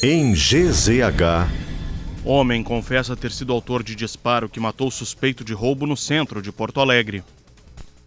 Em 0.02 0.32
GZH. 0.32 1.48
Homem 2.24 2.62
confessa 2.62 3.16
ter 3.16 3.30
sido 3.30 3.52
autor 3.52 3.82
de 3.82 3.94
disparo 3.94 4.48
que 4.48 4.58
matou 4.58 4.90
suspeito 4.90 5.44
de 5.44 5.52
roubo 5.52 5.86
no 5.86 5.96
centro 5.96 6.42
de 6.42 6.50
Porto 6.50 6.80
Alegre. 6.80 7.22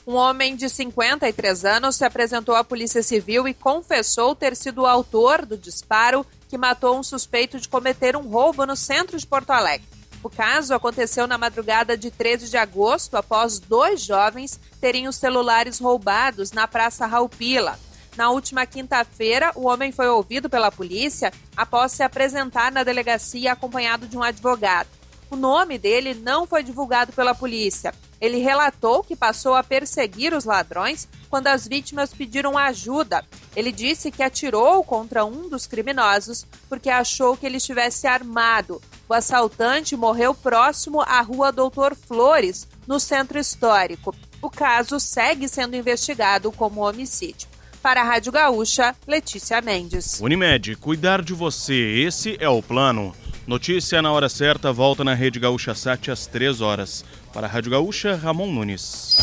Um 0.05 0.15
homem 0.15 0.55
de 0.55 0.67
53 0.67 1.65
anos 1.65 1.95
se 1.95 2.03
apresentou 2.03 2.55
à 2.55 2.63
Polícia 2.63 3.03
Civil 3.03 3.47
e 3.47 3.53
confessou 3.53 4.35
ter 4.35 4.55
sido 4.55 4.81
o 4.81 4.85
autor 4.87 5.45
do 5.45 5.55
disparo 5.55 6.25
que 6.49 6.57
matou 6.57 6.97
um 6.97 7.03
suspeito 7.03 7.59
de 7.59 7.69
cometer 7.69 8.15
um 8.15 8.27
roubo 8.27 8.65
no 8.65 8.75
centro 8.75 9.17
de 9.17 9.25
Porto 9.25 9.51
Alegre. 9.51 9.98
O 10.21 10.29
caso 10.29 10.73
aconteceu 10.73 11.25
na 11.25 11.37
madrugada 11.37 11.97
de 11.97 12.11
13 12.11 12.49
de 12.49 12.57
agosto, 12.57 13.15
após 13.15 13.57
dois 13.57 14.01
jovens 14.01 14.59
terem 14.81 15.07
os 15.07 15.15
celulares 15.15 15.79
roubados 15.79 16.51
na 16.51 16.67
Praça 16.67 17.05
Raupila. 17.05 17.79
Na 18.17 18.29
última 18.29 18.65
quinta-feira, 18.65 19.53
o 19.55 19.67
homem 19.67 19.93
foi 19.93 20.09
ouvido 20.09 20.49
pela 20.49 20.71
polícia 20.71 21.31
após 21.55 21.93
se 21.93 22.03
apresentar 22.03 22.69
na 22.69 22.83
delegacia 22.83 23.53
acompanhado 23.53 24.07
de 24.07 24.17
um 24.17 24.23
advogado. 24.23 24.98
O 25.31 25.35
nome 25.35 25.77
dele 25.77 26.13
não 26.13 26.47
foi 26.47 26.63
divulgado 26.63 27.13
pela 27.13 27.35
polícia. 27.35 27.93
Ele 28.19 28.39
relatou 28.39 29.03
que 29.03 29.15
passou 29.15 29.53
a 29.53 29.63
perseguir 29.63 30.33
os 30.33 30.43
ladrões 30.43 31.07
quando 31.29 31.47
as 31.47 31.67
vítimas 31.67 32.13
pediram 32.13 32.57
ajuda. 32.57 33.23
Ele 33.55 33.71
disse 33.71 34.11
que 34.11 34.23
atirou 34.23 34.83
contra 34.83 35.23
um 35.23 35.47
dos 35.47 35.67
criminosos 35.67 36.45
porque 36.67 36.89
achou 36.89 37.37
que 37.37 37.45
ele 37.45 37.57
estivesse 37.57 38.07
armado. 38.07 38.81
O 39.07 39.13
assaltante 39.13 39.95
morreu 39.95 40.33
próximo 40.33 41.01
à 41.01 41.21
rua 41.21 41.51
Doutor 41.51 41.95
Flores, 41.95 42.67
no 42.87 42.99
centro 42.99 43.39
histórico. 43.39 44.15
O 44.41 44.49
caso 44.49 44.99
segue 44.99 45.47
sendo 45.47 45.75
investigado 45.75 46.51
como 46.51 46.87
homicídio. 46.87 47.47
Para 47.81 48.01
a 48.01 48.03
Rádio 48.03 48.31
Gaúcha, 48.31 48.95
Letícia 49.07 49.61
Mendes. 49.61 50.19
Unimed, 50.19 50.75
cuidar 50.75 51.21
de 51.21 51.33
você, 51.33 52.03
esse 52.05 52.35
é 52.39 52.49
o 52.49 52.61
plano. 52.61 53.15
Notícia 53.49 53.99
na 53.99 54.11
hora 54.11 54.29
certa 54.29 54.71
volta 54.71 55.03
na 55.03 55.15
Rede 55.15 55.39
Gaúcha 55.39 55.73
Sat 55.73 56.11
às 56.11 56.27
3 56.27 56.61
horas. 56.61 57.03
Para 57.33 57.47
a 57.47 57.49
Rádio 57.49 57.71
Gaúcha, 57.71 58.15
Ramon 58.15 58.45
Nunes. 58.45 59.17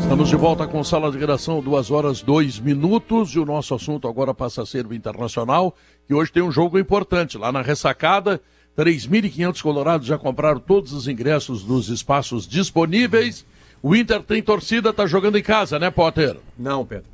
Estamos 0.00 0.28
de 0.28 0.36
volta 0.36 0.64
com 0.68 0.84
sala 0.84 1.10
de 1.10 1.18
redação, 1.18 1.60
2 1.60 1.90
horas 1.90 2.22
2 2.22 2.60
minutos, 2.60 3.30
e 3.30 3.40
o 3.40 3.44
nosso 3.44 3.74
assunto 3.74 4.06
agora 4.06 4.32
passa 4.32 4.62
a 4.62 4.66
ser 4.66 4.86
o 4.86 4.94
internacional, 4.94 5.74
que 6.06 6.14
hoje 6.14 6.30
tem 6.30 6.44
um 6.44 6.52
jogo 6.52 6.78
importante. 6.78 7.36
Lá 7.36 7.50
na 7.50 7.62
ressacada, 7.62 8.40
3.500 8.76 9.60
colorados 9.60 10.06
já 10.06 10.16
compraram 10.16 10.60
todos 10.60 10.92
os 10.92 11.08
ingressos 11.08 11.64
nos 11.64 11.88
espaços 11.88 12.46
disponíveis. 12.46 13.44
O 13.82 13.96
Inter 13.96 14.22
tem 14.22 14.40
torcida, 14.40 14.92
tá 14.92 15.04
jogando 15.04 15.36
em 15.36 15.42
casa, 15.42 15.80
né, 15.80 15.90
Potter? 15.90 16.36
Não, 16.56 16.86
Pedro. 16.86 17.10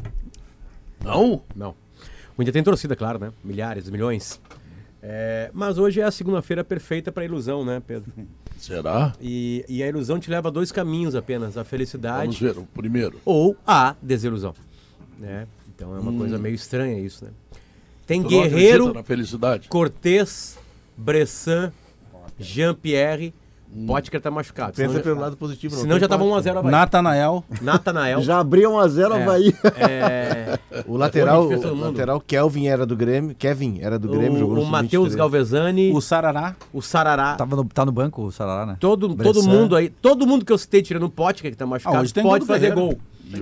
Não? 1.05 1.43
Não. 1.55 1.75
O 2.37 2.43
Inter 2.43 2.53
tem 2.53 2.63
torcida, 2.63 2.97
claro, 2.97 3.19
né? 3.19 3.33
Milhares, 3.45 3.89
milhões. 3.89 4.41
É, 5.03 5.51
mas 5.53 5.77
hoje 5.77 6.01
é 6.01 6.05
a 6.05 6.11
segunda-feira 6.11 6.65
perfeita 6.65 7.13
para 7.13 7.25
ilusão, 7.25 7.65
né, 7.65 7.81
Pedro? 7.87 8.11
Será? 8.59 9.13
E, 9.21 9.65
e, 9.69 9.83
a 9.83 9.89
ilusão 9.89 10.19
te 10.19 10.31
leva 10.31 10.49
a 10.49 10.51
dois 10.51 10.73
caminhos 10.73 11.15
apenas: 11.15 11.59
a 11.59 11.65
felicidade. 11.65 12.39
Vamos 12.39 12.41
ver, 12.41 12.59
o 12.59 12.67
primeiro. 12.67 13.21
Ou 13.25 13.55
a 13.67 13.95
desilusão. 14.01 14.55
Né? 15.19 15.47
Então 15.75 15.95
é 15.95 16.01
uma 16.01 16.11
hum. 16.11 16.19
coisa 16.19 16.39
meio 16.39 16.55
estranha 16.55 16.99
isso, 16.99 17.25
né? 17.25 17.31
Tem 18.07 18.23
tu 18.23 18.29
Guerreiro, 18.29 18.93
na 18.93 19.03
felicidade. 19.03 19.69
Cortez, 19.69 20.59
Bressan, 20.97 21.73
Jean-Pierre. 22.39 23.35
Hum. 23.77 23.87
Potker 23.87 24.21
tá 24.21 24.31
machucado. 24.31 24.73
Pensa 24.75 24.89
senão 24.91 25.03
pelo 25.03 25.15
já, 25.17 25.21
lado 25.23 25.37
positivo. 25.37 25.75
Senão 25.75 25.99
já 25.99 26.07
tava 26.07 26.25
1x0 26.25 26.59
Havaí. 26.59 26.71
Natanael. 26.71 27.45
Natanael. 27.61 28.23
já 28.23 28.39
abriu 28.39 28.71
1x0 28.71 29.11
É. 29.11 29.23
Havaí. 29.23 29.55
É, 29.77 30.59
O 30.87 30.97
lateral, 30.97 31.47
o 31.47 31.51
mundo. 31.51 31.81
lateral 31.81 32.21
Kelvin 32.21 32.67
era 32.67 32.85
do 32.87 32.97
Grêmio. 32.97 33.35
Kevin 33.35 33.79
era 33.81 33.99
do 33.99 34.09
Grêmio, 34.09 34.39
jogou 34.39 34.59
o, 34.59 34.63
o 34.63 34.67
Matheus 34.67 35.09
Sub-23. 35.13 35.19
Galvezani, 35.19 35.93
O 35.93 36.01
Sarará. 36.01 36.55
o 36.73 36.81
Sarará. 36.83 37.35
Tava 37.37 37.57
no, 37.57 37.65
tá 37.65 37.85
no 37.85 37.93
banco 37.93 38.23
o 38.23 38.31
Sarará, 38.33 38.67
né? 38.67 38.77
Todo, 38.81 39.15
todo 39.15 39.43
mundo 39.43 39.75
aí, 39.77 39.89
todo 39.89 40.27
mundo 40.27 40.45
que 40.45 40.53
eu 40.53 40.59
citei 40.59 40.83
tirando 40.83 41.05
o 41.05 41.11
Potker, 41.11 41.51
que 41.51 41.57
tá 41.57 41.67
machucado, 41.67 42.07
Ah, 42.07 42.23
pode 42.23 42.45
fazer 42.47 42.71
Guerreiro. 42.75 42.81
gol. 42.81 42.99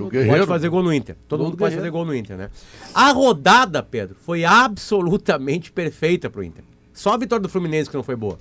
O 0.07 0.11
Pode 0.28 0.47
fazer 0.47 0.68
gol 0.68 0.83
no 0.83 0.95
Inter. 0.95 1.16
Todo 1.28 1.43
mundo 1.43 1.53
do 1.53 1.59
pode 1.59 1.74
fazer 1.74 1.91
gol 1.91 2.05
no 2.05 2.14
Inter, 2.14 2.37
né? 2.37 2.51
A 2.95 3.11
rodada, 3.12 3.83
Pedro, 3.83 4.16
foi 4.20 4.45
absolutamente 4.45 5.70
perfeita 5.72 6.30
pro 6.30 6.43
Inter. 6.43 6.64
Só 6.95 7.14
a 7.14 7.16
vitória 7.16 7.43
do 7.43 7.49
Fluminense 7.49 7.91
que 7.91 7.97
não 7.97 8.05
foi 8.05 8.14
boa. 8.16 8.39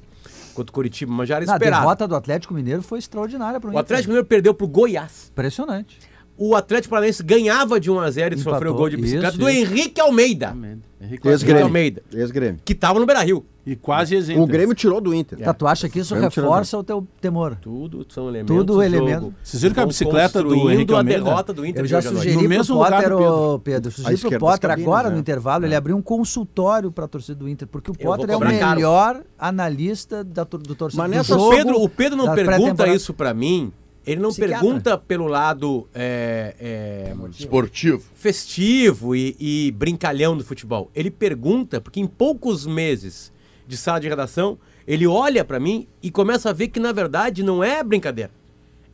Contra 0.54 0.72
o 0.72 0.74
Curitiba, 0.74 1.12
mas 1.12 1.28
já 1.28 1.36
era 1.36 1.45
esperado. 1.45 1.82
derrota 1.82 2.08
do 2.08 2.16
Atlético 2.16 2.54
Mineiro 2.54 2.82
foi 2.82 2.99
extraordinária 2.99 3.60
pro 3.60 3.70
O 3.70 3.72
Inter. 3.72 3.82
Atlético 3.82 4.10
Mineiro 4.10 4.28
perdeu 4.28 4.54
pro 4.54 4.68
Goiás. 4.68 5.30
Impressionante. 5.32 5.99
O 6.44 6.56
Atlético 6.56 6.89
Paranaense 6.89 7.22
ganhava 7.22 7.80
de 7.80 7.92
1 7.92 8.00
a 8.00 8.10
0 8.10 8.34
e 8.34 8.39
Empatou. 8.39 8.54
sofreu 8.54 8.74
gol 8.74 8.89
de 8.89 8.98
bicicleta 8.98 9.30
Isso, 9.30 9.38
do 9.38 9.48
isso. 9.48 9.60
Henrique 9.74 10.02
Almeida, 10.02 10.58
Henrique 11.00 11.28
Ex-Grêmio. 11.28 11.66
Almeida, 11.66 12.02
Ex-Grêmio. 12.12 12.60
que 12.66 12.74
tava 12.74 13.00
no 13.00 13.06
Beira-Rio. 13.06 13.46
E 13.64 13.76
quase 13.76 14.16
ex 14.16 14.28
O 14.30 14.48
Grêmio 14.48 14.74
tirou 14.74 15.00
do 15.00 15.14
Inter. 15.14 15.38
Tá, 15.38 15.54
tu 15.54 15.68
acha 15.68 15.88
que 15.88 16.00
isso 16.00 16.16
reforça 16.16 16.80
o 16.80 16.84
teu 16.84 17.08
temor? 17.22 17.56
Tudo 17.62 18.04
são 18.10 18.28
elementos 18.28 18.56
Tudo 18.58 18.74
do 18.74 18.82
elemento. 18.82 19.32
Vocês 19.44 19.62
viram 19.62 19.76
que 19.76 19.80
a 19.82 19.86
bicicleta 19.86 20.42
do 20.42 20.72
Henrique 20.72 20.92
a 20.92 20.98
Almeida? 20.98 21.24
derrota 21.24 21.54
do 21.54 21.64
Inter 21.64 21.84
Eu 21.84 21.88
já 21.88 22.00
hoje 22.00 22.08
à 22.08 22.12
noite. 22.12 22.24
sugeri 22.24 22.36
No 22.38 22.50
pro 22.50 22.58
mesmo 22.58 22.76
lugar 22.76 22.92
Potter, 22.92 23.10
do 23.12 23.18
Pedro. 23.20 23.34
ô, 23.54 23.60
Pedro, 23.60 23.92
sugeri 23.92 24.08
pro 24.08 24.16
esquerda 24.16 24.39
das 24.48 24.52
Potter 24.60 24.72
agora 24.72 25.10
né? 25.10 25.14
no 25.14 25.22
intervalo, 25.22 25.64
É. 25.64 25.68
ele 25.68 25.76
abriu 25.76 25.96
um 25.96 26.02
consultório 26.02 26.92
pra 26.92 27.08
torcida 27.08 27.36
do 27.38 27.48
Inter, 27.48 27.68
porque 27.68 27.92
o 27.92 27.94
vou 27.94 28.04
Potter 28.04 28.32
é 28.32 28.36
o 28.36 28.39
cobrar 28.39 28.58
caro. 28.58 28.76
melhor 28.78 29.22
analista 29.38 30.24
da, 30.24 30.44
tor- 30.44 30.60
do 30.60 30.74
torcedor 30.74 31.04
Mas 31.08 31.12
do 31.12 31.18
nessa- 31.18 31.34
jogo 31.38 31.56
Pedro, 31.56 31.84
o 31.84 31.88
Pedro 31.88 32.18
não 32.18 32.26
da 32.26 32.34
pergunta 32.34 32.58
pré-temporada. 32.58 32.96
isso 32.96 33.14
pra 33.14 33.32
mim 33.32 33.72
Ele 34.06 34.20
não 34.20 34.30
Psiquiatra. 34.30 34.60
pergunta 34.60 34.97
pelo 34.97 35.28
lado 35.28 35.88
é, 35.93 36.56
é, 36.60 37.14
Esportivo. 37.38 38.04
festivo 38.16 39.16
e, 39.16 39.36
e 39.39 39.72
brincalhão 39.72 40.36
do 40.36 40.43
futebol. 40.43 40.89
Ele 40.95 41.12
pergunta 41.12 41.80
porque 41.80 41.99
em 41.99 42.08
poucos 42.08 42.66
meses 42.66 43.32
de 43.68 43.78
sala 43.78 43.99
de 43.99 44.10
redação, 44.10 44.58
ele 44.88 45.06
olha 45.06 45.45
pra 45.45 45.60
mim 45.60 45.88
e 46.02 46.10
começa 46.10 46.49
a 46.49 46.54
ver 46.54 46.70
que 46.70 46.80
na 46.80 46.91
verdade 46.91 47.43
não 47.43 47.64
é 47.64 47.84
brincadeira. 47.84 48.32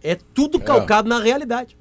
É 0.03 0.15
tudo 0.15 0.59
calcado 0.59 1.09
na 1.09 1.19
realidade. 1.19 1.77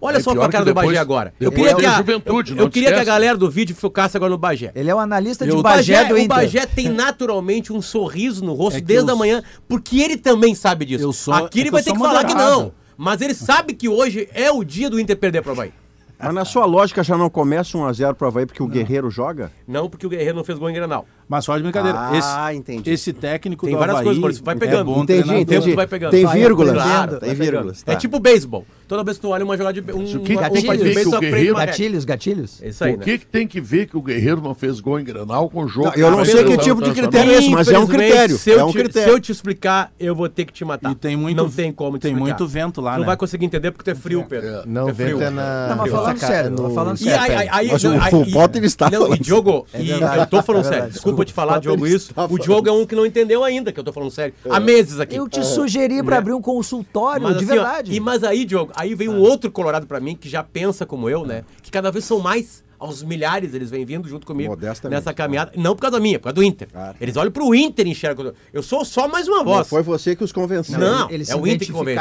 Olha 0.00 0.18
É 0.18 0.20
só 0.20 0.34
pra 0.34 0.48
cara 0.48 0.64
do 0.64 0.74
Bagé 0.74 0.98
agora. 0.98 1.32
Eu 1.40 1.50
depois 1.50 1.72
queria, 1.72 1.80
que 1.80 1.86
a, 1.86 1.96
juventude, 1.96 2.52
eu, 2.52 2.58
eu 2.58 2.70
queria 2.70 2.92
que 2.92 3.00
a 3.00 3.04
galera 3.04 3.36
do 3.36 3.50
vídeo 3.50 3.74
focasse 3.74 4.16
agora 4.16 4.30
no 4.30 4.38
Bagé. 4.38 4.70
Ele 4.74 4.90
é 4.90 4.94
o 4.94 4.98
analista 4.98 5.44
de 5.44 5.52
O 5.52 5.62
Bagé, 5.62 5.94
Bagé, 5.94 6.08
do 6.08 6.14
o 6.14 6.18
Inter. 6.18 6.28
Bagé 6.28 6.66
tem 6.66 6.88
naturalmente 6.88 7.72
um 7.72 7.80
sorriso 7.80 8.44
no 8.44 8.54
rosto 8.54 8.78
É 8.78 8.80
desde 8.80 9.08
eu 9.10 9.14
a 9.14 9.16
manhã, 9.16 9.42
porque 9.68 10.00
ele 10.00 10.16
também 10.16 10.54
sabe 10.54 10.84
disso. 10.84 11.04
Eu 11.04 11.12
sou- 11.12 11.34
Aqui 11.34 11.58
é 11.58 11.62
ele 11.62 11.70
vai 11.70 11.80
eu 11.80 11.84
ter 11.84 11.92
que 11.92 11.98
falar 11.98 12.24
que 12.24 12.32
moderado. 12.34 12.60
não. 12.62 12.72
Mas 12.96 13.20
ele 13.20 13.34
sabe 13.34 13.74
que 13.74 13.88
hoje 13.88 14.28
é 14.32 14.50
o 14.50 14.62
dia 14.62 14.88
do 14.88 15.00
Inter 15.00 15.16
perder 15.16 15.42
pro 15.42 15.54
Bahia. 15.54 15.72
Mas 16.18 16.34
na 16.34 16.44
sua 16.44 16.64
lógica 16.64 17.02
já 17.02 17.16
não 17.18 17.28
começa 17.28 17.76
1x0 17.76 18.14
pro 18.14 18.26
Havaí 18.28 18.46
porque 18.46 18.62
o 18.62 18.66
Guerreiro 18.66 19.10
joga? 19.10 19.50
Não 19.66 19.88
porque 19.90 20.06
o 20.06 20.10
Guerreiro 20.10 20.36
não 20.36 20.44
fez 20.44 20.58
gol 20.58 20.70
em 20.70 20.74
Grenal. 20.74 21.06
Mas 21.28 21.44
só 21.46 21.56
de 21.56 21.62
brincadeira. 21.62 21.98
Ah, 21.98 22.16
esse, 22.52 22.58
entendi. 22.58 22.90
esse 22.90 23.12
técnico 23.12 23.64
Tem 23.64 23.74
do 23.74 23.78
várias 23.78 23.94
Havaí 23.96 24.04
coisas, 24.06 24.20
Maurício. 24.20 24.44
Vai 24.44 24.54
é 24.54 24.58
pegando. 24.58 24.84
bom 24.84 25.02
Entendi, 25.02 25.22
treinador. 25.22 25.40
entendi. 25.42 25.70
Tu 25.70 25.76
vai 25.76 25.86
pegando. 25.86 26.10
Tem 26.10 26.26
vírgulas. 26.26 26.74
Claro, 26.74 27.18
tem 27.20 27.34
vírgulas. 27.34 27.78
pegando. 27.82 27.90
É 27.90 27.94
tá. 27.94 27.96
tipo 27.96 28.20
beisebol. 28.20 28.66
Toda 28.86 29.02
vez 29.02 29.16
que 29.16 29.22
tu 29.22 29.30
olha 29.30 29.42
uma 29.44 29.56
jogada 29.56 29.80
de 29.80 29.90
um, 29.92 30.04
que- 30.04 30.36
uma, 30.36 30.50
que 30.50 30.58
uma 30.66 31.16
o 31.16 31.20
Guerreiro-. 31.20 31.56
Gatilhos, 31.56 32.04
gatilhos. 32.04 32.62
É 32.62 32.68
isso 32.68 32.84
aí, 32.84 32.94
o 32.94 32.98
né? 32.98 33.04
que, 33.04 33.18
que 33.18 33.26
tem 33.26 33.46
que 33.48 33.58
ver 33.58 33.86
que 33.86 33.96
o 33.96 34.02
Guerreiro 34.02 34.42
não 34.42 34.54
fez 34.54 34.78
gol 34.80 35.00
em 35.00 35.04
Granal 35.04 35.48
com 35.48 35.64
o 35.64 35.68
jogo? 35.68 35.86
Não, 35.86 35.94
eu 35.94 36.10
não 36.10 36.18
que 36.18 36.26
sei 36.26 36.44
que 36.44 36.56
tá 36.58 36.62
tipo 36.62 36.82
de 36.82 36.92
critério 36.92 37.32
é 37.32 37.36
esse, 37.38 37.48
mas 37.48 37.68
é 37.68 37.78
um 37.78 37.86
critério, 37.86 38.36
Se 38.36 38.50
eu, 38.50 38.60
é 38.60 38.64
um 38.64 38.70
te, 38.70 38.78
critério. 38.78 39.08
se 39.08 39.14
eu 39.16 39.20
te 39.20 39.32
explicar, 39.32 39.90
eu 39.98 40.14
vou 40.14 40.28
ter 40.28 40.44
que 40.44 40.52
te 40.52 40.62
matar. 40.66 40.92
E 40.92 40.94
tem 40.94 41.16
muito, 41.16 41.36
Não 41.42 41.48
tem 41.48 41.72
como 41.72 41.96
te 41.96 42.02
Tem 42.02 42.12
explicar. 42.12 42.38
muito 42.38 42.46
vento 42.46 42.80
lá, 42.82 42.90
Tu 42.92 42.94
não 42.96 43.00
né? 43.00 43.06
vai 43.06 43.16
conseguir 43.16 43.46
entender 43.46 43.70
porque 43.70 43.90
tu 43.90 43.90
é 43.90 43.98
frio, 43.98 44.22
Pedro. 44.28 44.62
Não, 44.66 44.84
Tu 44.84 44.90
é 44.90 44.94
frio. 44.94 45.18
vento 45.18 45.22
é 45.28 45.30
na. 45.30 45.68
Não, 45.70 45.76
mas 45.78 45.90
falando 46.04 46.18
Saca- 46.20 46.32
sério, 46.32 46.50
no- 46.50 46.70
falando 46.74 47.00
E 47.00 47.12
aí, 47.12 47.48
aí, 47.50 47.68
Mas 47.72 47.82
não, 47.82 47.96
o- 47.96 48.02
aí- 48.02 48.14
o 48.14 48.32
Potter 48.32 48.64
está 48.64 48.90
não, 48.90 49.02
falando 49.02 49.16
E 49.20 49.22
Diogo, 49.22 49.66
É 49.72 49.82
e 49.82 49.90
eu 49.90 50.26
tô 50.26 50.42
falando 50.42 50.66
é 50.66 50.68
sério. 50.68 50.90
Desculpa 50.90 51.24
te 51.24 51.32
falar, 51.32 51.58
Diogo, 51.60 51.86
isso. 51.86 52.12
O. 52.30 52.38
Diogo 52.38 52.68
é 52.68 52.72
um 52.72 52.86
que 52.86 52.94
não 52.94 53.04
entendeu 53.06 53.42
ainda 53.44 53.72
que 53.72 53.80
eu 53.80 53.84
tô 53.84 53.92
falando 53.92 54.10
sério. 54.10 54.34
Há 54.48 54.60
meses 54.60 55.00
aqui. 55.00 55.16
Eu 55.16 55.28
te 55.28 55.44
sugeri 55.44 56.02
pra 56.02 56.12
Né? 56.12 56.18
abrir 56.18 56.32
um 56.32 56.40
consultório, 56.42 57.22
Mas, 57.22 57.38
de 57.38 57.44
assim, 57.44 57.52
ó, 57.52 57.62
verdade. 57.62 57.92
e, 57.94 58.00
mas 58.00 58.22
aí, 58.24 58.44
Diogo, 58.44 58.72
aí 58.74 58.94
vem 58.94 59.08
um 59.08 59.20
outro 59.20 59.50
colorado 59.50 59.86
pra 59.86 60.00
mim 60.00 60.14
que 60.16 60.28
já 60.28 60.42
pensa 60.42 60.84
como 60.86 61.08
eu, 61.08 61.24
né? 61.26 61.44
Que 61.62 61.70
cada 61.70 61.90
vez 61.90 62.04
são 62.04 62.20
mais. 62.20 62.62
Aos 62.76 63.02
milhares 63.02 63.54
eles 63.54 63.70
vêm 63.70 63.82
vindo 63.82 64.06
junto 64.06 64.26
comigo 64.26 64.50
Modestamente, 64.50 64.98
nessa 64.98 65.14
caminhada. 65.14 65.52
Não 65.56 65.74
por 65.74 65.80
causa 65.82 65.96
da 65.96 66.02
minha, 66.02 66.18
por 66.18 66.24
causa 66.24 66.34
do 66.34 66.42
Inter. 66.42 66.68
Claro. 66.70 66.96
Eles 67.00 67.16
olham 67.16 67.30
pro 67.32 67.54
Inter 67.54 67.86
e 67.86 67.90
enxergam. 67.92 68.32
Eu 68.52 68.62
sou 68.62 68.84
só 68.84 69.08
mais 69.08 69.26
uma 69.26 69.38
Não 69.38 69.44
voz. 69.44 69.68
foi 69.68 69.82
você 69.82 70.14
que 70.14 70.22
os 70.22 70.32
convenceu. 70.32 70.78
Não, 70.78 71.08
eles 71.08 71.30
é 71.30 71.32
se 71.32 71.38
o 71.38 71.46
Inter 71.46 71.66
que 71.66 71.72
convence. 71.72 71.98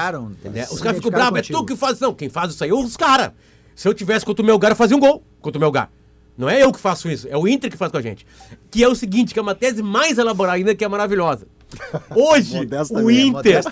Né? 0.51 0.67
Os 0.69 0.81
caras 0.81 0.97
ficam 0.97 1.11
bravos, 1.11 1.39
é 1.39 1.41
tu 1.43 1.63
que 1.63 1.75
faz. 1.77 1.99
Não, 2.01 2.13
quem 2.13 2.27
faz 2.27 2.51
isso 2.53 2.63
aí 2.65 2.69
é 2.69 2.73
os 2.73 2.97
caras. 2.97 3.31
Se 3.75 3.87
eu 3.87 3.93
tivesse 3.93 4.25
contra 4.25 4.43
o 4.43 4.45
Melgar, 4.45 4.71
eu 4.71 4.75
fazia 4.75 4.95
um 4.95 4.99
gol 4.99 5.23
contra 5.41 5.57
o 5.57 5.61
Melgar. 5.61 5.89
Não 6.37 6.49
é 6.49 6.63
eu 6.63 6.71
que 6.71 6.79
faço 6.79 7.09
isso, 7.09 7.27
é 7.29 7.37
o 7.37 7.47
Inter 7.47 7.69
que 7.69 7.77
faz 7.77 7.91
com 7.91 7.97
a 7.97 8.01
gente. 8.01 8.25
Que 8.71 8.83
é 8.83 8.87
o 8.87 8.95
seguinte, 8.95 9.33
que 9.33 9.39
é 9.39 9.41
uma 9.41 9.53
tese 9.53 9.83
mais 9.83 10.17
elaborada 10.17 10.57
ainda, 10.57 10.73
que 10.73 10.83
é 10.83 10.87
maravilhosa. 10.87 11.47
Hoje, 12.15 12.67
o. 12.91 13.11
Inter... 13.11 13.63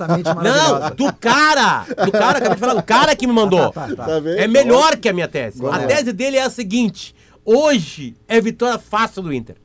Não, 0.44 0.96
do 0.96 1.14
cara, 1.14 1.86
do 2.06 2.12
cara, 2.12 2.38
acabei 2.38 2.56
de 2.56 2.60
falar, 2.60 2.74
do 2.76 2.84
cara 2.84 3.16
que 3.16 3.28
me 3.28 3.34
mandou. 3.34 3.72
Tá, 3.72 3.88
tá, 3.88 3.96
tá. 3.96 4.06
Tá 4.06 4.20
vendo? 4.20 4.40
É 4.40 4.48
melhor 4.48 4.98
que 4.98 5.10
a 5.10 5.14
minha 5.14 5.28
tese. 5.28 5.60
A 5.60 5.70
Vamos 5.70 5.82
lá. 5.82 5.88
tese 5.88 6.12
dele 6.12 6.38
é 6.38 6.44
a 6.44 6.50
seguinte: 6.50 7.16
hoje 7.46 8.16
é 8.28 8.40
vitória 8.40 8.80
fácil 8.80 9.22
do 9.22 9.34
Inter. 9.34 9.56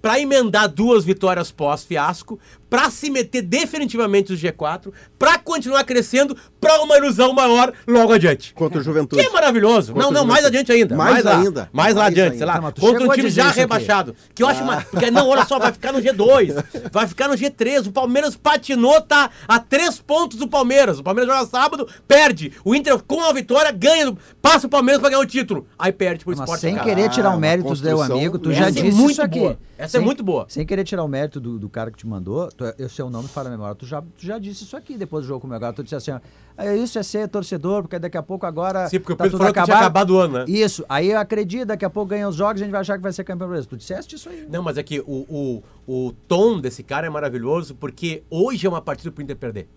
Pra 0.00 0.20
emendar 0.20 0.68
duas 0.68 1.04
vitórias 1.04 1.50
pós-fiasco, 1.50 2.38
pra 2.68 2.90
se 2.90 3.10
meter 3.10 3.42
definitivamente 3.42 4.32
no 4.32 4.38
G4, 4.38 4.92
pra 5.18 5.38
continuar 5.38 5.84
crescendo, 5.84 6.36
pra 6.60 6.80
uma 6.82 6.96
ilusão 6.96 7.32
maior 7.32 7.72
logo 7.86 8.12
adiante. 8.12 8.52
Contra 8.54 8.80
o 8.80 8.82
Juventude. 8.82 9.22
Que 9.22 9.28
é 9.28 9.32
maravilhoso. 9.32 9.92
Contra 9.92 10.06
não, 10.10 10.20
não, 10.20 10.26
mais 10.26 10.44
adiante 10.44 10.70
ainda. 10.72 10.96
Mais 10.96 11.24
lá, 11.24 11.38
ainda. 11.38 11.68
Mais 11.72 11.94
lá 11.94 12.02
Mais 12.02 12.12
adiante, 12.12 12.32
ainda. 12.32 12.36
sei 12.38 12.46
lá. 12.46 12.60
Não, 12.60 12.72
contra 12.72 13.04
um 13.04 13.08
time 13.12 13.30
já 13.30 13.42
isso 13.42 13.50
aqui. 13.50 13.60
rebaixado. 13.60 14.14
Que 14.34 14.42
eu 14.42 14.48
acho 14.48 14.64
mais. 14.64 14.84
Porque, 14.84 15.10
não, 15.10 15.28
olha 15.28 15.44
só, 15.44 15.58
vai 15.58 15.72
ficar 15.72 15.92
no 15.92 16.00
G2. 16.00 16.64
Vai 16.92 17.06
ficar 17.06 17.28
no 17.28 17.34
G3. 17.34 17.86
O 17.86 17.92
Palmeiras 17.92 18.36
patinou, 18.36 19.00
tá 19.00 19.30
a 19.46 19.58
três 19.58 19.98
pontos 20.00 20.38
do 20.38 20.48
Palmeiras. 20.48 20.98
O 20.98 21.02
Palmeiras 21.02 21.32
joga 21.34 21.46
sábado, 21.48 21.88
perde. 22.06 22.52
O 22.64 22.74
Inter, 22.74 22.98
com 23.02 23.22
a 23.22 23.32
vitória, 23.32 23.70
ganha. 23.72 24.14
Passa 24.42 24.66
o 24.66 24.70
Palmeiras 24.70 25.00
pra 25.00 25.10
ganhar 25.10 25.20
o 25.22 25.26
título. 25.26 25.66
Aí 25.78 25.92
perde 25.92 26.24
pro 26.24 26.32
Mas 26.36 26.40
Sport. 26.40 26.60
sem 26.60 26.74
cara. 26.74 26.86
querer 26.86 27.08
tirar 27.10 27.30
Ah, 27.30 27.36
o 27.36 27.40
mérito 27.40 27.68
do 27.74 27.80
teu 27.82 28.02
amigo, 28.02 28.38
tu 28.38 28.50
Essa 28.50 28.60
já 28.60 28.68
é 28.68 28.70
disse 28.70 28.96
muito 28.96 29.10
isso 29.12 29.22
aqui. 29.22 29.38
boa. 29.40 29.58
Essa 29.76 29.96
é 29.98 30.00
muito 30.00 30.24
boa. 30.24 30.46
Sem 30.48 30.66
querer 30.66 30.82
tirar 30.84 31.04
o 31.04 31.08
mérito 31.08 31.38
do, 31.38 31.56
do 31.58 31.68
cara 31.68 31.90
que 31.90 31.96
te 31.98 32.06
mandou, 32.06 32.48
eu 32.78 32.88
sei 32.88 33.04
o 33.04 33.10
nome 33.10 33.28
fala 33.28 33.48
a 33.48 33.50
memória, 33.50 33.74
tu 33.74 33.86
já, 33.86 34.00
tu 34.02 34.24
já 34.24 34.38
disse 34.38 34.64
isso 34.64 34.76
aqui 34.76 34.96
depois 34.96 35.24
do 35.24 35.28
jogo 35.28 35.40
com 35.40 35.46
o 35.46 35.50
Melgar. 35.50 35.72
Tu 35.72 35.82
disse 35.82 35.94
assim, 35.94 36.10
ó, 36.10 36.20
"É, 36.56 36.76
isso 36.76 36.98
é 36.98 37.02
ser 37.02 37.28
torcedor, 37.28 37.82
porque 37.82 37.98
daqui 37.98 38.16
a 38.16 38.22
pouco 38.22 38.46
agora 38.46 38.88
Sim, 38.88 38.98
porque 39.00 39.12
o 39.12 39.16
tá 39.16 39.24
Pedro 39.24 39.38
tudo 39.38 39.46
falou 39.46 39.54
que 39.54 39.64
tinha 39.64 39.76
acabado 39.76 40.10
o 40.14 40.18
ano, 40.18 40.38
né? 40.38 40.44
Isso, 40.48 40.84
aí 40.88 41.10
eu 41.10 41.18
acredito, 41.18 41.66
daqui 41.66 41.84
a 41.84 41.90
pouco 41.90 42.10
ganha 42.10 42.28
os 42.28 42.36
jogos, 42.36 42.60
a 42.60 42.64
gente 42.64 42.72
vai 42.72 42.80
achar 42.80 42.96
que 42.96 43.02
vai 43.02 43.12
ser 43.12 43.24
campeão 43.24 43.48
brasileiro. 43.48 43.70
Tu 43.70 43.76
disseste 43.76 44.16
isso 44.16 44.28
aí. 44.28 44.46
Não, 44.50 44.62
mas 44.62 44.76
é 44.78 44.82
que 44.82 45.00
o, 45.00 45.04
o, 45.06 45.62
o 45.86 46.12
tom 46.26 46.60
desse 46.60 46.82
cara 46.82 47.06
é 47.06 47.10
maravilhoso, 47.10 47.74
porque 47.74 48.22
hoje 48.30 48.66
é 48.66 48.70
uma 48.70 48.82
partida 48.82 49.10
pro 49.10 49.22
Inter 49.22 49.36
perder. 49.36 49.68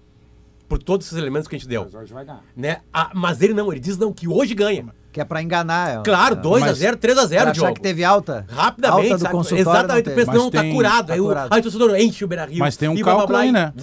Por 0.67 0.81
todos 0.81 1.05
esses 1.07 1.17
elementos 1.17 1.47
que 1.47 1.55
a 1.55 1.59
gente 1.59 1.67
deu. 1.67 1.83
Hoje 1.93 2.13
vai 2.13 2.23
ganhar. 2.23 2.41
Né? 2.55 2.81
Ah, 2.93 3.11
mas 3.13 3.41
ele 3.41 3.53
não, 3.53 3.71
ele 3.71 3.79
diz 3.79 3.97
não, 3.97 4.13
que 4.13 4.27
hoje 4.27 4.55
ganha. 4.55 4.85
Que 5.11 5.19
é 5.19 5.25
pra 5.25 5.41
enganar. 5.41 6.03
Claro, 6.03 6.35
É. 6.35 6.41
2x0, 6.41 6.97
Pra 6.97 6.97
3x0, 6.97 7.37
achar 7.41 7.51
Diogo. 7.51 7.73
que 7.73 7.81
teve 7.81 8.03
alta. 8.03 8.45
Rapidamente, 8.49 9.03
alta 9.11 9.17
do 9.17 9.21
sabe? 9.21 9.31
consultório 9.35 9.61
Exatamente, 9.79 10.05
não 10.09 10.15
pensa, 10.15 10.31
teve. 10.31 10.37
não, 10.43 10.51
tá 10.51 10.61
tem- 10.61 10.73
curado. 10.73 11.07
tá 11.07 11.13
aí, 11.13 11.19
o, 11.19 11.23
curado. 11.25 11.53
aí 11.53 11.59
o 11.59 11.63
torcedor 11.63 11.95
enche 11.99 12.23
o 12.23 12.27
Beira 12.27 12.45
Rio. 12.45 12.59
Mas 12.59 12.77
tem 12.77 12.87
um 12.87 12.95
blá, 12.95 13.03
cálculo 13.03 13.27
blá, 13.27 13.39
aí, 13.39 13.51
né? 13.51 13.73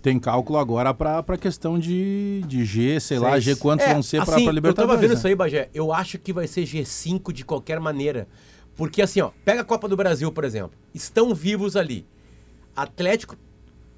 Tem 0.00 0.18
cálculo 0.18 0.58
agora 0.58 0.94
pra, 0.94 1.22
pra 1.22 1.36
questão 1.36 1.78
de, 1.78 2.42
de 2.46 2.64
G, 2.64 2.98
sei 3.00 3.18
lá, 3.18 3.38
G 3.38 3.54
quantos 3.56 3.84
É, 3.86 3.92
vão 3.92 4.02
ser 4.02 4.24
pra, 4.24 4.36
assim, 4.36 4.44
pra 4.44 4.52
Libertadores. 4.52 4.78
Eu 4.84 4.88
tava 4.88 5.00
vendo 5.00 5.10
né? 5.10 5.16
isso 5.18 5.26
aí, 5.26 5.34
Bagé. 5.34 5.68
Eu 5.74 5.92
acho 5.92 6.18
que 6.18 6.32
vai 6.32 6.46
ser 6.46 6.62
G5 6.62 7.32
de 7.32 7.44
qualquer 7.44 7.78
maneira. 7.80 8.26
Porque 8.76 9.02
assim, 9.02 9.20
ó, 9.20 9.30
pega 9.44 9.60
a 9.60 9.64
Copa 9.64 9.88
do 9.88 9.96
Brasil, 9.96 10.30
por 10.32 10.44
exemplo. 10.44 10.70
Estão 10.94 11.34
vivos 11.34 11.74
ali. 11.76 12.06
Atlético. 12.74 13.36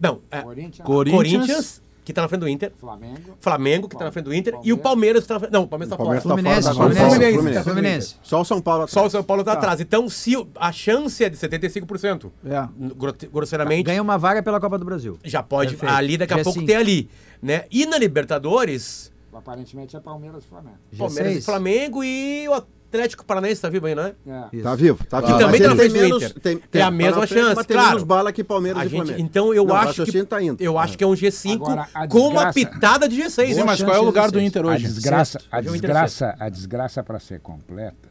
Não, 0.01 0.20
é, 0.30 0.41
Corinthians, 0.41 0.86
Corinthians, 0.86 1.16
Corinthians, 1.36 1.82
que 2.11 2.15
tá 2.15 2.23
na 2.23 2.29
frente 2.29 2.41
do 2.41 2.49
Inter. 2.49 2.73
Flamengo. 2.77 3.37
Flamengo, 3.41 3.89
que 3.89 3.97
tá 3.97 4.05
na 4.05 4.13
frente 4.13 4.25
do 4.27 4.35
Inter. 4.35 4.55
E 4.63 4.73
o 4.73 4.79
Palmeiras, 4.79 5.23
que 5.23 5.29
tá 5.29 5.35
na 5.35 5.41
frente. 5.41 5.53
Não, 5.53 5.63
o 5.63 5.69
Palmeiras 5.69 5.91
tá 5.91 5.97
Palmeiras 5.97 6.23
fora. 6.23 6.35
tá 6.37 6.43
Fluminense, 6.43 6.63
fora 6.77 6.89
da 6.95 7.01
Fluminense. 7.01 7.17
Fluminense, 7.17 7.39
Fluminense. 7.39 7.65
Fluminense. 7.65 8.17
Só 8.23 8.41
o 8.41 8.45
São 8.45 8.61
Paulo. 8.61 8.87
Só 8.89 9.07
o 9.07 9.11
São 9.11 9.23
Paulo 9.23 9.43
tá 9.45 9.53
atrás. 9.53 9.81
Então, 9.81 10.09
se 10.09 10.37
o- 10.37 10.49
a 10.57 10.71
chance 10.73 11.23
é 11.25 11.29
de 11.29 11.37
75%, 11.37 12.33
É. 12.45 12.69
gro- 12.97 13.15
grosseiramente, 13.33 13.85
Ganha 13.85 14.03
uma 14.03 14.19
vaga 14.19 14.43
pela 14.43 14.61
Copa 14.61 14.79
do 14.79 14.85
Brasil. 14.85 15.19
já 15.25 15.43
pode 15.43 15.71
Perfeito. 15.77 15.95
ali 15.95 16.17
daqui 16.19 16.35
a 16.35 16.39
G5. 16.39 16.45
pouco 16.45 16.65
ter 16.67 16.75
ali, 16.75 17.09
né? 17.43 17.65
E 17.71 17.87
na 17.87 17.97
Libertadores, 17.99 19.11
Aparentemente 19.33 19.97
é 19.97 20.01
Palmeiras 20.01 20.43
e 20.45 20.47
Flamengo. 20.49 20.77
Palmeiras 20.99 21.33
e 21.33 21.37
G6. 21.37 21.45
Flamengo 21.45 22.03
e 22.05 22.49
o 22.49 22.63
Atlético 22.91 23.24
Paranaense 23.24 23.61
tá 23.62 23.68
vivo 23.68 23.86
aí, 23.86 23.95
né? 23.95 24.12
É. 24.26 24.45
Isso. 24.57 24.64
Tá 24.64 24.74
vivo, 24.74 25.05
tá 25.09 25.20
vivo. 25.20 25.38
também 25.38 25.61
tá 25.61 25.68
na 25.68 25.76
tem 25.76 25.88
do 25.88 25.95
menos, 25.95 26.22
Inter. 26.24 26.41
tem, 26.41 26.61
É 26.72 26.82
a 26.82 26.91
mesma 26.91 27.20
na 27.20 27.26
frente, 27.28 27.43
chance, 27.43 27.55
mas 27.57 27.66
tem 27.66 27.76
claro. 27.76 27.88
menos 27.91 28.03
bala 28.03 28.32
que 28.32 28.43
Palmeiras 28.43 28.82
A 28.82 28.86
e 28.86 28.88
gente, 28.88 29.03
Flamengo. 29.07 29.20
então 29.24 29.55
eu 29.55 29.64
Não, 29.64 29.74
o 29.74 29.76
acho 29.76 30.05
que 30.05 30.24
tá 30.24 30.43
indo. 30.43 30.61
eu 30.62 30.76
acho 30.76 30.99
que 30.99 31.05
é 31.05 31.07
um 31.07 31.12
G5 31.12 31.55
Agora, 31.55 31.88
a 31.95 32.09
com 32.09 32.18
uma 32.28 32.45
desgraça- 32.47 32.53
pitada 32.74 33.09
de 33.09 33.16
G6. 33.22 33.30
Sim, 33.55 33.59
hein? 33.61 33.64
mas 33.64 33.80
qual 33.82 33.95
é 33.97 34.01
o 34.01 34.05
lugar 34.05 34.30
do 34.30 34.41
Inter 34.41 34.64
A 34.64 34.68
hoje? 34.68 34.84
desgraça, 34.88 35.41
a 35.53 35.59
é 35.59 35.61
o 35.61 35.62
Inter 35.76 35.80
desgraça, 35.82 36.34
a 36.38 36.49
desgraça 36.49 37.03
para 37.05 37.20
ser 37.20 37.38
completa, 37.41 38.09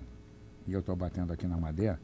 e 0.65 0.71
eu 0.73 0.80
estou 0.80 0.95
batendo 0.95 1.34
aqui 1.34 1.45
na 1.45 1.57
madeira, 1.57 1.99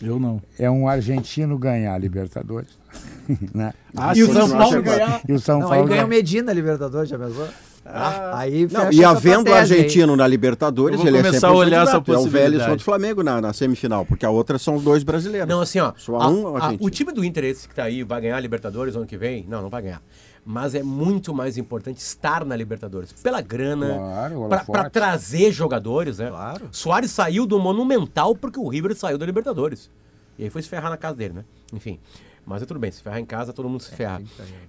Eu 0.00 0.18
não. 0.18 0.40
é 0.58 0.70
um 0.70 0.88
argentino 0.88 1.58
ganhar 1.58 1.94
a 1.94 1.98
Libertadores. 1.98 2.70
né? 3.54 3.72
Ah, 3.96 4.12
E 4.16 4.22
o 4.22 4.26
sim, 4.28 4.32
São 4.32 4.48
sim, 4.48 4.56
Paulo 4.56 4.82
ganhar. 4.82 5.20
E 5.28 5.32
o 5.32 5.38
São 5.38 5.58
Não, 5.60 5.66
aí 5.66 5.72
Paulo 5.74 5.88
ganha 5.88 6.04
o 6.04 6.06
ganhar. 6.06 6.16
Medina 6.22 6.52
Libertadores, 6.52 7.08
já 7.08 7.18
pensou? 7.18 7.48
Ah. 7.86 8.38
aí 8.38 8.66
Não, 8.70 8.90
e 8.90 9.04
havendo 9.04 9.40
o 9.42 9.44
tese 9.44 9.74
aí. 9.74 9.80
argentino 9.80 10.16
na 10.16 10.26
Libertadores, 10.26 11.00
ele 11.00 11.18
é 11.18 11.22
começar 11.22 11.32
sempre 11.40 11.46
a 11.48 11.52
um 11.52 11.56
olhar 11.56 11.82
essa 11.82 11.92
candidato. 11.92 12.10
É 12.10 12.12
o 12.12 12.16
possibilidade. 12.16 12.50
Vélez 12.50 12.62
contra 12.62 12.80
o 12.80 12.84
Flamengo 12.84 13.22
na, 13.22 13.40
na 13.40 13.52
semifinal, 13.52 14.06
porque 14.06 14.24
a 14.24 14.30
outra 14.30 14.58
são 14.58 14.76
os 14.76 14.82
dois 14.82 15.02
brasileiros. 15.02 15.48
Não, 15.48 15.60
assim, 15.60 15.80
ó. 15.80 15.92
Só 15.96 16.16
a- 16.16 16.28
um 16.28 16.56
a- 16.56 16.60
argentino. 16.64 16.86
o 16.86 16.90
time 16.90 17.12
do 17.12 17.24
Inter, 17.24 17.44
esse 17.44 17.68
que 17.68 17.74
tá 17.74 17.84
aí, 17.84 18.02
vai 18.02 18.20
ganhar 18.22 18.36
a 18.36 18.40
Libertadores 18.40 18.96
ano 18.96 19.04
que 19.06 19.16
vem? 19.18 19.44
Não, 19.48 19.60
não 19.62 19.68
vai 19.68 19.82
ganhar. 19.82 20.02
Mas 20.46 20.74
é 20.74 20.82
muito 20.82 21.32
mais 21.34 21.56
importante 21.56 21.98
estar 21.98 22.44
na 22.44 22.54
Libertadores. 22.56 23.12
Pela 23.12 23.40
grana, 23.40 23.94
Claro, 23.94 24.40
holofote. 24.42 24.90
trazer 24.90 25.52
jogadores, 25.52 26.18
né? 26.18 26.28
Claro. 26.28 26.68
Soares 26.70 27.10
saiu 27.10 27.46
do 27.46 27.58
Monumental 27.58 28.34
porque 28.34 28.58
o 28.58 28.68
River 28.68 28.94
saiu 28.94 29.16
da 29.16 29.24
Libertadores. 29.24 29.90
E 30.38 30.44
aí 30.44 30.50
foi 30.50 30.60
se 30.62 30.68
ferrar 30.68 30.90
na 30.90 30.96
casa 30.96 31.16
dele, 31.16 31.34
né? 31.34 31.44
Enfim. 31.72 31.98
Mas 32.46 32.62
é 32.62 32.66
tudo 32.66 32.78
bem, 32.78 32.90
se 32.90 33.02
ferrar 33.02 33.18
em 33.18 33.24
casa, 33.24 33.52
todo 33.52 33.68
mundo 33.68 33.82
se 33.82 33.90
ferra. 33.94 34.22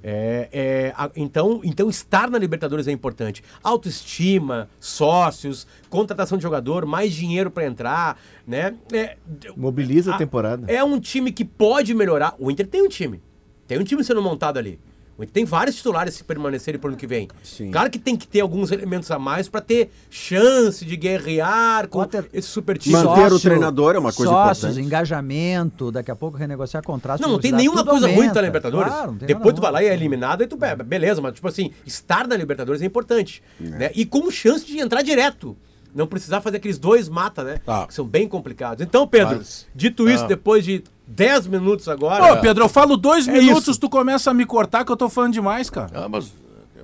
É, 0.04 0.50
é, 0.52 0.94
a- 0.96 1.12
então, 1.16 1.60
então, 1.64 1.90
estar 1.90 2.30
na 2.30 2.38
Libertadores 2.38 2.88
é 2.88 2.92
importante. 2.92 3.44
Autoestima, 3.62 4.70
sócios, 4.80 5.68
contratação 5.90 6.38
de 6.38 6.42
jogador, 6.44 6.86
mais 6.86 7.14
dinheiro 7.14 7.52
pra 7.52 7.66
entrar, 7.66 8.18
né? 8.48 8.76
É, 8.92 9.18
Mobiliza 9.56 10.12
a 10.12 10.16
Ah, 10.16 10.18
temporada. 10.18 10.72
é 10.72 10.84
um 10.84 11.00
time 11.00 11.32
que 11.32 11.44
pode 11.46 11.94
melhorar. 11.94 12.34
O 12.40 12.50
Inter 12.50 12.68
tem 12.68 12.82
um 12.82 12.90
time. 12.90 13.22
Tem 13.68 13.80
um 13.80 13.84
time 13.84 14.04
sendo 14.04 14.22
montado 14.22 14.58
ali. 14.58 14.80
O 15.18 15.24
Inter 15.24 15.34
tem 15.34 15.46
vários 15.46 15.78
titulares 15.78 16.14
se 16.14 16.24
permanecerem 16.26 16.80
pro 16.80 16.90
ano 16.90 16.98
que 16.98 17.08
vem. 17.08 17.30
Sim. 17.42 17.72
Claro 17.72 17.90
que 17.90 17.98
tem 17.98 18.18
que 18.18 18.28
ter 18.28 18.42
alguns 18.42 18.70
elementos 18.72 19.10
a 19.12 19.18
mais 19.18 19.48
pra 19.48 19.62
ter 19.62 19.90
chance 20.10 20.84
de 20.84 20.98
guerrear 20.98 21.88
com 21.88 22.06
esse 22.34 22.48
super 22.48 22.78
time. 22.78 22.96
Manter 22.96 23.32
o 23.32 23.40
treinador 23.40 23.96
é 23.96 24.00
uma 24.00 24.12
coisa 24.12 24.32
sócios, 24.32 24.64
importante. 24.72 24.86
engajamento, 24.86 25.92
daqui 25.92 26.12
a 26.12 26.16
pouco 26.16 26.38
renegociar 26.38 26.84
contratos. 26.84 27.22
Não, 27.26 27.34
não 27.34 27.40
tem 27.40 27.52
nenhuma 27.52 27.86
coisa 27.86 28.06
ruim 28.08 28.16
aumenta. 28.16 28.32
estar 28.32 28.42
na 28.42 28.48
Libertadores. 28.48 28.92
Claro, 28.92 29.12
não 29.12 29.18
tem 29.18 29.28
Depois 29.28 29.56
tu 29.56 29.62
vai 29.62 29.72
lá 29.72 29.80
ruim. 29.80 29.88
e 29.88 29.90
é 29.90 29.94
eliminado, 29.94 30.42
aí 30.42 30.48
tu 30.48 30.58
pega. 30.58 30.84
Beleza, 30.84 31.22
mas 31.22 31.34
tipo 31.34 31.48
assim, 31.48 31.72
estar 31.86 32.28
na 32.28 32.36
Libertadores 32.36 32.82
é 32.82 32.86
importante. 32.86 33.42
Né? 33.60 33.92
E 33.96 34.06
com 34.06 34.30
chance 34.30 34.66
de 34.66 34.80
entrar 34.80 35.02
direto. 35.02 35.56
Não 35.94 36.06
precisar 36.08 36.42
fazer 36.42 36.58
aqueles 36.58 36.78
dois 36.78 37.08
mata, 37.08 37.42
né? 37.42 37.58
Tá. 37.66 37.88
Que 37.88 37.94
são 37.94 38.06
bem 38.06 38.28
complicados. 38.28 38.84
Então, 38.86 39.08
Pedro, 39.08 39.38
Mas- 39.38 39.66
dito 39.74 40.10
isso, 40.10 40.26
Ah. 40.26 40.28
depois 40.28 40.66
de 40.66 40.84
10 41.08 41.48
minutos 41.48 41.88
agora. 41.88 42.34
Ô, 42.34 42.38
Pedro, 42.42 42.64
eu 42.66 42.70
falo 42.70 42.98
dois 42.98 43.28
É 43.28 43.32
minutos, 43.32 43.68
isso. 43.70 43.80
tu 43.80 43.90
começa 43.90 44.32
a 44.32 44.34
me 44.34 44.46
cortar 44.46 44.84
que 44.84 44.92
eu 44.92 44.98
tô 44.98 45.10
falando 45.10 45.34
demais, 45.34 45.70
cara. 45.70 45.90
Ah, 45.94 46.10
mas. 46.10 46.32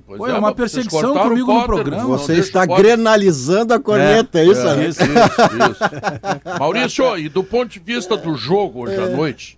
pois 0.05 0.17
Pô, 0.17 0.27
é 0.27 0.31
uma 0.33 0.41
mas 0.41 0.55
vocês 0.71 0.85
perseguição 0.87 1.13
comigo 1.17 1.53
no 1.53 1.63
programa. 1.65 2.03
Você 2.17 2.33
está 2.35 2.65
grenalizando 2.65 3.73
a 3.73 3.79
corneta, 3.79 4.39
é, 4.39 4.45
isso, 4.45 4.67
É, 4.67 4.87
isso, 4.87 5.01
isso, 5.03 5.11
isso. 5.71 6.59
Maurício, 6.59 7.17
e 7.17 7.29
do 7.29 7.43
ponto 7.43 7.69
de 7.71 7.79
vista 7.79 8.15
do 8.17 8.35
jogo 8.35 8.81
hoje 8.83 8.95
à 8.95 9.09
noite, 9.09 9.57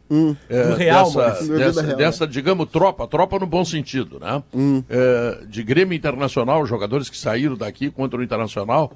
é, 0.49 0.64
Do 0.68 0.76
real, 0.76 1.05
dessa, 1.11 1.47
dessa, 1.47 1.82
real. 1.82 1.97
dessa, 1.97 2.28
digamos, 2.28 2.70
tropa, 2.70 3.07
tropa 3.07 3.39
no 3.39 3.45
bom 3.45 3.66
sentido, 3.66 4.20
né? 4.20 4.43
É, 4.89 5.39
de 5.47 5.64
Grêmio 5.64 5.95
Internacional, 5.95 6.66
jogadores 6.66 7.09
que 7.09 7.18
saíram 7.18 7.55
daqui 7.57 7.89
contra 7.89 8.20
o 8.20 8.24
Internacional, 8.24 8.93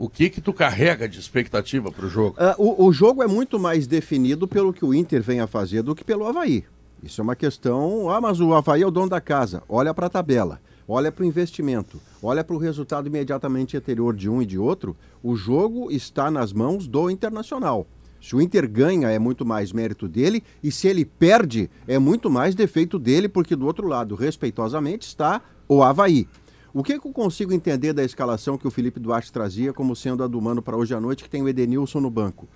o 0.00 0.08
que 0.08 0.30
que 0.30 0.40
tu 0.40 0.50
carrega 0.54 1.06
de 1.06 1.20
expectativa 1.20 1.92
para 1.92 2.06
o 2.06 2.08
jogo? 2.08 2.34
Ah, 2.38 2.54
o, 2.56 2.86
o 2.86 2.90
jogo 2.90 3.22
é 3.22 3.26
muito 3.26 3.58
mais 3.58 3.86
definido 3.86 4.48
pelo 4.48 4.72
que 4.72 4.82
o 4.82 4.94
Inter 4.94 5.22
vem 5.22 5.40
a 5.40 5.46
fazer 5.46 5.82
do 5.82 5.94
que 5.94 6.02
pelo 6.02 6.26
Havaí. 6.26 6.64
Isso 7.02 7.20
é 7.20 7.22
uma 7.22 7.36
questão. 7.36 8.08
Ah, 8.08 8.18
mas 8.18 8.40
o 8.40 8.54
Havaí 8.54 8.80
é 8.80 8.86
o 8.86 8.90
dono 8.90 9.10
da 9.10 9.20
casa. 9.20 9.62
Olha 9.68 9.92
para 9.92 10.06
a 10.06 10.10
tabela, 10.10 10.58
olha 10.88 11.12
para 11.12 11.22
o 11.22 11.26
investimento, 11.26 12.00
olha 12.22 12.42
para 12.42 12.56
o 12.56 12.58
resultado 12.58 13.08
imediatamente 13.08 13.76
anterior 13.76 14.16
de 14.16 14.26
um 14.26 14.40
e 14.40 14.46
de 14.46 14.58
outro. 14.58 14.96
O 15.22 15.36
jogo 15.36 15.92
está 15.92 16.30
nas 16.30 16.50
mãos 16.50 16.88
do 16.88 17.10
Internacional. 17.10 17.86
Se 18.22 18.34
o 18.34 18.40
Inter 18.40 18.66
ganha, 18.70 19.10
é 19.10 19.18
muito 19.18 19.44
mais 19.44 19.70
mérito 19.70 20.08
dele, 20.08 20.42
e 20.62 20.72
se 20.72 20.88
ele 20.88 21.04
perde, 21.04 21.68
é 21.86 21.98
muito 21.98 22.30
mais 22.30 22.54
defeito 22.54 22.98
dele, 22.98 23.28
porque 23.28 23.54
do 23.54 23.66
outro 23.66 23.86
lado, 23.86 24.14
respeitosamente, 24.14 25.06
está 25.06 25.42
o 25.68 25.84
Havaí. 25.84 26.26
O 26.72 26.84
que, 26.84 27.00
que 27.00 27.06
eu 27.08 27.12
consigo 27.12 27.52
entender 27.52 27.92
da 27.92 28.04
escalação 28.04 28.56
que 28.56 28.66
o 28.66 28.70
Felipe 28.70 29.00
Duarte 29.00 29.32
trazia 29.32 29.72
como 29.72 29.96
sendo 29.96 30.22
a 30.22 30.28
do 30.28 30.40
Mano 30.40 30.62
para 30.62 30.76
hoje 30.76 30.94
à 30.94 31.00
noite, 31.00 31.24
que 31.24 31.30
tem 31.30 31.42
o 31.42 31.48
Edenilson 31.48 31.98
no 31.98 32.08
banco? 32.08 32.48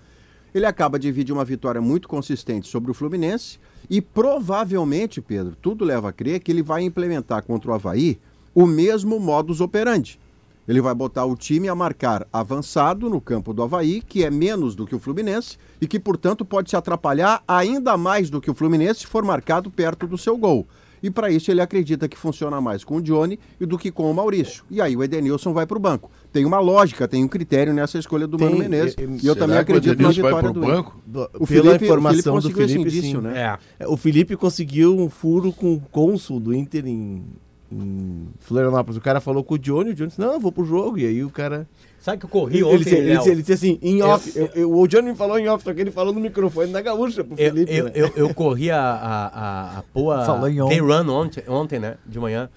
Ele 0.55 0.67
acaba 0.67 1.01
de 1.01 1.09
dividir 1.09 1.33
uma 1.33 1.45
vitória 1.45 1.81
muito 1.81 2.07
consistente 2.07 2.69
sobre 2.69 2.93
o 2.93 2.95
Fluminense 2.95 3.59
e 3.91 4.01
provavelmente, 4.01 5.21
Pedro, 5.21 5.57
tudo 5.61 5.85
leva 5.85 6.11
a 6.11 6.13
crer 6.13 6.39
que 6.39 6.53
ele 6.53 6.63
vai 6.63 6.83
implementar 6.83 7.43
contra 7.43 7.73
o 7.73 7.75
Havaí 7.75 8.21
o 8.55 8.67
mesmo 8.67 9.19
modus 9.19 9.61
operandi. 9.61 10.21
Ele 10.69 10.81
vai 10.81 10.95
botar 10.95 11.25
o 11.25 11.35
time 11.35 11.69
a 11.69 11.75
marcar 11.75 12.25
avançado 12.33 13.11
no 13.11 13.21
campo 13.21 13.53
do 13.53 13.65
Havaí, 13.65 14.01
que 14.01 14.23
é 14.23 14.31
menos 14.31 14.77
do 14.77 14.87
que 14.87 14.95
o 14.95 15.01
Fluminense 15.01 15.59
e 15.81 15.89
que, 15.89 15.99
portanto, 15.99 16.45
pode 16.45 16.71
se 16.71 16.77
atrapalhar 16.77 17.43
ainda 17.49 17.97
mais 17.97 18.31
do 18.31 18.41
que 18.41 18.51
o 18.51 18.55
Fluminense 18.55 19.01
se 19.01 19.07
for 19.09 19.25
marcado 19.25 19.73
perto 19.73 20.07
do 20.07 20.17
seu 20.17 20.39
gol. 20.39 20.65
E 21.05 21.11
para 21.11 21.31
isso 21.31 21.51
ele 21.51 21.61
acredita 21.61 22.09
que 22.09 22.17
funciona 22.17 22.61
mais 22.63 22.83
com 22.83 22.97
o 22.97 23.03
Johnny 23.03 23.39
do 23.61 23.77
que 23.77 23.91
com 23.91 24.11
o 24.11 24.15
Maurício. 24.15 24.65
E 24.71 24.81
aí 24.81 24.97
o 24.97 25.05
Edenilson 25.05 25.53
vai 25.53 25.67
para 25.67 25.77
o 25.77 25.81
banco. 25.81 26.11
Tem 26.33 26.47
uma 26.47 26.59
lógica, 26.61 27.07
tem 27.07 27.23
um 27.23 27.29
critério 27.29 27.75
nessa 27.75 27.99
escolha 27.99 28.27
do 28.27 28.39
Tem, 28.39 28.47
Mano 28.49 28.59
Menezes. 28.59 28.97
e- 29.23 29.27
eu 29.27 29.37
também 29.37 29.59
o 29.59 29.61
acredito 29.61 30.01
na 30.03 30.09
vitória 30.11 30.51
do 30.51 30.61
banco? 30.61 30.99
Do- 31.07 31.29
O 31.39 31.47
pela 31.47 31.65
Felipe- 31.65 31.85
o 31.85 31.87
informação 31.87 32.41
Felipe 32.41 32.49
do 32.49 32.57
Felipe, 32.69 32.81
indício, 32.81 33.21
né? 33.21 33.59
É. 33.79 33.85
É, 33.85 33.87
O 33.87 33.99
Felipe 33.99 34.35
conseguiu 34.35 34.99
um 34.99 35.11
furo 35.11 35.53
com 35.53 35.75
o 35.75 35.81
cônsul 35.93 36.41
do 36.41 36.55
Inter 36.55 36.87
em, 36.87 37.23
em 37.83 38.29
Florianópolis. 38.41 38.97
O 38.97 39.01
cara 39.01 39.21
falou 39.21 39.43
com 39.45 39.55
o 39.55 39.59
Johnny, 39.59 39.91
o 39.91 39.95
Johnny 39.95 40.09
disse, 40.09 40.21
não, 40.21 40.35
eu 40.35 40.41
vou 40.41 40.53
pro 40.53 40.65
jogo. 40.65 40.99
E 40.99 41.07
aí 41.07 41.25
o 41.25 41.31
cara... 41.31 41.67
Sabe 41.99 42.19
que 42.19 42.27
eu 42.27 42.29
corri 42.31 42.57
Ele, 42.57 42.65
ontem, 42.65 42.79
disse, 42.79 42.95
ele, 42.97 43.17
disse, 43.17 43.29
ele 43.31 43.41
disse 43.41 43.53
assim, 43.55 43.79
em 43.81 44.03
off. 44.03 44.31
eu- 44.39 44.51
eu- 44.55 44.79
o 44.79 44.87
Johnny 44.87 45.09
me 45.11 45.17
falou 45.17 45.39
em 45.39 45.49
off, 45.49 45.65
só 45.65 45.73
que 45.73 45.81
ele 45.81 45.91
falou 45.91 46.13
no 46.13 46.21
microfone 46.21 46.71
da 46.71 46.83
gaúcha 46.83 47.25
pro 47.25 47.33
Eu, 47.41 47.51
Felipe. 47.55 47.75
eu, 47.75 47.85
né? 47.87 47.93
eu, 47.95 48.13
eu 48.15 48.35
corri 48.35 48.71
a, 48.71 48.79
a, 48.79 49.27
a, 49.27 49.79
a 49.79 49.83
Poa 49.85 50.23
Falou 50.27 50.49
em 50.51 50.61
on. 50.61 50.69
Day 50.69 50.81
Run 50.81 51.09
ontem, 51.09 51.43
ontem, 51.49 51.79
né? 51.79 51.97
De 52.05 52.19
manhã. 52.21 52.51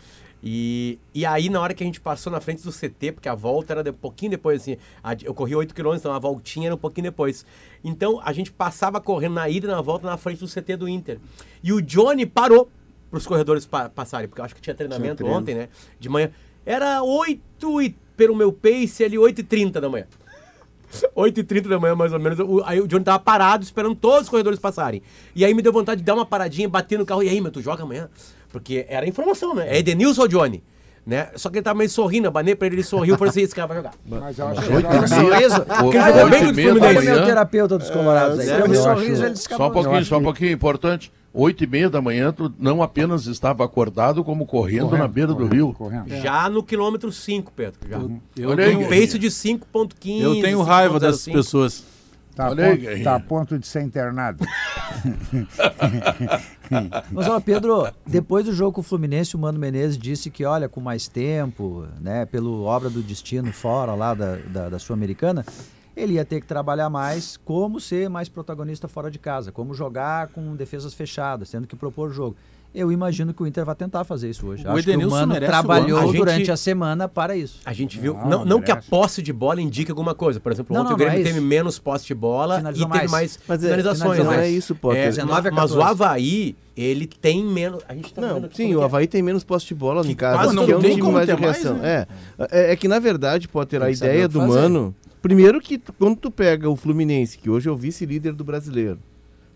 E, 0.43 0.99
e 1.15 1.26
aí, 1.26 1.49
na 1.49 1.59
hora 1.61 1.74
que 1.74 1.82
a 1.84 1.86
gente 1.86 1.99
passou 1.99 2.32
na 2.32 2.39
frente 2.39 2.61
do 2.63 2.72
CT, 2.72 3.13
porque 3.13 3.28
a 3.30 3.34
volta 3.36 3.74
era 3.74 3.84
de, 3.84 3.89
um 3.89 3.93
pouquinho 3.93 4.32
depois, 4.32 4.61
assim, 4.61 4.78
a- 5.03 5.15
eu 5.24 5.34
corri 5.34 5.55
8 5.55 5.74
km, 5.74 5.93
então 5.95 6.11
a 6.13 6.20
voltinha 6.20 6.68
era 6.68 6.76
um 6.76 6.78
pouquinho 6.78 7.05
depois. 7.05 7.45
Então, 7.84 8.20
a 8.24 8.34
gente 8.34 8.51
passava 8.51 8.99
correndo 8.99 9.34
na 9.36 9.49
ida 9.49 9.65
e 9.68 9.72
na 9.72 9.82
volta 9.82 10.05
na 10.05 10.18
frente 10.18 10.39
do 10.39 10.47
CT 10.47 10.76
do 10.76 10.88
Inter. 10.89 11.20
E 11.63 11.72
o 11.74 11.82
Johnny 11.82 12.26
parou 12.26 12.70
para 13.09 13.17
os 13.17 13.25
corredores 13.25 13.65
pa- 13.65 13.89
passarem, 13.89 14.27
porque 14.27 14.41
eu 14.41 14.45
acho 14.45 14.55
que 14.55 14.61
tinha 14.61 14.75
treinamento 14.75 15.17
treino. 15.17 15.35
ontem, 15.35 15.55
né? 15.55 15.69
De 15.99 16.09
manhã. 16.09 16.29
Era 16.65 17.01
8 17.03 17.81
e, 17.81 17.95
pelo 18.15 18.35
meu 18.35 18.51
pace, 18.51 19.03
ali 19.03 19.17
8 19.17 19.39
e 19.39 19.43
30 19.43 19.79
da 19.79 19.89
manhã. 19.89 20.05
8 21.15 21.39
e 21.39 21.43
30 21.43 21.69
da 21.69 21.79
manhã, 21.79 21.95
mais 21.95 22.13
ou 22.13 22.19
menos. 22.19 22.39
o- 22.39 22.61
aí 22.65 22.79
o 22.79 22.87
Johnny 22.87 23.03
tava 23.03 23.19
parado, 23.19 23.63
esperando 23.63 23.95
todos 23.95 24.23
os 24.23 24.29
corredores 24.29 24.59
passarem. 24.59 25.01
E 25.35 25.43
aí 25.43 25.53
me 25.53 25.61
deu 25.61 25.71
vontade 25.73 26.01
de 26.01 26.05
dar 26.05 26.15
uma 26.15 26.25
paradinha, 26.25 26.67
bater 26.67 26.97
no 26.97 27.05
carro. 27.05 27.23
E 27.23 27.29
aí, 27.29 27.39
meu, 27.41 27.51
tu 27.51 27.61
joga 27.61 27.83
amanhã? 27.83 28.09
Porque 28.51 28.85
era 28.87 29.07
informação, 29.07 29.53
né? 29.53 29.67
É 29.69 29.79
Edenilson 29.79 30.21
ou 30.21 30.27
Johnny? 30.27 30.63
Né? 31.05 31.29
Só 31.37 31.49
que 31.49 31.57
ele 31.57 31.63
tava 31.63 31.77
meio 31.77 31.89
sorrindo, 31.89 32.27
eu 32.27 32.31
banei 32.31 32.53
pra 32.53 32.67
ele, 32.67 32.75
ele 32.77 32.83
sorriu 32.83 33.15
e 33.15 33.17
falei 33.17 33.29
assim, 33.29 33.41
esse 33.41 33.55
cara 33.55 33.65
vai 33.67 33.77
jogar. 33.77 33.93
Mas 34.05 34.37
eu 34.37 34.47
acho 34.47 34.61
que 34.61 34.73
Oito 34.73 34.87
agora- 34.87 35.07
e 35.07 35.09
meia- 35.09 35.49
Porque 35.61 35.97
ele 35.97 36.03
o- 36.03 36.13
jogou 36.13 36.23
oito 36.23 36.29
bem 36.29 36.39
contra 36.41 36.51
o 36.51 36.55
meia 36.55 36.73
da 36.73 36.79
Fluminense. 36.79 36.97
Olha 36.97 36.99
o 36.99 37.15
meu 37.15 37.25
terapeuta 37.25 37.77
dos 37.77 37.89
colorados 37.89 38.39
aí. 38.39 38.49
É, 38.49 38.61
Pelo 38.61 38.73
eu 38.75 38.83
sorriso 38.83 39.11
ele 39.11 39.15
Só 39.17 39.29
um 39.29 39.33
escapou. 39.33 39.71
pouquinho, 39.71 39.95
Eu 39.99 40.05
só 40.05 40.17
um 40.17 40.23
pouquinho 40.23 40.51
importante. 40.51 41.11
Oito 41.39 41.63
e 41.63 41.67
meia 41.67 41.88
da 41.88 42.01
manhã, 42.01 42.33
tu 42.33 42.51
não 42.57 42.81
apenas 42.81 43.27
estava 43.27 43.63
acordado, 43.63 44.23
como 44.23 44.43
correndo, 44.43 44.97
na 44.97 45.07
beira 45.07 45.27
do 45.27 45.35
correndo, 45.35 45.53
rio. 45.53 45.71
Correndo. 45.71 46.09
Já 46.09 46.49
no 46.49 46.63
quilômetro 46.63 47.11
5, 47.11 47.53
Pedro. 47.55 47.79
Já. 47.88 47.99
Eu 48.35 48.49
Olha 48.49 48.65
aí, 48.65 48.71
tenho, 48.71 48.88
Um 48.88 48.89
pace 48.89 49.19
de 49.19 49.27
5.15. 49.27 50.19
eu 50.19 50.41
tenho 50.41 50.63
raiva 50.63 50.99
dessas 50.99 51.27
5.05. 51.27 51.33
pessoas. 51.33 51.83
Tá, 52.35 52.47
a 52.47 52.55
ponto, 52.55 53.03
tá 53.03 53.15
a 53.15 53.19
ponto 53.19 53.59
de 53.59 53.67
ser 53.67 53.83
internado. 53.83 54.43
Mas, 57.11 57.27
ó, 57.27 57.39
Pedro, 57.39 57.88
depois 58.05 58.45
do 58.45 58.53
jogo 58.53 58.73
com 58.73 58.81
o 58.81 58.83
Fluminense, 58.83 59.35
o 59.35 59.39
Mano 59.39 59.59
Menezes 59.59 59.95
disse 59.97 60.31
que, 60.31 60.43
olha, 60.43 60.67
com 60.67 60.81
mais 60.81 61.07
tempo, 61.07 61.85
né, 62.01 62.25
pelo 62.25 62.63
obra 62.63 62.89
do 62.89 63.03
destino 63.03 63.53
fora 63.53 63.93
lá 63.93 64.15
da, 64.15 64.38
da, 64.38 64.69
da 64.69 64.79
Sul-Americana, 64.79 65.45
ele 65.97 66.13
ia 66.13 66.23
ter 66.23 66.39
que 66.39 66.47
trabalhar 66.47 66.89
mais 66.89 67.37
como 67.43 67.79
ser 67.81 68.09
mais 68.09 68.29
protagonista 68.29 68.87
fora 68.87 69.09
de 69.09 69.17
casa, 69.19 69.51
como 69.51 69.73
jogar 69.73 70.27
com 70.27 70.55
defesas 70.55 70.93
fechadas, 70.93 71.49
tendo 71.49 71.65
que 71.67 71.75
propor 71.75 72.09
o 72.09 72.13
jogo. 72.13 72.35
Eu 72.75 72.91
imagino 72.91 73.33
que 73.33 73.41
o 73.41 73.47
Inter 73.47 73.65
vai 73.65 73.73
tentar 73.73 74.03
fazer 74.03 74.29
isso 74.29 74.45
hoje. 74.45 74.63
O 74.67 74.69
Acho 74.71 74.83
que 74.83 74.89
o 74.89 74.93
Edenilson 74.93 75.15
Mano 75.25 75.35
trabalhou. 75.39 75.97
A 75.99 76.05
gente- 76.05 76.17
durante 76.17 76.51
a 76.51 76.57
semana 76.57 77.07
para 77.07 77.35
isso. 77.35 77.59
A 77.65 77.73
gente 77.73 77.97
viu. 77.97 78.13
Não, 78.13 78.29
Não, 78.29 78.45
não 78.45 78.61
que 78.61 78.69
a 78.69 78.75
posse 78.75 79.21
de 79.23 79.33
bola 79.33 79.59
indique 79.61 79.89
alguma 79.89 80.13
coisa. 80.13 80.39
Por 80.39 80.51
exemplo, 80.51 80.75
Não, 80.75 80.81
ontem 80.81 80.89
não, 80.89 80.95
o 80.95 80.97
Grêmio 80.99 81.15
não 81.17 81.21
é 81.21 81.27
teve 81.27 81.39
menos 81.39 81.79
posse 81.79 82.05
de 82.05 82.13
bola 82.13 82.57
Finalizou 82.57 82.87
e 82.87 82.91
teve 82.91 82.99
mais. 83.07 83.11
mais 83.11 83.39
Mas 83.47 83.59
é- 83.63 83.65
finalizações. 83.67 83.99
finalizou 84.01 84.31
né? 84.31 84.37
Não 84.37 84.43
é 84.43 84.49
isso, 84.49 84.75
Potter. 84.75 85.01
É, 85.01 85.07
19 85.07 85.47
a 85.47 85.51
mas 85.51 85.71
o 85.71 85.77
14. 85.77 85.91
Havaí, 86.03 86.55
ele 86.75 87.07
tem 87.07 87.43
menos. 87.43 87.81
A 87.87 87.95
gente 87.95 88.13
tá 88.13 88.21
vendo 88.21 88.41
Não, 88.41 88.49
sim, 88.53 88.75
o 88.75 88.77
que 88.77 88.81
é. 88.81 88.85
Havaí 88.85 89.07
tem 89.07 89.23
menos 89.23 89.43
posse 89.43 89.65
de 89.65 89.73
bola 89.73 90.03
Que 90.03 90.11
em 90.11 90.15
casa, 90.15 90.37
quase 90.37 90.49
que 90.49 90.55
não 90.55 90.63
é 90.63 90.77
um 90.77 90.81
tem 90.81 90.99
como 90.99 91.13
mais 91.13 91.25
ter 91.25 91.39
mais, 91.39 91.55
reação. 91.57 91.77
né? 91.77 92.05
É. 92.37 92.47
é, 92.51 92.71
é 92.73 92.75
que 92.75 92.87
na 92.87 92.99
verdade, 92.99 93.47
Potter, 93.47 93.81
a 93.81 93.85
Tem 93.85 93.93
que 93.93 93.97
saber 93.97 94.11
ideia 94.11 94.27
que 94.27 94.33
do 94.33 94.39
fazer. 94.41 94.51
Mano, 94.53 94.95
primeiro 95.22 95.59
que 95.59 95.80
quando 95.97 96.15
tu 96.18 96.32
pega 96.32 96.70
o 96.70 96.76
Fluminense, 96.76 97.38
que 97.38 97.49
hoje 97.49 97.68
é 97.70 97.72
o 97.72 97.76
vice-líder 97.78 98.34
do 98.34 98.43
brasileiro, 98.43 98.99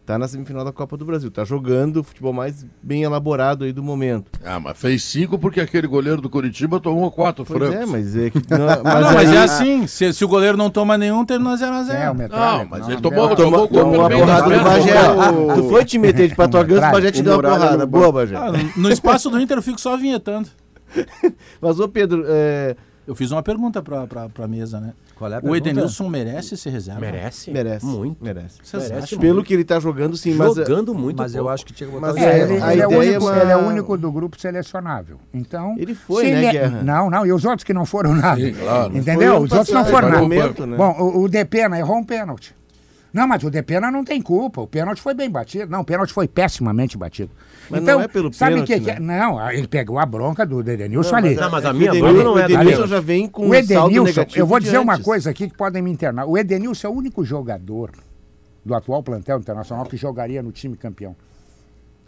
tá 0.05 0.17
na 0.17 0.27
semifinal 0.27 0.65
da 0.65 0.71
Copa 0.73 0.97
do 0.97 1.05
Brasil, 1.05 1.29
tá 1.31 1.45
jogando 1.45 1.97
o 1.97 2.03
futebol 2.03 2.33
mais 2.33 2.65
bem 2.81 3.03
elaborado 3.03 3.63
aí 3.63 3.71
do 3.71 3.83
momento. 3.83 4.31
Ah, 4.43 4.59
mas 4.59 4.77
fez 4.77 5.03
cinco 5.03 5.37
porque 5.37 5.61
aquele 5.61 5.87
goleiro 5.87 6.19
do 6.21 6.29
Curitiba 6.29 6.79
tomou 6.79 7.09
quatro 7.11 7.45
Pois 7.45 7.57
francos. 7.59 7.79
é, 7.81 7.85
mas 7.85 8.15
é 8.17 8.29
que 8.31 8.39
não, 8.49 8.57
Mas, 8.83 8.83
não, 9.05 9.13
mas 9.13 9.29
aí- 9.29 9.35
é 9.35 9.43
assim, 9.43 9.87
se, 9.87 10.11
se 10.11 10.25
o 10.25 10.27
goleiro 10.27 10.57
não 10.57 10.69
toma 10.69 10.97
nenhum, 10.97 11.23
termina 11.23 11.55
0x0. 11.55 11.93
É, 11.93 12.09
o 12.09 12.15
metralha. 12.15 12.57
Não, 12.63 12.65
mas 12.69 12.81
não, 12.81 12.91
ele 12.91 13.01
tomou- 13.01 13.29
não. 13.29 13.35
tomou- 13.35 13.67
Tomou, 13.67 13.83
tomou 13.93 13.99
uma 14.01 14.09
porrada 14.09 14.57
do. 14.57 14.63
Bagé. 14.63 15.09
O- 15.31 15.55
Tu 15.55 15.69
foi 15.69 15.85
te 15.85 15.97
meter 15.99 16.27
de 16.27 16.35
patogança, 16.35 16.89
o 16.89 16.91
Bagé 16.91 17.11
te 17.11 17.21
deu 17.21 17.33
uma 17.33 17.41
porrada. 17.43 17.85
Boa. 17.85 18.11
Bagé. 18.11 18.35
Ah, 18.35 18.51
no- 18.51 18.83
no 18.83 18.89
espaço 18.89 19.29
do 19.29 19.39
Inter 19.39 19.57
eu 19.57 19.61
fico 19.61 19.79
só 19.79 19.95
vinhetando. 19.95 20.49
Mas, 21.61 21.79
ô 21.79 21.87
Pedro, 21.87 22.25
é, 22.27 22.75
Eu 23.07 23.15
fiz 23.15 23.31
uma 23.31 23.41
pergunta 23.41 23.81
pra, 23.81 24.05
pra, 24.05 24.29
pra 24.29 24.47
mesa, 24.47 24.79
né? 24.79 24.93
Qual 25.15 25.29
é 25.31 25.35
a 25.35 25.37
O 25.39 25.41
pergunta? 25.41 25.69
Edenilson 25.69 26.07
merece 26.07 26.55
ser 26.55 26.69
reserva? 26.69 27.01
Merece? 27.01 27.51
merece. 27.51 27.85
Muito. 27.85 28.23
Merece. 28.23 28.59
Vocês 28.63 28.83
Merece 28.83 29.03
acham? 29.05 29.19
Pelo 29.19 29.43
que 29.43 29.53
ele 29.53 29.63
tá 29.63 29.79
jogando, 29.79 30.15
sim, 30.15 30.33
mas... 30.35 30.55
Jogando 30.55 30.93
muito. 30.93 31.17
Mas 31.17 31.33
eu 31.33 31.39
pouco. 31.43 31.53
acho 31.53 31.65
que 31.65 31.73
tinha 31.73 31.87
que 31.89 31.93
botar 31.95 32.07
Mas 32.07 32.15
o 32.15 32.19
É, 32.19 32.39
É, 32.39 32.43
ele, 32.43 32.61
a 32.61 32.71
ele 32.73 32.81
é 32.81 32.87
o 32.87 32.91
ideia 32.91 33.03
é 33.03 33.09
único, 33.17 33.25
uma- 33.25 33.37
ele 33.41 33.51
é 33.51 33.57
o 33.57 33.67
único 33.67 33.97
do 33.97 34.11
grupo 34.11 34.39
selecionável. 34.39 35.19
Então, 35.33 35.75
Ele 35.77 35.95
foi, 35.95 36.25
né, 36.25 36.29
ele 36.37 36.45
é- 36.45 36.51
Guerra? 36.51 36.83
Não, 36.83 37.09
não, 37.09 37.25
e 37.25 37.33
os 37.33 37.43
outros 37.43 37.63
que 37.63 37.73
não 37.73 37.85
foram 37.85 38.13
nada. 38.13 38.39
Sim, 38.39 38.53
claro. 38.53 38.95
Entendeu? 38.97 39.37
Os 39.39 39.51
outros 39.51 39.71
não 39.71 39.85
foram 39.85 40.07
nada. 40.09 40.19
é 40.19 40.21
momento, 40.21 40.65
né? 40.67 40.77
Bom, 40.77 40.91
o, 40.99 41.23
o 41.23 41.27
Depena 41.29 41.77
errou 41.79 41.97
um 41.97 42.03
pênalti. 42.03 42.55
Não, 43.13 43.27
mas 43.27 43.43
o 43.43 43.49
Depena 43.49 43.91
não 43.91 44.05
tem 44.05 44.21
culpa. 44.21 44.61
O 44.61 44.67
pênalti 44.67 45.01
foi 45.01 45.13
bem 45.13 45.29
batido. 45.29 45.69
Não, 45.69 45.81
o 45.81 45.85
pênalti 45.85 46.13
foi 46.13 46.27
pessimamente 46.27 46.97
batido. 46.97 47.31
Mas 47.69 47.81
então, 47.81 47.97
não 47.97 48.05
é 48.05 48.07
pelo 48.07 48.31
sabe 48.31 48.53
pênalti, 48.53 48.73
que, 48.73 48.79
né? 48.79 48.93
é? 48.93 48.99
Não, 48.99 49.51
ele 49.51 49.67
pegou 49.67 49.99
a 49.99 50.05
bronca 50.05 50.45
do 50.45 50.61
Edenilson 50.61 51.15
ali. 51.15 51.35
Não, 51.35 51.51
mas 51.51 51.65
a 51.65 51.69
É 51.69 51.73
minha 51.73 51.93
o 51.93 51.99
bronca 51.99 52.23
não 52.23 52.39
é 52.39 52.45
o 52.45 52.47
da 52.47 52.53
Edenilson 52.53 52.87
já 52.87 52.99
vem 53.01 53.27
com 53.27 53.49
O 53.49 53.55
Edenilson, 53.55 54.03
negativo 54.03 54.39
eu 54.39 54.47
vou 54.47 54.59
de 54.59 54.65
dizer 54.65 54.77
uma 54.77 54.97
coisa 54.97 55.29
aqui 55.29 55.49
que 55.49 55.57
podem 55.57 55.81
me 55.81 55.91
internar. 55.91 56.25
O 56.25 56.37
Edenilson 56.37 56.87
é 56.87 56.89
o 56.89 56.93
único 56.93 57.23
jogador 57.25 57.91
do 58.63 58.73
atual 58.73 59.03
plantel 59.03 59.39
internacional 59.39 59.85
que 59.85 59.97
jogaria 59.97 60.41
no 60.41 60.51
time 60.51 60.77
campeão. 60.77 61.15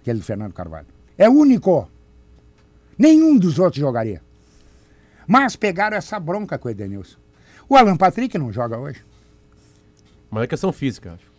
Aquele 0.01 0.19
do 0.19 0.25
Fernando 0.25 0.53
Carvalho. 0.53 0.87
É 1.17 1.27
o 1.27 1.33
único. 1.33 1.89
Nenhum 2.97 3.37
dos 3.37 3.59
outros 3.59 3.79
jogaria. 3.79 4.21
Mas 5.27 5.55
pegaram 5.55 5.97
essa 5.97 6.19
bronca 6.19 6.57
com 6.57 6.67
o 6.67 6.71
Edenilson. 6.71 7.17
O 7.67 7.75
Alan 7.75 7.97
Patrick 7.97 8.37
não 8.37 8.51
joga 8.51 8.77
hoje. 8.77 9.03
Mas 10.33 10.43
é 10.43 10.47
questão 10.47 10.71
física, 10.73 11.13
acho. 11.13 11.33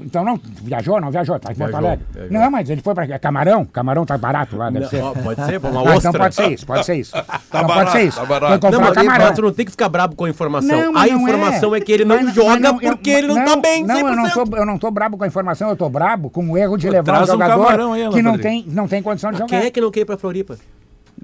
Então 0.00 0.24
não, 0.24 0.38
viajou, 0.62 1.00
não 1.00 1.10
viajou, 1.10 1.38
tá 1.38 1.52
em 1.52 1.54
Porto 1.54 1.74
Alegre. 1.76 2.04
viajou. 2.12 2.32
Não, 2.32 2.50
mas 2.50 2.68
ele 2.68 2.80
foi 2.82 2.92
pra 2.94 3.04
é 3.04 3.18
Camarão, 3.18 3.64
Camarão 3.64 4.04
tá 4.04 4.18
barato 4.18 4.56
lá, 4.56 4.68
deve 4.68 4.84
Não, 4.84 4.90
ser. 4.90 5.00
ó, 5.02 5.12
pode 5.14 5.44
ser, 5.46 5.60
pô, 5.60 5.68
uma 5.68 5.80
Ah, 5.80 5.82
ostra. 5.94 5.96
Então 6.10 6.12
pode 6.20 6.34
ser 6.34 6.46
isso, 6.52 6.66
pode 6.66 6.84
ser 6.86 6.94
isso. 6.96 7.12
Tá 7.16 7.40
então 7.48 7.66
barato, 7.66 7.74
pode 7.74 7.90
ser 7.92 8.02
isso. 8.08 8.16
tá 8.20 8.26
barato. 8.26 8.48
Foi 8.52 8.58
comprar 8.58 8.70
Não, 8.72 8.80
mas 8.80 8.94
Camarão. 8.94 9.26
mas 9.26 9.36
tu 9.36 9.42
não 9.42 9.52
tem 9.52 9.64
que 9.64 9.70
ficar 9.70 9.88
brabo 9.88 10.14
com 10.16 10.24
a 10.24 10.28
informação. 10.30 10.68
Não, 10.80 10.92
mas 10.92 11.10
a 11.10 11.14
não 11.14 11.22
informação 11.22 11.74
é. 11.74 11.78
é. 11.78 11.80
que 11.80 11.92
ele 11.92 12.04
não 12.04 12.16
Mas- 12.16 12.24
mas 12.26 12.34
joga 12.34 12.58
não, 12.58 12.82
eu- 12.82 12.96
porque 12.96 13.10
ele 13.10 13.26
não, 13.28 13.44
tá 13.44 13.56
bem, 13.56 13.84
100%. 13.84 13.86
Não, 13.86 14.08
eu 14.08 14.16
não, 14.16 14.30
tô, 14.30 14.56
eu 14.56 14.66
não 14.66 14.78
tô 14.78 14.90
brabo 14.90 15.16
com 15.16 15.24
a 15.24 15.26
informação, 15.26 15.68
eu 15.70 15.76
tô 15.76 15.88
brabo 15.88 16.28
com 16.30 16.50
o 16.50 16.58
erro 16.58 16.76
de 16.76 16.90
levar 16.90 17.12
um 17.12 17.14
traz 17.16 17.28
um 17.28 17.32
jogador 17.32 17.64
camarão 17.64 17.92
aí, 17.94 18.08
que 18.10 18.22
não 18.22 18.36
tem, 18.38 18.64
não 18.68 18.86
tem 18.88 19.02
condição 19.02 19.30
de 19.30 19.38
Mas 19.40 19.48
jogar. 19.48 19.60
Quem 19.60 19.68
é 19.68 19.70
que 19.70 19.80
não 19.80 19.90
quer 19.90 20.00
ir 20.00 20.04
pra 20.04 20.18
Floripa? 20.18 20.58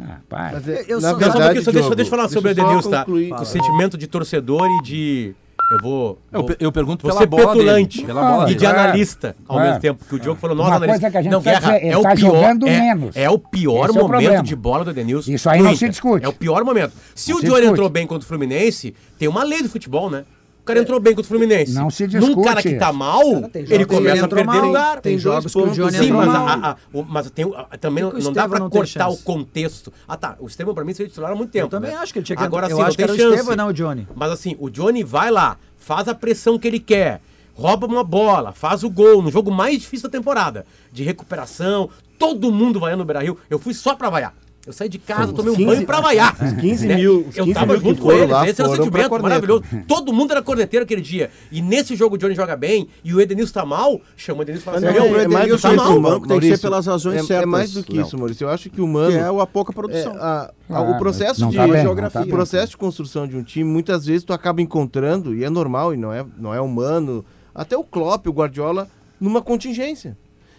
Ah. 0.00 0.16
Mas 0.30 0.68
é- 0.68 0.84
Eu 0.88 1.00
Não, 1.00 1.11
só 1.11 1.16
um 1.16 1.18
verdade, 1.18 1.38
só 1.38 1.52
deixa, 1.52 1.72
Diogo, 1.72 1.94
deixa 1.94 2.09
eu 2.11 2.16
falar 2.16 2.28
sobre 2.28 2.48
o 2.50 2.50
eu 2.50 2.64
Edenilson, 2.64 2.90
tá? 2.90 3.07
O 3.40 3.44
sentimento 3.44 3.98
de 3.98 4.07
torcedor 4.07 4.66
e 4.80 4.82
de. 4.82 5.34
Eu 5.70 5.78
vou. 5.82 6.18
Eu, 6.30 6.42
vou- 6.42 6.56
eu 6.60 6.70
pergunto 6.72 7.06
pela 7.06 7.18
ser 7.18 7.26
bola 7.26 7.46
petulante 7.52 7.96
dele, 7.98 8.06
pela 8.06 8.22
bola 8.30 8.50
e 8.50 8.54
de 8.54 8.64
É. 8.64 8.68
analista 8.68 9.34
ao 9.48 9.58
É. 9.60 9.64
mesmo 9.66 9.80
tempo. 9.80 10.04
Que 10.04 10.14
o 10.14 10.20
Diogo 10.20 10.38
falou, 10.38 10.54
nós 10.54 10.66
Uma 10.66 10.76
analistas. 10.76 11.00
coisa 11.00 11.10
que 11.10 11.16
a 11.18 11.22
gente 11.22 11.32
não, 11.32 11.42
precisa 11.42 11.66
Guerra, 11.66 11.78
é 11.78 11.86
ele 11.86 11.96
o 11.96 12.02
tá 12.02 12.14
pior. 12.14 12.34
jogando 12.34 12.68
é, 12.68 12.80
menos. 12.80 13.16
é 13.16 13.30
o 13.30 13.38
pior 13.38 13.88
Esse 13.88 13.98
é 13.98 14.02
momento 14.02 14.42
de 14.42 14.56
bola 14.56 14.84
do 14.84 14.90
Edenilson. 14.90 15.30
Isso 15.32 15.48
aí 15.48 15.60
não 15.62 15.68
Inter. 15.70 15.78
se 15.78 15.88
discute. 15.88 16.24
É 16.24 16.28
o 16.28 16.32
pior 16.32 16.62
momento. 16.64 16.92
Se 17.14 17.30
Não 17.30 17.38
o 17.38 17.40
discute. 17.40 17.66
entrou 17.66 17.88
bem 17.88 18.06
contra 18.06 18.24
o 18.24 18.28
Fluminense, 18.28 18.94
tem 19.18 19.26
uma 19.26 19.42
lei 19.42 19.62
do 19.62 19.68
futebol, 19.70 20.10
né? 20.10 20.24
O 20.64 20.66
cara 20.66 20.80
entrou 20.80 20.98
bem 20.98 21.14
contra 21.14 21.26
o 21.26 21.28
Fluminense. 21.28 21.72
Não 21.74 21.90
se 21.90 22.04
Num 22.04 22.08
discute. 22.20 22.48
cara 22.48 22.62
que 22.62 22.74
tá 22.76 22.90
mal, 22.90 23.20
ele 23.22 23.48
que 23.66 23.74
ele 23.74 23.84
começa 23.84 24.24
a 24.24 24.28
perder 24.28 24.44
mal, 24.46 24.64
lugar. 24.64 24.92
Tem 24.94 25.12
Tem 25.12 25.18
jogos 25.18 25.52
que 25.52 25.58
o. 25.58 25.68
Johnny 25.68 25.98
Sim, 25.98 26.10
mas, 26.12 26.26
mal. 26.26 26.46
a- 26.48 26.70
a- 26.70 26.76
o- 26.90 27.02
mas 27.02 27.30
tem, 27.30 27.44
o- 27.44 27.52
também 27.78 28.02
não, 28.02 28.10
o 28.10 28.18
não 28.18 28.32
dá 28.32 28.48
pra 28.48 28.58
não 28.58 28.70
cortar 28.70 29.08
o 29.08 29.10
chance? 29.12 29.22
contexto. 29.24 29.92
Ah 30.08 30.16
tá, 30.16 30.36
o 30.40 30.46
Estevam 30.46 30.74
pra 30.74 30.82
mim 30.82 30.94
seria 30.94 31.10
titular 31.10 31.32
há 31.32 31.34
muito 31.34 31.50
tempo. 31.50 31.66
Eu 31.66 31.68
também 31.68 31.90
né? 31.90 31.98
acho 31.98 32.14
que 32.14 32.18
ele 32.18 32.24
tinha 32.24 32.34
que 32.34 32.42
Agora 32.42 32.64
entrar. 32.64 32.76
sim, 32.76 32.80
Eu 32.82 32.88
não 32.88 32.94
tem 32.94 33.02
era 33.04 33.12
o 33.12 33.16
chance. 33.16 33.34
Estevão, 33.34 33.56
não 33.56 33.68
o 33.68 33.72
Johnny. 33.74 34.08
Mas 34.16 34.32
assim, 34.32 34.56
o 34.58 34.70
Johnny 34.70 35.04
vai 35.04 35.30
lá, 35.30 35.58
faz 35.76 36.08
a 36.08 36.14
pressão 36.14 36.58
que 36.58 36.66
ele 36.66 36.80
quer, 36.80 37.20
rouba 37.54 37.86
uma 37.86 38.02
bola, 38.02 38.50
faz 38.52 38.82
o 38.82 38.88
gol 38.88 39.20
no 39.20 39.30
jogo 39.30 39.50
mais 39.52 39.78
difícil 39.80 40.08
da 40.08 40.12
temporada, 40.18 40.64
de 40.90 41.02
recuperação, 41.02 41.90
todo 42.18 42.50
mundo 42.50 42.80
vai 42.80 42.96
no 42.96 43.04
Beira-Rio. 43.04 43.36
Eu 43.50 43.58
fui 43.58 43.74
só 43.74 43.94
pra 43.94 44.08
vaiar. 44.08 44.32
Eu 44.66 44.72
saí 44.72 44.88
de 44.88 44.98
casa, 44.98 45.30
tomei 45.32 45.52
um 45.52 45.56
15 45.56 45.66
banho 45.74 45.86
pra 45.86 46.00
vaiar. 46.00 46.34
os 46.42 46.52
15 46.60 46.86
Né? 46.86 46.94
mil- 46.96 47.26
os 47.28 47.36
eu 47.36 47.44
15 47.44 47.54
tava 47.54 47.72
mil 47.74 47.82
que 47.82 47.88
junto 47.88 48.00
com 48.02 48.12
eles, 48.12 48.30
lá 48.30 48.48
esse 48.48 48.60
era 48.62 48.70
o 48.70 48.74
sentimento 48.76 49.22
maravilhoso. 49.22 49.62
Todo 49.86 50.10
mundo 50.12 50.30
era 50.30 50.40
corneteiro 50.42 50.84
aquele 50.84 51.02
dia. 51.02 51.30
E 51.52 51.60
nesse 51.60 51.94
jogo 51.94 52.14
o 52.14 52.18
Johnny 52.18 52.34
joga 52.34 52.56
bem, 52.56 52.88
e 53.04 53.12
o 53.12 53.20
Edenilson 53.20 53.52
tá 53.52 53.66
mal, 53.66 54.00
chama 54.16 54.38
o 54.38 54.42
Edenilson 54.42 54.62
e 54.62 54.64
fala 54.64 54.76
assim, 54.78 54.86
Não, 54.86 54.92
"Meu, 54.94 55.02
pro 55.02 55.20
é 55.20 55.28
mais 55.28 55.28
do 55.28 55.34
Edenilson 55.42 55.68
tá 55.68 55.74
esse 55.74 55.84
mal, 55.84 56.00
banco 56.00 56.26
tem 56.28 56.38
que 56.38 56.44
ser 56.44 56.48
Maurício, 56.48 56.62
pelas 56.70 56.86
razões 56.86 57.14
é, 57.16 57.22
certas. 57.24 57.42
É 57.42 57.46
mais 57.46 57.72
do 57.74 57.82
que 57.84 57.92
Léo. 57.96 58.06
isso, 58.06 58.16
Maurício. 58.18 58.44
Eu 58.44 58.48
acho 58.48 58.70
que 58.70 58.80
o 58.80 58.88
Mano... 58.88 59.12
Que 59.12 59.18
é 59.18 59.42
a 59.42 59.46
pouca 59.46 59.70
É, 59.70 59.74
produção. 59.74 60.14
a- 60.16 60.50
a- 60.70 60.78
Ah, 60.78 60.80
o 60.80 60.98
processo 60.98 61.42
não 61.42 61.50
de 61.50 61.56
tá 61.56 61.64
bem, 61.64 61.72
não 61.74 61.82
geografia, 61.82 62.20
tá 62.22 62.26
o 62.26 62.30
processo 62.30 62.70
de 62.70 62.76
construção 62.78 63.28
de 63.28 63.36
um 63.36 63.42
time, 63.42 63.70
muitas 63.70 64.06
vezes 64.06 64.24
tu 64.24 64.32
acaba 64.32 64.62
encontrando, 64.62 65.34
e 65.34 65.44
é 65.44 65.50
normal, 65.50 65.92
e 65.92 65.96
não 65.98 66.10
é, 66.10 66.24
não 66.38 66.54
é 66.54 66.60
humano, 66.60 67.22
até 67.54 67.76
o 67.76 67.84
Klopp, 67.84 68.26
o 68.28 68.32
Guardiola, 68.32 68.88
numa 69.20 69.42
contingência. 69.42 70.16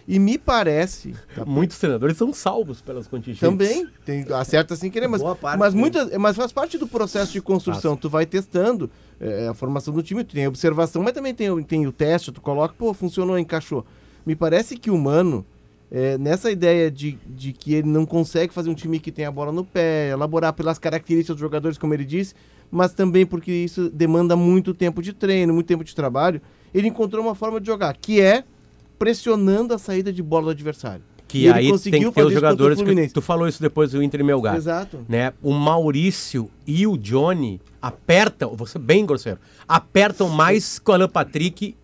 E 0.08 0.18
me 0.20 0.38
parece, 0.38 1.14
Muitos 1.46 1.78
treinadores 1.78 2.16
são 2.16 2.32
salvos 2.32 2.80
pelas 2.80 3.08
contingências. 3.08 3.50
também, 3.50 3.86
tem, 4.04 4.24
acerta 4.34 4.76
sem 4.76 4.90
querer, 4.90 5.08
mas, 5.08 5.20
parte, 5.22 5.58
mas, 5.58 5.74
muitas, 5.74 6.16
mas 6.16 6.36
faz 6.36 6.52
parte 6.52 6.78
do 6.78 6.86
processo 6.86 7.32
de 7.32 7.40
construção. 7.42 7.96
Tu 7.96 8.08
vai 8.08 8.24
testando 8.24 8.88
é, 9.20 9.48
a 9.48 9.54
formação 9.54 9.92
do 9.92 10.02
time, 10.02 10.22
tu 10.22 10.34
tem 10.34 10.44
a 10.44 10.48
observação, 10.48 11.02
mas 11.02 11.12
também 11.12 11.34
tem, 11.34 11.50
o- 11.50 11.62
tem 11.64 11.86
o 11.86 11.92
teste, 11.92 12.30
tu 12.30 12.40
coloca, 12.40 12.74
pô, 12.78 12.94
funcionou, 12.94 13.36
encaixou. 13.38 13.84
Me 14.24 14.36
parece 14.36 14.76
que 14.76 14.90
o 14.92 14.96
Mano, 14.98 15.44
é, 15.90 16.16
nessa 16.18 16.50
ideia 16.52 16.88
de, 16.90 17.18
de 17.26 17.52
que 17.52 17.74
ele 17.74 17.88
não 17.88 18.06
consegue 18.06 18.52
fazer 18.54 18.70
um 18.70 18.74
time 18.74 19.00
que 19.00 19.10
tem 19.10 19.24
a 19.24 19.30
bola 19.30 19.50
no 19.50 19.64
pé, 19.64 20.10
elaborar 20.10 20.52
pelas 20.52 20.78
características 20.78 21.34
dos 21.36 21.40
jogadores, 21.40 21.78
como 21.78 21.94
ele 21.94 22.04
disse, 22.04 22.32
mas 22.70 22.92
também 22.92 23.26
porque 23.26 23.50
isso 23.52 23.90
demanda 23.90 24.36
muito 24.36 24.72
tempo 24.74 25.02
de 25.02 25.12
treino, 25.12 25.52
muito 25.52 25.66
tempo 25.66 25.82
de 25.84 25.94
trabalho, 25.94 26.40
ele 26.74 26.86
encontrou 26.88 27.24
uma 27.24 27.34
forma 27.34 27.60
de 27.60 27.66
jogar, 27.66 27.96
que 27.96 28.20
é 28.20 28.44
pressionando 28.98 29.74
a 29.74 29.78
saída 29.78 30.12
de 30.12 30.22
bola 30.22 30.44
do 30.46 30.50
adversário. 30.50 31.02
Que 31.28 31.44
E 31.44 31.48
aí 31.50 31.64
tem 31.64 31.70
conseguiu 31.72 32.10
que 32.12 32.14
ter 32.14 32.22
os 32.22 32.28
isso 32.28 32.38
o 32.38 32.40
jogadores 32.40 32.80
que 32.80 33.08
tu 33.08 33.20
falou 33.20 33.48
isso 33.48 33.60
depois 33.60 33.90
do 33.90 34.00
Inter 34.02 34.20
e 34.20 34.22
Melgar. 34.22 34.54
Exato. 34.56 35.04
Né? 35.08 35.32
O 35.42 35.52
Maurício 35.52 36.48
e 36.64 36.86
o 36.86 36.96
Johnny 36.96 37.60
apertam, 37.82 38.56
ser 38.66 38.78
bem 38.78 39.04
grosseiro, 39.04 39.38
apertam 39.66 40.28
mais 40.28 40.78
que 40.78 40.88
o 40.90 40.94
Alan 40.94 41.08
Patrick 41.08 41.76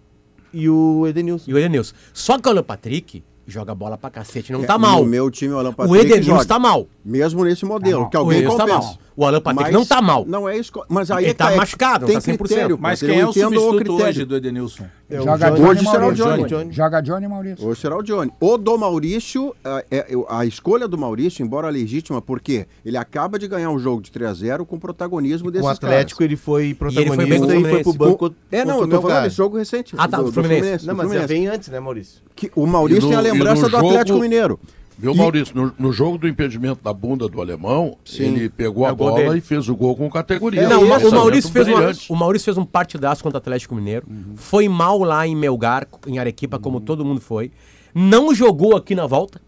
E 0.54 0.68
o 0.68 1.06
Edenilson. 1.08 1.50
e 1.50 1.54
o 1.54 1.58
Edenilson. 1.58 1.94
Só 2.12 2.38
que 2.38 2.46
o 2.48 2.52
Alan 2.52 2.62
Patrick 2.62 3.24
joga 3.44 3.74
bola 3.74 3.98
pra 3.98 4.10
cacete, 4.10 4.52
não 4.52 4.62
É, 4.62 4.66
tá 4.66 4.78
mal. 4.78 5.00
No 5.02 5.06
meu 5.10 5.28
time, 5.28 5.52
o 5.54 5.58
Alan 5.58 5.70
O 5.70 5.74
Patrick 5.74 5.98
Edenilson 6.06 6.30
joga. 6.34 6.44
tá 6.44 6.58
mal. 6.60 6.86
Mesmo 7.04 7.44
nesse 7.44 7.64
modelo, 7.64 8.02
mal. 8.02 8.10
que 8.10 8.16
O 8.16 8.20
alguém 8.20 8.38
Edenilson 8.38 8.56
tá 8.58 8.64
compensa. 8.72 8.86
mal. 8.88 8.98
O 9.16 9.26
Alan 9.26 9.40
Patrick 9.40 9.64
Mas 9.64 9.72
não 9.72 9.84
tá 9.84 10.00
mal. 10.00 10.24
Não 10.26 10.48
é 10.48 10.56
esco... 10.56 10.86
Mas 10.88 11.10
aí 11.10 11.24
Ele 11.24 11.30
é 11.32 11.34
tá 11.34 11.48
que 11.48 11.54
é- 11.54 11.56
machucado, 11.56 12.06
tem 12.06 12.14
não 12.14 12.22
tá 12.22 12.32
100%. 12.32 12.38
critério. 12.38 12.78
Mas 12.80 13.00
quem 13.00 13.18
é 13.18 13.26
o 13.26 13.32
substituto 13.32 13.76
critério. 13.76 14.04
hoje 14.06 14.24
do 14.24 14.36
Edenilson? 14.36 14.86
É 15.12 15.20
o 15.20 15.24
Joga 15.24 15.50
Johnny- 15.50 15.64
Hoje 15.68 15.86
será 15.86 16.06
o. 16.08 16.12
Johnny. 16.14 16.44
Johnny. 16.44 16.72
Joga 16.72 17.00
Johnny 17.00 17.24
e 17.24 17.28
Maurício. 17.28 17.66
Hoje 17.66 17.80
será 17.80 17.96
o 17.98 18.02
Johnny. 18.02 18.32
O 18.40 18.56
do 18.56 18.78
Maurício, 18.78 19.54
a, 19.64 19.84
é- 19.90 20.06
a 20.28 20.46
escolha 20.46 20.88
do 20.88 20.96
Maurício, 20.96 21.42
embora 21.44 21.68
legítima, 21.68 22.22
porque 22.22 22.66
ele 22.84 22.96
acaba 22.96 23.38
de 23.38 23.46
ganhar 23.46 23.70
um 23.70 23.78
jogo 23.78 24.00
de 24.00 24.10
3 24.10 24.30
a 24.30 24.34
0 24.34 24.64
com 24.66 24.78
protagonismo 24.78 25.50
desses 25.50 25.62
Com 25.66 25.68
o 25.68 25.70
Atlético 25.70 26.22
ele 26.22 26.36
foi 26.36 26.64
ele 26.66 26.74
foi 26.74 26.90
protagonista 26.92 27.26
bem 27.26 27.36
e 27.36 27.38
o 27.38 27.46
foi, 27.46 27.82
pro 27.82 27.92
Fluminense. 27.92 27.98
banco. 27.98 28.18
caras. 28.30 28.36
É, 28.50 28.64
não, 28.64 28.78
eu 28.78 28.84
o 28.84 28.88
tô 28.88 29.02
falando 29.02 29.22
desse 29.24 29.36
jogo 29.36 29.56
recente. 29.58 29.94
Ah, 29.98 30.08
tá, 30.08 30.22
do 30.22 30.32
Fluminense. 30.32 30.86
Não, 30.86 30.94
do 30.94 30.98
mas 30.98 31.06
já 31.06 31.18
Fluminense. 31.18 31.26
vem 31.34 31.46
antes, 31.48 31.68
né, 31.68 31.80
Maurício? 31.80 32.22
Que 32.34 32.50
o 32.56 32.66
Maurício 32.66 33.00
E 33.00 33.02
no- 33.02 33.08
tem 33.08 33.16
a 33.18 33.20
e 33.20 33.32
lembrança 33.32 33.62
do 33.64 33.70
jogo- 33.70 33.88
Atlético 33.88 34.18
Mineiro. 34.18 34.58
Viu, 34.99 35.12
E- 35.12 35.16
Maurício? 35.16 35.55
No, 35.57 35.72
no 35.78 35.93
jogo 35.93 36.18
do 36.18 36.28
impedimento 36.28 36.82
da 36.82 36.93
bunda 36.93 37.28
do 37.28 37.40
alemão, 37.40 37.97
Sim. 38.05 38.24
ele 38.34 38.49
pegou 38.49 38.84
É 38.86 38.90
a 38.90 38.93
o 38.93 38.97
bola 38.97 39.16
dele. 39.16 39.38
e 39.38 39.40
fez 39.40 39.68
o 39.68 39.74
gol 39.76 39.97
com 39.97 40.09
categoria. 40.11 40.68
não, 40.68 40.82
Um 40.82 40.90
o 40.90 41.09
o 41.09 41.11
Maurício, 41.12 41.51
fez 41.51 41.66
uma, 41.66 41.93
o 42.09 42.16
Maurício 42.16 42.45
fez 42.45 42.59
um 42.59 42.64
partidaço 42.64 43.22
contra 43.22 43.38
o 43.38 43.40
Atlético 43.40 43.74
Mineiro. 43.74 44.07
Foi 44.36 44.68
mal 44.68 44.99
lá 45.01 45.26
em 45.26 45.34
Melgar, 45.34 45.86
em 46.07 46.18
Arequipa, 46.18 46.59
como 46.59 46.80
todo 46.80 47.05
mundo 47.05 47.20
foi. 47.20 47.51
Não 47.95 48.34
jogou 48.34 48.76
aqui 48.76 48.95
na 48.95 49.07
volta. 49.07 49.40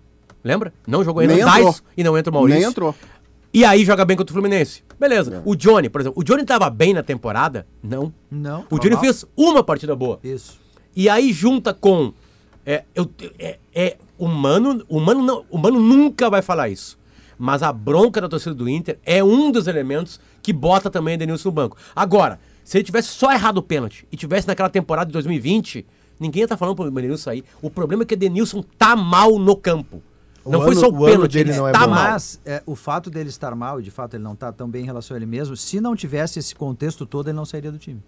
Lembra? 0.43 0.73
Não 0.87 1.03
jogou 1.05 1.21
ainda 1.23 1.35
entrou. 1.35 1.51
Tais 1.53 1.83
e 1.97 2.05
não 2.05 2.19
entra 2.19 2.31
o 2.31 2.35
Maurício. 2.35 2.61
Nem 2.61 2.69
entrou. 2.69 2.95
E 3.53 3.65
aí 3.65 3.85
joga 3.85 4.05
bem 4.05 4.17
contra 4.17 4.33
o 4.33 4.35
Fluminense. 4.35 4.83
Beleza. 4.99 5.41
O 5.45 5.55
Johnny, 5.55 5.89
por 5.89 6.01
exemplo, 6.01 6.21
o 6.21 6.25
Johnny 6.25 6.45
tava 6.45 6.69
bem 6.69 6.93
na 6.93 7.03
temporada? 7.03 7.67
Não. 7.83 8.13
Não. 8.31 8.65
O 8.71 8.77
Johnny 8.79 8.91
normal. 8.91 9.01
fez 9.05 9.25
uma 9.37 9.63
partida 9.63 9.95
boa. 9.95 10.19
Isso. 10.25 10.59
E 10.95 11.09
aí 11.09 11.33
junta 11.33 11.73
com. 11.73 12.13
É, 12.67 12.83
eu, 12.95 13.09
é, 13.39 13.59
é, 13.75 13.97
o, 14.25 14.29
Mano, 14.29 14.85
o, 14.89 15.01
Mano 15.01 15.23
não, 15.23 15.45
o 15.51 15.59
Mano 15.59 15.81
nunca 15.81 16.29
vai 16.31 16.43
falar 16.43 16.69
isso. 16.69 16.99
Mas 17.39 17.63
a 17.63 17.73
bronca 17.73 18.21
da 18.21 18.29
torcida 18.29 18.55
do 18.55 18.69
Inter 18.69 18.99
é 19.05 19.23
um 19.23 19.51
dos 19.51 19.67
elementos 19.67 20.21
que 20.43 20.53
bota 20.53 20.89
também 20.89 21.17
o 21.17 21.19
Denilson 21.19 21.49
no 21.49 21.53
banco. 21.53 21.77
Agora, 21.95 22.39
se 22.65 22.79
ele 22.79 22.85
tivesse 22.85 23.09
só 23.09 23.33
errado 23.33 23.59
o 23.59 23.63
pênalti 23.63 24.07
e 24.11 24.17
tivesse 24.17 24.47
naquela 24.47 24.71
temporada 24.71 25.07
de 25.07 25.13
2020, 25.13 25.85
ninguém 26.21 26.41
ia 26.41 26.45
estar 26.45 26.57
falando 26.57 26.77
pro 26.77 26.91
Denilson 26.91 27.23
sair. 27.25 27.45
O 27.61 27.69
problema 27.69 28.05
é 28.05 28.07
que 28.07 28.15
o 28.15 28.17
Denilson 28.17 28.63
tá 28.79 28.95
mal 28.95 29.39
no 29.39 29.57
campo. 29.57 30.01
O 30.45 30.51
Não 30.51 30.61
foi 30.61 30.73
ano- 30.73 30.81
só 30.81 30.89
o 30.91 31.03
o 31.03 31.05
pênalti, 31.07 31.33
dele 31.33 31.51
ele 31.51 31.59
não 31.59 31.67
é 31.69 31.73
tá 31.73 31.81
bom. 31.81 31.95
mal. 31.95 32.05
Mas 32.13 32.41
é, 32.45 32.63
o 32.67 32.75
fato 32.77 33.11
dele 33.11 33.31
estar 33.31 33.55
mal, 33.57 33.81
e 33.81 33.83
de 33.83 33.91
fato 33.91 34.15
ele 34.15 34.23
não 34.23 34.35
está 34.35 34.53
tão 34.53 34.69
bem 34.69 34.83
em 34.83 34.87
relação 34.87 35.15
a 35.15 35.19
ele 35.19 35.27
mesmo, 35.27 35.57
se 35.57 35.81
não 35.81 35.97
tivesse 35.97 36.39
esse 36.39 36.55
contexto 36.55 37.05
todo, 37.07 37.29
ele 37.29 37.37
não 37.37 37.45
sairia 37.47 37.73
do 37.73 37.79
time. 37.79 38.01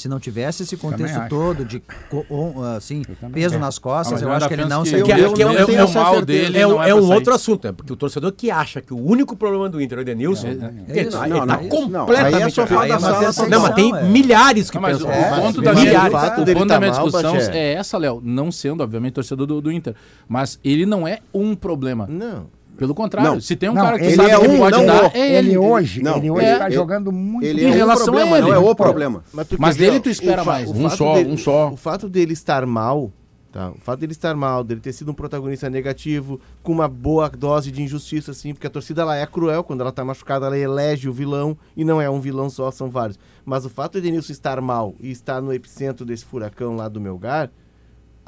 Se 0.00 0.08
não 0.08 0.18
tivesse 0.18 0.62
esse 0.62 0.76
contexto 0.76 1.28
todo 1.28 1.64
de 1.64 1.82
on- 2.30 2.62
assim, 2.76 3.02
peso 3.32 3.58
nas 3.58 3.78
costas, 3.78 4.22
Ah, 4.22 4.24
eu 4.24 4.28
eu 4.30 4.34
acho 4.34 4.48
que 4.48 4.54
ele 4.54 4.64
não 4.64 4.82
que 4.82 4.88
sairia. 4.90 5.04
Que, 5.04 5.42
Eu 5.42 5.50
é, 5.50 5.52
é- 5.52 5.56
é- 5.58 5.74
essa 5.82 6.00
é- 6.00 6.10
certeza. 6.14 6.58
é 6.58 6.66
um- 6.66 6.70
não 6.70 6.82
é 6.82 6.88
é 6.90 6.94
um 6.94 7.02
sair. 7.06 7.14
outro 7.14 7.34
assunto, 7.34 7.64
né? 7.66 7.72
Porque 7.72 7.92
o 7.92 7.96
torcedor 7.96 8.32
que 8.32 8.50
acha 8.50 8.80
que 8.80 8.94
o 8.94 8.98
único 8.98 9.36
problema 9.36 9.68
do 9.68 9.80
Inter 9.80 9.98
é 9.98 10.00
o 10.00 10.02
Edenilson, 10.02 10.46
ele, 10.48 10.54
isso. 10.56 11.10
tá- 11.18 11.28
ele 11.28 11.38
tá 11.40 11.46
não, 11.46 11.68
completamente 11.68 12.56
não. 12.56 12.64
É 12.64 13.54
é 13.54 13.58
mas 13.58 13.74
tem 13.74 13.94
é. 13.94 14.02
milhares 14.04 14.70
que 14.70 14.78
pensam. 14.78 15.08
o 15.08 15.12
É, 15.12 15.40
ponto 15.40 15.62
mas 15.62 15.64
da 15.64 15.72
o 15.72 15.74
minha, 15.84 16.10
fato 16.10 16.40
o 16.40 16.44
dele 16.44 16.58
ponto 16.58 16.68
da 16.68 16.78
minha 16.80 16.92
mal, 16.92 17.02
discussão 17.04 17.36
é 17.36 17.72
essa, 17.74 17.98
Léo. 17.98 18.20
Não 18.24 18.50
sendo, 18.50 18.82
obviamente, 18.82 19.14
torcedor 19.14 19.46
do, 19.46 19.60
do 19.60 19.70
Inter. 19.72 19.94
Mas 20.28 20.58
ele 20.64 20.86
não 20.86 21.06
é 21.06 21.18
um 21.34 21.54
problema. 21.54 22.06
Não. 22.08 22.46
Pelo 22.80 22.94
contrário, 22.94 23.32
Não. 23.32 23.40
se 23.42 23.54
tem 23.56 23.68
um 23.68 23.74
Não, 23.74 23.82
cara 23.82 23.98
que 23.98 24.06
ele 24.06 24.16
sabe 24.16 24.30
é 24.30 24.40
que 24.40 24.48
um, 24.48 24.56
pode 24.58 24.76
não 24.78 24.86
dar, 24.86 25.14
é 25.14 25.18
Ele 25.36 25.48
ele. 25.50 25.58
hoje, 25.58 26.02
Não, 26.02 26.16
ele 26.16 26.30
hoje 26.30 26.46
é- 26.46 26.52
está 26.54 26.64
ele- 26.64 26.74
jogando 26.74 27.12
muito 27.12 27.44
Ele 27.44 27.60
Em 27.60 27.66
é 27.66 27.68
um 27.68 27.72
relação 27.74 28.04
a 28.04 28.06
problema, 28.16 28.38
ele. 28.38 28.46
não 28.46 28.54
é 28.54 28.58
o 28.58 28.74
problema. 28.74 29.22
tu 29.46 29.56
Mas 29.58 29.76
ver, 29.76 29.90
dele 29.90 30.00
tu 30.00 30.08
espera 30.08 30.42
mais. 30.42 30.66
o 30.70 30.72
Um 30.74 30.82
fato 30.88 30.96
só, 30.96 31.14
dele- 31.14 31.30
um 31.30 31.36
só. 31.36 31.68
O 31.70 31.76
fato 31.76 32.08
dele 32.08 32.32
estar 32.32 32.64
mal, 32.64 33.12
tá? 33.52 33.70
O 33.72 33.80
fato 33.82 34.00
dele 34.00 34.12
estar 34.12 34.34
mal, 34.34 34.64
dele 34.64 34.80
ter 34.80 34.94
sido 34.94 35.10
um 35.10 35.14
protagonista 35.14 35.68
negativo, 35.68 36.40
com 36.62 36.72
uma 36.72 36.88
boa 36.88 37.28
dose 37.28 37.70
de 37.70 37.82
injustiça, 37.82 38.30
assim, 38.30 38.54
porque 38.54 38.66
a 38.66 38.70
torcida 38.70 39.02
ela 39.02 39.14
é 39.14 39.26
cruel, 39.26 39.62
quando 39.62 39.82
ela 39.82 39.92
tá 39.92 40.02
machucada, 40.02 40.46
ela 40.46 40.56
elege 40.56 41.06
o 41.06 41.12
vilão, 41.12 41.58
e 41.76 41.84
não 41.84 42.00
é 42.00 42.08
um 42.08 42.18
vilão 42.18 42.48
só, 42.48 42.70
são 42.70 42.88
vários. 42.88 43.18
Mas 43.44 43.66
o 43.66 43.68
fato 43.68 43.92
de 43.92 43.98
Edenilson 44.08 44.32
estar 44.32 44.58
mal 44.62 44.94
e 44.98 45.10
estar 45.10 45.42
no 45.42 45.52
epicentro 45.52 46.06
desse 46.06 46.24
furacão 46.24 46.76
lá 46.76 46.88
do 46.88 46.98
Melgar, 46.98 47.50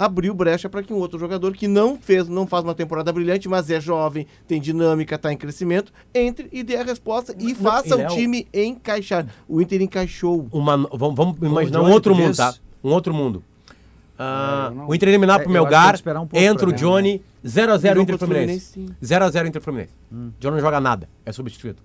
abriu 0.04 0.34
brecha 0.34 0.68
para 0.68 0.82
que 0.82 0.92
um 0.92 0.96
outro 0.96 1.18
jogador 1.18 1.52
que 1.54 1.68
não 1.68 1.96
fez, 1.96 2.28
não 2.28 2.46
faz 2.46 2.64
uma 2.64 2.74
temporada 2.74 3.12
brilhante, 3.12 3.48
mas 3.48 3.70
é 3.70 3.80
jovem, 3.80 4.26
tem 4.46 4.60
dinâmica, 4.60 5.14
está 5.14 5.32
em 5.32 5.36
crescimento, 5.36 5.92
entre 6.14 6.48
e 6.52 6.62
dê 6.62 6.76
a 6.76 6.82
resposta 6.82 7.34
e 7.38 7.54
faça 7.54 8.00
e 8.00 8.04
o 8.04 8.08
time 8.08 8.46
encaixar. 8.52 9.26
O 9.48 9.60
Inter 9.60 9.80
encaixou. 9.82 10.48
uma, 10.52 10.76
vamos, 10.92 11.14
vamos 11.16 11.36
imaginar 11.40 11.82
um 11.82 11.90
outro 11.90 12.14
mundo, 12.14 12.36
tá? 12.36 12.54
Um 12.82 12.90
outro 12.90 13.14
mundo. 13.14 13.42
Ah, 14.18 14.68
É, 14.70 14.74
não- 14.74 14.88
o 14.88 14.94
Inter 14.94 15.08
eliminar 15.08 15.36
pro 15.40 15.44
É, 15.44 15.46
tem 15.46 15.52
Melgar, 15.52 15.94
um 15.96 16.28
entra 16.38 16.68
o 16.68 16.72
Johnny, 16.72 17.22
0x0 17.44 17.88
Jogo 17.88 18.00
Inter 18.02 18.18
Fluminense. 18.18 18.72
Fluminense, 18.72 18.96
0x0 19.02 19.46
Inter 19.48 19.62
Fluminense. 19.62 19.92
Johnny 20.38 20.56
não 20.56 20.60
joga 20.60 20.80
nada, 20.80 21.08
é 21.24 21.32
substituído. 21.32 21.78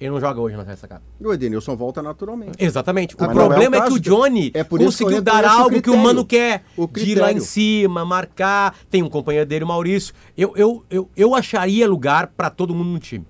Ele 0.00 0.10
não 0.10 0.20
joga 0.20 0.40
hoje 0.40 0.56
na 0.56 0.62
ressacada. 0.64 1.02
E 1.20 1.26
o 1.26 1.32
Edenilson 1.32 1.76
volta 1.76 2.02
naturalmente. 2.02 2.62
Exatamente. 2.62 3.14
O 3.14 3.18
Mas 3.20 3.28
não 3.34 3.42
é 3.42 3.44
o 3.44 3.48
problema 3.48 3.76
é, 3.76 3.80
que 3.82 3.92
o 3.92 4.00
Johnny 4.00 4.50
é 4.52 4.64
conseguiu 4.64 5.22
dar 5.22 5.44
o 5.44 5.48
algo 5.48 5.80
que 5.80 5.90
o. 5.90 5.96
Mano 5.96 6.24
quer. 6.24 6.64
O 6.76 6.86
De 6.86 7.12
ir 7.12 7.14
lá 7.18 7.32
em 7.32 7.40
cima, 7.40 8.04
marcar. 8.04 8.76
Tem 8.90 9.02
um 9.02 9.08
companheiro 9.08 9.48
dele, 9.48 9.64
o 9.64 9.68
Maurício. 9.68 10.12
Eu, 10.36 10.52
eu, 10.56 10.84
eu, 10.90 11.08
eu 11.16 11.34
acharia 11.34 11.88
lugar 11.88 12.26
pra 12.26 12.50
todo 12.50 12.74
mundo 12.74 12.90
no 12.90 12.98
time. 12.98 13.24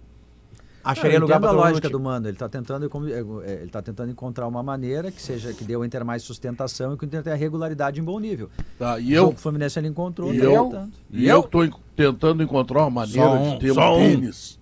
Acharia 0.82 1.18
lugar 1.18 1.36
entendo 1.38 1.40
pra 1.40 1.48
a 1.48 1.52
todo 1.52 1.56
mundo 1.56 1.64
no 1.64 1.70
lógica 1.70 1.88
do 1.88 2.00
Mano. 2.00 2.26
Ele 2.26 2.34
está 2.34 2.48
tentando, 2.48 2.84
é, 2.84 3.50
é, 3.50 3.54
ele 3.62 3.70
tá 3.70 3.80
tentando 3.80 4.10
encontrar 4.10 4.46
uma 4.46 4.62
maneira 4.62 5.10
que 5.10 5.20
seja 5.20 5.52
que 5.54 5.64
dê 5.64 5.74
ao 5.74 5.84
Inter 5.84 6.04
mais 6.04 6.22
sustentação 6.22 6.92
e 6.92 6.98
que 6.98 7.04
o 7.04 7.06
Inter 7.06 7.22
tenha 7.22 7.36
regularidade 7.36 8.00
em 8.00 8.04
bom 8.04 8.18
nível. 8.18 8.50
Tá, 8.78 8.98
e 9.00 9.12
o 9.12 9.14
eu, 9.14 9.20
jogo 9.22 9.32
que 9.32 9.38
o 9.38 9.42
Fluminense 9.42 9.78
ele 9.78 9.88
encontrou, 9.88 10.34
e 10.34 10.38
tá 10.38 10.44
eu, 10.44 10.64
tentando. 10.64 10.92
e 11.10 11.26
eu 11.26 11.42
tô 11.42 11.64
en- 11.64 11.72
tentando 11.96 12.42
encontrar 12.42 12.80
uma 12.82 12.90
maneira 12.90 13.22
Só 13.22 13.34
um, 13.34 13.52
de 13.52 13.58
ter 13.60 13.72
só 13.72 13.94
um 13.94 13.96
um. 13.96 13.98
tênis. 14.10 14.58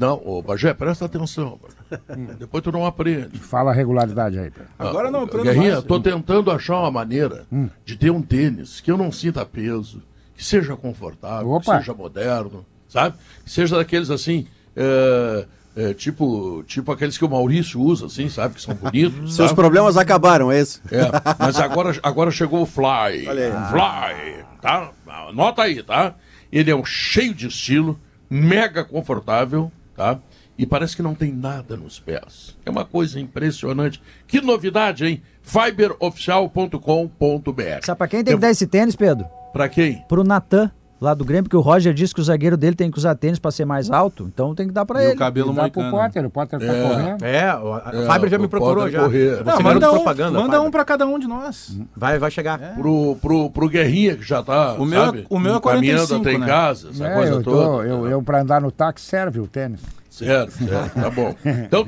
Não, 0.00 0.18
ô 0.24 0.40
Bagé, 0.40 0.72
presta 0.72 1.04
atenção. 1.04 1.60
Bagé. 1.60 2.10
Depois 2.38 2.64
tu 2.64 2.72
não 2.72 2.86
aprende. 2.86 3.38
Fala 3.38 3.70
a 3.70 3.74
regularidade 3.74 4.38
aí, 4.38 4.50
Pedro. 4.50 4.70
Agora 4.78 5.10
não, 5.10 5.24
aprendo 5.24 5.44
Guerrinha, 5.44 5.72
mais. 5.72 5.84
tô 5.84 6.00
tentando 6.00 6.50
achar 6.50 6.78
uma 6.78 6.90
maneira 6.90 7.44
de 7.84 7.96
ter 7.96 8.10
um 8.10 8.22
tênis 8.22 8.80
que 8.80 8.90
eu 8.90 8.96
não 8.96 9.12
sinta 9.12 9.44
peso, 9.44 10.02
que 10.34 10.42
seja 10.42 10.74
confortável, 10.74 11.50
Opa. 11.50 11.72
que 11.74 11.78
seja 11.80 11.92
moderno, 11.92 12.64
sabe? 12.88 13.14
Que 13.44 13.50
seja 13.50 13.76
daqueles 13.76 14.08
assim, 14.10 14.46
é, 14.74 15.46
é, 15.76 15.92
tipo, 15.92 16.64
tipo 16.66 16.90
aqueles 16.90 17.18
que 17.18 17.24
o 17.26 17.28
Maurício 17.28 17.78
usa, 17.78 18.06
assim, 18.06 18.30
sabe? 18.30 18.54
Que 18.54 18.62
são 18.62 18.74
bonitos. 18.74 19.34
Seus 19.36 19.50
sabe? 19.50 19.60
problemas 19.60 19.98
acabaram, 19.98 20.50
é 20.50 20.62
isso? 20.62 20.80
É, 20.90 21.10
mas 21.38 21.60
agora, 21.60 21.94
agora 22.02 22.30
chegou 22.30 22.62
o 22.62 22.66
Fly. 22.66 23.26
Fly, 23.26 24.44
tá? 24.62 24.92
Anota 25.28 25.62
aí, 25.62 25.82
tá? 25.82 26.14
Ele 26.50 26.70
é 26.70 26.74
um 26.74 26.86
cheio 26.86 27.34
de 27.34 27.48
estilo, 27.48 28.00
mega 28.30 28.82
confortável, 28.82 29.70
tá? 30.00 30.18
E 30.56 30.64
parece 30.66 30.96
que 30.96 31.02
não 31.02 31.14
tem 31.14 31.30
nada 31.32 31.76
nos 31.76 32.00
pés. 32.00 32.56
É 32.64 32.70
uma 32.70 32.84
coisa 32.86 33.20
impressionante. 33.20 34.00
Que 34.26 34.40
novidade, 34.40 35.04
hein? 35.06 35.22
fiberoficial.com.br. 35.42 37.84
Sabe 37.84 37.98
pra 37.98 38.08
quem 38.08 38.24
tem 38.24 38.32
Eu- 38.32 38.38
que 38.38 38.42
dar 38.42 38.50
esse 38.50 38.66
tênis, 38.66 38.96
Pedro? 38.96 39.26
Pra 39.52 39.68
quem? 39.68 40.02
Pro 40.08 40.24
Natan, 40.24 40.70
lá 41.00 41.14
do 41.14 41.24
Grêmio, 41.24 41.44
porque 41.44 41.56
o 41.56 41.60
Roger 41.60 41.94
disse 41.94 42.14
que 42.14 42.20
o 42.20 42.24
zagueiro 42.24 42.56
dele 42.56 42.76
tem 42.76 42.90
que 42.90 42.98
usar 42.98 43.14
tênis 43.14 43.38
pra 43.38 43.50
ser 43.50 43.64
mais 43.64 43.90
alto, 43.90 44.24
então 44.32 44.54
tem 44.54 44.66
que 44.66 44.72
dar 44.74 44.84
pra 44.84 45.00
E 45.02 45.06
ele. 45.06 45.14
o 45.14 45.16
cabelo 45.16 45.52
Dá 45.54 45.68
pro. 45.70 45.90
Potter, 45.90 46.26
o 46.26 46.30
Potter 46.30 46.58
tá 46.60 46.66
É. 46.66 46.88
correndo. 46.88 47.24
É, 47.24 47.56
o- 47.56 47.72
a 47.74 47.90
É, 47.94 48.06
Fábio 48.06 48.28
já 48.28 48.38
me 48.38 48.46
procurou 48.48 48.90
já. 48.90 49.00
correr. 49.00 49.36
Você 49.38 49.44
Não, 49.44 49.60
manda 49.62 49.90
um, 49.90 49.94
propaganda, 49.94 50.30
manda 50.38 50.52
Fábio. 50.52 50.68
um 50.68 50.70
pra 50.70 50.84
cada 50.84 51.06
um 51.06 51.18
de 51.18 51.26
nós. 51.26 51.78
Vai, 51.96 52.18
vai 52.18 52.30
chegar. 52.30 52.58
Pro, 52.74 53.16
pro, 53.16 53.50
pro 53.50 53.68
Guerrinha, 53.68 54.16
que 54.16 54.22
já 54.24 54.42
tá, 54.42 54.74
O 54.74 54.84
meu 54.84 55.00
é- 55.02 55.06
sabe? 55.06 55.26
o 55.30 55.38
meu 55.38 55.54
é 55.54 55.56
encaminhando 55.56 55.60
45, 55.60 56.20
até 56.20 56.32
em 56.32 56.38
né? 56.38 56.46
casa, 56.46 56.90
essa 56.90 57.06
É, 57.06 57.14
coisa 57.14 57.32
eu, 57.32 57.42
tô, 57.42 57.50
toda. 57.52 57.88
eu, 57.88 58.06
eu 58.08 58.22
pra 58.22 58.42
andar 58.42 58.60
no 58.60 58.70
táxi 58.70 59.06
serve 59.06 59.40
o 59.40 59.46
tênis. 59.46 59.80
Certo, 60.10 60.52
certo, 60.52 60.94
tá 61.00 61.10
bom. 61.10 61.34
Então, 61.66 61.86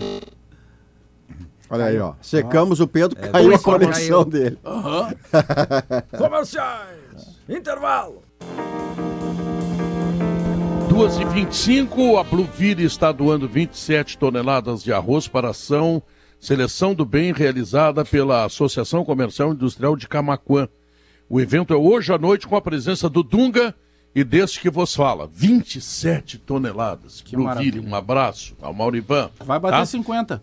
Olha 1.70 1.86
aí, 1.86 1.98
ó. 1.98 2.12
Secamos 2.20 2.80
o 2.80 2.86
Pedro, 2.86 3.16
É, 3.18 3.28
caiu 3.28 3.54
a 3.54 3.58
conexão 3.58 4.24
caiu. 4.24 4.24
dele. 4.26 4.58
Comerciais! 6.18 7.38
Intervalo! 7.48 8.22
2 10.88 11.18
e 11.18 11.24
25 11.24 12.18
a 12.18 12.24
Blueville 12.24 12.84
está 12.84 13.10
doando 13.10 13.48
27 13.48 14.18
toneladas 14.18 14.82
de 14.82 14.92
arroz 14.92 15.26
para 15.26 15.48
a 15.48 15.50
ação 15.50 16.02
Seleção 16.38 16.92
do 16.92 17.04
Bem 17.04 17.32
realizada 17.32 18.04
pela 18.04 18.44
Associação 18.44 19.04
Comercial 19.04 19.52
Industrial 19.52 19.96
de 19.96 20.08
Camaquã. 20.08 20.68
O 21.30 21.40
evento 21.40 21.72
é 21.72 21.76
hoje 21.76 22.12
à 22.12 22.18
noite 22.18 22.48
com 22.48 22.56
a 22.56 22.60
presença 22.60 23.08
do 23.08 23.22
Dunga 23.22 23.74
e 24.12 24.24
deste 24.24 24.60
que 24.60 24.68
vos 24.68 24.92
fala. 24.92 25.30
27 25.32 26.38
toneladas. 26.38 27.20
Que 27.20 27.36
Blueville, 27.36 27.76
maravilha. 27.76 27.88
um 27.88 27.94
abraço 27.94 28.56
ao 28.60 28.74
Maurivan. 28.74 29.30
Vai 29.44 29.60
bater 29.60 29.78
tá? 29.78 29.86
50. 29.86 30.42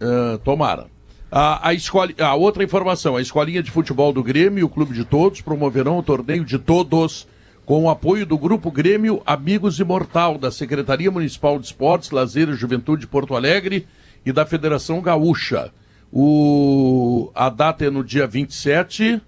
Ah, 0.00 0.38
tomara. 0.42 0.86
A, 1.30 1.70
a, 1.70 2.26
a 2.26 2.34
outra 2.34 2.62
informação, 2.62 3.16
a 3.16 3.20
Escolinha 3.20 3.62
de 3.62 3.70
Futebol 3.70 4.12
do 4.12 4.22
Grêmio 4.22 4.60
e 4.60 4.64
o 4.64 4.68
Clube 4.68 4.94
de 4.94 5.04
Todos 5.04 5.40
promoverão 5.40 5.98
o 5.98 6.02
torneio 6.02 6.44
de 6.44 6.58
todos 6.58 7.26
com 7.64 7.82
o 7.82 7.90
apoio 7.90 8.24
do 8.24 8.38
Grupo 8.38 8.70
Grêmio 8.70 9.20
Amigos 9.26 9.80
Imortal, 9.80 10.38
da 10.38 10.52
Secretaria 10.52 11.10
Municipal 11.10 11.58
de 11.58 11.66
Esportes, 11.66 12.12
Lazer 12.12 12.48
e 12.48 12.54
Juventude 12.54 13.00
de 13.00 13.06
Porto 13.08 13.34
Alegre 13.34 13.88
e 14.24 14.32
da 14.32 14.46
Federação 14.46 15.00
Gaúcha. 15.00 15.72
O, 16.12 17.28
a 17.34 17.48
data 17.48 17.84
é 17.84 17.90
no 17.90 18.04
dia 18.04 18.24
27, 18.24 19.20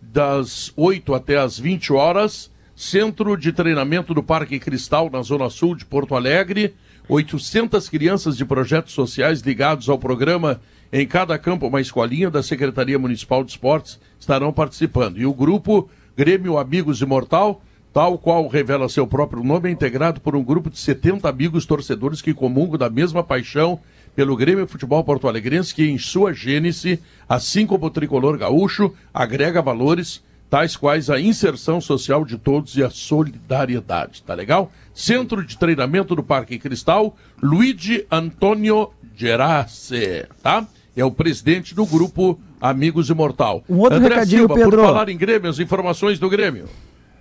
das 0.00 0.70
8 0.76 1.14
até 1.14 1.38
as 1.38 1.58
20 1.58 1.90
horas, 1.94 2.50
Centro 2.74 3.34
de 3.34 3.50
Treinamento 3.50 4.12
do 4.12 4.22
Parque 4.22 4.58
Cristal, 4.58 5.08
na 5.10 5.22
Zona 5.22 5.48
Sul 5.48 5.74
de 5.74 5.86
Porto 5.86 6.14
Alegre. 6.14 6.74
800 7.08 7.88
crianças 7.88 8.36
de 8.36 8.44
projetos 8.44 8.92
sociais 8.92 9.40
ligados 9.40 9.88
ao 9.88 9.98
programa 9.98 10.60
Em 10.98 11.06
Cada 11.06 11.38
Campo 11.38 11.66
Uma 11.66 11.78
Escolinha 11.78 12.30
da 12.30 12.42
Secretaria 12.42 12.98
Municipal 12.98 13.44
de 13.44 13.50
Esportes 13.50 14.00
estarão 14.18 14.50
participando. 14.50 15.18
E 15.18 15.26
o 15.26 15.34
grupo 15.34 15.90
Grêmio 16.16 16.56
Amigos 16.56 17.02
Imortal, 17.02 17.60
tal 17.92 18.16
qual 18.16 18.48
revela 18.48 18.88
seu 18.88 19.06
próprio 19.06 19.44
nome, 19.44 19.68
é 19.68 19.72
integrado 19.72 20.22
por 20.22 20.34
um 20.34 20.42
grupo 20.42 20.70
de 20.70 20.78
70 20.78 21.28
amigos 21.28 21.66
torcedores 21.66 22.22
que 22.22 22.32
comungam 22.32 22.78
da 22.78 22.88
mesma 22.88 23.22
paixão 23.22 23.78
pelo 24.14 24.34
Grêmio 24.34 24.66
Futebol 24.66 25.04
Porto 25.04 25.28
Alegrense, 25.28 25.74
que 25.74 25.86
em 25.86 25.98
sua 25.98 26.32
gênese, 26.32 26.98
assim 27.28 27.66
como 27.66 27.84
o 27.84 27.90
tricolor 27.90 28.38
gaúcho, 28.38 28.90
agrega 29.12 29.60
valores 29.60 30.24
tais 30.48 30.76
quais 30.76 31.10
a 31.10 31.20
inserção 31.20 31.78
social 31.78 32.24
de 32.24 32.38
todos 32.38 32.74
e 32.74 32.82
a 32.82 32.88
solidariedade. 32.88 34.22
Tá 34.22 34.32
legal? 34.32 34.72
Centro 34.94 35.44
de 35.44 35.58
Treinamento 35.58 36.16
do 36.16 36.22
Parque 36.22 36.58
Cristal, 36.58 37.14
Luigi 37.42 38.06
Antônio 38.10 38.92
Gerace, 39.14 40.26
tá? 40.42 40.66
É 40.96 41.04
o 41.04 41.10
presidente 41.10 41.74
do 41.74 41.84
grupo 41.84 42.40
Amigos 42.60 43.10
Imortal. 43.10 43.62
Um 43.68 43.78
outro 43.80 43.98
André 43.98 44.14
recadinho, 44.14 44.38
Silva, 44.40 44.54
Pedro. 44.54 44.70
por 44.78 44.86
falar 44.86 45.08
em 45.10 45.16
Grêmio, 45.16 45.50
as 45.50 45.58
informações 45.58 46.18
do 46.18 46.30
Grêmio. 46.30 46.64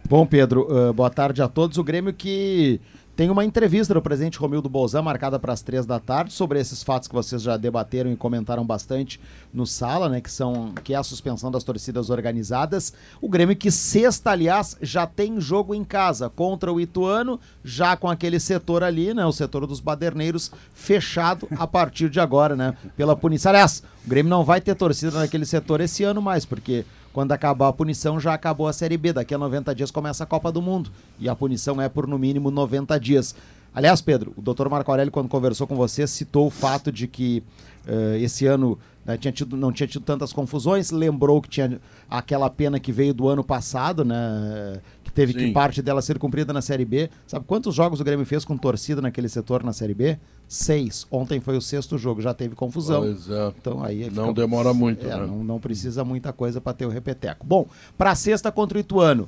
Bom, 0.08 0.26
Pedro, 0.26 0.68
uh, 0.72 0.94
boa 0.94 1.10
tarde 1.10 1.42
a 1.42 1.48
todos. 1.48 1.78
O 1.78 1.84
Grêmio 1.84 2.14
que 2.14 2.80
tem 3.16 3.30
uma 3.30 3.46
entrevista 3.46 3.94
do 3.94 4.02
presidente 4.02 4.38
Romildo 4.38 4.68
Bolzan 4.68 5.02
marcada 5.02 5.40
para 5.40 5.54
as 5.54 5.62
três 5.62 5.86
da 5.86 6.00
tarde 6.00 6.34
sobre 6.34 6.60
esses 6.60 6.84
fatos 6.84 7.08
que 7.08 7.16
vocês 7.16 7.42
já 7.42 7.56
debateram 7.56 8.12
e 8.12 8.16
comentaram 8.16 8.66
bastante 8.66 9.22
no 9.54 9.66
sala, 9.66 10.10
né? 10.10 10.20
Que 10.20 10.30
são 10.30 10.74
que 10.84 10.94
é 10.94 10.98
a 10.98 11.04
suspensão 11.04 11.50
das 11.50 11.64
torcidas 11.64 12.10
organizadas. 12.10 12.94
O 13.22 13.30
Grêmio 13.30 13.56
que 13.56 13.72
sexta, 13.72 14.32
aliás, 14.32 14.76
já 14.82 15.08
tem 15.08 15.40
jogo 15.40 15.74
em 15.74 15.84
casa 15.84 16.30
contra 16.30 16.74
o 16.74 16.80
Ituano, 16.80 17.40
já 17.64 17.96
com 17.96 18.10
aquele 18.10 18.40
setor 18.40 18.84
ali, 18.84 19.14
né? 19.14 19.26
O 19.26 19.32
setor 19.32 19.66
dos 19.66 19.80
baderneiros 19.80 20.52
fechado 20.74 21.48
a 21.58 21.66
partir 21.66 22.10
de 22.10 22.20
agora, 22.20 22.56
né? 22.56 22.76
Pela 22.98 23.16
punição. 23.16 23.52
Aliás, 23.52 23.82
o 24.06 24.10
Grêmio 24.10 24.30
não 24.30 24.44
vai 24.44 24.60
ter 24.60 24.76
torcida 24.76 25.20
naquele 25.20 25.46
setor 25.46 25.80
esse 25.80 26.04
ano 26.04 26.22
mais, 26.22 26.46
porque 26.46 26.84
quando 27.16 27.32
acabar 27.32 27.70
a 27.70 27.74
punição, 27.74 28.20
já 28.20 28.34
acabou 28.34 28.68
a 28.68 28.74
Série 28.74 28.98
B. 28.98 29.14
Daqui 29.14 29.34
a 29.34 29.38
90 29.38 29.74
dias 29.74 29.90
começa 29.90 30.26
a 30.26 30.28
Copa 30.28 30.52
do 30.52 30.62
Mundo. 30.62 30.92
E 31.18 31.30
a 31.30 31.34
punição 31.34 31.82
é 31.82 31.88
por 31.88 32.06
no 32.06 32.20
mínimo 32.20 32.52
90 32.52 33.00
dias. 33.00 33.34
Aliás, 33.74 34.02
Pedro, 34.02 34.34
o 34.36 34.42
doutor 34.42 34.68
Marco 34.68 34.92
Aurélio, 34.92 35.14
quando 35.14 35.30
conversou 35.30 35.66
com 35.66 35.78
você, 35.78 36.06
citou 36.08 36.48
o 36.48 36.50
fato 36.50 36.92
de 36.92 37.08
que 37.08 37.42
eh, 37.88 38.20
esse 38.20 38.46
ano 38.46 38.78
né, 39.06 39.16
tinha 39.16 39.32
tido, 39.32 39.56
não 39.56 39.72
tinha 39.72 39.88
tido 39.88 40.04
tantas 40.04 40.34
confusões, 40.34 40.92
lembrou 40.92 41.42
que 41.42 41.48
tinha 41.48 41.80
aquela 42.10 42.50
pena 42.50 42.82
que 42.82 42.92
veio 42.92 43.14
do 43.14 43.30
ano 43.30 43.46
passado, 43.46 44.04
né? 44.04 44.82
Teve 45.16 45.32
Sim. 45.34 45.40
que 45.40 45.52
parte 45.54 45.82
dela 45.82 46.02
ser 46.02 46.20
cumprida 46.20 46.52
na 46.54 46.62
Série 46.62 46.84
B. 46.86 47.10
Sabe 47.26 47.46
quantos 47.48 47.74
jogos 47.74 48.00
o 48.02 48.04
Grêmio 48.04 48.26
fez 48.26 48.44
com 48.46 48.56
torcida 48.58 49.02
naquele 49.02 49.30
setor 49.30 49.64
na 49.64 49.72
Série 49.74 49.94
B? 49.94 50.20
Seis. 50.48 51.08
Ontem 51.10 51.40
foi 51.40 51.56
o 51.58 51.62
sexto 51.62 51.98
jogo, 51.98 52.22
já 52.22 52.34
teve 52.34 52.54
confusão. 52.54 53.02
Pois 53.02 53.30
é. 53.30 53.54
Então 53.58 53.82
aí 53.84 54.10
Não 54.12 54.34
demora 54.34 54.74
muito, 54.74 55.08
é, 55.08 55.12
né? 55.18 55.26
não, 55.26 55.44
não 55.44 55.60
precisa 55.60 56.04
muita 56.04 56.34
coisa 56.34 56.60
para 56.60 56.74
ter 56.74 56.86
o 56.86 56.90
repeteco. 56.90 57.48
Bom, 57.48 57.66
para 57.98 58.14
sexta 58.14 58.52
contra 58.52 58.78
o 58.78 58.82
Ituano, 58.82 59.28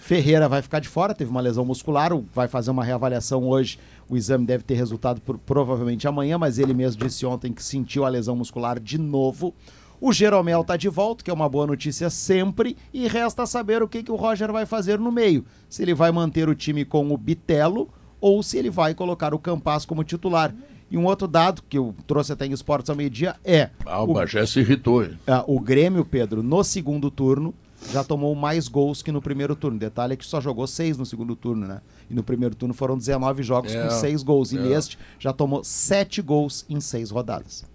Ferreira 0.00 0.48
vai 0.48 0.62
ficar 0.62 0.78
de 0.78 0.88
fora, 0.88 1.12
teve 1.14 1.30
uma 1.30 1.40
lesão 1.40 1.64
muscular, 1.66 2.10
vai 2.34 2.48
fazer 2.48 2.70
uma 2.70 2.82
reavaliação 2.82 3.44
hoje. 3.46 3.78
O 4.08 4.16
exame 4.16 4.46
deve 4.46 4.64
ter 4.64 4.74
resultado 4.74 5.20
por- 5.20 5.36
provavelmente 5.38 6.08
amanhã, 6.08 6.38
mas 6.38 6.58
ele 6.58 6.72
mesmo 6.72 7.04
disse 7.04 7.26
ontem 7.26 7.52
que 7.52 7.62
sentiu 7.62 8.06
a 8.06 8.08
lesão 8.08 8.34
muscular 8.34 8.80
de 8.80 8.96
novo. 8.96 9.52
O 10.00 10.12
Jeromel 10.12 10.62
tá 10.62 10.76
de 10.76 10.88
volta, 10.88 11.24
que 11.24 11.30
é 11.30 11.34
uma 11.34 11.48
boa 11.48 11.66
notícia 11.66 12.08
sempre, 12.08 12.76
e 12.94 13.08
resta 13.08 13.46
saber 13.46 13.82
o 13.82 13.88
que, 13.88 14.02
que 14.02 14.12
o 14.12 14.16
Roger 14.16 14.52
vai 14.52 14.64
fazer 14.64 14.98
no 14.98 15.10
meio. 15.10 15.44
Se 15.68 15.82
ele 15.82 15.92
vai 15.94 16.12
manter 16.12 16.48
o 16.48 16.54
time 16.54 16.84
com 16.84 17.12
o 17.12 17.16
Bitelo 17.16 17.88
ou 18.20 18.42
se 18.42 18.58
ele 18.58 18.70
vai 18.70 18.94
colocar 18.94 19.34
o 19.34 19.38
Campas 19.38 19.84
como 19.84 20.04
titular. 20.04 20.54
E 20.90 20.96
um 20.96 21.04
outro 21.04 21.28
dado 21.28 21.62
que 21.68 21.76
eu 21.76 21.94
trouxe 22.06 22.32
até 22.32 22.46
em 22.46 22.52
Esportes 22.52 22.88
ao 22.88 22.96
meio-dia 22.96 23.36
é. 23.44 23.70
Ah, 23.84 24.02
o 24.02 24.14
Bagé 24.14 24.46
se 24.46 24.60
irritou, 24.60 25.04
hein? 25.04 25.18
Ah, 25.26 25.44
o 25.46 25.60
Grêmio, 25.60 26.04
Pedro, 26.04 26.42
no 26.42 26.64
segundo 26.64 27.10
turno, 27.10 27.52
já 27.92 28.02
tomou 28.02 28.34
mais 28.34 28.68
gols 28.68 29.02
que 29.02 29.12
no 29.12 29.20
primeiro 29.20 29.54
turno. 29.54 29.78
Detalhe 29.78 30.14
é 30.14 30.16
que 30.16 30.24
só 30.24 30.40
jogou 30.40 30.66
seis 30.66 30.96
no 30.96 31.04
segundo 31.04 31.36
turno, 31.36 31.66
né? 31.66 31.80
E 32.08 32.14
no 32.14 32.22
primeiro 32.22 32.54
turno 32.54 32.72
foram 32.72 32.96
19 32.96 33.42
jogos 33.42 33.74
É, 33.74 33.82
com 33.82 33.90
seis 33.90 34.22
gols. 34.22 34.52
E 34.52 34.58
é. 34.58 34.62
neste 34.62 34.98
já 35.18 35.32
tomou 35.32 35.62
sete 35.62 36.22
gols 36.22 36.64
em 36.70 36.80
seis 36.80 37.10
rodadas. 37.10 37.66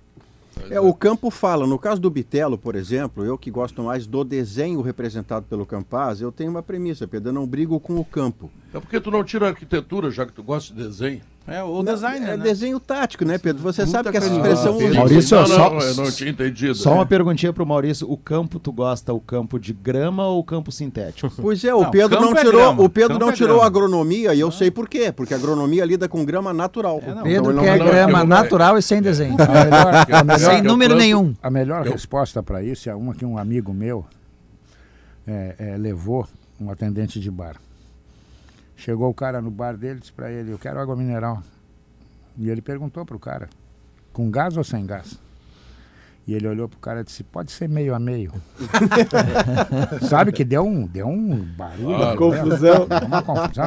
É, 0.69 0.79
o 0.79 0.93
campo 0.93 1.29
fala. 1.29 1.65
No 1.67 1.79
caso 1.79 1.99
do 1.99 2.09
Bitelo, 2.09 2.57
por 2.57 2.75
exemplo, 2.75 3.25
eu 3.25 3.37
que 3.37 3.51
gosto 3.51 3.83
mais 3.83 4.05
do 4.05 4.23
desenho 4.23 4.81
representado 4.81 5.45
pelo 5.47 5.65
Campaz, 5.65 6.21
eu 6.21 6.31
tenho 6.31 6.51
uma 6.51 6.63
premissa, 6.63 7.07
Pedro, 7.07 7.29
eu 7.29 7.33
não 7.33 7.47
brigo 7.47 7.79
com 7.79 7.97
o 7.97 8.05
campo. 8.05 8.51
É 8.73 8.79
porque 8.79 8.99
tu 8.99 9.11
não 9.11 9.23
tira 9.23 9.47
a 9.47 9.49
arquitetura, 9.49 10.11
já 10.11 10.25
que 10.25 10.33
tu 10.33 10.43
gosta 10.43 10.73
de 10.73 10.83
desenho. 10.83 11.21
É, 11.45 11.61
o 11.61 11.83
design, 11.83 12.25
É 12.25 12.37
né? 12.37 12.43
desenho 12.43 12.79
tático, 12.79 13.25
né, 13.25 13.37
Pedro? 13.37 13.61
Você 13.63 13.85
sabe 13.85 14.09
que 14.09 14.15
essa 14.17 14.31
Ah, 14.31 14.35
expressão... 14.35 14.75
entendi. 14.77 14.95
Maurício, 14.97 15.37
não, 15.37 15.45
só- 15.45 15.69
não, 15.71 15.79
eu 15.81 15.95
não 15.95 16.09
tinha 16.11 16.29
entendido. 16.29 16.73
Só 16.73 16.93
uma 16.93 17.05
perguntinha 17.05 17.51
pro 17.51 17.65
Maurício. 17.65 18.09
O 18.09 18.15
campo, 18.15 18.59
tu 18.61 18.71
gosta 18.71 19.11
o 19.13 19.19
campo 19.19 19.59
de 19.59 19.73
grama 19.73 20.25
ou 20.25 20.39
o 20.39 20.43
campo 20.43 20.71
sintético? 20.71 21.29
Pois 21.41 21.61
é, 21.65 21.75
o 21.75 21.81
Não, 21.81 21.91
Pedro 21.91 22.17
campo 22.17 22.21
não 22.31 22.37
é 22.37 22.41
tirou, 22.45 22.61
grama, 22.61 22.81
o 22.83 22.89
Pedro 22.89 23.09
campo 23.09 23.25
não 23.25 23.29
é 23.29 23.35
tirou 23.35 23.61
agronomia 23.61 24.33
e 24.33 24.39
eu 24.39 24.49
sei 24.51 24.71
por 24.71 24.87
quê, 24.87 25.11
porque 25.11 25.33
a 25.33 25.37
agronomia 25.37 25.83
lida 25.83 26.07
com 26.07 26.23
grama 26.23 26.53
natural. 26.53 27.01
É, 27.03 27.07
não. 27.07 27.11
Então 27.13 27.23
Pedro 27.23 27.49
ele 27.49 27.55
não 27.57 27.63
quer 27.63 27.77
grama 27.79 28.19
eu- 28.21 28.25
natural 28.25 28.77
e 28.77 28.81
sem 28.81 29.01
desenho. 29.01 29.35
A 29.37 29.45
melhor, 29.65 30.23
melhor- 30.25 30.39
Sem 30.39 30.61
número 30.61 30.91
planto- 30.91 31.01
nenhum. 31.03 31.35
A 31.43 31.49
melhor 31.49 31.83
resposta 31.85 32.41
para 32.41 32.63
isso 32.63 32.89
é 32.89 32.95
uma 32.95 33.13
que 33.13 33.25
um 33.25 33.37
amigo 33.37 33.73
meu 33.73 34.05
é, 35.27 35.55
é, 35.57 35.77
levou, 35.77 36.25
um 36.59 36.69
atendente 36.71 37.19
de 37.19 37.29
bar. 37.29 37.57
Chegou 38.83 39.09
o 39.09 39.13
cara 39.13 39.41
no 39.41 39.49
bar 39.49 39.77
dele 39.77 40.01
disse 40.01 40.11
para 40.11 40.29
ele, 40.29 40.51
eu 40.51 40.59
quero 40.59 40.77
água 40.77 40.93
mineral. 40.93 41.41
E 42.37 42.49
ele 42.49 42.61
perguntou 42.61 43.05
pro 43.05 43.17
cara, 43.17 43.49
com 44.11 44.29
gás 44.29 44.57
ou 44.57 44.63
sem 44.65 44.85
gás? 44.85 45.17
E 46.25 46.33
ele 46.33 46.47
olhou 46.47 46.69
pro 46.69 46.79
cara 46.79 47.01
e 47.01 47.03
disse, 47.03 47.21
pode 47.21 47.51
ser 47.51 47.67
meio 47.67 47.93
a 47.93 47.99
meio. 47.99 48.31
Sabe 50.07 50.31
que 50.31 50.43
deu 50.45 50.63
um, 50.65 50.85
deu 50.87 51.05
um 51.07 51.35
barulho. 51.57 51.97
Claro. 51.97 52.11
né? 52.11 52.15
Confusão. 52.15 52.87
Deu 52.87 53.07
Uma 53.07 53.21
confusão. 53.21 53.65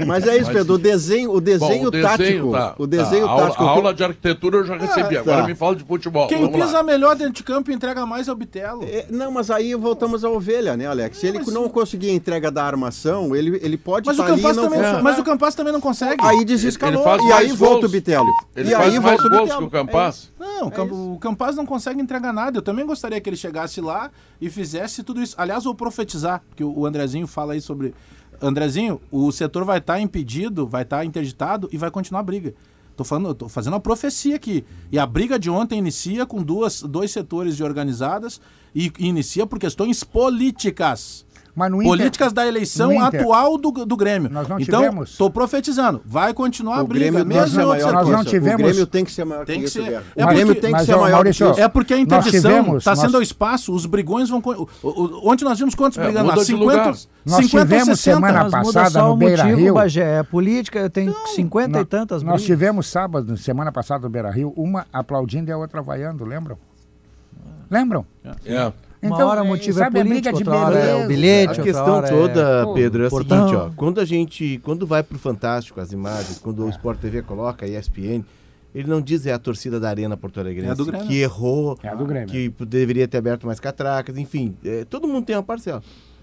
Mas 0.06 0.26
é 0.26 0.36
isso, 0.38 0.50
Pedro, 0.50 0.74
o 0.74 0.78
desenho, 0.78 1.30
o 1.32 1.40
desenho 1.40 1.90
Bom, 1.90 1.98
o 1.98 2.02
tático, 2.02 2.18
desenho, 2.18 2.50
tá, 2.52 2.74
o 2.78 2.86
desenho 2.86 3.24
tá. 3.24 3.28
A 3.30 3.32
aula- 3.32 3.44
tático... 3.46 3.62
A 3.64 3.70
aula 3.70 3.94
de 3.94 4.04
arquitetura 4.04 4.58
eu 4.58 4.64
já 4.64 4.76
recebi, 4.76 5.16
Ah, 5.16 5.20
agora 5.20 5.42
tá. 5.42 5.46
me 5.46 5.54
fala 5.54 5.76
de 5.76 5.84
futebol. 5.84 6.26
Quem 6.26 6.40
Vamos 6.42 6.58
lá. 6.58 6.66
pisa 6.66 6.82
melhor 6.82 7.14
dentro 7.14 7.34
de 7.34 7.42
campo 7.44 7.70
e 7.70 7.74
entrega 7.74 8.04
mais 8.04 8.26
é 8.28 8.32
o 8.32 8.34
Bitelo. 8.36 8.82
É, 8.84 9.06
não, 9.10 9.30
mas 9.30 9.50
aí 9.50 9.74
voltamos 9.76 10.24
à 10.24 10.30
ovelha, 10.30 10.76
né, 10.76 10.86
Alex? 10.86 11.18
Se 11.18 11.26
ele 11.28 11.38
mas- 11.38 11.48
não 11.54 11.68
conseguir 11.68 12.10
a 12.10 12.14
entrega 12.14 12.50
da 12.50 12.64
armação, 12.64 13.34
ele, 13.36 13.60
ele 13.62 13.76
pode 13.76 14.06
Mas 14.06 14.18
o, 14.18 14.24
Campas 14.24 14.56
não 14.56 14.64
também, 14.64 14.78
funcionar. 14.80 15.02
mas 15.02 15.18
o 15.18 15.22
Campas 15.24 15.54
também 15.54 15.72
não 15.72 15.80
consegue. 15.80 16.16
Aí 16.24 16.44
desescalou, 16.44 17.04
e 17.28 17.32
aí 17.32 17.52
volta 17.52 17.86
o 17.86 17.88
Bitelo. 17.88 18.26
Ele 18.56 18.70
e 18.70 18.72
faz 18.74 18.92
aí 18.92 18.98
mais 19.00 19.02
volta 19.22 19.26
o 19.26 19.30
gols 19.30 19.42
Bitelo. 19.42 19.58
que 19.60 19.66
o 19.66 19.70
Campas. 19.70 20.30
Não, 20.38 20.66
o, 20.66 20.70
Camp- 20.88 20.92
o 20.92 21.18
Campaz 21.18 21.56
não 21.56 21.66
consegue 21.66 22.00
entregar 22.00 22.32
nada. 22.32 22.58
Eu 22.58 22.62
também 22.62 22.86
gostaria 22.86 23.20
que 23.20 23.28
ele 23.28 23.36
chegasse 23.36 23.80
lá 23.80 24.10
e 24.40 24.48
fizesse 24.50 25.02
tudo 25.02 25.22
isso. 25.22 25.34
Aliás, 25.38 25.64
vou 25.64 25.74
profetizar, 25.74 26.42
porque 26.48 26.64
o 26.64 26.86
Andrezinho 26.86 27.26
fala 27.26 27.52
aí 27.54 27.60
sobre. 27.60 27.94
Andrezinho, 28.42 29.00
o 29.10 29.30
setor 29.32 29.64
vai 29.64 29.78
estar 29.78 30.00
impedido, 30.00 30.66
vai 30.66 30.82
estar 30.82 31.04
interditado 31.04 31.68
e 31.72 31.76
vai 31.76 31.90
continuar 31.90 32.20
a 32.20 32.24
briga. 32.24 32.54
Tô, 32.96 33.04
falando, 33.04 33.34
tô 33.34 33.48
fazendo 33.48 33.74
uma 33.74 33.80
profecia 33.80 34.36
aqui. 34.36 34.64
E 34.92 34.98
a 34.98 35.06
briga 35.06 35.38
de 35.38 35.48
ontem 35.48 35.78
inicia 35.78 36.26
com 36.26 36.42
duas, 36.42 36.82
dois 36.82 37.10
setores 37.10 37.56
de 37.56 37.64
organizadas 37.64 38.40
e 38.74 38.92
inicia 38.98 39.46
por 39.46 39.58
questões 39.58 40.04
políticas. 40.04 41.24
Mas 41.54 41.70
no 41.70 41.78
Inter- 41.82 41.88
Políticas 41.90 42.32
da 42.32 42.46
eleição 42.46 42.92
Inter- 42.92 43.20
atual 43.20 43.58
do, 43.58 43.70
do 43.84 43.96
Grêmio. 43.96 44.30
Nós 44.30 44.46
não 44.48 44.58
então, 44.60 44.80
tivemos- 44.82 45.16
tô 45.16 45.28
profetizando. 45.28 46.00
Vai 46.04 46.32
continuar 46.32 46.78
a 46.78 46.82
O 46.82 46.86
briga, 46.86 47.06
Grêmio 47.06 47.20
tem 47.24 47.28
que 47.28 47.38
mesmo 47.40 47.54
ser 47.54 47.60
em 47.60 47.64
outros 47.64 47.82
maior 47.84 47.94
nós 47.94 48.04
que 48.06 48.12
não 48.12 48.20
isso. 48.20 48.30
tivemos- 48.30 48.60
O 48.60 48.64
Grêmio 48.64 48.86
tem 48.86 49.04
que 49.04 49.10
ser 49.12 49.24
maior 49.24 49.44
Tem 49.44 49.54
que 49.56 49.60
que 49.62 49.66
isso, 49.68 49.82
ser. 49.82 49.90
Guerra. 49.90 50.02
É 50.16 50.24
O 50.24 50.28
Grêmio 50.28 50.46
porque- 50.54 50.60
tem 50.60 50.74
que 50.74 50.84
ser 50.84 50.96
maior 50.96 51.10
Maurício, 51.12 51.46
que 51.46 51.52
isso. 51.52 51.60
É 51.60 51.68
porque 51.68 51.94
a 51.94 51.98
interdição 51.98 52.76
está 52.76 52.94
sendo 52.96 53.16
ao 53.16 53.22
espaço, 53.22 53.72
os 53.74 53.86
brigões 53.86 54.28
vão. 54.28 54.40
o- 54.44 54.68
o- 54.82 55.30
Ontem 55.30 55.44
nós 55.44 55.58
vimos 55.58 55.74
quantos 55.74 55.98
É, 55.98 56.02
brigando 56.04 56.28
lá? 56.28 56.34
muda 56.34 56.44
de 56.44 56.52
50, 56.52 56.70
lugar. 56.80 56.94
50 56.94 57.10
Nós 57.26 57.48
tivemos 57.48 58.00
60. 58.00 58.16
semana 58.16 58.50
passada 58.50 59.02
no 59.02 59.12
o 59.12 59.16
Beira 59.16 59.42
motivo, 59.44 59.60
Rio. 59.60 59.74
Bagé. 59.74 60.18
É 60.18 60.22
política, 60.22 60.88
tem 60.88 61.14
50 61.34 61.80
e 61.80 61.84
tantas 61.84 62.22
Nós 62.22 62.34
brigas. 62.34 62.46
tivemos 62.46 62.86
sábado, 62.86 63.36
semana 63.36 63.70
passada 63.72 64.04
no 64.04 64.08
Beira 64.08 64.30
Rio, 64.30 64.52
uma 64.56 64.86
aplaudindo 64.92 65.50
e 65.50 65.52
a 65.52 65.58
outra 65.58 65.82
vaiando, 65.82 66.24
lembram? 66.24 66.56
Lembram? 67.70 68.04
É. 68.44 68.72
Uma 69.02 69.24
hora 69.24 69.42
o 69.42 69.46
é, 69.46 69.48
motivo 69.48 69.78
sabe, 69.78 69.98
é 69.98 70.00
é 70.00 70.04
briga 70.04 70.30
político, 70.30 70.44
de 70.44 70.48
outra 70.50 70.66
hora 70.66 70.78
é 70.78 70.82
beleza. 70.82 71.04
o 71.04 71.08
bilhete, 71.08 71.46
A 71.46 71.50
outra 71.50 71.64
questão 71.64 71.94
hora 71.94 72.08
toda, 72.08 72.40
é... 72.40 72.74
Pedro, 72.74 73.02
é 73.02 73.06
a 73.06 73.10
portão. 73.10 73.48
seguinte, 73.48 73.56
ó. 73.56 73.70
Quando 73.76 74.00
a 74.00 74.04
gente. 74.04 74.60
Quando 74.62 74.86
vai 74.86 75.02
pro 75.02 75.18
Fantástico, 75.18 75.80
as 75.80 75.92
imagens, 75.92 76.38
quando 76.38 76.64
o 76.64 76.68
Sport 76.70 76.98
TV 77.00 77.22
coloca, 77.22 77.64
a 77.64 77.68
ESPN, 77.68 78.22
ele 78.74 78.88
não 78.88 79.00
diz 79.00 79.24
é 79.26 79.32
a 79.32 79.38
torcida 79.38 79.80
da 79.80 79.88
Arena 79.88 80.16
Porto 80.16 80.38
Alegre 80.38 80.66
É 80.66 80.70
a 80.70 80.74
do 80.74 80.84
Grêmio. 80.84 81.06
que 81.06 81.18
errou, 81.20 81.78
É 81.82 81.88
a 81.88 81.94
do 81.94 82.04
Grêmio. 82.04 82.28
que 82.28 82.52
deveria 82.66 83.08
ter 83.08 83.18
aberto 83.18 83.46
mais 83.46 83.58
catracas, 83.58 84.16
enfim. 84.18 84.54
é, 84.64 84.84
todo 84.84 85.08
mundo 85.08 85.24
tem 85.24 85.34
uma 85.36 85.42
parcela. 85.42 85.82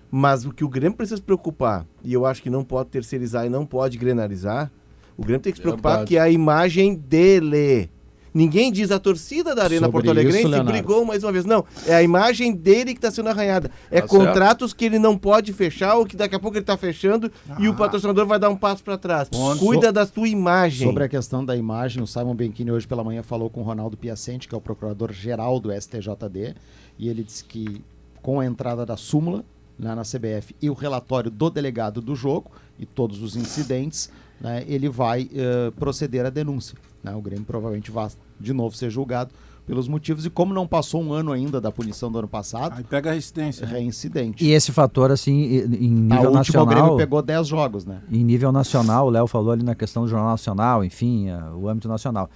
Mas 0.10 0.46
o 0.46 0.54
que 0.54 0.64
o 0.64 0.70
Grêmio 0.70 0.96
precisa 0.96 1.18
se 1.18 1.22
preocupar, 1.24 1.86
e 2.04 2.14
eu 2.14 2.26
acho 2.26 2.42
que 2.42 2.50
não 2.50 2.64
pode 2.64 2.90
terceirizar 2.90 3.46
e 3.46 3.50
não 3.50 3.66
pode 3.66 3.98
grenalizar, 3.98 4.72
o 5.18 5.22
Grêmio 5.24 5.42
tem 5.42 5.52
que 5.52 5.58
se 5.58 5.62
preocupar 5.64 6.06
que 6.06 6.16
é 6.16 6.22
a 6.22 6.30
imagem 6.30 6.96
dele. 6.96 7.90
Ninguém 8.38 8.72
diz 8.72 8.92
a 8.92 9.00
torcida 9.00 9.56
da 9.56 9.64
Arena 9.64 9.88
Sobre 9.88 9.94
Porto 9.94 10.12
Alegrense 10.12 10.42
isso, 10.42 10.48
Leonardo. 10.48 10.72
brigou 10.72 11.04
mais 11.04 11.24
uma 11.24 11.32
vez. 11.32 11.44
Não, 11.44 11.66
é 11.88 11.96
a 11.96 12.04
imagem 12.04 12.54
dele 12.54 12.94
que 12.94 13.00
está 13.00 13.10
sendo 13.10 13.30
arranhada. 13.30 13.72
É 13.90 14.00
Tá 14.00 14.08
contratos 14.08 14.74
que 14.74 14.86
ele 14.86 15.00
não 15.00 15.18
pode 15.18 15.52
fechar 15.54 15.96
ou 15.96 16.06
que 16.06 16.16
daqui 16.16 16.36
a 16.36 16.40
pouco 16.40 16.56
ele 16.56 16.62
está 16.62 16.78
fechando 16.78 17.32
e 17.58 17.68
o 17.68 17.74
patrocinador 17.76 18.28
vai 18.28 18.38
dar 18.38 18.52
um 18.52 18.56
passo 18.56 18.84
para 18.84 18.96
trás. 18.96 19.28
Ponto. 19.28 19.58
Cuida 19.58 19.92
da 19.92 20.06
tua 20.06 20.28
imagem. 20.28 20.88
Sobre 20.88 21.04
a 21.04 21.10
questão 21.10 21.44
da 21.44 21.56
imagem, 21.56 22.04
o 22.04 22.06
Simon 22.06 22.36
Benchini 22.36 22.72
hoje 22.72 22.88
pela 22.88 23.04
manhã 23.04 23.24
falou 23.24 23.50
com 23.50 23.62
o 23.62 23.64
Ronaldo 23.64 23.98
Piacente, 23.98 24.48
que 24.48 24.54
é 24.54 24.58
o 24.58 24.62
procurador-geral 24.62 25.60
do 25.60 25.72
STJD, 25.72 26.54
e 27.00 27.10
ele 27.10 27.24
disse 27.24 27.44
que 27.44 27.82
com 28.22 28.40
a 28.40 28.46
entrada 28.46 28.86
da 28.86 28.96
súmula 28.96 29.44
né, 29.80 29.96
na 29.96 30.04
CBF 30.04 30.56
e 30.62 30.70
o 30.70 30.74
relatório 30.74 31.32
do 31.32 31.50
delegado 31.50 32.02
do 32.02 32.16
jogo 32.16 32.52
e 32.78 32.86
todos 32.86 33.24
os 33.24 33.36
incidentes, 33.36 34.12
né, 34.40 34.64
ele 34.68 34.90
vai 34.90 35.28
eh, 35.34 35.72
proceder 35.80 36.24
à 36.24 36.30
denúncia. 36.30 36.78
Né? 37.12 37.16
O 37.16 37.22
Grêmio 37.22 37.46
provavelmente 37.46 37.92
vai 37.92 38.10
de 38.40 38.54
novo 38.54 38.76
ser 38.76 38.90
julgado 38.90 39.32
pelos 39.66 39.88
motivos, 39.90 40.26
e 40.26 40.30
como 40.30 40.54
não 40.54 40.66
passou 40.66 41.04
um 41.04 41.12
ano 41.12 41.34
ainda 41.34 41.60
da 41.60 41.70
punição 41.70 42.10
do 42.10 42.18
ano 42.20 42.28
passado, 42.28 42.76
Aí 42.78 42.86
pega 42.86 43.10
a 43.10 43.14
resistência. 43.14 43.66
é 43.66 43.68
reincidente. 43.68 44.46
E 44.46 44.52
esse 44.52 44.72
fator, 44.72 45.12
assim, 45.12 45.34
em 45.78 45.90
Na 45.92 46.16
nível 46.16 46.32
última, 46.32 46.64
o 46.64 46.66
Grêmio 46.66 46.84
nacional... 46.84 46.98
pegou 46.98 47.22
10 47.22 47.48
jogos, 47.48 47.86
né? 47.86 48.02
Em 48.10 48.24
nível 48.24 48.54
nacional, 48.54 49.08
o 49.08 49.10
Léo 49.10 49.28
falou 49.28 49.52
ali 49.52 49.64
na 49.64 49.76
questão 49.76 50.04
do 50.04 50.08
Jornal 50.10 50.30
Nacional, 50.30 50.86
enfim, 50.86 51.28
eh, 51.28 51.38
o 51.54 51.68
âmbito 51.68 51.90
nacional. 51.90 52.30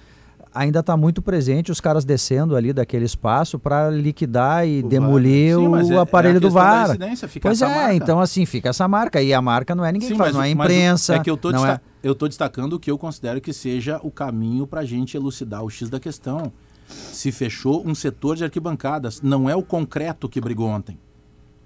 Ainda 0.54 0.80
está 0.80 0.96
muito 0.98 1.22
presente 1.22 1.72
os 1.72 1.80
caras 1.80 2.04
descendo 2.04 2.54
ali 2.54 2.72
daquele 2.74 3.06
espaço 3.06 3.58
para 3.58 3.88
liquidar 3.88 4.66
e 4.68 4.80
O 4.82 4.88
demolir 4.88 5.56
Sim, 5.56 5.66
o 5.68 5.76
é- 5.76 5.94
é 5.94 5.96
a 5.96 6.02
aparelho 6.02 6.38
do 6.40 6.48
questão 6.48 6.62
da 6.62 6.86
VAR. 6.86 6.98
Pois 7.40 7.62
essa 7.62 7.72
é, 7.72 7.74
marca. 7.74 7.94
então 7.94 8.20
assim, 8.20 8.44
fica 8.44 8.68
essa 8.68 8.86
marca. 8.86 9.22
E 9.22 9.32
a 9.32 9.40
marca 9.40 9.74
não 9.74 9.82
é 9.84 9.90
ninguém 9.90 10.08
Sim, 10.08 10.14
que 10.14 10.18
faz, 10.18 10.32
mas 10.32 10.36
não 10.36 10.44
é 10.44 10.50
imprensa. 10.50 11.14
É 11.14 11.18
que 11.20 11.30
eu 11.30 11.36
tô, 11.38 11.50
não 11.52 11.62
desta- 11.62 11.80
é... 12.02 12.08
eu 12.08 12.14
tô 12.14 12.28
destacando 12.28 12.74
o 12.74 12.78
que 12.78 12.90
eu 12.90 12.98
considero 12.98 13.40
que 13.40 13.52
seja 13.52 13.98
o 14.02 14.10
caminho 14.10 14.66
para 14.66 14.80
a 14.80 14.84
gente 14.84 15.16
elucidar 15.16 15.62
o 15.64 15.70
X 15.70 15.88
da 15.88 15.98
questão. 15.98 16.52
Se 16.86 17.32
fechou 17.32 17.82
um 17.86 17.94
setor 17.94 18.36
de 18.36 18.44
arquibancadas, 18.44 19.22
não 19.22 19.48
é 19.48 19.56
o 19.56 19.62
concreto 19.62 20.28
que 20.28 20.38
brigou 20.38 20.68
ontem. 20.68 20.98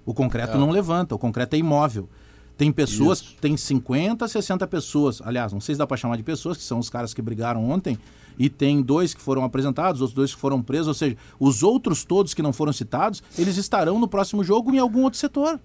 O 0.05 0.13
concreto 0.13 0.55
É. 0.55 0.57
não 0.57 0.69
levanta, 0.69 1.13
o 1.13 1.19
concreto 1.19 1.57
é 1.57 1.59
imóvel. 1.59 2.07
Tem 2.57 2.71
pessoas, 2.71 3.19
Isso. 3.19 3.35
tem 3.41 3.57
50, 3.57 4.25
60 4.27 4.65
pessoas, 4.65 5.21
aliás, 5.23 5.51
não 5.51 5.59
sei 5.59 5.75
se 5.75 5.79
dá 5.79 5.85
para 5.85 5.97
chamar 5.97 6.15
de 6.15 6.23
pessoas, 6.23 6.55
que 6.57 6.63
são 6.63 6.79
os 6.79 6.89
caras 6.89 7.13
que 7.13 7.21
brigaram 7.21 7.69
ontem, 7.69 7.99
e 8.37 8.49
tem 8.49 8.81
dois 8.81 9.13
que 9.13 9.21
foram 9.21 9.43
apresentados, 9.43 10.01
outros 10.01 10.15
dois 10.15 10.35
que 10.35 10.39
foram 10.39 10.61
presos, 10.61 10.87
ou 10.87 10.93
seja, 10.93 11.17
os 11.39 11.63
outros 11.63 12.03
todos 12.03 12.33
que 12.33 12.41
não 12.41 12.53
foram 12.53 12.73
citados, 12.73 13.23
eles 13.37 13.57
estarão 13.57 13.99
no 13.99 14.07
próximo 14.07 14.43
jogo 14.43 14.73
em 14.73 14.79
algum 14.79 15.03
outro 15.03 15.19
setor. 15.19 15.59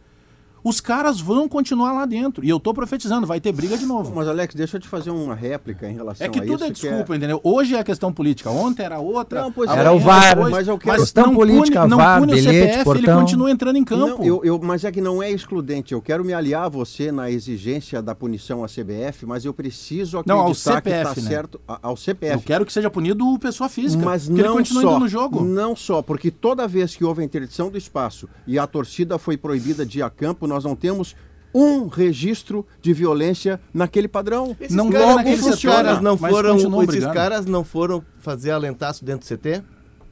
Os 0.65 0.81
caras 0.81 1.21
vão 1.21 1.49
continuar 1.49 1.93
lá 1.93 2.07
dentro. 2.07 2.45
E 2.45 2.49
eu 2.49 2.61
tô 2.61 2.73
profetizando, 2.73 3.27
vai 3.27 3.41
ter 3.41 3.51
briga 3.53 3.77
de 3.77 3.85
novo. 3.85 4.13
Mas, 4.15 4.29
Alex, 4.29 4.55
deixa 4.55 4.77
eu 4.77 4.81
te 4.81 4.87
fazer 4.87 5.11
uma 5.11 5.35
réplica 5.35 5.89
em 5.91 5.95
relação 5.95 6.25
É 6.27 6.31
que 6.31 6.39
a 6.39 6.43
tudo 6.43 6.55
isso. 6.55 6.65
é 6.65 6.71
desculpa, 6.71 7.17
entendeu? 7.17 7.41
Hoje 7.43 7.75
é 7.75 7.81
a 7.81 7.85
questão 7.85 8.13
política, 8.13 8.49
ontem 8.51 8.85
era 8.85 8.99
outra. 9.01 9.43
Não, 9.43 9.53
pois 9.53 9.69
é. 9.71 9.77
Era 9.79 9.93
o 9.93 9.99
VAR. 9.99 10.37
depois, 10.37 10.51
Mas 10.53 10.69
eu 10.69 10.79
quero- 10.79 10.99
Questão 11.01 11.27
não 11.27 11.35
política, 11.35 11.81
pune, 11.81 11.91
não 11.91 11.97
VAR, 11.97 12.21
pune 12.21 12.35
bilhete, 12.35 12.49
o 12.49 12.53
CPF, 12.61 12.77
ele 12.79 12.85
portão. 12.85 13.21
continua 13.21 13.51
entrando 13.51 13.77
em 13.77 13.85
campo. 13.85 14.07
Não, 14.19 14.25
eu, 14.25 14.41
eu- 14.45 14.61
mas 14.63 14.85
é 14.85 14.93
que 14.93 15.01
não 15.01 15.23
é 15.23 15.31
excludente. 15.31 15.93
Eu 15.95 16.01
quero 16.01 16.25
me 16.25 16.33
aliar 16.33 16.65
a 16.65 16.69
você 16.69 17.11
na 17.11 17.29
exigência 17.31 18.01
da 18.01 18.15
punição 18.15 18.63
à 18.63 18.69
CBF, 18.69 19.27
mas 19.27 19.45
eu 19.45 19.53
preciso 19.53 20.19
acreditar 20.19 20.35
Não, 20.35 20.43
ao 20.47 20.53
que 20.53 20.59
CPF, 20.61 21.09
está 21.11 21.21
né? 21.23 21.29
certo 21.29 21.61
a- 21.67 21.79
ao 21.83 21.93
Eu 21.93 21.97
CPF. 21.97 22.45
quero 22.45 22.65
que 22.65 22.73
seja 22.73 22.89
punido 22.89 23.27
o 23.27 23.39
pessoa 23.39 23.69
física. 23.69 24.05
Mas 24.05 24.27
que 24.27 24.33
ele 24.33 24.43
não 24.45 24.55
continue 24.59 24.83
só, 24.83 24.91
indo 24.93 25.01
no 25.01 25.09
jogo. 25.09 25.43
não 25.45 25.75
só, 25.75 26.01
porque 26.03 26.31
toda 26.31 26.69
vez 26.69 26.95
que 26.95 27.05
houve 27.05 27.23
a 27.23 27.25
interdição 27.25 27.69
do 27.71 27.77
espaço 27.77 28.29
e 28.47 28.59
a 28.59 28.67
torcida 28.67 29.19
foi 29.19 29.37
proibida 29.37 29.85
de 29.85 29.99
ir 29.99 30.03
a 30.03 30.11
campo, 30.11 30.47
nós 30.53 30.65
não 30.65 30.77
temos 30.77 31.17
um 31.55 31.87
registro 31.87 32.65
de 32.81 32.93
violência 32.93 33.61
naquele 33.75 34.09
padrão. 34.09 34.57
Esses 34.61 34.75
Não 34.75 34.89
caras, 34.91 35.17
logo 35.17 35.37
setor, 35.55 35.71
caras 35.73 36.01
não 36.01 36.17
foram, 36.17 36.57
esses 36.57 36.87
brigando. 36.87 37.13
caras 37.15 37.47
não 37.47 37.63
foram 37.65 38.03
fazer 38.21 38.53
alentaço 38.53 39.05
dentro 39.05 39.27
do 39.29 39.37
CT? 39.37 39.63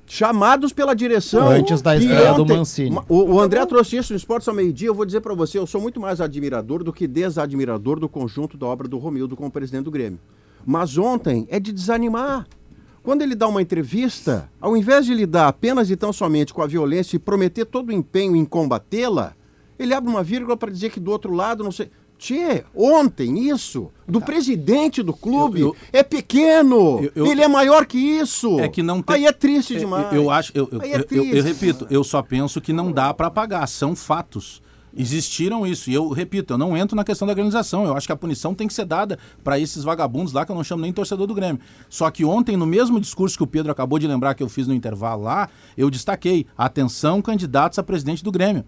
Chamados 0.07 0.73
pela 0.73 0.93
direção. 0.93 1.49
Antes 1.49 1.81
da 1.81 1.97
estreia 1.97 2.35
do 2.35 2.45
Mancini. 2.45 2.91
Ma- 2.91 3.05
O, 3.09 3.35
o 3.35 3.41
André 3.41 3.65
trouxe 3.65 3.97
isso 3.97 4.13
no 4.13 4.17
Esportes 4.17 4.49
ao 4.49 4.55
meio-dia. 4.55 4.89
Eu 4.89 4.95
vou 4.95 5.07
dizer 5.07 5.21
para 5.21 5.33
você, 5.35 5.57
eu 5.57 5.67
sou 5.67 5.81
muito 5.81 6.01
mais 6.01 6.21
admirador 6.21 6.83
do 6.83 6.93
que 6.93 7.07
desadmirador 7.07 8.01
do 8.01 8.09
conjunto 8.09 8.59
da 8.59 8.67
obra 8.67 8.89
do 8.89 8.99
Romildo 8.99 9.37
como 9.37 9.51
presidente 9.51 9.85
do 9.85 9.91
Grêmio. 9.91 10.19
Mas 10.67 10.99
ontem 10.99 11.47
é 11.49 11.61
de 11.61 11.73
desanimar. 11.73 12.47
Quando 13.03 13.23
ele 13.23 13.35
dá 13.37 13.47
uma 13.49 13.63
entrevista, 13.63 14.51
ao 14.61 14.77
invés 14.77 15.07
de 15.07 15.15
lidar 15.15 15.47
apenas 15.49 15.91
e 15.91 15.97
tão 15.97 16.13
somente 16.13 16.53
com 16.53 16.61
a 16.61 16.67
violência 16.67 17.17
e 17.17 17.19
prometer 17.19 17.65
todo 17.65 17.89
o 17.89 17.93
empenho 17.93 18.35
em 18.37 18.45
combatê-la, 18.45 19.33
ele 19.83 19.95
abre 19.95 20.11
uma 20.11 20.23
vírgula 20.23 20.57
para 20.57 20.71
dizer 20.71 20.91
que 20.91 21.01
do 21.01 21.11
outro 21.11 21.33
lado, 21.33 21.65
não 21.65 21.73
sei. 21.73 21.91
Tchê, 22.19 22.65
ontem 22.77 23.49
isso, 23.49 23.91
do 24.07 24.21
presidente 24.21 25.03
do 25.03 25.15
clube, 25.15 25.61
Eu- 25.61 25.69
eu- 25.69 25.77
é 25.91 26.03
pequeno. 26.03 27.01
Eu- 27.15 27.27
Ele 27.27 27.41
é 27.43 27.49
maior 27.49 27.87
que 27.87 27.97
isso. 27.97 28.61
É 28.61 28.69
que 28.69 28.83
não 28.83 29.01
tem. 29.01 29.17
Aí 29.17 29.25
é 29.27 29.33
triste 29.33 29.75
É, 29.75 29.79
demais. 29.79 30.13
Eu, 30.13 30.31
acho, 30.31 30.53
eu, 30.55 30.69
é 30.83 30.97
eu- 31.11 31.43
repito, 31.43 31.87
eu 31.91 32.05
só 32.05 32.21
penso 32.23 32.61
que 32.61 32.75
não 32.75 32.93
dá 32.93 33.15
para 33.15 33.31
pagar, 33.31 33.67
são 33.67 33.97
fatos. 33.97 34.61
Existiram 34.95 35.67
isso. 35.67 35.89
E 35.89 35.95
eu 35.95 36.09
repito, 36.11 36.53
eu 36.53 36.59
não 36.59 36.77
entro 36.77 36.95
na 36.97 37.05
questão 37.05 37.25
da 37.27 37.33
organização. 37.33 37.85
Eu 37.85 37.97
acho 37.97 38.07
que 38.07 38.13
a 38.13 38.17
punição 38.17 38.55
tem 38.55 38.67
que 38.67 38.75
ser 38.75 38.85
dada 38.85 39.19
para 39.43 39.59
esses 39.59 39.83
vagabundos 39.85 40.33
lá, 40.33 40.45
que 40.45 40.51
eu 40.53 40.57
não 40.57 40.65
chamo 40.65 40.83
nem 40.83 40.93
torcedor 40.93 41.27
do 41.27 41.35
Grêmio. 41.35 41.61
Só 41.89 42.11
que 42.11 42.25
ontem, 42.25 42.57
no 42.57 42.67
mesmo 42.67 43.01
discurso 43.01 43.37
que 43.37 43.43
o 43.45 43.47
Pedro 43.47 43.71
acabou 43.73 43.99
de 43.99 44.07
lembrar 44.07 44.35
que 44.35 44.43
eu 44.43 44.49
fiz 44.49 44.67
no 44.67 44.75
intervalo 44.75 45.23
lá, 45.23 45.49
eu 45.77 45.89
destaquei: 45.89 46.45
atenção, 46.59 47.23
candidatos 47.23 47.79
a 47.79 47.83
presidente 47.83 48.23
do 48.23 48.33
Grêmio. 48.33 48.65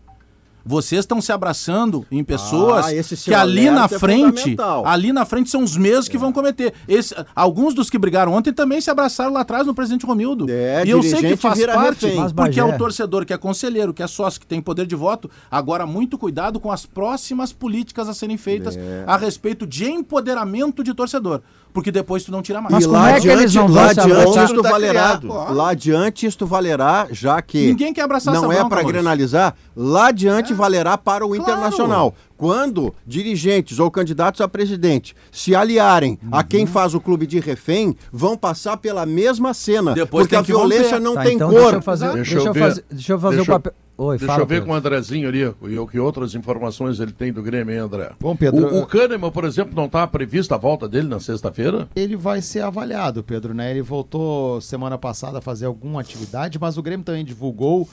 Vocês 0.65 1.01
estão 1.01 1.21
se 1.21 1.33
abraçando 1.33 2.07
em 2.11 2.23
pessoas 2.23 2.87
Ah, 2.87 3.17
que 3.25 3.35
ali 3.35 3.71
na 3.71 3.85
é 3.85 3.89
frente, 3.89 4.41
fundamental. 4.43 4.87
ali 4.87 5.13
na 5.13 5.25
frente 5.25 5.51
são 5.51 5.63
os 5.63 5.77
mesmos 5.77 6.09
que 6.09 6.17
vão 6.19 6.33
cometer. 6.33 6.73
Esse- 6.87 7.15
alguns 7.35 7.75
dos 7.75 7.91
que 7.91 7.99
brigaram 7.99 8.33
ontem 8.33 8.53
também 8.53 8.81
se 8.81 8.91
abraçaram 8.91 9.33
lá 9.33 9.41
atrás 9.41 9.67
no 9.67 9.75
presidente 9.75 10.07
Romildo. 10.07 10.47
É, 10.49 10.85
e 10.87 10.91
eu 10.91 11.03
sei 11.03 11.21
que 11.21 11.37
faz 11.37 11.65
parte, 11.67 12.07
refém. 12.07 12.31
Porque 12.35 12.61
é 12.61 12.65
o 12.65 12.77
torcedor 12.79 13.25
que 13.25 13.33
é 13.33 13.37
conselheiro, 13.39 13.93
que 13.93 14.03
é 14.03 14.07
sócio, 14.07 14.41
que 14.41 14.47
tem 14.47 14.61
poder 14.63 14.87
de 14.87 14.95
voto. 14.95 15.31
Agora, 15.51 15.87
muito 15.87 16.17
cuidado 16.17 16.61
com 16.61 16.71
as 16.71 16.87
próximas 16.87 17.53
políticas 17.53 18.09
a 18.09 18.15
serem 18.15 18.37
feitas 18.37 18.77
É. 18.77 19.05
a 19.07 19.17
respeito 19.17 19.67
de 19.67 19.85
empoderamento 19.91 20.83
de 20.85 20.95
torcedor. 20.95 21.41
Porque 21.73 21.91
depois 21.91 22.23
tu 22.23 22.31
não 22.31 22.43
tira 22.43 22.61
mais. 22.61 22.73
Mas 22.75 22.85
e 22.85 22.87
como 22.87 22.99
lá 22.99 23.11
é 23.17 23.21
que 23.21 23.29
eles 23.29 23.45
adiante, 23.45 23.57
não 23.57 23.67
vão 23.69 23.83
lá 23.85 23.91
adiante 23.91 24.45
isto 24.45 24.63
Tá 24.63 24.71
valerá, 24.71 24.93
criado. 25.19 25.55
lá 25.55 25.71
adiante 25.71 26.27
isto 26.27 26.47
valerá, 26.47 27.09
já 27.11 27.41
que 27.41 27.67
Ninguém 27.69 27.95
quer 27.95 28.03
abraçar 28.03 28.35
não 28.35 28.53
essa 28.53 28.61
é 28.63 28.69
para 28.69 28.83
granalizar, 28.83 29.55
lá 29.75 30.09
adiante 30.09 30.53
valerá 30.53 30.99
para 30.99 31.27
o 31.27 31.35
internacional. 31.35 32.15
Quando 32.37 32.93
dirigentes 33.07 33.79
ou 33.79 33.91
candidatos 33.91 34.41
a 34.41 34.49
presidente 34.49 35.15
se 35.31 35.55
aliarem 35.55 36.19
a 36.31 36.39
Uhum. 36.39 36.43
quem 36.43 36.67
faz 36.67 36.93
o 36.93 37.01
clube 37.01 37.27
de 37.27 37.39
refém, 37.41 37.97
vão 38.13 38.37
passar 38.37 38.77
pela 38.77 39.07
mesma 39.07 39.55
cena, 39.55 39.93
Depois 39.95 40.25
porque 40.25 40.37
a 40.37 40.43
violência 40.43 40.97
romper. 40.97 41.01
não 41.01 41.15
Tá, 41.15 41.23
tem 41.23 41.37
então 41.37 41.49
cor. 41.51 41.61
deixa 41.61 41.77
eu 41.77 41.83
fazer, 41.83 42.13
Deixa 42.13 42.35
deixa 42.35 42.49
eu 42.49 42.55
fazer, 42.55 42.85
deixa 42.91 43.13
eu 43.13 43.19
fazer 43.21 43.37
Deixa 43.37 43.51
o 43.51 43.55
eu- 43.55 43.61
papel. 43.61 43.73
Oi, 43.97 44.17
Deixa 44.19 44.27
fala. 44.33 44.43
eu 44.43 44.47
ver 44.47 44.55
Pedro. 44.57 44.67
com 44.69 44.73
o 44.73 44.77
Andrezinho 44.77 45.29
ali, 45.29 45.41
e 45.41 45.79
o 45.79 45.87
que 45.87 45.99
outras 45.99 46.35
informações 46.35 46.99
ele 46.99 47.13
tem 47.13 47.33
do 47.33 47.43
Grêmio, 47.43 47.75
hein, 47.75 47.81
André? 47.81 48.13
Bom, 48.19 48.35
Pedro, 48.35 48.75
O, 48.75 48.81
o 48.83 48.87
Kahneman, 48.87 49.31
por 49.31 49.45
exemplo, 49.45 49.75
não 49.77 49.85
está 49.87 50.07
prevista 50.07 50.55
a 50.55 50.59
volta 50.59 50.89
dele 50.89 51.09
na 51.09 51.21
sexta-feira? 51.21 51.89
Ele 51.95 52.17
vai 52.17 52.41
ser 52.41 52.61
avaliado, 52.63 53.23
Pedro, 53.23 53.53
né? 53.55 53.71
Ele 53.71 53.83
voltou 53.83 54.61
semana 54.61 54.97
passada 54.97 55.39
a 55.39 55.41
fazer 55.43 55.67
alguma 55.67 56.01
atividade, 56.01 56.59
mas 56.59 56.79
o 56.79 56.83
Grêmio 56.83 57.05
também 57.05 57.25
divulgou 57.25 57.89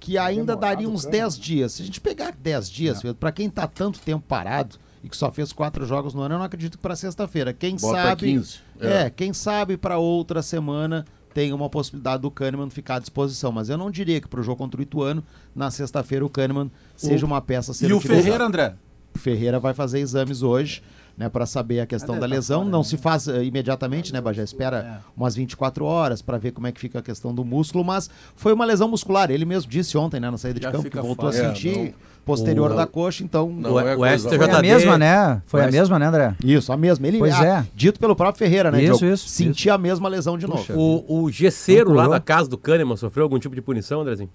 que 0.00 0.18
ainda 0.18 0.54
daria 0.54 0.88
uns 0.88 1.04
10 1.06 1.38
dias. 1.38 1.72
Se 1.72 1.82
a 1.82 1.84
gente 1.86 2.00
pegar 2.00 2.34
10 2.38 2.68
dias, 2.70 3.00
Pedro, 3.00 3.16
pra 3.16 3.32
quem 3.32 3.48
tá 3.48 3.66
tanto 3.66 4.00
tempo 4.00 4.22
parado 4.28 4.76
e 5.02 5.08
que 5.08 5.16
só 5.16 5.30
fez 5.30 5.52
quatro 5.52 5.86
jogos 5.86 6.12
no 6.14 6.20
ano, 6.20 6.34
eu 6.34 6.38
não 6.38 6.44
acredito 6.44 6.76
que 6.76 6.82
pra 6.82 6.96
sexta-feira. 6.96 7.52
Quem 7.54 7.76
Bota 7.76 8.02
sabe. 8.02 8.20
15. 8.22 8.58
É. 8.80 9.08
quem 9.08 9.32
sabe 9.32 9.76
pra 9.78 9.96
outra 9.98 10.42
semana 10.42 11.04
tem 11.34 11.52
uma 11.52 11.68
possibilidade 11.68 12.22
do 12.22 12.30
Kahneman 12.30 12.70
ficar 12.70 12.96
à 12.96 12.98
disposição. 13.00 13.50
Mas 13.50 13.68
eu 13.68 13.76
não 13.76 13.90
diria 13.90 14.20
que 14.20 14.28
pro 14.28 14.42
jogo 14.42 14.56
contra 14.56 14.80
o 14.80 14.82
Ituano, 14.82 15.22
na 15.54 15.70
sexta-feira, 15.70 16.24
o 16.24 16.30
Kahneman 16.30 16.70
seja 16.96 17.26
uma 17.26 17.42
peça 17.42 17.72
a 17.72 17.74
ser 17.74 17.90
E 17.90 17.92
o. 17.92 18.00
Ferreira, 18.00 18.44
André? 18.46 18.74
O 19.14 19.18
Ferreira 19.18 19.58
vai 19.60 19.74
fazer 19.74 19.98
exames 19.98 20.42
hoje, 20.42 20.82
né, 21.16 21.28
para 21.28 21.46
saber 21.46 21.80
a 21.80 21.86
questão 21.86 22.18
da 22.18 22.26
lesão. 22.26 22.64
Não 22.64 22.82
se 22.82 22.96
faz 22.96 23.28
eh, 23.28 23.44
imediatamente, 23.44 24.12
né, 24.12 24.20
Bajé? 24.20 24.42
Espera 24.42 25.00
umas 25.16 25.34
24 25.36 25.84
horas 25.84 26.20
para 26.20 26.38
ver 26.38 26.50
como 26.52 26.66
é 26.66 26.72
que 26.72 26.80
fica 26.80 26.98
a 26.98 27.02
questão 27.02 27.34
do 27.34 27.44
músculo, 27.44 27.84
mas 27.84 28.10
foi 28.34 28.52
uma 28.52 28.64
lesão 28.64 28.88
muscular. 28.88 29.30
Ele 29.30 29.44
mesmo 29.44 29.70
disse 29.70 29.96
ontem, 29.96 30.18
né, 30.20 30.30
na 30.30 30.38
saída 30.38 30.58
de 30.58 30.64
Já 30.64 30.72
campo, 30.72 30.82
fica 30.84 31.00
que 31.00 31.06
voltou 31.06 31.28
a 31.28 31.32
fácil. 31.32 31.46
É, 31.46 31.54
sentir 31.54 31.76
não- 31.78 32.14
posterior 32.24 32.72
o- 32.72 32.74
da 32.74 32.86
coxa, 32.86 33.22
então. 33.22 33.50
Não 33.50 33.74
O- 33.74 33.80
é 33.80 33.94
o 33.96 34.04
STJD 34.06 34.38
Foi 34.38 34.50
a 34.54 34.62
mesma, 34.62 34.98
né? 34.98 35.42
Foi 35.46 35.62
a 35.62 35.70
mesma, 35.70 35.98
né, 35.98 36.06
André? 36.06 36.34
Isso, 36.42 36.72
a 36.72 36.76
mesma. 36.76 37.06
Ele, 37.06 37.18
Pois 37.18 37.34
ah, 37.34 37.44
é. 37.46 37.66
Dito 37.76 38.00
pelo 38.00 38.16
próprio 38.16 38.38
Ferreira, 38.38 38.70
né, 38.72 38.82
Isso, 38.82 39.04
isso, 39.04 39.28
Sentir 39.28 39.70
a 39.70 39.76
mesma 39.78 40.08
lesão 40.08 40.36
de 40.38 40.46
novo. 40.46 40.64
O, 40.74 41.24
o 41.24 41.30
gesseiro 41.30 41.92
lá 41.92 42.08
da 42.08 42.18
casa 42.20 42.48
do 42.48 42.56
Kahneman 42.58 42.96
sofreu 42.96 43.24
algum 43.24 43.38
tipo 43.38 43.54
de 43.54 43.60
punição, 43.60 44.00
Andrezinho? 44.00 44.30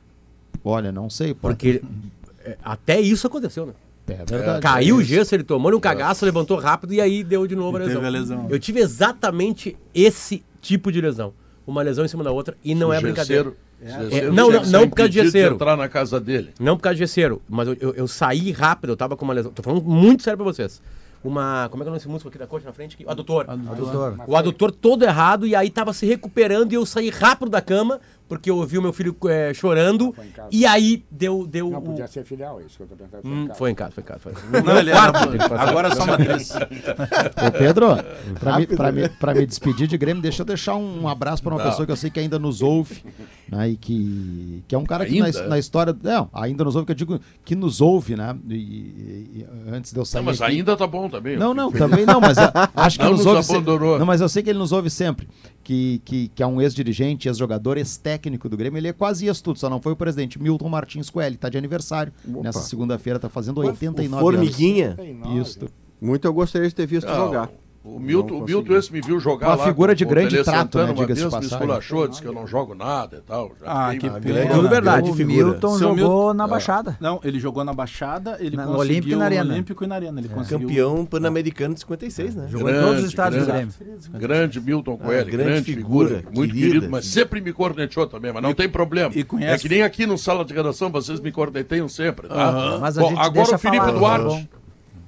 Olha, 0.64 0.92
não 0.92 1.10
sei. 1.10 1.34
pode- 1.34 1.56
Porque 1.56 1.82
é, 2.46 2.58
até 2.64 3.00
isso 3.02 3.26
aconteceu, 3.28 3.66
né? 3.66 3.74
É 4.12 4.26
verdade. 4.26 4.62
Caiu 4.62 4.98
o 4.98 5.00
É 5.00 5.02
isso. 5.04 5.10
gesso, 5.10 5.36
ele 5.36 5.44
tomou 5.44 5.74
um 5.76 5.80
cagaço, 5.80 6.26
levantou 6.26 6.58
rápido 6.58 6.94
e 6.94 7.02
aí 7.02 7.24
deu 7.24 7.46
de 7.48 7.56
novo 7.56 7.78
a 7.78 7.80
lesão. 7.82 8.06
a 8.06 8.10
lesão. 8.10 8.48
Eu 8.50 8.60
tive 8.60 8.80
exatamente 8.80 9.78
esse 9.94 10.44
tipo 10.62 10.92
de 10.92 11.00
lesão. 11.02 11.34
Uma 11.66 11.82
lesão 11.82 12.04
em 12.04 12.08
cima 12.08 12.24
da 12.24 12.32
outra 12.32 12.58
e 12.64 12.74
não 12.74 12.92
é 12.92 13.00
brincadeira. 13.00 13.54
É, 13.82 14.08
tinha 14.10 14.32
não, 14.32 14.52
não, 14.52 14.66
não 14.66 14.90
por 14.90 14.96
causa 14.98 15.10
de 15.10 15.22
gesseiro. 15.24 15.56
entrar 15.56 15.78
na 15.78 15.88
casa 15.88 16.20
dele. 16.20 16.50
Não 16.60 16.76
por 16.76 16.84
causa 16.84 16.96
de 16.96 17.00
gesseiro, 17.00 17.42
mas 17.48 17.68
eu, 17.68 17.78
eu, 17.80 17.94
eu 17.96 18.08
saí 18.08 18.52
rápido, 18.52 18.90
eu 18.92 18.98
tava 18.98 19.16
com 19.16 19.24
uma 19.24 19.34
lesão. 19.34 19.52
Tô 19.52 19.64
falando 19.64 19.84
muito 19.84 20.24
sério 20.24 20.38
pra 20.38 20.44
vocês. 20.44 20.82
Uma. 21.24 21.68
Como 21.70 21.84
é 21.84 21.86
que 21.86 21.88
é 21.88 21.92
o 21.92 21.92
nome 21.92 21.98
desse 22.00 22.08
músculo 22.10 22.30
aqui 22.30 22.38
da 22.38 22.48
coxa 22.48 22.66
na 22.66 22.74
frente? 22.74 22.98
O 23.06 23.10
adutor. 23.12 23.46
Doutor. 23.76 24.20
O 24.28 24.36
adutor 24.36 24.72
todo 24.72 25.04
errado 25.04 25.46
e 25.46 25.54
aí 25.56 25.70
tava 25.70 25.94
se 25.94 26.06
recuperando 26.06 26.72
e 26.72 26.76
eu 26.76 26.86
saí 26.86 27.10
rápido 27.10 27.50
da 27.50 27.62
cama, 27.62 28.00
porque 28.30 28.50
eu 28.50 28.58
ouvi 28.58 28.78
o 28.78 28.82
meu 28.82 28.94
filho 28.94 29.14
eh, 29.28 29.52
chorando. 29.54 30.16
E 30.52 30.66
aí 30.66 31.04
deu. 31.12 31.46
deu 31.48 31.70
Não, 31.72 31.80
o- 31.80 31.82
podia 31.82 32.08
ser 32.08 32.24
filial, 32.24 32.62
isso 32.62 32.78
que 32.78 32.84
eu 32.84 32.88
tô 32.88 32.96
pensando. 32.96 33.22
Hum, 33.28 33.50
foi 33.56 33.72
em 33.72 33.76
casa, 33.76 33.92
foi 33.92 34.04
em 34.04 34.06
casa. 34.06 34.20
Foi. 34.20 34.34
Não, 34.62 34.78
ele 34.78 34.92
era- 34.92 35.12
agora 35.62 35.88
é 35.90 35.96
só 35.96 36.06
matriz. 36.06 36.52
Ô 36.56 37.52
Pedro, 37.58 37.88
pra 38.40 38.58
me, 38.60 38.68
pra, 38.68 38.92
me, 38.92 39.10
pra 39.10 39.34
me 39.34 39.46
despedir 39.46 39.88
de 39.88 39.98
Grêmio, 39.98 40.22
deixa 40.22 40.44
eu 40.44 40.46
deixar 40.46 40.76
um 40.76 41.08
abraço 41.08 41.42
pra 41.42 41.54
uma 41.54 41.62
Não. 41.64 41.70
pessoa 41.70 41.86
que 41.86 41.92
eu 41.92 41.96
sei 41.98 42.10
que 42.10 42.20
ainda 42.20 42.38
nos 42.38 42.62
ouve, 42.62 43.04
né, 43.52 43.70
e 43.70 43.76
que, 43.76 44.64
que 44.68 44.76
é 44.76 44.78
um 44.78 44.86
cara 44.86 45.06
que 45.06 45.20
na, 45.20 45.32
na 45.48 45.58
história... 45.60 45.96
Não, 46.02 46.30
ainda 46.32 46.64
nos 46.64 46.76
ouve, 46.76 46.86
que 46.86 46.92
eu 46.92 46.96
digo 46.96 47.20
que 47.44 47.56
nos 47.56 47.82
ouve, 47.82 48.16
né, 48.16 48.38
e, 48.48 48.54
e- 48.56 49.30
e 49.40 49.46
antes 49.74 49.92
de 49.92 50.00
eu 50.00 50.06
sair 50.06 50.20
Não, 50.22 50.26
mas 50.26 50.42
aqui- 50.42 50.52
ainda 50.54 50.78
tá 50.78 50.86
bom 50.86 51.10
também. 51.10 51.36
Não, 51.36 51.54
não, 51.54 51.72
também 51.72 52.06
não, 52.06 52.22
mas 52.22 52.38
a- 52.38 52.70
acho 52.76 53.00
que 53.00 53.04
Não 53.06 53.12
nos 53.12 53.26
nos 53.26 53.36
ouve 53.36 53.52
abandonou. 53.52 53.98
Não, 54.00 54.06
mas 54.06 54.22
eu 54.22 54.30
sei 54.30 54.44
que 54.44 54.50
ele 54.50 54.60
nos 54.60 54.72
ouve 54.72 54.90
sempre. 54.90 55.28
Que, 55.70 56.02
que, 56.04 56.28
que 56.30 56.42
é 56.42 56.48
um 56.48 56.60
ex-dirigente, 56.60 57.28
ex-jogador, 57.28 57.78
ex-técnico 57.78 58.50
do 58.50 58.58
Grêmio. 58.58 58.80
Ele 58.80 58.88
é 58.88 58.92
quase 58.92 59.28
ex-tudo, 59.28 59.60
só 59.60 59.70
não 59.70 59.80
foi 59.80 59.92
o 59.92 59.96
presidente. 59.96 60.42
Milton 60.42 60.68
Martins 60.68 61.12
Coelho, 61.12 61.38
tá 61.38 61.48
de 61.48 61.60
aniversário. 61.60 62.12
Nessa 62.26 62.62
segunda-feira, 62.62 63.20
tá 63.20 63.30
fazendo 63.30 63.62
89 63.62 64.20
Formiguinha. 64.20 64.98
anos. 65.00 65.48
Isso. 65.48 65.70
Muito 66.02 66.26
eu 66.26 66.34
gostaria 66.34 66.68
de 66.68 66.74
ter 66.74 66.88
visto 66.88 67.06
Não, 67.06 67.16
jogar. 67.16 67.52
O 67.96 68.00
Milton, 68.00 68.36
o 68.36 68.46
Milton 68.46 68.76
esse 68.76 68.92
me 68.94 69.02
viu 69.02 69.20
jogar 69.20 69.48
Uma 69.48 69.56
lá. 69.56 69.66
figura 69.66 69.96
de 69.96 70.04
o 70.04 70.08
grande 70.08 70.30
Tele 70.32 70.44
trato, 70.44 70.58
Santana, 70.58 70.86
né, 70.86 70.92
Uma 70.92 70.96
diga-se 71.02 71.22
vez 71.22 71.34
de 71.34 71.40
me 71.40 71.46
esculachou, 71.46 72.08
disse 72.08 72.22
que 72.22 72.28
eu 72.28 72.34
não 72.34 72.48
jogo 72.48 72.74
nada 72.76 73.18
e 73.18 73.22
tal. 73.22 73.52
Já 73.60 73.66
Ah, 73.88 73.96
que 73.96 74.08
Ah, 74.08 74.12
pena. 74.12 74.20
grande- 74.20 74.54
Tudo 74.54 74.70
verdade, 74.70 75.10
o 75.10 75.14
figura. 75.14 75.36
Milton 75.46 75.70
Seu 75.70 75.80
jogou 75.80 75.96
Milton- 75.96 76.34
na 76.34 76.48
Baixada. 76.48 76.98
Não, 77.00 77.20
ele 77.24 77.40
jogou 77.40 77.64
na 77.64 77.74
Baixada, 77.74 78.38
ele 78.40 78.56
Na- 78.56 78.66
no 78.66 78.74
conseguiu 78.74 78.92
Olímpico 78.94 79.14
e 79.14 79.16
na 79.18 79.26
Arena. 79.26 79.54
Olímpico 79.54 79.84
e 79.84 79.88
na 79.88 79.96
Arena. 79.96 80.20
Ele 80.20 80.30
conseguiu. 80.30 80.60
Campeão 80.68 81.06
pan-americano 81.06 81.74
de 81.74 81.80
56, 81.82 82.36
né? 82.36 82.48
Jogou 82.50 82.70
em 82.70 82.74
todos 82.82 83.00
os 83.04 83.10
estádios 83.10 83.46
do 83.46 83.52
grande, 83.52 83.74
Grêmio. 83.80 84.20
Grande 84.20 84.62
Milton 84.62 84.98
Coelho, 84.98 85.32
grande 85.32 85.44
grande, 85.50 85.62
figura, 85.76 86.10
figura, 86.18 86.24
muito 86.36 86.54
querida. 86.54 86.68
querido, 86.74 86.90
mas 86.92 87.06
sempre 87.06 87.42
me 87.42 87.52
corneteou 87.54 88.08
também, 88.08 88.32
mas 88.34 88.42
não 88.44 88.54
tem 88.54 88.70
problema. 88.70 89.12
e 89.16 89.24
conhece- 89.24 89.54
É 89.54 89.58
que 89.58 89.70
nem 89.70 89.82
aqui 89.84 90.06
no 90.06 90.18
sala 90.18 90.46
de 90.46 90.54
redação, 90.54 90.90
vocês 90.92 91.20
me 91.20 91.32
corneteiam 91.32 91.88
sempre, 91.90 92.28
tá? 92.28 92.78
Mas 92.80 92.98
a 92.98 93.04
gente 93.04 93.20
agora 93.20 93.56
o 93.56 93.58
Felipe 93.58 93.92
Duarte. 93.92 94.50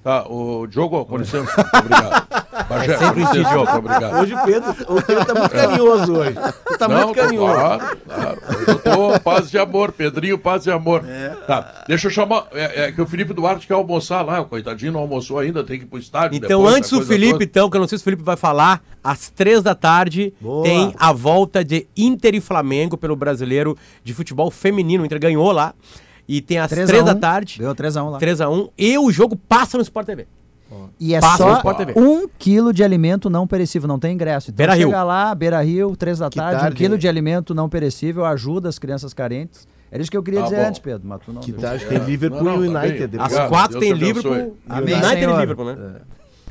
Tá, 0.04 0.26
o 0.28 0.66
Diogo, 0.66 1.06
com 1.06 1.18
licença, 1.18 1.52
muito 1.56 1.78
obrigado. 1.78 2.28
Bagé, 2.68 2.98
com 2.98 3.20
licença, 3.20 3.56
muito 3.56 3.72
obrigado. 3.72 4.22
Hoje 4.22 4.34
o 4.34 4.44
Pedro, 4.44 4.72
o 4.88 5.02
Pedro 5.02 5.26
tá 5.26 5.36
muito 5.36 5.52
carinhoso 5.52 6.14
hoje. 6.14 6.36
Tu 6.66 6.78
tá 6.78 6.88
Não, 6.88 6.96
muito 7.04 7.16
carinhoso. 7.16 7.54
Claro, 7.54 7.98
claro. 8.08 8.40
Eu 8.68 8.80
tô 8.80 9.20
paz 9.20 9.52
de 9.52 9.60
amor, 9.60 9.92
Pedrinho, 9.92 10.40
paz 10.40 10.64
de 10.64 10.72
amor. 10.72 11.04
Tá, 11.46 11.84
deixa 11.88 12.08
eu 12.08 12.12
chamar. 12.12 12.48
É, 12.52 12.86
é 12.86 12.92
que 12.92 13.00
o 13.00 13.06
Felipe 13.06 13.32
Duarte 13.34 13.68
quer 13.68 13.76
almoçar 13.76 14.24
lá, 14.24 14.42
o 14.42 14.46
coitadinho 14.46 14.92
não 14.92 15.02
almoçou 15.02 15.38
ainda, 15.38 15.64
tem 15.64 15.78
que 15.78 15.86
ir 15.86 15.88
pro 15.88 16.00
estádio. 16.00 16.38
Então, 16.38 16.62
depois, 16.62 16.76
antes 16.76 16.92
essa 16.92 17.02
o 17.02 17.06
Felipe, 17.06 17.34
toda. 17.34 17.44
então, 17.44 17.70
que 17.70 17.78
eu 17.78 17.82
não 17.82 17.88
sei 17.88 17.98
se 18.00 18.02
o 18.02 18.06
Felipe 18.06 18.24
vai 18.24 18.36
falar, 18.38 18.82
às 19.04 19.30
três 19.30 19.62
da 19.62 19.76
tarde 19.76 20.34
Boa. 20.42 20.64
tem 20.64 20.96
a 20.98 21.14
volta 21.14 21.64
de 21.64 21.88
Inter 21.96 22.34
e 22.34 22.42
Flamengo 22.42 22.98
pelo 22.98 23.16
brasileiro 23.16 23.78
de 24.04 24.16
futebol 24.16 24.50
feminino. 24.50 25.04
O 25.04 25.06
Inter 25.06 25.20
ganhou 25.20 25.52
lá. 25.52 25.76
E 26.34 26.42
tem 26.42 26.60
às 26.60 26.70
3 26.70 26.88
três 26.88 27.02
a 27.04 27.06
da 27.08 27.18
1, 27.18 27.20
tarde, 27.20 27.60
Deu 27.60 27.76
3x1 27.76 28.10
lá. 28.10 28.20
3x1, 28.20 28.70
e 28.78 28.98
o 28.98 29.12
jogo 29.12 29.36
passa 29.36 29.78
no 29.78 29.84
Sport 29.84 30.06
TV. 30.06 30.28
E 30.98 31.14
é 31.14 31.20
Passa 31.20 31.44
no 31.44 31.50
só 31.52 31.58
Sport 31.58 31.78
TV. 31.80 31.94
um 31.98 32.30
quilo 32.40 32.72
de 32.72 32.82
alimento 32.82 33.30
não 33.30 33.46
perecível, 33.46 33.86
não 33.90 34.00
tem 34.00 34.14
ingresso. 34.14 34.50
Então 34.52 34.56
Beira 34.58 34.74
Rio. 34.74 34.88
chega 34.88 35.04
lá, 35.04 35.36
Beira 35.36 35.62
Rio, 35.62 35.94
três 35.98 36.20
da 36.20 36.30
tarde, 36.30 36.62
tarde, 36.62 36.74
um 36.74 36.78
quilo 36.78 36.94
hein? 36.94 37.00
de 37.00 37.08
alimento 37.10 37.54
não 37.54 37.68
perecível 37.68 38.24
ajuda 38.24 38.70
as 38.70 38.80
crianças 38.80 39.14
carentes. 39.14 39.68
Era 39.92 40.02
isso 40.02 40.10
que 40.10 40.16
eu 40.16 40.24
queria 40.24 40.40
Tá 40.40 40.46
dizer 40.46 40.62
bom. 40.62 40.68
antes, 40.70 40.80
Pedro, 40.80 41.02
mas 41.10 41.20
tu 41.26 41.34
não 41.34 41.42
Que 41.42 41.52
tarde 41.52 41.86
tem 41.86 41.98
Liverpool 41.98 42.42
Não, 42.44 42.58
não, 42.58 42.66
e 42.66 42.72
tá 42.72 42.80
United. 42.80 43.18
Às 43.20 43.50
quatro 43.50 43.78
tem. 43.82 43.92
Liverpool, 43.92 44.56
Amém, 44.70 44.94
United 44.96 45.16
e 45.16 45.20
Senhor. 45.20 45.40
Liverpool, 45.42 45.66
né? 45.66 45.96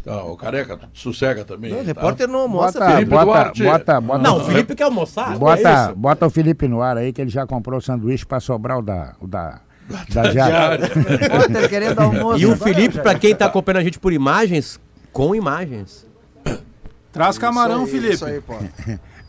Tá, 0.04 0.24
o 0.24 0.36
careca, 0.36 0.76
tu 0.76 0.88
sossega 0.92 1.42
também. 1.44 1.70
Não, 1.70 1.78
o 1.78 1.80
tá? 1.80 1.86
repórter 1.86 2.28
não 2.28 2.40
almoça, 2.40 2.78
Bota, 2.78 2.92
Felipe 2.92 3.10
bota, 3.10 3.24
Duarte. 3.24 3.62
bota, 3.64 4.00
bota, 4.02 4.22
Não, 4.22 4.36
o 4.38 4.44
Felipe 4.44 4.74
quer 4.74 4.84
almoçar? 4.84 5.34
é 5.34 5.38
bota, 5.38 5.84
isso? 5.86 5.94
bota 5.96 6.26
o 6.26 6.30
Felipe 6.30 6.68
no 6.68 6.82
ar 6.82 6.98
aí, 6.98 7.10
que 7.12 7.20
ele 7.22 7.30
já 7.30 7.46
comprou 7.46 7.78
o 7.78 7.82
sanduíche 7.82 8.26
pra 8.26 8.40
sobrar 8.40 8.78
o 8.78 8.82
da, 8.82 9.14
o 9.20 9.26
da, 9.26 9.60
da 10.12 10.30
Jara. 10.30 10.88
Potter 10.88 11.68
querendo 11.68 11.98
almoço. 11.98 12.40
E 12.40 12.46
o 12.46 12.52
agora, 12.52 12.72
Felipe, 12.72 13.00
pra 13.00 13.14
quem 13.14 13.34
tá 13.34 13.46
acompanhando 13.46 13.80
a 13.80 13.84
gente 13.84 13.98
por 13.98 14.12
imagens, 14.12 14.78
com 15.12 15.34
imagens. 15.34 16.06
Traz 17.12 17.36
camarão, 17.38 17.84
Isso 17.84 17.94
aí, 17.94 18.00
Felipe. 18.00 18.14
Isso 18.14 18.24
aí, 18.26 18.40
pô. 18.40 18.54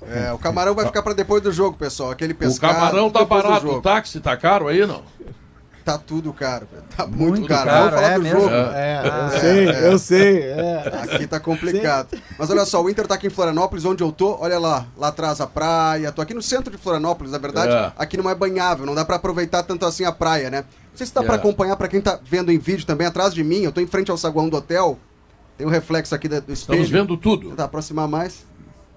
É, 0.08 0.32
o 0.34 0.38
camarão 0.38 0.74
vai 0.74 0.86
ficar 0.86 1.02
pra 1.04 1.14
depois 1.14 1.42
do 1.44 1.52
jogo, 1.52 1.78
pessoal. 1.78 2.12
Aquele 2.12 2.34
O 2.34 2.36
pescar. 2.36 2.74
camarão 2.74 3.10
tá 3.10 3.24
barato, 3.24 3.68
o 3.68 3.82
táxi 3.82 4.20
tá 4.20 4.36
caro 4.36 4.68
aí, 4.68 4.86
não? 4.86 5.04
Tá 5.84 5.98
tudo 5.98 6.32
caro. 6.32 6.68
Tá 6.95 7.08
muito, 7.08 7.40
Muito 7.40 7.48
caro. 7.48 7.66
caro, 7.70 7.80
Vamos 7.86 7.95
falar 7.95 8.12
é 8.12 8.16
do 8.16 8.22
mesmo? 8.22 8.40
jogo. 8.41 8.56
É, 8.56 9.02
eu 9.34 9.40
sei, 9.40 9.88
eu 9.91 9.99
sei. 9.99 10.41
é. 10.44 10.84
Aqui 11.03 11.26
tá 11.28 11.40
complicado. 11.40 12.18
Mas 12.38 12.49
olha 12.52 12.66
só, 12.66 12.84
o 12.84 12.90
Inter 12.90 13.08
tá 13.08 13.16
aqui 13.16 13.28
em 13.28 13.32
Florianópolis, 13.32 13.84
onde 13.84 14.03
eu 14.03 14.12
tô. 14.12 14.38
Olha 14.40 14.60
lá, 14.60 14.86
lá 14.95 15.08
atrás 15.08 15.41
a 15.41 15.48
praia. 15.48 16.12
Tô 16.12 16.22
aqui 16.22 16.34
no 16.36 16.41
centro 16.41 16.70
de 16.72 16.78
Florianópolis, 16.78 17.32
na 17.32 17.40
verdade. 17.40 17.74
É. 17.74 17.91
Aqui 17.98 18.16
não 18.16 18.30
é 18.30 18.36
banhável, 18.36 18.86
não 18.86 18.94
dá 18.94 19.03
pra 19.03 19.16
aproveitar 19.16 19.64
tanto 19.64 19.86
assim 19.86 20.06
a 20.06 20.12
praia, 20.12 20.49
né? 20.52 20.62
Não 20.91 20.98
sei 20.98 21.08
se 21.08 21.14
dá 21.16 21.22
É. 21.22 21.26
pra 21.26 21.36
acompanhar 21.36 21.76
pra 21.76 21.88
quem 21.88 21.99
tá 22.02 22.20
vendo 22.24 22.52
em 22.52 22.60
vídeo 22.60 22.86
também, 22.86 23.08
atrás 23.08 23.34
de 23.34 23.44
mim. 23.44 23.62
Eu 23.62 23.72
tô 23.72 23.82
em 23.82 23.88
frente 23.88 24.12
ao 24.12 24.18
saguão 24.18 24.49
do 24.49 24.58
hotel. 24.58 24.99
Tem 25.58 25.66
o 25.66 25.70
reflexo 25.70 26.14
aqui 26.14 26.28
do 26.28 26.36
espelho. 26.36 26.53
Estamos 26.53 26.90
vendo 26.90 27.18
tudo. 27.18 27.49
Tentar 27.49 27.64
aproximar 27.66 28.08
mais. 28.08 28.45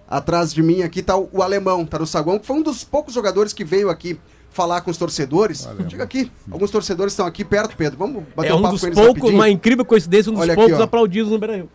Atrás 0.09 0.53
de 0.53 0.63
mim 0.63 0.83
aqui 0.83 1.03
tá 1.03 1.17
o, 1.17 1.29
o 1.33 1.43
alemão, 1.43 1.85
tá 1.87 1.99
no 1.99 2.07
saguão, 2.07 2.39
que 2.39 2.47
foi 2.47 2.57
um 2.57 2.63
dos 2.63 2.85
poucos 2.85 3.15
jogadores 3.15 3.53
que 3.55 3.65
veio 3.65 3.89
aqui 3.89 4.21
falar 4.55 4.81
com 4.81 4.91
os 4.91 4.97
torcedores. 4.97 5.69
Chega 5.89 6.05
aqui, 6.05 6.31
alguns 6.51 6.71
torcedores 6.71 7.13
estão 7.13 7.27
aqui 7.27 7.45
perto, 7.45 7.77
Pedro. 7.77 7.99
Vamos 7.99 8.23
bater 8.35 8.51
É 8.51 8.55
um 8.55 8.59
um 8.59 8.63
papo 8.63 8.73
dos 8.75 8.81
com 8.81 8.87
eles 8.87 8.97
poucos, 8.99 9.15
rapidinho? 9.17 9.39
uma 9.41 9.51
incrível 9.51 9.85
coincidência, 9.85 10.31
um 10.31 10.35
dos 10.35 10.43
Olha 10.43 10.53
aqui, 10.53 10.63
poucos 10.63 10.81
ó. 10.81 10.83
aplaudidos 10.85 11.31
no 11.33 11.39
Beira-Rio. 11.39 11.69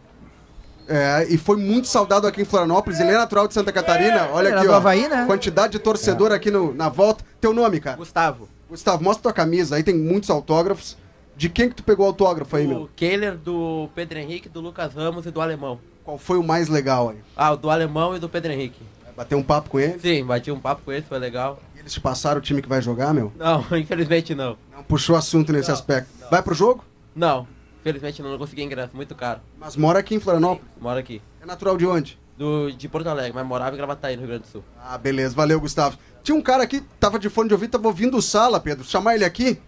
É, 0.88 1.28
e 1.30 1.38
foi 1.38 1.58
muito 1.58 1.88
saudado 1.88 2.26
aqui 2.26 2.42
em 2.42 2.46
Florianópolis. 2.46 3.00
Ele 3.00 3.12
é 3.12 3.18
natural 3.18 3.48
de 3.48 3.54
Santa 3.54 3.72
Catarina. 3.72 4.30
Olha 4.34 4.48
Era 4.48 4.58
aqui, 4.58 4.68
do 4.68 4.74
ó. 4.74 4.78
Havaí, 4.78 5.08
né? 5.08 5.26
Quantidade 5.28 5.74
de 5.74 5.80
torcedor 5.80 6.32
aqui 6.32 6.50
no, 6.50 6.74
na 6.74 6.90
volta. 6.90 7.24
Teu 7.40 7.54
nome, 7.54 7.80
cara? 7.80 7.96
Gustavo. 7.98 8.50
Gustavo, 8.68 9.04
mostra 9.04 9.24
tua 9.24 9.34
camisa. 9.34 9.76
Aí 9.76 9.84
tem 9.84 9.94
muitos 9.96 10.30
autógrafos. 10.32 10.98
De 11.38 11.48
quem 11.48 11.70
que 11.70 11.76
tu 11.76 11.84
pegou 11.84 12.06
o 12.06 12.10
autógrafo 12.10 12.56
aí, 12.56 12.66
meu? 12.68 12.84
O 12.84 12.90
Kehler, 12.96 13.38
do 13.38 13.88
Pedro 13.94 14.18
Henrique, 14.18 14.50
do 14.50 14.60
Lucas 14.62 14.94
Ramos 14.96 15.26
e 15.28 15.32
do 15.32 15.40
Alemão. 15.40 15.80
Qual 16.04 16.18
foi 16.18 16.38
o 16.40 16.44
mais 16.44 16.68
legal 16.70 17.10
aí? 17.10 17.18
Ah, 17.38 17.52
o 17.52 17.56
do 17.58 17.70
Alemão 17.70 18.16
e 18.16 18.20
do 18.20 18.28
Pedro 18.28 18.52
Henrique. 18.52 18.82
Bater 19.20 19.36
um 19.36 19.44
papo 19.44 19.70
com 19.70 19.78
ele? 19.78 20.00
Sim, 20.00 20.24
bati 20.24 20.50
um 20.50 20.62
papo 20.62 20.82
com 20.86 20.94
ele, 20.94 21.02
foi 21.02 21.20
legal. 21.20 21.62
E 21.76 21.80
eles 21.80 21.92
te 21.92 22.00
passaram 22.00 22.40
o 22.40 22.42
time 22.42 22.62
que 22.62 22.70
vai 22.70 22.82
jogar, 22.82 23.14
meu? 23.14 23.34
Não, 23.38 23.66
infelizmente 23.78 24.34
não. 24.34 24.58
Não 24.74 24.82
puxou 24.82 25.14
assunto 25.14 25.52
nesse 25.52 25.70
aspecto. 25.70 26.10
Vai 26.32 26.42
pro 26.42 26.56
jogo? 26.56 26.86
Não, 27.14 27.46
infelizmente 27.82 28.22
não, 28.22 28.32
não 28.32 28.38
consegui 28.38 28.64
ingresso, 28.64 28.96
muito 28.96 29.14
caro. 29.16 29.42
Mas 29.58 29.76
mora 29.76 30.00
aqui 30.00 30.16
em 30.16 30.22
Florianópolis. 30.22 30.72
Moro 30.80 30.98
aqui. 30.98 31.22
É 31.42 31.46
natural 31.46 31.76
de 31.76 31.86
onde? 31.86 32.18
Do, 32.38 32.72
de 32.72 32.88
Porto 32.88 33.08
Alegre, 33.08 33.34
mas 33.36 33.46
morava 33.46 33.76
em 33.76 33.78
Gravataí, 33.78 34.16
no 34.16 34.22
Rio 34.22 34.30
Grande 34.30 34.44
do 34.44 34.48
Sul. 34.48 34.64
Ah, 34.82 34.98
beleza. 34.98 35.36
Valeu, 35.36 35.60
Gustavo. 35.60 35.98
Tinha 36.24 36.34
um 36.38 36.42
cara 36.42 36.64
aqui, 36.64 36.80
tava 36.98 37.20
de 37.20 37.30
fone 37.30 37.50
de 37.50 37.54
ouvido, 37.54 37.72
tava 37.72 37.90
ouvindo 37.90 38.16
o 38.16 38.22
Sala, 38.22 38.58
Pedro. 38.58 38.86
Chamar 38.86 39.16
ele 39.16 39.26
aqui. 39.26 39.60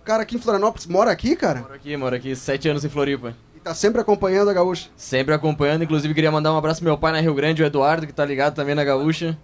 O 0.00 0.04
cara 0.04 0.24
aqui 0.24 0.34
em 0.34 0.40
Florianópolis 0.40 0.86
mora 0.88 1.12
aqui, 1.12 1.36
cara? 1.36 1.60
Moro 1.60 1.74
aqui, 1.74 1.96
moro 1.96 2.16
aqui, 2.16 2.34
sete 2.34 2.68
anos 2.68 2.84
em 2.84 2.88
Floripa. 2.88 3.36
E 3.60 3.64
tá 3.64 3.74
sempre 3.74 4.00
acompanhando 4.00 4.48
a 4.50 4.54
Gaúcha. 4.54 4.88
Sempre 4.96 5.34
acompanhando, 5.34 5.84
inclusive 5.84 6.14
queria 6.14 6.30
mandar 6.32 6.52
um 6.52 6.56
abraço 6.56 6.80
pro 6.80 6.88
meu 6.88 6.96
pai 6.98 7.12
na 7.12 7.20
Rio 7.20 7.34
Grande, 7.34 7.62
o 7.62 7.66
Eduardo, 7.66 8.06
que 8.06 8.12
tá 8.12 8.24
ligado 8.24 8.54
também 8.54 8.74
na 8.74 8.84
Gaúcha. 8.84 9.36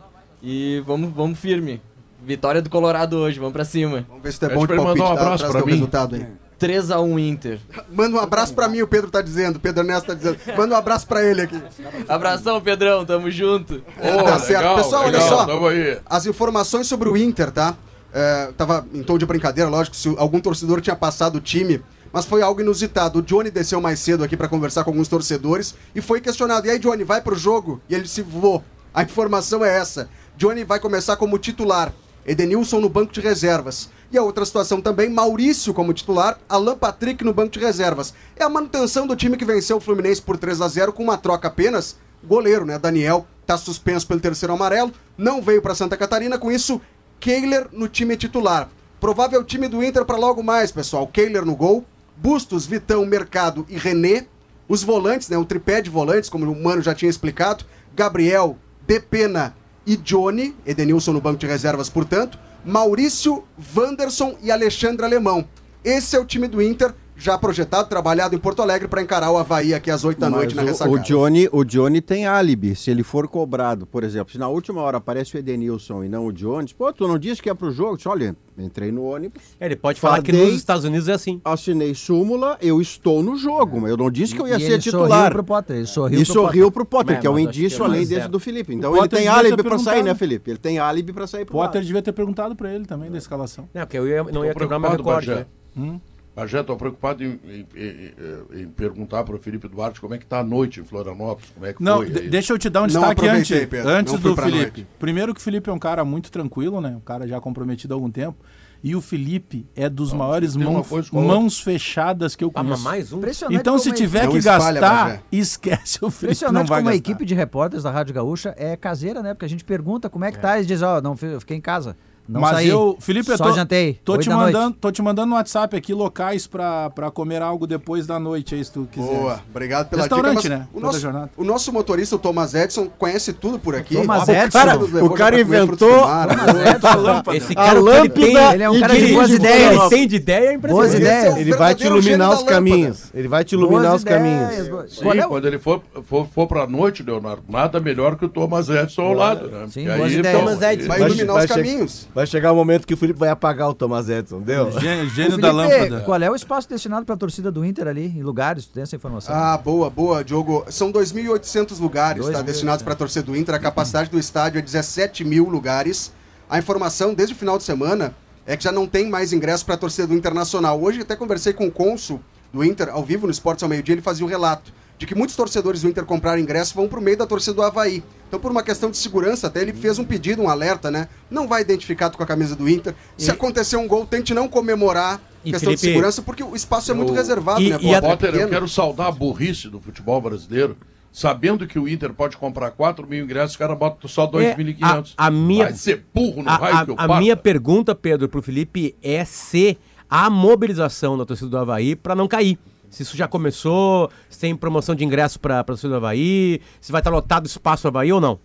E 0.43 0.83
vamos, 0.87 1.13
vamos 1.15 1.39
firme. 1.39 1.81
Vitória 2.25 2.63
do 2.63 2.71
Colorado 2.71 3.17
hoje, 3.19 3.39
vamos 3.39 3.53
pra 3.53 3.65
cima. 3.65 4.05
Vamos 4.09 4.23
ver 4.23 4.33
se 4.33 4.41
tu 4.41 4.47
é 4.47 4.55
bom 4.55 4.67
de 4.67 4.75
palpite. 4.75 4.99
dá- 4.99 5.17
traz 5.37 5.41
teu 5.43 5.65
resultado 5.67 6.15
aí. 6.17 6.27
3x1 6.59 7.19
Inter. 7.29 7.59
Manda 7.93 8.17
um 8.17 8.19
abraço 8.21 8.55
pra 8.55 8.67
mim, 8.67 8.81
o 8.81 8.89
Pedro 8.89 9.11
tá 9.11 9.21
dizendo. 9.21 9.57
O 9.57 9.61
Pedro 9.61 9.83
Ernesto 9.83 10.07
tá 10.07 10.15
dizendo. 10.15 10.39
Manda 10.57 10.75
um 10.75 10.79
abraço 10.79 11.07
pra 11.07 11.23
ele 11.23 11.43
aqui. 11.43 11.61
Abração, 12.09 12.59
Pedrão, 12.63 13.05
tamo 13.05 13.31
junto. 13.31 13.81
tá 14.25 14.39
certo. 14.39 14.77
Pessoal, 14.77 15.05
olha 15.05 15.21
só. 15.21 15.45
tamo 15.45 15.67
aí. 15.69 15.99
As 16.07 16.25
informações 16.25 16.87
sobre 16.87 17.11
o 17.11 17.17
Inter, 17.17 17.51
tá? 17.51 17.77
É, 18.15 18.51
tava 18.57 18.87
em 18.95 19.03
tom 19.03 19.19
de 19.19 19.27
brincadeira, 19.27 19.69
lógico, 19.69 19.95
se 19.95 20.09
algum 20.17 20.41
torcedor 20.41 20.81
tinha 20.81 20.97
passado 20.97 21.37
o 21.37 21.41
time, 21.41 21.83
mas 22.17 22.25
foi 22.25 22.41
algo 22.41 22.63
inusitado. 22.63 23.19
O 23.19 23.23
Johnny 23.23 23.51
desceu 23.51 23.79
mais 23.79 23.99
cedo 23.99 24.25
aqui 24.25 24.39
pra 24.39 24.49
conversar 24.49 24.85
com 24.85 24.89
alguns 24.89 25.07
torcedores 25.07 25.75
e 25.95 26.01
foi 26.01 26.19
questionado: 26.19 26.67
e 26.67 26.71
aí, 26.71 26.79
Johnny, 26.79 27.05
vai 27.05 27.21
pro 27.21 27.37
jogo? 27.37 27.79
E 27.91 27.95
ele 27.95 28.09
se 28.09 28.23
voou. 28.23 28.65
A 28.95 29.03
informação 29.03 29.63
é 29.63 29.77
essa: 29.77 30.09
Johnny 30.35 30.65
vai 30.65 30.81
começar 30.81 31.19
como 31.19 31.39
titular, 31.39 31.93
Edenilson 32.27 32.81
no 32.81 32.89
banco 32.89 33.13
de 33.13 33.21
reservas. 33.21 33.91
E 34.11 34.17
a 34.17 34.23
outra 34.23 34.47
situação 34.47 34.81
também, 34.81 35.11
Maurício 35.11 35.75
como 35.75 35.93
titular, 35.93 36.41
Alan 36.49 36.79
Patrick 36.79 37.23
no 37.23 37.35
banco 37.35 37.51
de 37.51 37.59
reservas. 37.59 38.15
É 38.35 38.45
a 38.45 38.49
manutenção 38.49 39.07
do 39.07 39.15
time 39.15 39.37
que 39.37 39.45
venceu 39.45 39.77
o 39.77 39.81
Fluminense 39.81 40.23
por 40.23 40.39
3 40.39 40.63
a 40.63 40.69
0 40.69 40.95
com 40.95 41.03
uma 41.03 41.19
troca 41.19 41.49
apenas. 41.49 41.97
Goleiro, 42.25 42.65
né? 42.65 42.79
Daniel 42.79 43.27
tá 43.47 43.59
suspenso 43.59 44.07
pelo 44.07 44.21
terceiro 44.21 44.55
amarelo, 44.55 44.91
não 45.19 45.43
veio 45.43 45.61
para 45.61 45.75
Santa 45.75 45.99
Catarina, 45.99 46.39
com 46.39 46.51
isso, 46.51 46.81
Kehler 47.21 47.69
no 47.73 47.89
time 47.89 48.17
titular. 48.17 48.71
Provável 48.99 49.45
time 49.45 49.69
do 49.69 49.85
Inter 49.85 50.07
para 50.07 50.17
logo 50.17 50.43
mais, 50.43 50.73
pessoal. 50.73 51.07
Kehler 51.07 51.45
no 51.45 51.55
gol, 51.55 51.85
Bustos, 52.17 52.67
Vitão, 52.67 53.05
Mercado 53.05 53.67
e 53.69 53.77
René. 53.77 54.27
Os 54.69 54.83
volantes, 54.83 55.29
né? 55.29 55.37
O 55.37 55.45
tripé 55.45 55.81
de 55.81 55.91
volantes, 55.91 56.29
como 56.29 56.51
o 56.51 56.63
Mano 56.63 56.83
já 56.83 56.95
tinha 56.95 57.11
explicado. 57.11 57.65
Gabriel, 57.95 58.59
Depena 58.87 59.55
e 59.87 59.97
Johnny. 59.97 60.55
Edenilson 60.67 61.13
no 61.13 61.21
banco 61.21 61.39
de 61.39 61.47
reservas, 61.47 61.89
portanto. 61.89 62.39
Maurício, 62.65 63.45
Wanderson 63.77 64.37
e 64.43 64.51
Alexandre 64.51 65.05
Alemão. 65.05 65.47
Esse 65.85 66.17
é 66.17 66.19
o 66.19 66.25
time 66.25 66.49
do 66.49 66.61
Inter, 66.61 66.93
já 67.19 67.39
projetado, 67.39 67.89
trabalhado 67.89 68.35
em 68.35 68.39
Porto 68.39 68.61
Alegre 68.61 68.87
para 68.89 69.01
encarar 69.03 69.31
o 69.31 69.39
Havaí 69.39 69.73
aqui 69.73 69.91
às 69.91 70.05
8 70.05 70.19
da 70.19 70.29
noite 70.29 70.55
na 70.55 70.63
Mas 70.63 70.73
ressacada. 70.73 70.97
o 70.97 70.99
Johnny, 71.03 71.49
o 71.51 71.65
Johnny 71.65 72.01
tem 72.01 72.27
álibi. 72.27 72.77
Se 72.77 72.91
ele 72.91 73.03
for 73.03 73.27
cobrado, 73.27 73.87
por 73.87 74.05
exemplo, 74.05 74.31
se 74.33 74.39
na 74.39 74.49
última 74.49 74.83
hora 74.83 74.99
aparece 74.99 75.35
o 75.35 75.39
Edenilson 75.39 76.05
e 76.05 76.09
não 76.09 76.27
o 76.27 76.33
Jones, 76.33 76.73
pô, 76.73 76.93
tu 76.93 77.09
não 77.09 77.19
disse 77.19 77.41
que 77.43 77.49
ia 77.49 77.55
pro 77.55 77.71
jogo? 77.71 77.97
Disse, 77.97 78.09
olha, 78.09 78.37
entrei 78.59 78.93
no 78.93 79.05
ônibus. 79.05 79.43
É, 79.59 79.65
ele 79.67 79.77
pode 79.77 79.99
falar 79.99 80.21
que 80.23 80.31
fadei, 80.31 80.47
nos 80.47 80.57
Estados 80.57 80.85
Unidos 80.85 81.09
é 81.09 81.13
assim. 81.15 81.41
Assinei 81.45 81.95
súmula, 81.95 82.59
eu 82.61 82.81
estou 82.81 83.23
no 83.23 83.37
jogo, 83.37 83.81
mas 83.81 83.91
eu 83.91 83.97
não 83.97 84.11
disse 84.11 84.35
que 84.35 84.41
eu 84.43 84.47
ia 84.49 84.57
E 84.57 84.61
ser 84.61 84.73
ele 84.73 84.79
titular. 84.83 85.09
sorriu 85.09 85.31
pro 85.33 85.45
Potter, 85.45 85.77
ele 85.77 85.87
sorriu 85.87 86.21
e 86.21 86.25
pro 86.25 86.33
sorriu 86.35 86.51
Potter. 86.67 86.73
pro 86.73 86.85
Potter, 86.85 87.17
É, 87.17 87.21
que 87.21 87.27
é 87.27 87.31
um 87.31 87.37
que 87.37 87.41
indício 87.43 87.83
é 87.83 87.87
além 87.87 88.01
desse 88.01 88.15
certo. 88.15 88.31
do 88.33 88.39
Felipe. 88.41 88.75
Então 88.75 88.91
O 88.93 88.95
ele 88.95 89.03
Potter 89.03 89.19
tem 89.21 89.29
álibi 89.29 89.63
pra 89.63 89.79
sair, 89.79 90.03
né, 90.03 90.15
Felipe? 90.15 90.51
Ele 90.51 90.59
tem 90.59 90.79
álibi 90.79 91.13
pra 91.15 91.27
sair 91.27 91.45
pro 91.47 91.55
Potter 91.55 91.77
lado. 91.81 91.87
devia 91.87 92.03
ter 92.03 92.13
perguntado 92.13 92.55
pra 92.55 92.73
ele 92.75 92.85
também 92.85 93.11
da 93.11 93.17
escalação. 93.19 93.69
É, 93.75 93.81
porque 93.85 93.97
eu 93.99 94.07
ia, 94.07 94.23
não 94.25 94.45
ia 94.45 94.55
quebrar 94.55 94.79
meu 94.79 94.91
recorde, 94.91 95.31
né? 95.31 95.47
Hum? 95.77 95.99
Bagé, 96.37 96.63
tô 96.63 96.77
preocupado 96.77 97.25
em, 97.25 97.41
em- 97.47 97.67
em- 97.75 98.63
em 98.63 98.69
perguntar 98.69 99.25
pro 99.25 99.39
Felipe 99.39 99.67
Duarte 99.69 99.99
como 100.03 100.13
é 100.15 100.19
que 100.19 100.27
tá 100.27 100.41
a 100.41 100.45
noite 100.45 100.81
em 100.81 100.85
Florianópolis, 100.85 101.51
como 101.55 101.65
é 101.65 101.73
que 101.73 101.83
Não, 101.83 101.97
foi. 101.97 102.07
aí. 102.09 102.29
deixa 102.29 102.53
eu 102.53 102.59
te 102.59 102.69
dar 102.69 102.81
um 102.81 102.83
Não 102.83 102.89
destaque 102.89 103.27
antes, 103.27 103.67
Pedro. 103.67 103.89
antes 103.89 104.13
Não 104.13 104.21
do 104.21 104.37
Felipe. 104.37 104.57
noite. 104.59 104.87
Primeiro 104.99 105.33
que 105.33 105.41
o 105.41 105.43
Felipe 105.43 105.71
é 105.71 105.73
um 105.73 105.79
cara 105.79 106.05
muito 106.05 106.31
tranquilo, 106.31 106.79
né? 106.83 106.91
Um 106.95 107.01
cara 107.01 107.27
já 107.27 107.41
comprometido 107.41 107.95
há 107.95 107.97
algum 107.97 108.11
tempo. 108.11 108.37
E 108.85 108.95
o 108.95 109.01
Felipe 109.01 109.67
é 109.75 109.89
dos 109.89 110.13
maiores 110.13 110.53
tem 110.53 110.63
uma 110.63 110.71
mão- 110.75 110.83
coisa 110.85 111.11
com 111.11 111.17
a 111.19 111.23
outra. 111.23 111.37
mãos 111.41 111.59
fechadas 111.59 112.37
que 112.37 112.45
eu 112.45 112.53
Ah, 112.55 112.63
mas 112.63 112.83
conheço. 112.83 112.85
mais 112.85 113.13
um? 113.15 113.21
Então, 113.51 113.79
se 113.79 113.89
a 113.89 113.95
tiver 113.95 114.25
Não 114.25 114.33
que 114.33 114.39
espalha, 114.39 114.81
gastar, 114.81 115.05
Bagé. 115.07 115.21
esquece 115.33 115.99
o 116.05 116.11
Felipe. 116.11 116.13
Não 116.13 116.27
Impressionante 116.27 116.69
vai 116.69 116.81
como 116.81 116.89
a 116.91 116.93
gastar. 116.93 117.11
equipe 117.11 117.25
de 117.25 117.35
repórteres 117.35 117.83
da 117.85 117.91
Rádio 117.91 118.15
Gaúcha 118.15 118.55
é 118.59 118.77
caseira, 118.77 119.23
né? 119.23 119.33
Porque 119.33 119.47
a 119.47 119.49
gente 119.49 119.65
pergunta 119.65 120.11
como 120.11 120.27
é 120.27 120.31
que 120.31 120.39
tá, 120.39 120.57
eles 120.57 120.67
dizem, 120.67 120.87
ó, 120.87 121.01
não, 121.01 121.17
fi- 121.17 121.25
eu 121.27 121.41
fiquei 121.41 121.57
em 121.57 121.61
casa. 121.63 121.97
Não 122.29 122.41
Mas 122.41 122.51
saí. 122.57 122.69
eu, 122.69 122.97
Felipe, 122.99 123.31
eu 123.31 123.37
só 123.39 123.45
tô, 123.45 123.53
jantei. 123.53 124.01
tô 124.05 124.19
te 124.19 124.29
noite. 124.29 124.53
mandando, 124.53 124.77
tô 124.81 124.91
te 124.91 125.01
mandando 125.01 125.29
no 125.29 125.35
WhatsApp 125.37 125.77
aqui 125.77 125.95
locais 125.95 126.47
pra, 126.47 126.91
pra 126.91 127.11
comer 127.11 127.41
algo 127.41 127.67
depois 127.67 128.07
da 128.07 128.19
noite, 128.19 128.55
aí 128.55 128.65
se 128.65 128.73
tu 128.73 128.89
quiser. 128.91 129.07
Boa, 129.07 129.41
obrigado 129.49 129.89
pela 129.89 130.03
Restaurante, 130.03 130.43
dica. 130.43 130.57
né? 130.59 130.67
O 130.73 130.75
Toda 130.75 130.87
nosso, 130.87 131.01
jornada. 131.01 131.31
o 131.37 131.45
nosso 131.45 131.73
motorista, 131.73 132.17
o 132.17 132.19
Thomas 132.19 132.53
Edson, 132.55 132.89
conhece 132.99 133.33
tudo 133.33 133.59
por 133.59 133.75
aqui. 133.77 133.95
Thomas 133.95 134.27
O 134.27 134.33
Edson? 134.33 134.51
cara- 134.59 134.77
o 134.77 135.11
cara 135.11 135.41
inventou- 135.41 135.67
frutos 135.67 135.89
do 135.89 136.07
mar. 136.07 137.23
Esse 137.35 137.53
A 137.53 137.55
cara, 137.55 137.71
ele 137.79 137.81
lâmpada 137.81 138.09
tem, 138.11 138.37
Ele 138.55 138.63
é 138.63 138.71
um 138.71 138.81
cara 138.81 138.95
de 138.99 139.13
boas 139.13 139.31
ideias. 139.31 139.71
Ele 139.81 139.89
tem 139.89 140.09
de 140.09 140.17
ideia 140.17 140.49
é 140.51 140.55
impressionante. 140.55 140.91
Boas 140.91 141.01
ideias. 141.01 141.37
Ele 141.37 141.53
vai 141.55 141.75
te 141.75 141.85
iluminar 141.87 142.33
os 142.33 142.43
caminhos. 142.43 143.05
Ele 143.15 143.29
vai 143.29 143.45
te 143.45 143.53
iluminar 143.55 143.95
os 143.95 144.05
caminhos. 144.05 144.51
Sim, 144.89 145.09
é 145.19 145.23
quando 145.27 145.47
ele 145.47 145.59
for, 145.59 145.81
for, 146.05 146.27
for 146.35 146.47
pra 146.47 146.67
noite, 146.67 147.03
Leonardo, 147.03 147.43
nada 147.49 147.79
melhor 147.81 148.17
que 148.17 148.25
o 148.25 148.29
Thomas 148.29 148.69
Edson 148.69 149.03
ao 149.03 149.13
lado, 149.15 149.49
né? 149.49 149.67
Sim, 149.71 149.89
aí, 149.89 150.23
pô, 150.23 150.39
Thomas 150.39 150.61
Edson. 150.63 150.89
Vai 150.89 151.01
iluminar 151.03 151.37
os 151.37 151.47
caminhos. 151.47 152.09
Vai 152.17 152.27
chegar 152.27 152.51
o 152.51 152.57
momento 152.57 152.87
que 152.87 152.95
o 152.95 152.97
Felipe 152.97 153.19
vai 153.19 153.29
apagar 153.29 153.69
o 153.69 153.75
Thomas 153.75 154.09
Edson, 154.09 154.41
deu? 154.41 154.73
Gênio, 154.81 155.07
gênio 155.11 155.37
da 155.37 155.53
Felipe, 155.53 155.75
lâmpada. 155.75 156.01
Qual 156.01 156.23
é 156.23 156.31
o 156.31 156.35
espaço 156.35 156.67
destinado 156.67 157.05
para 157.05 157.15
a 157.15 157.19
torcida 157.19 157.53
do 157.53 157.63
Inter 157.63 157.87
ali, 157.87 158.07
em 158.07 158.23
lugares? 158.23 158.65
Tu 158.65 158.73
tem 158.73 158.83
essa 158.83 158.97
informação? 158.97 159.35
Ah, 159.35 159.59
boa, 159.59 159.91
boa, 159.91 160.25
Diogo. 160.25 160.65
São 160.71 160.91
2.800 160.91 161.79
lugares 161.79 162.23
Dois 162.23 162.33
tá, 162.33 162.39
mil, 162.39 162.47
destinados 162.47 162.83
para 162.83 162.95
a 162.95 162.97
torcida 162.97 163.27
do 163.27 163.37
Inter. 163.37 163.55
A 163.55 163.59
capacidade 163.59 164.09
do 164.09 164.19
estádio 164.19 164.59
é 164.59 164.63
17 164.63 165.25
mil 165.27 165.47
lugares. 165.47 166.11
A 166.49 166.59
informação, 166.59 167.13
desde 167.13 167.35
o 167.35 167.37
final 167.37 167.59
de 167.59 167.65
semana, 167.65 168.15
é 168.47 168.57
que 168.57 168.65
já 168.65 168.73
não 168.73 168.87
tem 168.87 169.11
mais 169.11 169.35
ingresso 169.35 169.67
para 169.67 169.75
a 169.75 169.79
torcida 169.79 170.07
do 170.07 170.15
Internacional. 170.15 170.83
Hoje 170.83 171.03
até 171.03 171.15
conversei 171.17 171.53
com 171.53 171.67
o 171.67 171.71
cônsul 171.71 172.19
do 172.51 172.65
Inter, 172.65 172.89
ao 172.89 173.05
vivo 173.05 173.27
no 173.27 173.31
Esportes 173.31 173.63
ao 173.63 173.69
meio-dia, 173.69 173.95
ele 173.95 174.01
fazia 174.01 174.25
o 174.25 174.29
relato 174.29 174.73
de 174.99 175.07
que 175.07 175.15
muitos 175.15 175.37
torcedores 175.37 175.83
do 175.83 175.89
Inter 175.89 176.05
compraram 176.05 176.41
ingresso 176.41 176.75
vão 176.75 176.89
para 176.89 176.99
o 176.99 177.03
meio 177.03 177.17
da 177.17 177.27
torcida 177.27 177.55
do 177.55 177.63
Havaí. 177.63 178.03
Então, 178.29 178.41
por 178.41 178.51
uma 178.51 178.63
questão 178.63 178.91
de 178.91 178.97
segurança, 178.97 179.47
até 179.47 179.61
ele 179.63 179.73
fez 179.73 179.99
um 179.99 180.05
pedido, 180.05 180.43
um 180.43 180.49
alerta, 180.49 180.91
né? 180.91 181.09
Não 181.31 181.47
vai 181.47 181.61
identificar 181.63 182.11
tu 182.11 182.17
com 182.17 182.23
a 182.23 182.27
camisa 182.27 182.57
do 182.57 182.69
Inter. 182.69 182.95
Se 183.17 183.29
E- 183.29 183.31
acontecer 183.31 183.77
um 183.77 183.87
gol, 183.87 184.05
tente 184.07 184.33
não 184.35 184.49
comemorar. 184.49 185.21
E, 185.45 185.53
questão 185.53 185.73
de 185.73 185.79
Felipe, 185.79 185.95
segurança, 185.95 186.23
porque 186.23 186.43
o 186.43 186.57
espaço 186.57 186.91
é 186.91 186.95
muito 186.95 187.11
eu- 187.11 187.15
reservado, 187.15 187.61
e- 187.63 187.71
né? 187.71 187.79
e 187.81 187.95
a- 187.95 188.01
Potter? 188.03 188.31
Potter, 188.31 188.41
eu 188.43 188.49
quero 188.49 188.67
saudar 188.69 189.07
a 189.07 189.13
burrice 189.13 189.69
do 189.69 189.79
futebol 189.81 190.21
brasileiro. 190.21 190.77
Sabendo 191.13 191.67
que 191.67 191.79
o 191.79 191.89
Inter 191.89 192.13
pode 192.13 192.37
comprar 192.37 192.73
4 192.73 193.07
mil 193.07 193.23
ingressos, 193.25 193.55
o 193.55 193.59
cara 193.59 193.75
bota 193.75 194.07
só 194.09 194.27
2.500. 194.27 195.15
É, 195.17 195.23
a- 195.23 195.27
a 195.29 195.31
minha- 195.31 195.65
Vai 195.67 195.73
ser 195.75 196.05
burro 196.13 196.43
no 196.43 196.51
A, 196.51 196.57
raio 196.57 196.77
a- 196.77 196.85
que 196.85 196.91
eu 196.91 196.95
a 196.95 196.97
parta. 196.99 197.19
minha 197.21 197.37
pergunta, 197.37 197.95
Pedro, 197.95 198.29
pro 198.29 198.43
Felipe 198.43 198.95
é 199.03 199.25
se 199.25 199.79
a 200.11 200.29
mobilização 200.29 201.17
da 201.17 201.25
torcida 201.25 201.49
do 201.49 201.57
Havaí 201.59 201.95
para 201.97 202.15
não 202.15 202.27
cair. 202.29 202.59
Se 202.97 203.03
isso 203.03 203.15
já 203.15 203.29
começou, 203.29 204.11
se 204.31 204.39
tem 204.39 204.57
promoção 204.57 204.95
de 204.95 205.05
ingresso 205.05 205.39
para 205.39 205.61
a 205.61 205.65
torcida 205.65 205.91
do 205.91 205.97
Havaí, 205.97 206.63
se 206.81 206.91
vai 206.91 207.03
estar 207.03 207.11
lotado 207.11 207.45
o 207.45 207.47
espaço 207.47 207.83
do 207.83 207.89
Havaí 207.89 208.11
ou 208.11 208.23
não. 208.23 208.39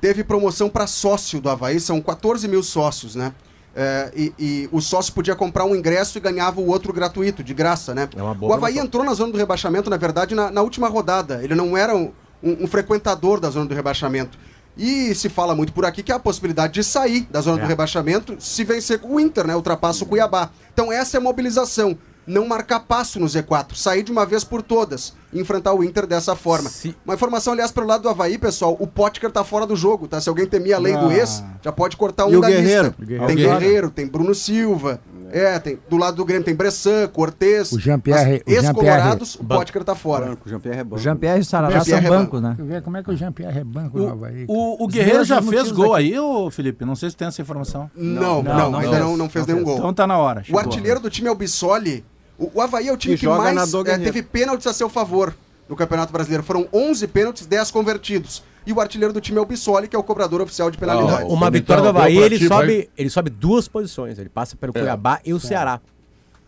Teve 0.00 0.24
promoção 0.24 0.70
para 0.70 0.86
sócio 0.86 1.42
do 1.42 1.50
Havaí, 1.50 1.78
são 1.78 2.00
14 2.00 2.48
mil 2.48 2.62
sócios, 2.62 3.14
né? 3.14 3.34
É, 3.76 4.10
e, 4.16 4.32
e 4.38 4.68
o 4.72 4.80
sócio 4.80 5.12
podia 5.12 5.34
comprar 5.36 5.66
um 5.66 5.74
ingresso 5.76 6.16
e 6.16 6.22
ganhava 6.22 6.58
o 6.58 6.66
outro 6.68 6.90
gratuito, 6.90 7.44
de 7.44 7.52
graça, 7.52 7.94
né? 7.94 8.08
É 8.16 8.22
uma 8.22 8.32
boa 8.32 8.50
o 8.52 8.54
Havaí 8.54 8.72
promoção. 8.72 8.86
entrou 8.86 9.04
na 9.04 9.12
zona 9.12 9.32
do 9.32 9.36
rebaixamento, 9.36 9.90
na 9.90 9.98
verdade, 9.98 10.34
na, 10.34 10.50
na 10.50 10.62
última 10.62 10.88
rodada. 10.88 11.44
Ele 11.44 11.54
não 11.54 11.76
era 11.76 11.94
um, 11.94 12.12
um- 12.42 12.64
um 12.64 12.66
frequentador 12.66 13.40
da 13.40 13.50
zona 13.50 13.66
do 13.66 13.74
rebaixamento. 13.74 14.38
E 14.74 15.14
se 15.14 15.28
fala 15.28 15.54
muito 15.54 15.74
por 15.74 15.84
aqui 15.84 16.02
que 16.02 16.10
há 16.10 16.16
a 16.16 16.20
possibilidade 16.20 16.72
de 16.72 16.82
sair 16.82 17.28
da 17.30 17.42
zona 17.42 17.58
É. 17.58 17.60
do 17.62 17.68
rebaixamento 17.68 18.36
se 18.40 18.64
vencer 18.64 18.98
com 19.00 19.16
o 19.16 19.20
Inter, 19.20 19.46
né? 19.46 19.54
Ultrapassa 19.54 20.02
o 20.02 20.06
Cuiabá. 20.06 20.48
Então 20.72 20.90
essa 20.90 21.16
é 21.16 21.18
a 21.18 21.20
mobilização. 21.20 21.94
Não 22.26 22.46
marcar 22.46 22.80
passo 22.80 23.20
no 23.20 23.26
Z4, 23.26 23.74
sair 23.74 24.02
de 24.02 24.10
uma 24.12 24.24
vez 24.24 24.44
por 24.44 24.62
todas 24.62 25.12
e 25.32 25.40
enfrentar 25.40 25.74
o 25.74 25.82
Inter 25.84 26.06
dessa 26.06 26.34
forma. 26.34 26.70
Uma 27.04 27.14
informação, 27.14 27.52
aliás, 27.52 27.70
pelo 27.70 27.86
lado 27.86 28.02
do 28.02 28.08
Havaí, 28.08 28.38
pessoal, 28.38 28.76
o 28.78 28.86
Potker 28.86 29.30
tá 29.30 29.44
fora 29.44 29.66
do 29.66 29.76
jogo, 29.76 30.06
tá? 30.08 30.20
Se 30.20 30.28
alguém 30.28 30.46
temia 30.46 30.76
a 30.76 30.78
lei 30.78 30.96
do 30.96 31.08
Ah. 31.08 31.14
ex, 31.14 31.42
já 31.62 31.72
pode 31.72 31.96
cortar 31.96 32.26
um 32.26 32.30
E 32.32 32.36
o 32.36 32.40
da 32.40 32.48
Guerreiro? 32.48 32.84
lista. 32.88 33.02
O 33.02 33.06
Guerreiro. 33.06 33.26
Tem 33.26 33.34
O 33.34 33.38
Guerreiro. 33.38 33.60
Guerreiro, 33.60 33.90
tem 33.90 34.06
Bruno 34.06 34.34
Silva. 34.34 35.00
É, 35.32 35.58
tem 35.58 35.76
do 35.90 35.96
lado 35.96 36.16
do 36.16 36.24
Grêmio 36.24 36.44
tem 36.44 36.54
Bressan, 36.54 37.08
Cortez. 37.08 37.72
O 37.72 37.78
Jean-Pierre- 37.80 38.42
o 38.46 38.50
Ex-colorados, 38.52 39.34
o 39.34 39.44
Potker 39.44 39.82
tá 39.82 39.94
fora. 39.96 40.32
O 40.44 40.48
Jean-Pierre 40.48 40.78
é 40.80 40.86
O 40.88 40.96
Jean-Pierre 40.98 41.38
e 41.38 41.40
o 41.40 41.44
Sarará 41.44 41.72
são 41.80 41.84
Jean-Pierre 41.84 42.06
é 42.06 42.10
bancos, 42.18 42.40
né? 42.40 42.56
Como 42.84 42.96
é 42.96 43.02
que 43.02 43.10
o 43.10 43.16
Jean-Pierre 43.16 43.58
é 43.58 43.64
banco 43.64 43.98
no 43.98 44.10
Havaí. 44.12 44.44
O, 44.46 44.84
o 44.84 44.86
Guerreiro 44.86 45.24
já 45.24 45.42
fez 45.42 45.72
gol 45.72 45.92
aqui. 45.94 46.12
aí, 46.12 46.18
ô 46.20 46.48
Felipe? 46.52 46.84
Não 46.84 46.94
sei 46.94 47.10
se 47.10 47.16
tem 47.16 47.26
essa 47.26 47.42
informação. 47.42 47.90
Não, 47.96 48.42
não, 48.44 48.76
ainda 48.76 48.98
não, 49.00 49.16
não 49.16 49.28
fez 49.28 49.44
nenhum 49.46 49.64
gol. 49.64 49.76
Então 49.78 49.92
tá 49.92 50.06
na 50.06 50.16
hora. 50.18 50.44
O 50.52 50.58
artilheiro 50.58 51.00
do 51.00 51.10
time 51.10 51.26
é 51.26 51.32
o 51.32 51.34
Bissoli. 51.34 52.04
O, 52.38 52.50
o 52.54 52.60
Havaí 52.60 52.88
é 52.88 52.92
o 52.92 52.96
time 52.96 53.14
Que 53.14 53.20
que, 53.20 53.26
mais 53.28 53.72
Guerreiro. 53.72 54.02
teve 54.04 54.22
pênaltis 54.22 54.66
a 54.66 54.72
seu 54.72 54.88
favor 54.88 55.34
no 55.68 55.76
Campeonato 55.76 56.12
Brasileiro. 56.12 56.42
Foram 56.42 56.66
11 56.72 57.06
pênaltis, 57.08 57.46
10 57.46 57.70
convertidos. 57.70 58.42
E 58.66 58.72
o 58.72 58.80
artilheiro 58.80 59.12
do 59.12 59.20
time 59.20 59.38
é 59.38 59.40
o 59.40 59.44
Bissoli, 59.44 59.86
que 59.88 59.94
é 59.94 59.98
o 59.98 60.02
cobrador 60.02 60.40
oficial 60.40 60.70
de 60.70 60.78
penalidades. 60.78 61.30
Uma 61.30 61.50
vitória 61.50 61.82
do 61.82 61.88
Havaí, 61.90 62.16
ele 62.16 62.48
sobe, 62.48 62.88
ele 62.96 63.10
sobe 63.10 63.28
duas 63.30 63.68
posições. 63.68 64.18
Ele 64.18 64.28
passa 64.30 64.56
pelo 64.56 64.72
É. 64.74 64.80
Cuiabá 64.80 65.20
e 65.24 65.34
o 65.34 65.38
Ceará. 65.40 65.80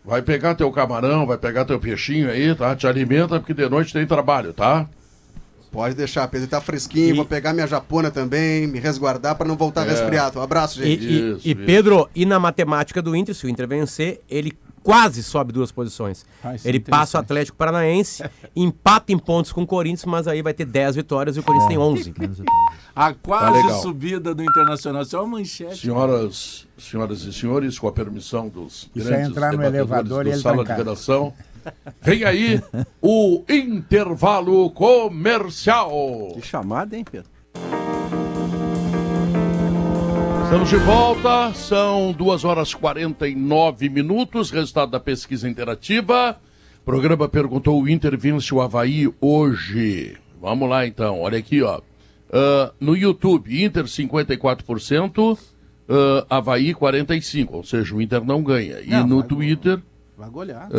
Vai 0.03 0.21
pegar 0.21 0.55
teu 0.55 0.71
camarão, 0.71 1.25
vai 1.27 1.37
pegar 1.37 1.63
teu 1.65 1.79
peixinho 1.79 2.29
aí, 2.31 2.55
tá? 2.55 2.75
Te 2.75 2.87
alimenta 2.87 3.39
porque 3.39 3.53
de 3.53 3.69
noite 3.69 3.93
tem 3.93 4.05
trabalho, 4.07 4.51
tá? 4.53 4.87
Pode 5.71 5.95
deixar, 5.95 6.27
Pedro. 6.29 6.47
Tá 6.47 6.59
fresquinho. 6.61 7.15
Vou 7.17 7.25
pegar 7.25 7.53
minha 7.53 7.67
japona 7.67 8.09
também, 8.09 8.65
me 8.65 8.79
resguardar 8.79 9.35
pra 9.35 9.45
não 9.47 9.55
voltar 9.57 9.85
É. 9.85 9.89
resfriado. 9.91 10.39
Um 10.39 10.41
abraço, 10.41 10.81
E, 10.81 10.85
gente. 10.97 11.05
e- 11.45 11.51
e 11.51 11.55
Pedro, 11.55 12.09
e 12.15 12.25
na 12.25 12.39
matemática 12.39 13.01
do 13.01 13.15
Inter, 13.15 13.35
se 13.35 13.45
o 13.45 13.49
Inter 13.49 13.67
vencer, 13.67 14.21
ele 14.29 14.57
quase 14.87 15.21
sobe 15.21 15.51
duas 15.51 15.69
posições. 15.69 16.25
Ah, 16.41 16.55
é 16.55 16.59
ele 16.63 16.79
passa 16.79 17.17
o 17.17 17.19
Atlético 17.19 17.57
Paranaense, 17.57 18.23
empata 18.55 19.11
em 19.11 19.17
pontos 19.19 19.51
com 19.51 19.63
o 19.63 19.67
Corinthians, 19.67 20.05
mas 20.05 20.29
aí 20.29 20.41
vai 20.41 20.53
ter 20.53 20.63
10 20.63 20.95
vitórias 20.95 21.35
e 21.35 21.41
o 21.41 21.43
Corinthians 21.43 21.67
tem 21.67 21.77
11. 21.77 22.13
A 22.95 23.11
Tá 23.11 23.19
quase 23.21 23.57
legal. 23.57 23.81
subida 23.81 24.33
do 24.33 24.41
Internacional. 24.41 25.01
Isso 25.01 25.17
é 25.17 25.19
uma 25.19 25.39
manchete. 25.39 25.81
Senhoras, 25.81 26.65
senhoras 26.77 27.21
e 27.23 27.33
senhores, 27.33 27.77
com 27.77 27.89
a 27.89 27.91
permissão 27.91 28.47
dos 28.47 28.89
Isso 28.95 29.07
é 29.09 29.11
grandes 29.11 29.29
entrar 29.31 29.51
no 29.51 29.61
elevador 29.61 30.23
do 30.23 30.29
e 30.29 30.33
ele 30.33 30.41
Sala 30.41 30.63
de. 30.63 30.71
Redação, 30.71 31.33
vem 32.01 32.23
aí 32.23 32.63
o 33.01 33.43
intervalo 33.49 34.71
comercial. 34.71 36.31
Que 36.33 36.41
chamada, 36.47 36.95
hein, 36.95 37.03
Pedro? 37.03 37.29
Estamos 40.47 40.69
de 40.69 40.77
volta, 40.77 41.53
são 41.53 42.13
2 42.13 42.45
horas 42.45 42.73
49 42.73 43.89
minutos, 43.89 44.49
resultado 44.49 44.91
da 44.91 44.99
pesquisa 44.99 45.47
interativa. 45.47 46.37
O 46.81 46.85
programa 46.85 47.27
perguntou 47.27 47.81
o 47.81 47.89
Inter 47.89 48.17
vence 48.17 48.53
o 48.55 48.61
Havaí 48.61 49.11
hoje. 49.19 50.15
Vamos 50.41 50.69
lá 50.69 50.87
então, 50.87 51.19
olha 51.19 51.37
aqui, 51.37 51.61
ó. 51.61 51.81
Ah, 52.31 52.71
no 52.79 52.95
YouTube, 52.95 53.61
Inter 53.63 53.83
54%, 53.85 55.37
ah, 55.89 56.25
Havaí 56.37 56.73
45%, 56.73 57.49
ou 57.51 57.63
seja, 57.63 57.93
o 57.93 58.01
Inter 58.01 58.23
não 58.23 58.41
ganha. 58.41 58.79
E 58.79 58.89
Não, 58.89 59.05
no 59.07 59.19
vai- 59.19 59.27
Twitter. 59.27 59.79
Vai 60.17 60.29
golear. 60.29 60.69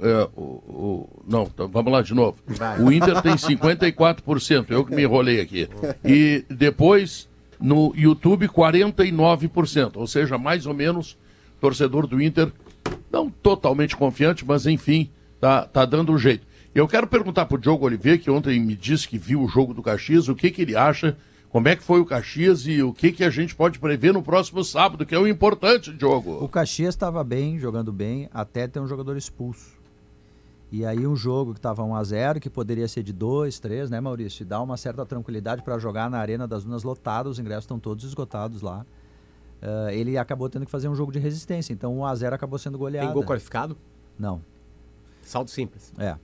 é, 0.00 0.28
o, 0.36 0.40
o- 0.42 1.22
não, 1.26 1.42
então 1.42 1.68
vamos 1.68 1.92
lá 1.92 2.02
de 2.02 2.14
novo. 2.14 2.36
O 2.80 2.90
Inter 2.92 3.20
tem 3.20 3.34
54%, 3.34 4.66
eu 4.70 4.84
que 4.84 4.94
me 4.94 5.02
enrolei 5.02 5.40
aqui. 5.40 5.68
E 6.04 6.44
depois, 6.48 7.28
no 7.64 7.94
YouTube, 7.96 8.46
49%, 8.46 9.92
ou 9.96 10.06
seja, 10.06 10.36
mais 10.36 10.66
ou 10.66 10.74
menos, 10.74 11.16
torcedor 11.58 12.06
do 12.06 12.20
Inter, 12.20 12.52
não 13.10 13.30
totalmente 13.30 13.96
confiante, 13.96 14.44
mas 14.44 14.66
enfim, 14.66 15.10
tá, 15.40 15.64
tá 15.64 15.86
dando 15.86 16.12
um 16.12 16.18
jeito. 16.18 16.46
Eu 16.74 16.86
quero 16.86 17.06
perguntar 17.06 17.46
pro 17.46 17.56
Diogo 17.56 17.86
Oliveira, 17.86 18.18
que 18.18 18.30
ontem 18.30 18.60
me 18.60 18.76
disse 18.76 19.08
que 19.08 19.16
viu 19.16 19.40
o 19.40 19.48
jogo 19.48 19.72
do 19.72 19.82
Caxias, 19.82 20.28
o 20.28 20.34
que, 20.34 20.50
que 20.50 20.60
ele 20.60 20.76
acha, 20.76 21.16
como 21.48 21.66
é 21.66 21.74
que 21.74 21.82
foi 21.82 22.00
o 22.00 22.04
Caxias 22.04 22.66
e 22.66 22.82
o 22.82 22.92
que, 22.92 23.10
que 23.10 23.24
a 23.24 23.30
gente 23.30 23.54
pode 23.54 23.78
prever 23.78 24.12
no 24.12 24.22
próximo 24.22 24.62
sábado, 24.62 25.06
que 25.06 25.14
é 25.14 25.18
o 25.18 25.26
importante, 25.26 25.90
Diogo. 25.90 26.44
O 26.44 26.48
Caxias 26.48 26.94
estava 26.94 27.24
bem, 27.24 27.58
jogando 27.58 27.90
bem, 27.90 28.28
até 28.30 28.68
ter 28.68 28.78
um 28.78 28.86
jogador 28.86 29.16
expulso. 29.16 29.70
E 30.76 30.84
aí 30.84 31.06
um 31.06 31.14
jogo 31.14 31.52
que 31.52 31.58
estava 31.60 31.84
1 31.84 31.94
a 31.94 32.02
0 32.02 32.40
que 32.40 32.50
poderia 32.50 32.88
ser 32.88 33.04
de 33.04 33.12
2, 33.12 33.60
3, 33.60 33.90
né, 33.90 34.00
Maurício? 34.00 34.42
E 34.42 34.44
dá 34.44 34.60
uma 34.60 34.76
certa 34.76 35.06
tranquilidade 35.06 35.62
para 35.62 35.78
jogar 35.78 36.10
na 36.10 36.18
Arena 36.18 36.48
das 36.48 36.64
Dunas 36.64 36.82
lotada, 36.82 37.28
os 37.28 37.38
ingressos 37.38 37.62
estão 37.64 37.78
todos 37.78 38.04
esgotados 38.04 38.60
lá. 38.60 38.84
Ah, 39.62 39.92
ele 39.94 40.18
acabou 40.18 40.48
tendo 40.48 40.64
que 40.66 40.72
fazer 40.72 40.88
um 40.88 40.94
jogo 40.96 41.12
de 41.12 41.20
resistência, 41.20 41.72
então 41.72 41.96
1 41.98 42.04
a 42.04 42.14
0 42.16 42.34
acabou 42.34 42.58
sendo 42.58 42.76
goleado. 42.76 43.06
Tem 43.06 43.14
gol 43.14 43.22
qualificado? 43.24 43.76
Não. 44.18 44.40
Saldo 45.22 45.48
simples. 45.48 45.92
É. 45.96 46.16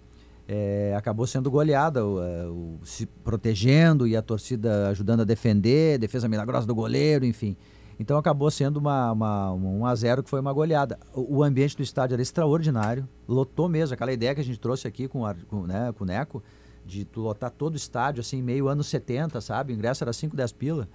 É, 0.48 0.94
acabou 0.96 1.28
sendo 1.28 1.48
goleada, 1.48 2.04
o, 2.04 2.20
é, 2.20 2.44
o- 2.46 2.78
se 2.82 3.06
protegendo 3.06 4.04
e 4.04 4.16
a 4.16 4.20
torcida 4.22 4.88
ajudando 4.88 5.20
a 5.20 5.24
defender, 5.24 5.96
defesa 5.96 6.28
milagrosa 6.28 6.66
do 6.66 6.74
goleiro, 6.74 7.24
enfim. 7.24 7.56
Então 8.00 8.16
acabou 8.16 8.50
sendo 8.50 8.78
uma, 8.78 9.12
uma, 9.12 9.52
um 9.52 9.80
1 9.82 9.86
a 9.86 9.94
0 9.94 10.22
que 10.22 10.30
foi 10.30 10.40
uma 10.40 10.54
goleada. 10.54 10.98
O, 11.14 11.36
o 11.36 11.42
ambiente 11.44 11.76
do 11.76 11.82
estádio 11.82 12.14
era 12.14 12.22
extraordinário, 12.22 13.06
lotou 13.28 13.68
mesmo, 13.68 13.92
aquela 13.92 14.10
ideia 14.10 14.34
que 14.34 14.40
a 14.40 14.44
gente 14.44 14.58
trouxe 14.58 14.88
aqui 14.88 15.06
com, 15.06 15.20
o 15.20 15.26
Ar- 15.26 15.36
com, 15.46 15.66
né, 15.66 15.92
com 15.92 16.04
o 16.04 16.06
Neco, 16.06 16.42
de 16.86 17.04
tu 17.04 17.20
lotar 17.20 17.50
todo 17.50 17.74
o 17.74 17.76
estádio, 17.76 18.22
assim, 18.22 18.40
meio 18.40 18.68
anos 18.68 18.86
70, 18.86 19.38
sabe? 19.42 19.74
O 19.74 19.76
ingresso 19.76 20.02
era 20.02 20.14
5, 20.14 20.34
10 20.34 20.50
pila. 20.52 20.88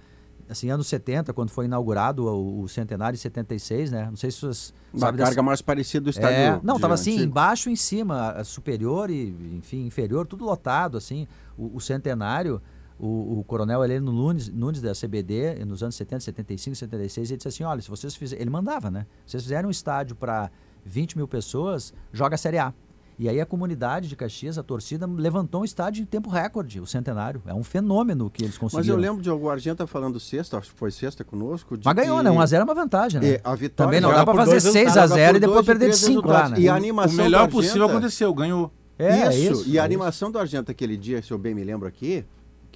Assim, 0.50 0.68
anos 0.68 0.88
70, 0.88 1.32
quando 1.32 1.50
foi 1.50 1.64
inaugurado 1.66 2.26
o, 2.26 2.62
o 2.62 2.68
centenário 2.68 3.16
em 3.16 3.20
76, 3.20 3.90
né? 3.92 4.06
Não 4.08 4.16
sei 4.16 4.30
se 4.32 4.40
vocês 4.40 4.74
Uma 4.92 5.06
carga 5.12 5.24
dessa- 5.26 5.42
mais 5.42 5.62
parecida 5.62 6.02
do 6.04 6.10
estádio 6.10 6.36
É, 6.36 6.60
não, 6.62 6.74
de 6.74 6.80
tava 6.80 6.94
assim, 6.94 7.12
antigo. 7.12 7.26
embaixo 7.30 7.68
e 7.68 7.72
em 7.72 7.76
cima, 7.76 8.30
a 8.32 8.42
superior 8.44 9.10
e, 9.10 9.28
enfim, 9.56 9.86
inferior, 9.86 10.26
tudo 10.26 10.44
lotado, 10.44 10.96
assim. 10.98 11.26
O, 11.56 11.76
o 11.76 11.80
centenário, 11.80 12.60
o, 12.98 13.40
o 13.40 13.44
coronel 13.46 13.84
Heleno 13.84 14.10
Nunes, 14.12 14.48
Nunes 14.48 14.80
da 14.80 14.92
CBD, 14.92 15.64
nos 15.64 15.82
anos 15.82 15.94
70, 15.96 16.20
75, 16.20 16.76
76, 16.76 17.30
ele 17.30 17.36
disse 17.36 17.48
assim, 17.48 17.64
olha, 17.64 17.80
se 17.82 17.90
vocês 17.90 18.14
fizerem, 18.16 18.42
ele 18.42 18.50
mandava, 18.50 18.90
né? 18.90 19.06
Se 19.26 19.32
vocês 19.32 19.42
fizerem 19.42 19.66
um 19.66 19.70
estádio 19.70 20.16
para 20.16 20.50
20 20.84 21.16
mil 21.16 21.28
pessoas, 21.28 21.92
joga 22.12 22.34
a 22.36 22.38
Série 22.38 22.58
A. 22.58 22.72
E 23.18 23.30
aí 23.30 23.40
a 23.40 23.46
comunidade 23.46 24.08
de 24.08 24.16
Caxias, 24.16 24.58
a 24.58 24.62
torcida, 24.62 25.06
levantou 25.06 25.62
um 25.62 25.64
estádio 25.64 26.02
em 26.02 26.04
tempo 26.04 26.28
recorde, 26.28 26.78
o 26.80 26.86
centenário. 26.86 27.42
É 27.46 27.54
um 27.54 27.64
fenômeno 27.64 28.28
que 28.28 28.44
eles 28.44 28.58
Mas 28.60 28.62
eu 28.62 28.78
conseguiram. 28.78 28.96
lembro 28.98 29.22
de 29.22 29.30
algum 29.30 29.48
Argenta 29.48 29.86
falando 29.86 30.20
sexta, 30.20 30.58
acho 30.58 30.70
que 30.70 30.78
foi 30.78 30.90
sexta 30.90 31.24
conosco. 31.24 31.78
de 31.78 31.84
Mas 31.86 31.94
ganhou, 31.94 32.18
que- 32.18 32.24
né? 32.24 32.30
1x0 32.30 32.60
é 32.60 32.64
uma 32.64 32.74
vantagem, 32.74 33.18
né? 33.20 33.28
É, 33.30 33.40
a 33.42 33.54
vitória 33.54 33.70
Também 33.88 34.00
não 34.02 34.10
dá 34.10 34.22
pra 34.22 34.34
por 34.34 34.40
fazer 34.40 34.50
dois 34.60 34.62
6 34.64 34.74
a 34.74 35.00
resultados, 35.00 35.14
0 35.14 35.36
e 35.38 35.40
depois 35.40 35.64
perder 35.64 35.90
de 35.90 35.98
três 35.98 36.14
5 36.14 36.28
lá, 36.28 36.48
né? 36.50 36.60
E 36.60 36.68
a 36.68 36.74
O 36.74 36.76
animação 36.76 37.16
melhor 37.16 37.46
do 37.46 37.52
possível 37.52 37.82
Argenta- 37.84 37.98
aconteceu, 37.98 38.34
ganhou. 38.34 38.70
É, 38.98 39.28
isso. 39.34 39.52
isso, 39.62 39.68
E 39.70 39.78
a 39.78 39.82
é 39.82 39.84
animação 39.86 40.30
do 40.30 40.38
Argenta 40.38 40.72
aquele 40.72 40.96
dia, 40.98 41.22
se 41.22 41.30
eu 41.30 41.38
bem 41.38 41.54
me 41.54 41.64
lembro 41.64 41.88
aqui, 41.88 42.22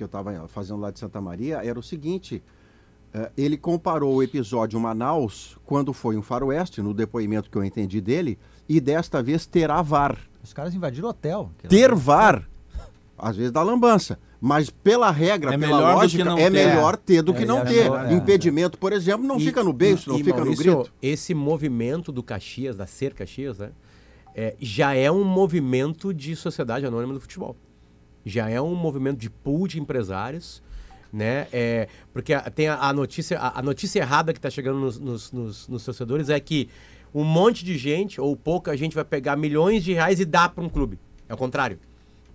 que 0.00 0.04
eu 0.04 0.06
estava 0.06 0.48
fazendo 0.48 0.80
lá 0.80 0.90
de 0.90 0.98
Santa 0.98 1.20
Maria, 1.20 1.60
era 1.62 1.78
o 1.78 1.82
seguinte. 1.82 2.42
eh, 3.12 3.30
ele 3.36 3.56
comparou 3.58 4.14
o 4.14 4.22
episódio 4.22 4.78
Manaus, 4.80 5.58
quando 5.66 5.92
foi 5.92 6.16
um 6.16 6.22
faroeste, 6.22 6.80
no 6.80 6.94
depoimento 6.94 7.50
que 7.50 7.58
eu 7.58 7.64
entendi 7.64 8.00
dele, 8.00 8.38
e 8.68 8.80
desta 8.80 9.20
vez 9.22 9.44
terá 9.46 9.82
VAR. 9.82 10.16
Os 10.44 10.52
caras 10.52 10.72
invadiram 10.74 11.08
o 11.08 11.10
hotel. 11.10 11.50
Ter 11.68 11.92
VAR, 11.92 12.48
às 13.18 13.36
vezes 13.36 13.50
dá 13.52 13.62
lambança. 13.64 14.16
Mas 14.40 14.70
pela 14.70 15.10
regra, 15.10 15.52
É 15.52 15.58
pela 15.58 15.76
melhor 15.76 15.80
do 16.06 16.08
que 16.08 16.18
lógica, 16.18 16.24
não 16.24 16.38
é 16.38 16.44
ter. 16.44 16.50
melhor 16.50 16.96
ter 16.96 17.20
do 17.22 17.32
É, 17.32 17.34
que 17.34 17.44
não 17.44 17.58
ele 17.62 17.68
ter. 17.74 17.90
é. 17.92 18.12
Impedimento, 18.14 18.78
por 18.78 18.92
exemplo, 18.92 19.26
não 19.26 19.36
E- 19.38 19.44
fica 19.44 19.62
no 19.64 19.72
beijo, 19.72 20.08
não 20.08 20.18
e, 20.18 20.22
fica 20.24 20.36
Maurício, 20.38 20.70
no 20.72 20.76
grito. 20.78 20.92
Esse 21.02 21.34
movimento 21.34 22.10
do 22.12 22.22
Caxias, 22.22 22.76
da 22.76 22.86
Ser 22.86 23.12
Caxias, 23.12 23.58
né? 23.58 23.70
é, 24.36 24.54
já 24.60 24.94
é 24.94 25.10
um 25.10 25.24
movimento 25.24 26.14
de 26.14 26.36
sociedade 26.36 26.86
anônima 26.86 27.12
do 27.12 27.20
futebol. 27.20 27.56
Já 28.24 28.48
é 28.48 28.60
um 28.60 28.74
movimento 28.74 29.18
de 29.18 29.30
pool 29.30 29.66
de 29.66 29.80
empresários, 29.80 30.62
né? 31.12 31.46
É, 31.52 31.88
porque 32.12 32.32
tem 32.54 32.68
a, 32.68 32.76
a 32.76 32.92
notícia, 32.92 33.38
a, 33.38 33.58
a 33.58 33.62
notícia 33.62 34.00
errada 34.00 34.32
que 34.32 34.38
está 34.38 34.50
chegando 34.50 34.78
nos, 34.78 34.98
nos, 34.98 35.32
nos- 35.32 35.68
nos 35.68 35.84
torcedores 35.84 36.28
é 36.28 36.38
que 36.38 36.68
um 37.14 37.24
monte 37.24 37.64
de 37.64 37.76
gente, 37.76 38.20
ou 38.20 38.36
pouca 38.36 38.76
gente, 38.76 38.94
vai 38.94 39.04
pegar 39.04 39.36
milhões 39.36 39.82
de 39.82 39.92
reais 39.92 40.20
e 40.20 40.24
dar 40.24 40.50
para 40.50 40.62
um 40.62 40.68
clube. 40.68 40.98
É 41.28 41.34
o 41.34 41.36
contrário. 41.36 41.78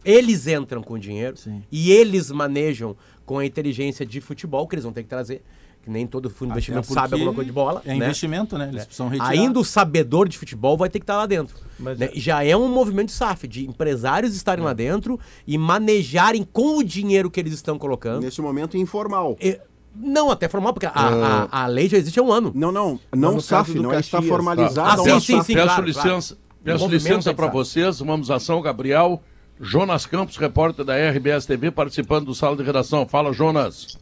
Eles 0.03 0.45
entram 0.47 0.83
com 0.83 0.99
dinheiro 0.99 1.35
e 1.71 1.91
eles 1.91 2.29
manejam 2.29 2.95
com 3.25 3.39
a 3.39 3.45
inteligência 3.45 4.05
de 4.05 4.21
futebol 4.21 4.67
que 4.67 4.75
eles 4.75 4.83
vão 4.83 4.93
ter 4.93 5.03
que 5.03 5.09
trazer. 5.09 5.41
Que 5.85 5.91
nem 5.91 6.07
todo 6.07 6.31
fundo 6.31 6.47
de 6.47 6.53
investimento 6.53 6.91
sabe 6.91 7.13
alguma 7.13 7.31
coisa 7.31 7.45
de 7.45 7.51
bola. 7.53 7.79
é 7.85 7.89
né? 7.89 7.97
investimento, 7.97 8.57
né? 8.57 8.69
Eles 8.69 8.81
É. 8.81 8.85
precisam 8.85 9.07
retirar. 9.07 9.29
Ainda 9.29 9.59
o 9.59 9.63
sabedor 9.63 10.27
de 10.27 10.35
futebol 10.35 10.75
vai 10.75 10.89
ter 10.89 10.97
que 10.97 11.03
estar 11.03 11.15
lá 11.15 11.27
dentro. 11.27 11.55
Mas 11.79 11.99
né? 11.99 12.09
Já 12.15 12.43
é 12.43 12.57
um 12.57 12.67
movimento 12.67 13.09
de 13.09 13.13
SAF, 13.13 13.47
de 13.47 13.67
empresários 13.67 14.35
estarem 14.35 14.65
lá 14.65 14.73
dentro 14.73 15.19
e 15.45 15.59
manejarem 15.59 16.43
com 16.43 16.77
o 16.79 16.83
dinheiro 16.83 17.29
que 17.29 17.39
eles 17.39 17.53
estão 17.53 17.77
colocando. 17.77 18.23
Nesse 18.23 18.41
momento 18.41 18.75
informal. 18.75 19.37
E- 19.39 19.59
Não, 19.95 20.31
até 20.31 20.49
formal, 20.49 20.73
porque 20.73 20.87
a, 20.87 20.91
a, 20.91 21.63
a 21.63 21.67
lei 21.67 21.87
já 21.87 21.97
existe 21.97 22.19
há 22.19 22.23
um 22.23 22.31
ano. 22.33 22.51
Não, 22.55 22.71
não, 22.71 22.99
Não, 23.15 23.39
SAF, 23.39 23.75
não 23.75 23.93
é, 23.93 23.99
está 23.99 24.17
Caxias, 24.17 24.27
formalizado. 24.29 24.87
tá. 24.89 24.93
Ah, 24.95 24.97
sim, 24.97 25.19
sim, 25.19 25.43
sim, 25.43 25.53
Peço 25.53 25.65
claro, 25.67 25.85
licença, 25.85 26.35
claro. 26.35 26.79
peço 26.79 26.87
licença 26.87 27.29
é 27.29 27.33
para 27.33 27.47
vocês. 27.47 27.99
Vamos 27.99 28.31
ação, 28.31 28.59
Gabriel. 28.59 29.21
Jonas 29.61 30.05
Campos, 30.07 30.35
repórter 30.35 30.83
da 30.83 30.95
RBS 30.97 31.45
TV, 31.45 31.69
participando 31.71 32.25
do 32.25 32.33
Sala 32.35 32.57
de 32.57 32.63
Redação. 32.63 33.07
Fala, 33.07 33.31
Jonas. 33.31 33.97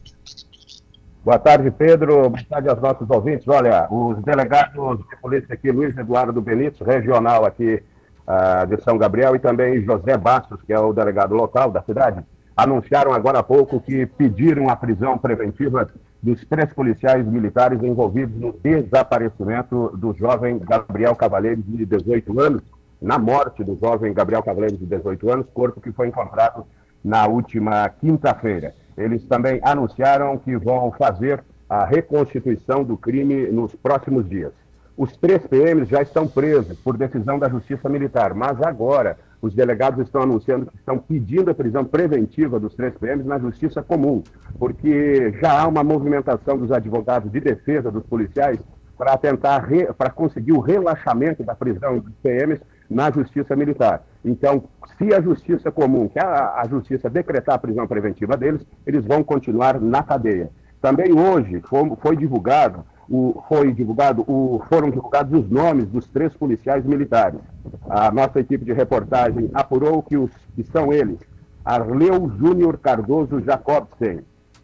Boa 1.24 1.38
tarde, 1.38 1.70
Pedro. 1.70 2.28
Boa 2.28 2.44
tarde 2.46 2.68
aos 2.68 2.82
nossos 2.82 3.08
ouvintes. 3.08 3.48
Olha, 3.48 3.88
os 3.90 4.22
delegados 4.22 4.98
de 4.98 5.16
polícia 5.22 5.54
aqui, 5.54 5.72
Luiz 5.72 5.96
Eduardo 5.96 6.38
Benítez, 6.38 6.86
regional 6.86 7.46
aqui 7.46 7.82
ah, 8.26 8.66
de 8.66 8.78
São 8.82 8.98
Gabriel, 8.98 9.34
e 9.34 9.38
também 9.38 9.82
José 9.82 10.18
Bastos, 10.18 10.60
que 10.60 10.72
é 10.74 10.78
o 10.78 10.92
delegado 10.92 11.34
local 11.34 11.70
da 11.70 11.82
cidade, 11.82 12.22
anunciaram 12.54 13.14
agora 13.14 13.38
há 13.38 13.42
pouco 13.42 13.80
que 13.80 14.04
pediram 14.04 14.68
a 14.68 14.76
prisão 14.76 15.16
preventiva 15.16 15.88
dos 16.22 16.44
três 16.44 16.70
policiais 16.74 17.26
militares 17.26 17.82
envolvidos 17.82 18.38
no 18.38 18.52
desaparecimento 18.52 19.96
do 19.96 20.12
jovem 20.12 20.58
Gabriel 20.58 21.16
Cavaleiros, 21.16 21.64
de 21.66 21.86
18 21.86 22.38
anos, 22.38 22.62
na 23.00 23.18
morte 23.18 23.64
do 23.64 23.78
jovem 23.80 24.12
Gabriel 24.12 24.42
Cavaleiros, 24.42 24.78
de 24.78 24.84
18 24.84 25.30
anos, 25.30 25.46
corpo 25.54 25.80
que 25.80 25.90
foi 25.90 26.08
encontrado 26.08 26.66
na 27.02 27.26
última 27.26 27.88
quinta-feira. 27.88 28.74
Eles 28.96 29.24
também 29.24 29.60
anunciaram 29.62 30.38
que 30.38 30.56
vão 30.56 30.92
fazer 30.92 31.42
a 31.68 31.84
reconstituição 31.84 32.84
do 32.84 32.96
crime 32.96 33.48
nos 33.48 33.74
próximos 33.74 34.28
dias. 34.28 34.52
Os 34.96 35.16
três 35.16 35.44
PMs 35.46 35.88
já 35.88 36.02
estão 36.02 36.26
presos 36.26 36.78
por 36.78 36.96
decisão 36.96 37.38
da 37.38 37.48
Justiça 37.48 37.88
Militar, 37.88 38.32
mas 38.32 38.62
agora 38.62 39.18
os 39.42 39.52
delegados 39.52 40.00
estão 40.06 40.22
anunciando 40.22 40.66
que 40.66 40.76
estão 40.76 40.98
pedindo 40.98 41.50
a 41.50 41.54
prisão 41.54 41.84
preventiva 41.84 42.60
dos 42.60 42.74
três 42.74 42.94
PMs 42.94 43.26
na 43.26 43.38
Justiça 43.38 43.82
Comum, 43.82 44.22
porque 44.58 45.34
já 45.40 45.60
há 45.60 45.66
uma 45.66 45.82
movimentação 45.82 46.56
dos 46.56 46.70
advogados 46.70 47.30
de 47.30 47.40
defesa 47.40 47.90
dos 47.90 48.04
policiais 48.06 48.58
para 48.96 49.18
tentar 49.18 49.66
para 49.98 50.10
conseguir 50.10 50.52
o 50.52 50.60
relaxamento 50.60 51.42
da 51.42 51.54
prisão 51.54 51.98
dos 51.98 52.14
PMs 52.22 52.60
na 52.88 53.10
Justiça 53.10 53.56
Militar. 53.56 54.02
Então, 54.24 54.64
se 55.04 55.14
a 55.14 55.20
Justiça 55.20 55.70
Comum, 55.70 56.08
que 56.08 56.18
a, 56.18 56.60
a 56.60 56.66
Justiça 56.68 57.10
decretar 57.10 57.56
a 57.56 57.58
prisão 57.58 57.86
preventiva 57.86 58.36
deles, 58.36 58.66
eles 58.86 59.04
vão 59.04 59.22
continuar 59.22 59.78
na 59.80 60.02
cadeia. 60.02 60.50
Também 60.80 61.12
hoje 61.12 61.60
foi, 61.62 61.92
foi 62.00 62.16
divulgado, 62.16 62.84
o, 63.08 63.42
foi 63.48 63.72
divulgado 63.72 64.22
o, 64.26 64.62
foram 64.68 64.90
divulgados 64.90 65.38
os 65.38 65.50
nomes 65.50 65.86
dos 65.88 66.06
três 66.08 66.32
policiais 66.34 66.84
militares. 66.84 67.40
A 67.88 68.10
nossa 68.10 68.40
equipe 68.40 68.64
de 68.64 68.72
reportagem 68.72 69.50
apurou 69.52 70.02
que, 70.02 70.16
os, 70.16 70.30
que 70.54 70.64
são 70.64 70.92
eles: 70.92 71.18
Arleu 71.64 72.30
Júnior 72.38 72.78
Cardoso 72.78 73.42
Jacobsen, 73.42 74.20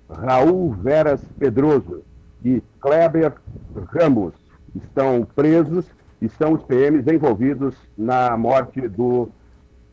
Raul 0.08 0.72
Veras 0.72 1.20
Pedroso 1.38 2.02
e 2.44 2.62
Kleber 2.80 3.34
Ramos. 3.92 4.34
Estão 4.74 5.26
presos 5.34 5.84
e 6.22 6.28
são 6.28 6.52
os 6.52 6.62
PMs 6.62 7.06
envolvidos 7.08 7.74
na 7.96 8.36
morte 8.36 8.86
do 8.86 9.28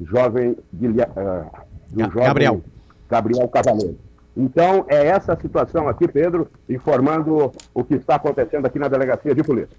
jovem, 0.01 0.55
do 0.71 2.03
jovem 2.03 2.23
Gabriel. 2.23 2.61
Gabriel 3.09 3.47
Cavaleiro. 3.47 3.97
Então, 4.35 4.85
é 4.87 5.07
essa 5.07 5.33
a 5.33 5.39
situação 5.39 5.87
aqui, 5.87 6.07
Pedro, 6.07 6.47
informando 6.69 7.51
o 7.73 7.83
que 7.83 7.95
está 7.95 8.15
acontecendo 8.15 8.65
aqui 8.67 8.77
na 8.77 8.87
delegacia 8.87 9.33
de 9.33 9.43
polícia. 9.43 9.75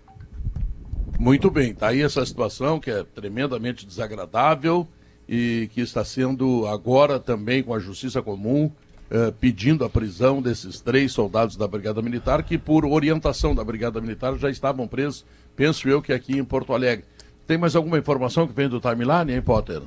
Muito 1.18 1.50
bem, 1.50 1.74
tá 1.74 1.88
aí 1.88 2.02
essa 2.02 2.24
situação 2.24 2.80
que 2.80 2.90
é 2.90 3.04
tremendamente 3.04 3.86
desagradável 3.86 4.86
e 5.28 5.68
que 5.72 5.80
está 5.80 6.04
sendo 6.04 6.66
agora 6.66 7.20
também 7.20 7.62
com 7.62 7.74
a 7.74 7.78
Justiça 7.78 8.22
Comum 8.22 8.70
eh, 9.10 9.32
pedindo 9.40 9.84
a 9.84 9.90
prisão 9.90 10.42
desses 10.42 10.80
três 10.80 11.12
soldados 11.12 11.56
da 11.56 11.66
Brigada 11.66 12.02
Militar 12.02 12.42
que, 12.42 12.58
por 12.58 12.84
orientação 12.84 13.54
da 13.54 13.64
Brigada 13.64 14.00
Militar, 14.00 14.36
já 14.36 14.50
estavam 14.50 14.86
presos, 14.86 15.24
penso 15.56 15.88
eu 15.88 16.02
que 16.02 16.12
aqui 16.12 16.36
em 16.36 16.44
Porto 16.44 16.74
Alegre. 16.74 17.04
Tem 17.46 17.56
mais 17.56 17.74
alguma 17.74 17.98
informação 17.98 18.46
que 18.46 18.52
vem 18.52 18.68
do 18.68 18.80
timeline, 18.80 19.32
hein, 19.32 19.40
Potter? 19.40 19.82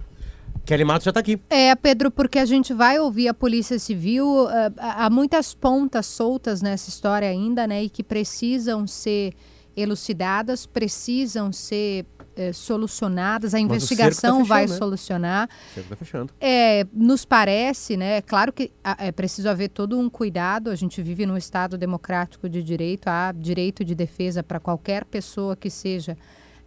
Kelly 0.66 0.86
Matos 0.86 1.06
já 1.06 1.12
está 1.12 1.20
aqui. 1.20 1.40
É, 1.50 1.76
Pedro, 1.76 2.12
porque 2.12 2.40
a 2.40 2.46
gente 2.46 2.74
vai 2.74 3.00
ouvir 3.00 3.28
a 3.28 3.34
Polícia 3.34 3.78
Civil, 3.80 4.48
ah, 4.48 5.06
há 5.06 5.10
muitas 5.10 5.54
pontas 5.54 6.06
soltas 6.06 6.62
nessa 6.62 6.90
história 6.90 7.28
ainda, 7.28 7.68
né, 7.68 7.84
e 7.84 7.90
que 7.90 8.04
precisam 8.04 8.86
ser 8.88 9.34
elucidadas, 9.76 10.66
precisam 10.66 11.52
ser 11.52 12.06
eh, 12.36 12.54
solucionadas, 12.54 13.54
a 13.54 13.58
Mas 13.58 13.64
o 13.64 13.66
investigação 13.66 14.40
tá 14.40 14.44
vai 14.46 14.62
fechando, 14.64 14.74
né? 14.74 14.80
solucionar. 14.80 15.50
O 15.50 15.74
cerco 15.74 15.90
tá 15.90 15.96
fechando. 15.96 16.34
É, 16.40 16.86
nos 16.94 17.26
parece, 17.26 17.98
né? 17.98 18.18
É 18.18 18.22
claro 18.22 18.54
que 18.54 18.72
ah, 18.84 18.96
é 19.00 19.12
preciso 19.12 19.50
haver 19.50 19.70
todo 19.70 20.00
um 20.00 20.10
cuidado. 20.10 20.70
A 20.70 20.76
gente 20.76 21.02
vive 21.02 21.26
num 21.26 21.36
Estado 21.36 21.78
democrático 21.78 22.48
de 22.48 22.64
direito, 22.64 23.08
há 23.08 23.34
direito 23.34 23.84
de 23.84 23.94
defesa 23.94 24.42
para 24.42 24.60
qualquer 24.60 25.04
pessoa 25.06 25.56
que 25.56 25.70
seja 25.70 26.18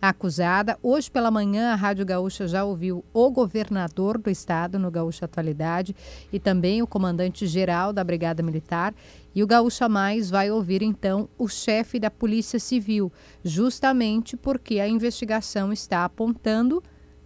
acusada. 0.08 0.78
Hoje 0.82 1.10
pela 1.10 1.30
manhã, 1.30 1.72
a 1.72 1.74
Rádio 1.74 2.04
Gaúcha 2.04 2.46
já 2.46 2.64
ouviu 2.64 3.04
o 3.12 3.30
governador 3.30 4.18
do 4.18 4.28
estado 4.28 4.78
no 4.78 4.90
Gaúcha 4.90 5.24
Atualidade 5.24 5.96
e 6.32 6.38
também 6.38 6.82
o 6.82 6.86
comandante-geral 6.86 7.92
da 7.92 8.04
Brigada 8.04 8.42
Militar. 8.42 8.94
E 9.34 9.42
o 9.42 9.46
Gaúcha 9.46 9.88
Mais 9.88 10.28
vai 10.28 10.50
ouvir 10.50 10.82
então 10.82 11.28
o 11.38 11.48
chefe 11.48 11.98
da 11.98 12.10
Polícia 12.10 12.58
Civil, 12.58 13.10
justamente 13.42 14.36
porque 14.36 14.78
a 14.78 14.86
investigação 14.86 15.72
está 15.72 16.04
apontando 16.04 16.82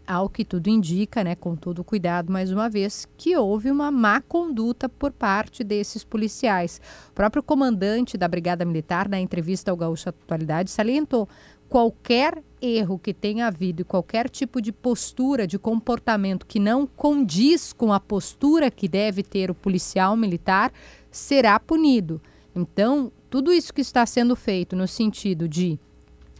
ao 0.07 0.29
que 0.29 0.43
tudo 0.43 0.69
indica, 0.69 1.23
né, 1.23 1.35
com 1.35 1.55
todo 1.55 1.85
cuidado 1.85 2.33
mais 2.33 2.51
uma 2.51 2.71
vez, 2.71 3.07
que 3.19 3.37
houve 3.37 3.71
uma 3.71 3.91
má 3.91 4.23
conduta 4.23 4.89
por 4.89 5.13
parte 5.13 5.63
desses 5.63 6.03
policiais. 6.03 6.81
O 7.11 7.13
próprio 7.13 7.43
comandante 7.43 8.17
da 8.17 8.27
Brigada 8.27 8.65
Militar, 8.65 9.07
na 9.07 9.21
entrevista 9.21 9.71
ao 9.71 9.77
Gaúcha 9.77 10.09
Atualidade, 10.09 10.71
salientou 10.71 11.29
qualquer 11.69 12.43
erro 12.61 12.99
que 12.99 13.13
tenha 13.15 13.47
havido 13.47 13.83
e 13.83 13.85
qualquer 13.85 14.29
tipo 14.29 14.61
de 14.61 14.73
postura, 14.73 15.47
de 15.47 15.59
comportamento 15.59 16.47
que 16.47 16.59
não 16.59 16.87
condiz 16.87 17.73
com 17.73 17.93
a 17.93 18.01
postura 18.01 18.71
que 18.71 18.89
deve 18.89 19.23
ter 19.23 19.51
o 19.51 19.55
policial 19.55 20.17
militar, 20.17 20.73
será 21.11 21.59
punido. 21.61 22.21
Então, 22.55 23.11
tudo 23.31 23.53
isso 23.53 23.73
que 23.73 23.81
está 23.81 24.05
sendo 24.07 24.35
feito 24.35 24.75
no 24.75 24.89
sentido 24.89 25.49
de 25.49 25.79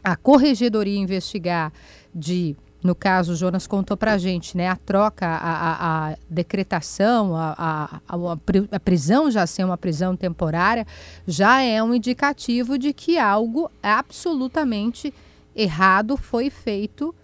a 0.03 0.17
corregedoria 0.17 0.99
investigar, 0.99 1.73
de, 2.15 2.57
no 2.83 2.95
caso, 2.95 3.33
o 3.33 3.37
Jonas 3.37 3.67
contou 3.67 3.97
para 3.97 4.15
a 4.15 4.19
gente, 4.19 4.57
né, 4.57 4.69
a 4.69 4.77
troca, 4.77 5.27
a, 5.27 5.37
a- 5.37 6.13
a 6.13 6.17
decretação, 6.31 7.37
a, 7.37 7.55
a- 7.59 8.01
a- 8.09 8.33
a 8.33 8.37
pri- 8.37 8.69
a 8.73 8.81
prisão 8.81 9.31
já 9.31 9.47
ser 9.47 9.65
uma 9.65 9.77
prisão 9.77 10.17
temporária, 10.17 10.87
já 11.27 11.61
é 11.63 11.83
um 11.83 11.93
indicativo 11.95 12.79
de 12.79 12.93
que 12.93 13.19
algo 13.19 13.71
absolutamente 13.83 15.13
errado 15.59 16.17
foi 16.17 16.49
feito 16.51 17.15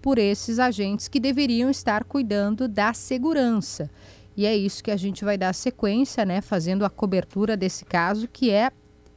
por 0.00 0.18
esses 0.18 0.58
agentes 0.58 1.06
que 1.06 1.20
deveriam 1.20 1.70
estar 1.70 2.02
cuidando 2.04 2.66
da 2.66 2.92
segurança. 2.94 3.88
E 4.36 4.46
é 4.46 4.56
isso 4.56 4.82
que 4.82 4.90
a 4.90 4.96
gente 4.96 5.24
vai 5.24 5.36
dar 5.36 5.52
sequência, 5.54 6.24
né, 6.24 6.40
fazendo 6.40 6.84
a 6.84 6.90
cobertura 6.90 7.56
desse 7.56 7.84
caso 7.84 8.26
que 8.26 8.50
é 8.50 8.70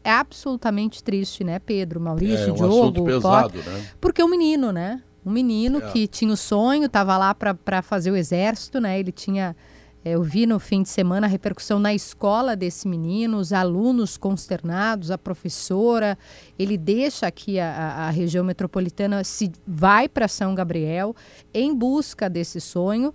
absolutamente 0.03 1.03
triste, 1.03 1.43
né, 1.43 1.57
Pedro, 1.57 1.99
Maurício, 1.99 2.49
É 2.49 2.52
um 2.52 2.56
Diogo, 2.56 2.81
assunto 2.81 3.03
pesado, 3.06 3.53
Potter? 3.53 3.72
né? 3.73 3.85
Porque 3.99 4.22
um 4.23 4.27
menino, 4.27 4.72
né? 4.72 5.02
Um 5.26 5.31
menino 5.31 5.80
É. 5.80 5.89
que 5.91 6.06
tinha 6.07 6.31
o 6.31 6.38
sonho, 6.38 6.85
estava 6.85 7.18
lá 7.18 7.34
para 7.34 7.81
fazer 7.81 8.11
o 8.11 8.15
exército, 8.15 8.80
né? 8.80 8.99
Ele 8.99 9.11
tinha. 9.11 9.56
É, 10.06 10.11
Eu 10.11 10.22
vi 10.23 10.45
no 10.45 10.60
fim 10.60 10.84
de 10.84 10.90
semana 10.90 11.26
a 11.27 11.30
repercussão 11.30 11.80
na 11.80 11.94
escola 11.94 12.56
desse 12.56 12.88
menino, 12.88 13.38
os 13.38 13.52
alunos 13.52 14.15
consternados, 14.18 15.10
a 15.11 15.18
professora. 15.18 16.18
Ele 16.57 16.77
deixa 16.77 17.26
aqui 17.27 17.60
a, 17.60 18.06
a- 18.07 18.10
região 18.11 18.45
metropolitana, 18.45 19.23
se 19.23 19.52
vai 19.65 20.07
para 20.07 20.27
São 20.27 20.53
Gabriel 20.53 21.15
em 21.53 21.73
busca 21.76 22.30
desse 22.30 22.61
sonho. 22.61 23.11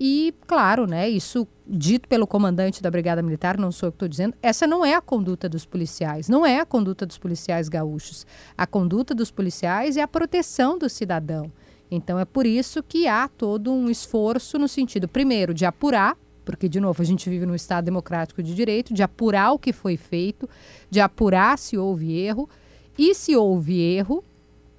E, 0.00 0.32
claro, 0.46 0.86
né, 0.86 1.08
isso 1.10 1.46
dito 1.66 2.08
pelo 2.08 2.24
comandante 2.24 2.80
da 2.80 2.88
Brigada 2.88 3.20
Militar, 3.20 3.58
não 3.58 3.72
sou 3.72 3.88
eu 3.88 3.92
que 3.92 3.96
estou 3.96 4.08
dizendo, 4.08 4.32
essa 4.40 4.64
não 4.64 4.86
é 4.86 4.94
a 4.94 5.00
conduta 5.00 5.48
dos 5.48 5.66
policiais, 5.66 6.28
não 6.28 6.46
é 6.46 6.60
a 6.60 6.64
conduta 6.64 7.04
dos 7.04 7.18
policiais 7.18 7.68
gaúchos. 7.68 8.24
A 8.56 8.64
conduta 8.64 9.12
dos 9.12 9.32
policiais 9.32 9.96
é 9.96 10.00
a 10.02 10.06
proteção 10.06 10.78
do 10.78 10.88
cidadão. 10.88 11.50
Então, 11.90 12.16
é 12.16 12.24
por 12.24 12.46
isso 12.46 12.80
que 12.80 13.08
há 13.08 13.26
todo 13.26 13.72
um 13.72 13.90
esforço 13.90 14.56
no 14.56 14.68
sentido, 14.68 15.08
primeiro, 15.08 15.52
de 15.52 15.64
apurar, 15.66 16.16
porque, 16.48 16.66
de 16.66 16.80
novo, 16.80 17.02
a 17.02 17.04
gente 17.04 17.28
vive 17.28 17.44
num 17.44 17.54
Estado 17.54 17.84
democrático 17.84 18.42
de 18.42 18.54
direito, 18.54 18.94
de 18.94 19.02
apurar 19.02 19.52
o 19.52 19.58
que 19.58 19.70
foi 19.70 19.98
feito, 19.98 20.48
de 20.88 20.98
apurar 20.98 21.58
se 21.58 21.76
houve 21.76 22.18
erro, 22.18 22.48
e 22.96 23.14
se 23.14 23.36
houve 23.36 23.78
erro, 23.78 24.24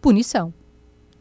punição. 0.02 0.52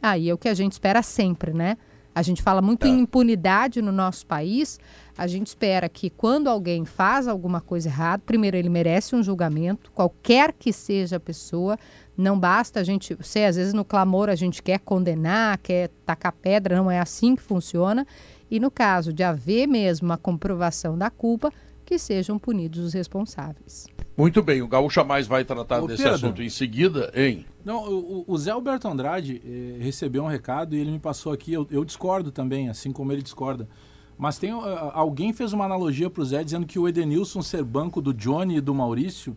Aí 0.01 0.31
é 0.31 0.33
o 0.33 0.39
que 0.39 0.49
a 0.49 0.55
gente 0.55 0.73
espera 0.73 1.03
sempre, 1.03 1.53
né? 1.53 1.77
A 2.15 2.23
gente 2.23 2.43
fala 2.43 2.63
muito 2.63 2.87
em 2.87 3.01
impunidade 3.01 3.83
no 3.83 3.93
nosso 3.93 4.27
país. 4.27 4.81
A 5.19 5.27
gente 5.27 5.49
espera 5.49 5.87
que 5.87 6.09
quando 6.09 6.49
alguém 6.49 6.87
faz 6.87 7.29
alguma 7.29 7.61
coisa 7.61 7.91
errada, 7.91 8.23
primeiro 8.25 8.57
ele 8.57 8.71
merece 8.71 9.15
um 9.15 9.23
julgamento, 9.23 9.93
qualquer 9.93 10.55
que 10.55 10.73
seja 10.73 11.17
a 11.17 11.21
pessoa. 11.21 11.79
Não 12.17 12.41
basta 12.41 12.81
a 12.81 12.83
gente, 12.83 13.15
sei, 13.21 13.45
às 13.45 13.57
vezes 13.57 13.75
no 13.75 13.85
clamor 13.85 14.31
a 14.31 14.35
gente 14.35 14.63
quer 14.63 14.79
condenar, 14.79 15.59
quer 15.59 15.91
tacar 16.07 16.33
pedra, 16.33 16.75
não 16.75 16.91
é 16.91 16.99
assim 16.99 17.37
que 17.37 17.43
funciona. 17.43 18.07
E 18.51 18.59
no 18.59 18.71
caso 18.71 19.13
de 19.13 19.23
haver 19.23 19.67
mesmo 19.67 20.13
a 20.13 20.17
comprovação 20.17 20.97
da 20.97 21.11
culpa, 21.11 21.53
que 21.85 21.99
sejam 21.99 22.39
punidos 22.39 22.81
os 22.81 22.93
responsáveis. 22.93 23.87
Muito 24.17 24.43
bem, 24.43 24.61
o 24.61 24.69
Gaúcha 24.69 25.03
Mais 25.05 25.27
vai 25.27 25.45
tratar 25.45 25.83
Ô, 25.83 25.87
desse 25.87 26.03
Pedro. 26.03 26.17
assunto 26.17 26.43
em 26.43 26.51
seguida, 26.51 27.11
hein? 27.15 27.47
Não, 27.65 27.89
o, 27.89 28.25
o 28.27 28.37
Zé 28.37 28.51
Alberto 28.51 28.89
Andrade 28.89 29.41
eh, 29.45 29.83
recebeu 29.83 30.25
um 30.25 30.27
recado 30.27 30.75
e 30.75 30.81
ele 30.81 30.91
me 30.91 30.99
passou 30.99 31.33
aqui. 31.33 31.53
Eu, 31.53 31.67
eu 31.71 31.85
discordo 31.85 32.31
também, 32.31 32.69
assim 32.69 32.93
como 32.93 33.13
ele 33.13 33.23
discorda. 33.23 33.69
Mas 34.19 34.37
tem 34.37 34.51
ah, 34.51 34.91
alguém 34.93 35.33
fez 35.33 35.53
uma 35.53 35.65
analogia 35.65 36.11
para 36.11 36.21
o 36.21 36.25
Zé 36.25 36.43
dizendo 36.43 36.67
que 36.67 36.79
o 36.79 36.89
Edenilson 36.89 37.41
ser 37.41 37.63
banco 37.63 38.03
do 38.03 38.13
Johnny 38.13 38.57
e 38.57 38.61
do 38.61 38.75
Maurício 38.75 39.37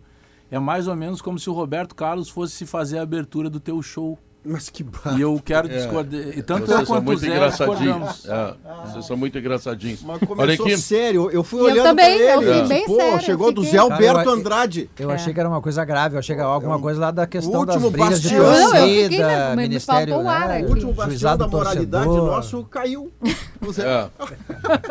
é 0.50 0.58
mais 0.60 0.88
ou 0.88 0.96
menos 0.96 1.22
como 1.22 1.38
se 1.40 1.50
o 1.50 1.54
Roberto 1.54 1.96
Carlos 1.96 2.28
fosse 2.28 2.66
fazer 2.66 2.98
a 2.98 3.04
abertura 3.04 3.50
do 3.50 3.60
teu 3.60 3.82
show. 3.82 4.18
Mas 4.44 4.70
que 4.70 4.84
E 5.16 5.22
eu 5.22 5.40
quero 5.46 5.68
É. 5.68 5.78
discordar. 5.78 6.20
E 6.20 6.42
tanto 6.42 6.66
Vocês 6.66 6.80
eu 6.80 6.86
são 6.86 6.96
quanto 6.96 7.02
o 7.04 7.06
muito 7.06 7.20
Zé 7.20 7.28
engraçadinhos. 7.28 8.26
É, 8.28 8.54
vocês 8.88 9.06
são 9.06 9.16
muito 9.16 9.38
engraçadinhos. 9.38 10.02
Mas 10.02 10.16
Olha 10.18 10.28
começou 10.28 10.66
aqui. 10.66 10.78
sério, 10.78 11.30
eu 11.32 11.44
fui 11.44 11.60
Eu 11.60 11.66
olhando 11.66 11.84
também, 11.84 12.18
pra 12.18 12.26
eu 12.34 12.42
ele. 12.42 12.54
fui 12.60 12.68
bem 12.68 12.86
Pô, 12.88 12.96
séria, 12.96 13.20
chegou 13.20 13.48
eu 13.50 13.54
do 13.54 13.62
fiquei- 13.64 13.80
Zé 13.80 13.88
Cara, 13.88 13.94
Alberto 13.94 14.30
eu- 14.30 14.34
Andrade. 14.36 14.90
Eu 14.98 15.12
achei 15.12 15.32
que 15.32 15.40
era 15.40 15.48
uma 15.48 15.62
coisa 15.62 15.86
grave, 15.86 16.16
eu 16.16 16.20
achei 16.20 16.36
que 16.36 16.42
era 16.42 16.50
alguma 16.50 16.80
coisa 16.80 17.00
lá 17.00 17.12
da 17.12 17.28
questão 17.28 17.64
das 17.66 17.76
brigas 17.80 18.20
de 18.20 18.30
bastião. 18.30 18.44
Não, 18.44 18.52
eu 18.52 18.70
torcida, 18.72 19.10
fiquei, 19.10 19.18
me- 19.20 19.56
me 19.56 19.62
Ministério, 19.62 20.28
ar 20.28 20.48
né. 20.50 20.62
O 20.64 20.70
último 20.70 20.94
bastião 20.94 21.38
da 21.38 21.48
moralidade 21.48 22.06
torcedor. 22.06 22.32
nosso 22.32 22.64
caiu. 22.66 23.12
É. 23.78 24.10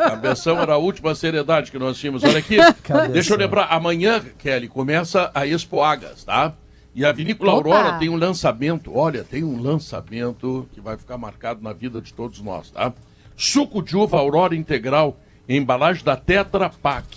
A 0.01 0.15
versão 0.15 0.57
era 0.61 0.75
a 0.75 0.77
última 0.77 1.13
seriedade 1.13 1.71
que 1.71 1.77
nós 1.77 1.97
tínhamos. 1.97 2.23
Olha 2.23 2.37
aqui, 2.39 2.55
Cabeção. 2.83 3.11
deixa 3.11 3.33
eu 3.33 3.37
lembrar. 3.37 3.65
Amanhã, 3.65 4.21
Kelly, 4.37 4.69
começa 4.69 5.29
a 5.33 5.45
Expo 5.45 5.81
Agas, 5.81 6.23
tá? 6.23 6.53
E 6.93 7.05
a 7.05 7.11
Vinícola 7.11 7.53
Opa! 7.53 7.69
Aurora 7.69 7.99
tem 7.99 8.09
um 8.09 8.17
lançamento. 8.17 8.95
Olha, 8.95 9.23
tem 9.23 9.43
um 9.43 9.61
lançamento 9.61 10.67
que 10.73 10.81
vai 10.81 10.97
ficar 10.97 11.17
marcado 11.17 11.63
na 11.63 11.71
vida 11.71 12.01
de 12.01 12.13
todos 12.13 12.41
nós, 12.41 12.69
tá? 12.69 12.93
Suco 13.35 13.81
de 13.81 13.95
uva 13.95 14.17
Aurora 14.17 14.55
integral, 14.55 15.17
em 15.47 15.57
embalagem 15.57 16.03
da 16.03 16.15
Tetra 16.15 16.69
Pak, 16.69 17.07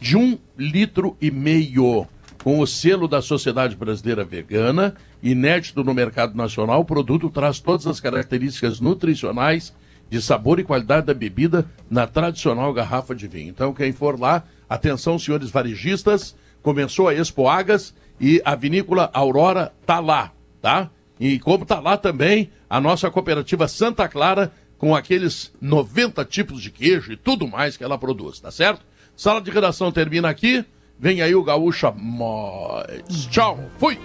de 0.00 0.16
um 0.16 0.36
litro 0.58 1.16
e 1.20 1.30
meio, 1.30 2.06
com 2.42 2.58
o 2.58 2.66
selo 2.66 3.06
da 3.06 3.22
Sociedade 3.22 3.76
Brasileira 3.76 4.24
Vegana, 4.24 4.94
inédito 5.22 5.84
no 5.84 5.94
mercado 5.94 6.36
nacional. 6.36 6.80
O 6.80 6.84
produto 6.84 7.30
traz 7.30 7.60
todas 7.60 7.86
as 7.86 8.00
características 8.00 8.80
nutricionais 8.80 9.72
de 10.10 10.20
sabor 10.20 10.58
e 10.58 10.64
qualidade 10.64 11.06
da 11.06 11.14
bebida 11.14 11.64
na 11.88 12.06
tradicional 12.06 12.72
garrafa 12.74 13.14
de 13.14 13.28
vinho. 13.28 13.48
Então, 13.48 13.72
quem 13.72 13.92
for 13.92 14.18
lá, 14.18 14.42
atenção, 14.68 15.18
senhores 15.18 15.50
varejistas, 15.50 16.34
começou 16.62 17.08
a 17.08 17.14
Expo 17.14 17.48
Agas 17.48 17.94
e 18.20 18.40
a 18.44 18.54
vinícola 18.54 19.10
Aurora 19.12 19.72
tá 19.84 19.98
lá, 19.98 20.32
tá? 20.60 20.90
E 21.18 21.38
como 21.38 21.66
tá 21.66 21.80
lá 21.80 21.96
também 21.96 22.50
a 22.68 22.80
nossa 22.80 23.10
cooperativa 23.10 23.68
Santa 23.68 24.08
Clara 24.08 24.52
com 24.78 24.94
aqueles 24.94 25.52
90 25.60 26.24
tipos 26.24 26.60
de 26.60 26.70
queijo 26.70 27.12
e 27.12 27.16
tudo 27.16 27.46
mais 27.46 27.76
que 27.76 27.84
ela 27.84 27.98
produz, 27.98 28.40
tá 28.40 28.50
certo? 28.50 28.84
Sala 29.16 29.40
de 29.40 29.50
redação 29.50 29.92
termina 29.92 30.28
aqui. 30.28 30.64
Vem 30.98 31.20
aí 31.20 31.34
o 31.34 31.44
Gaúcha 31.44 31.92
Mais. 31.92 33.26
Tchau, 33.30 33.58
fui! 33.78 33.98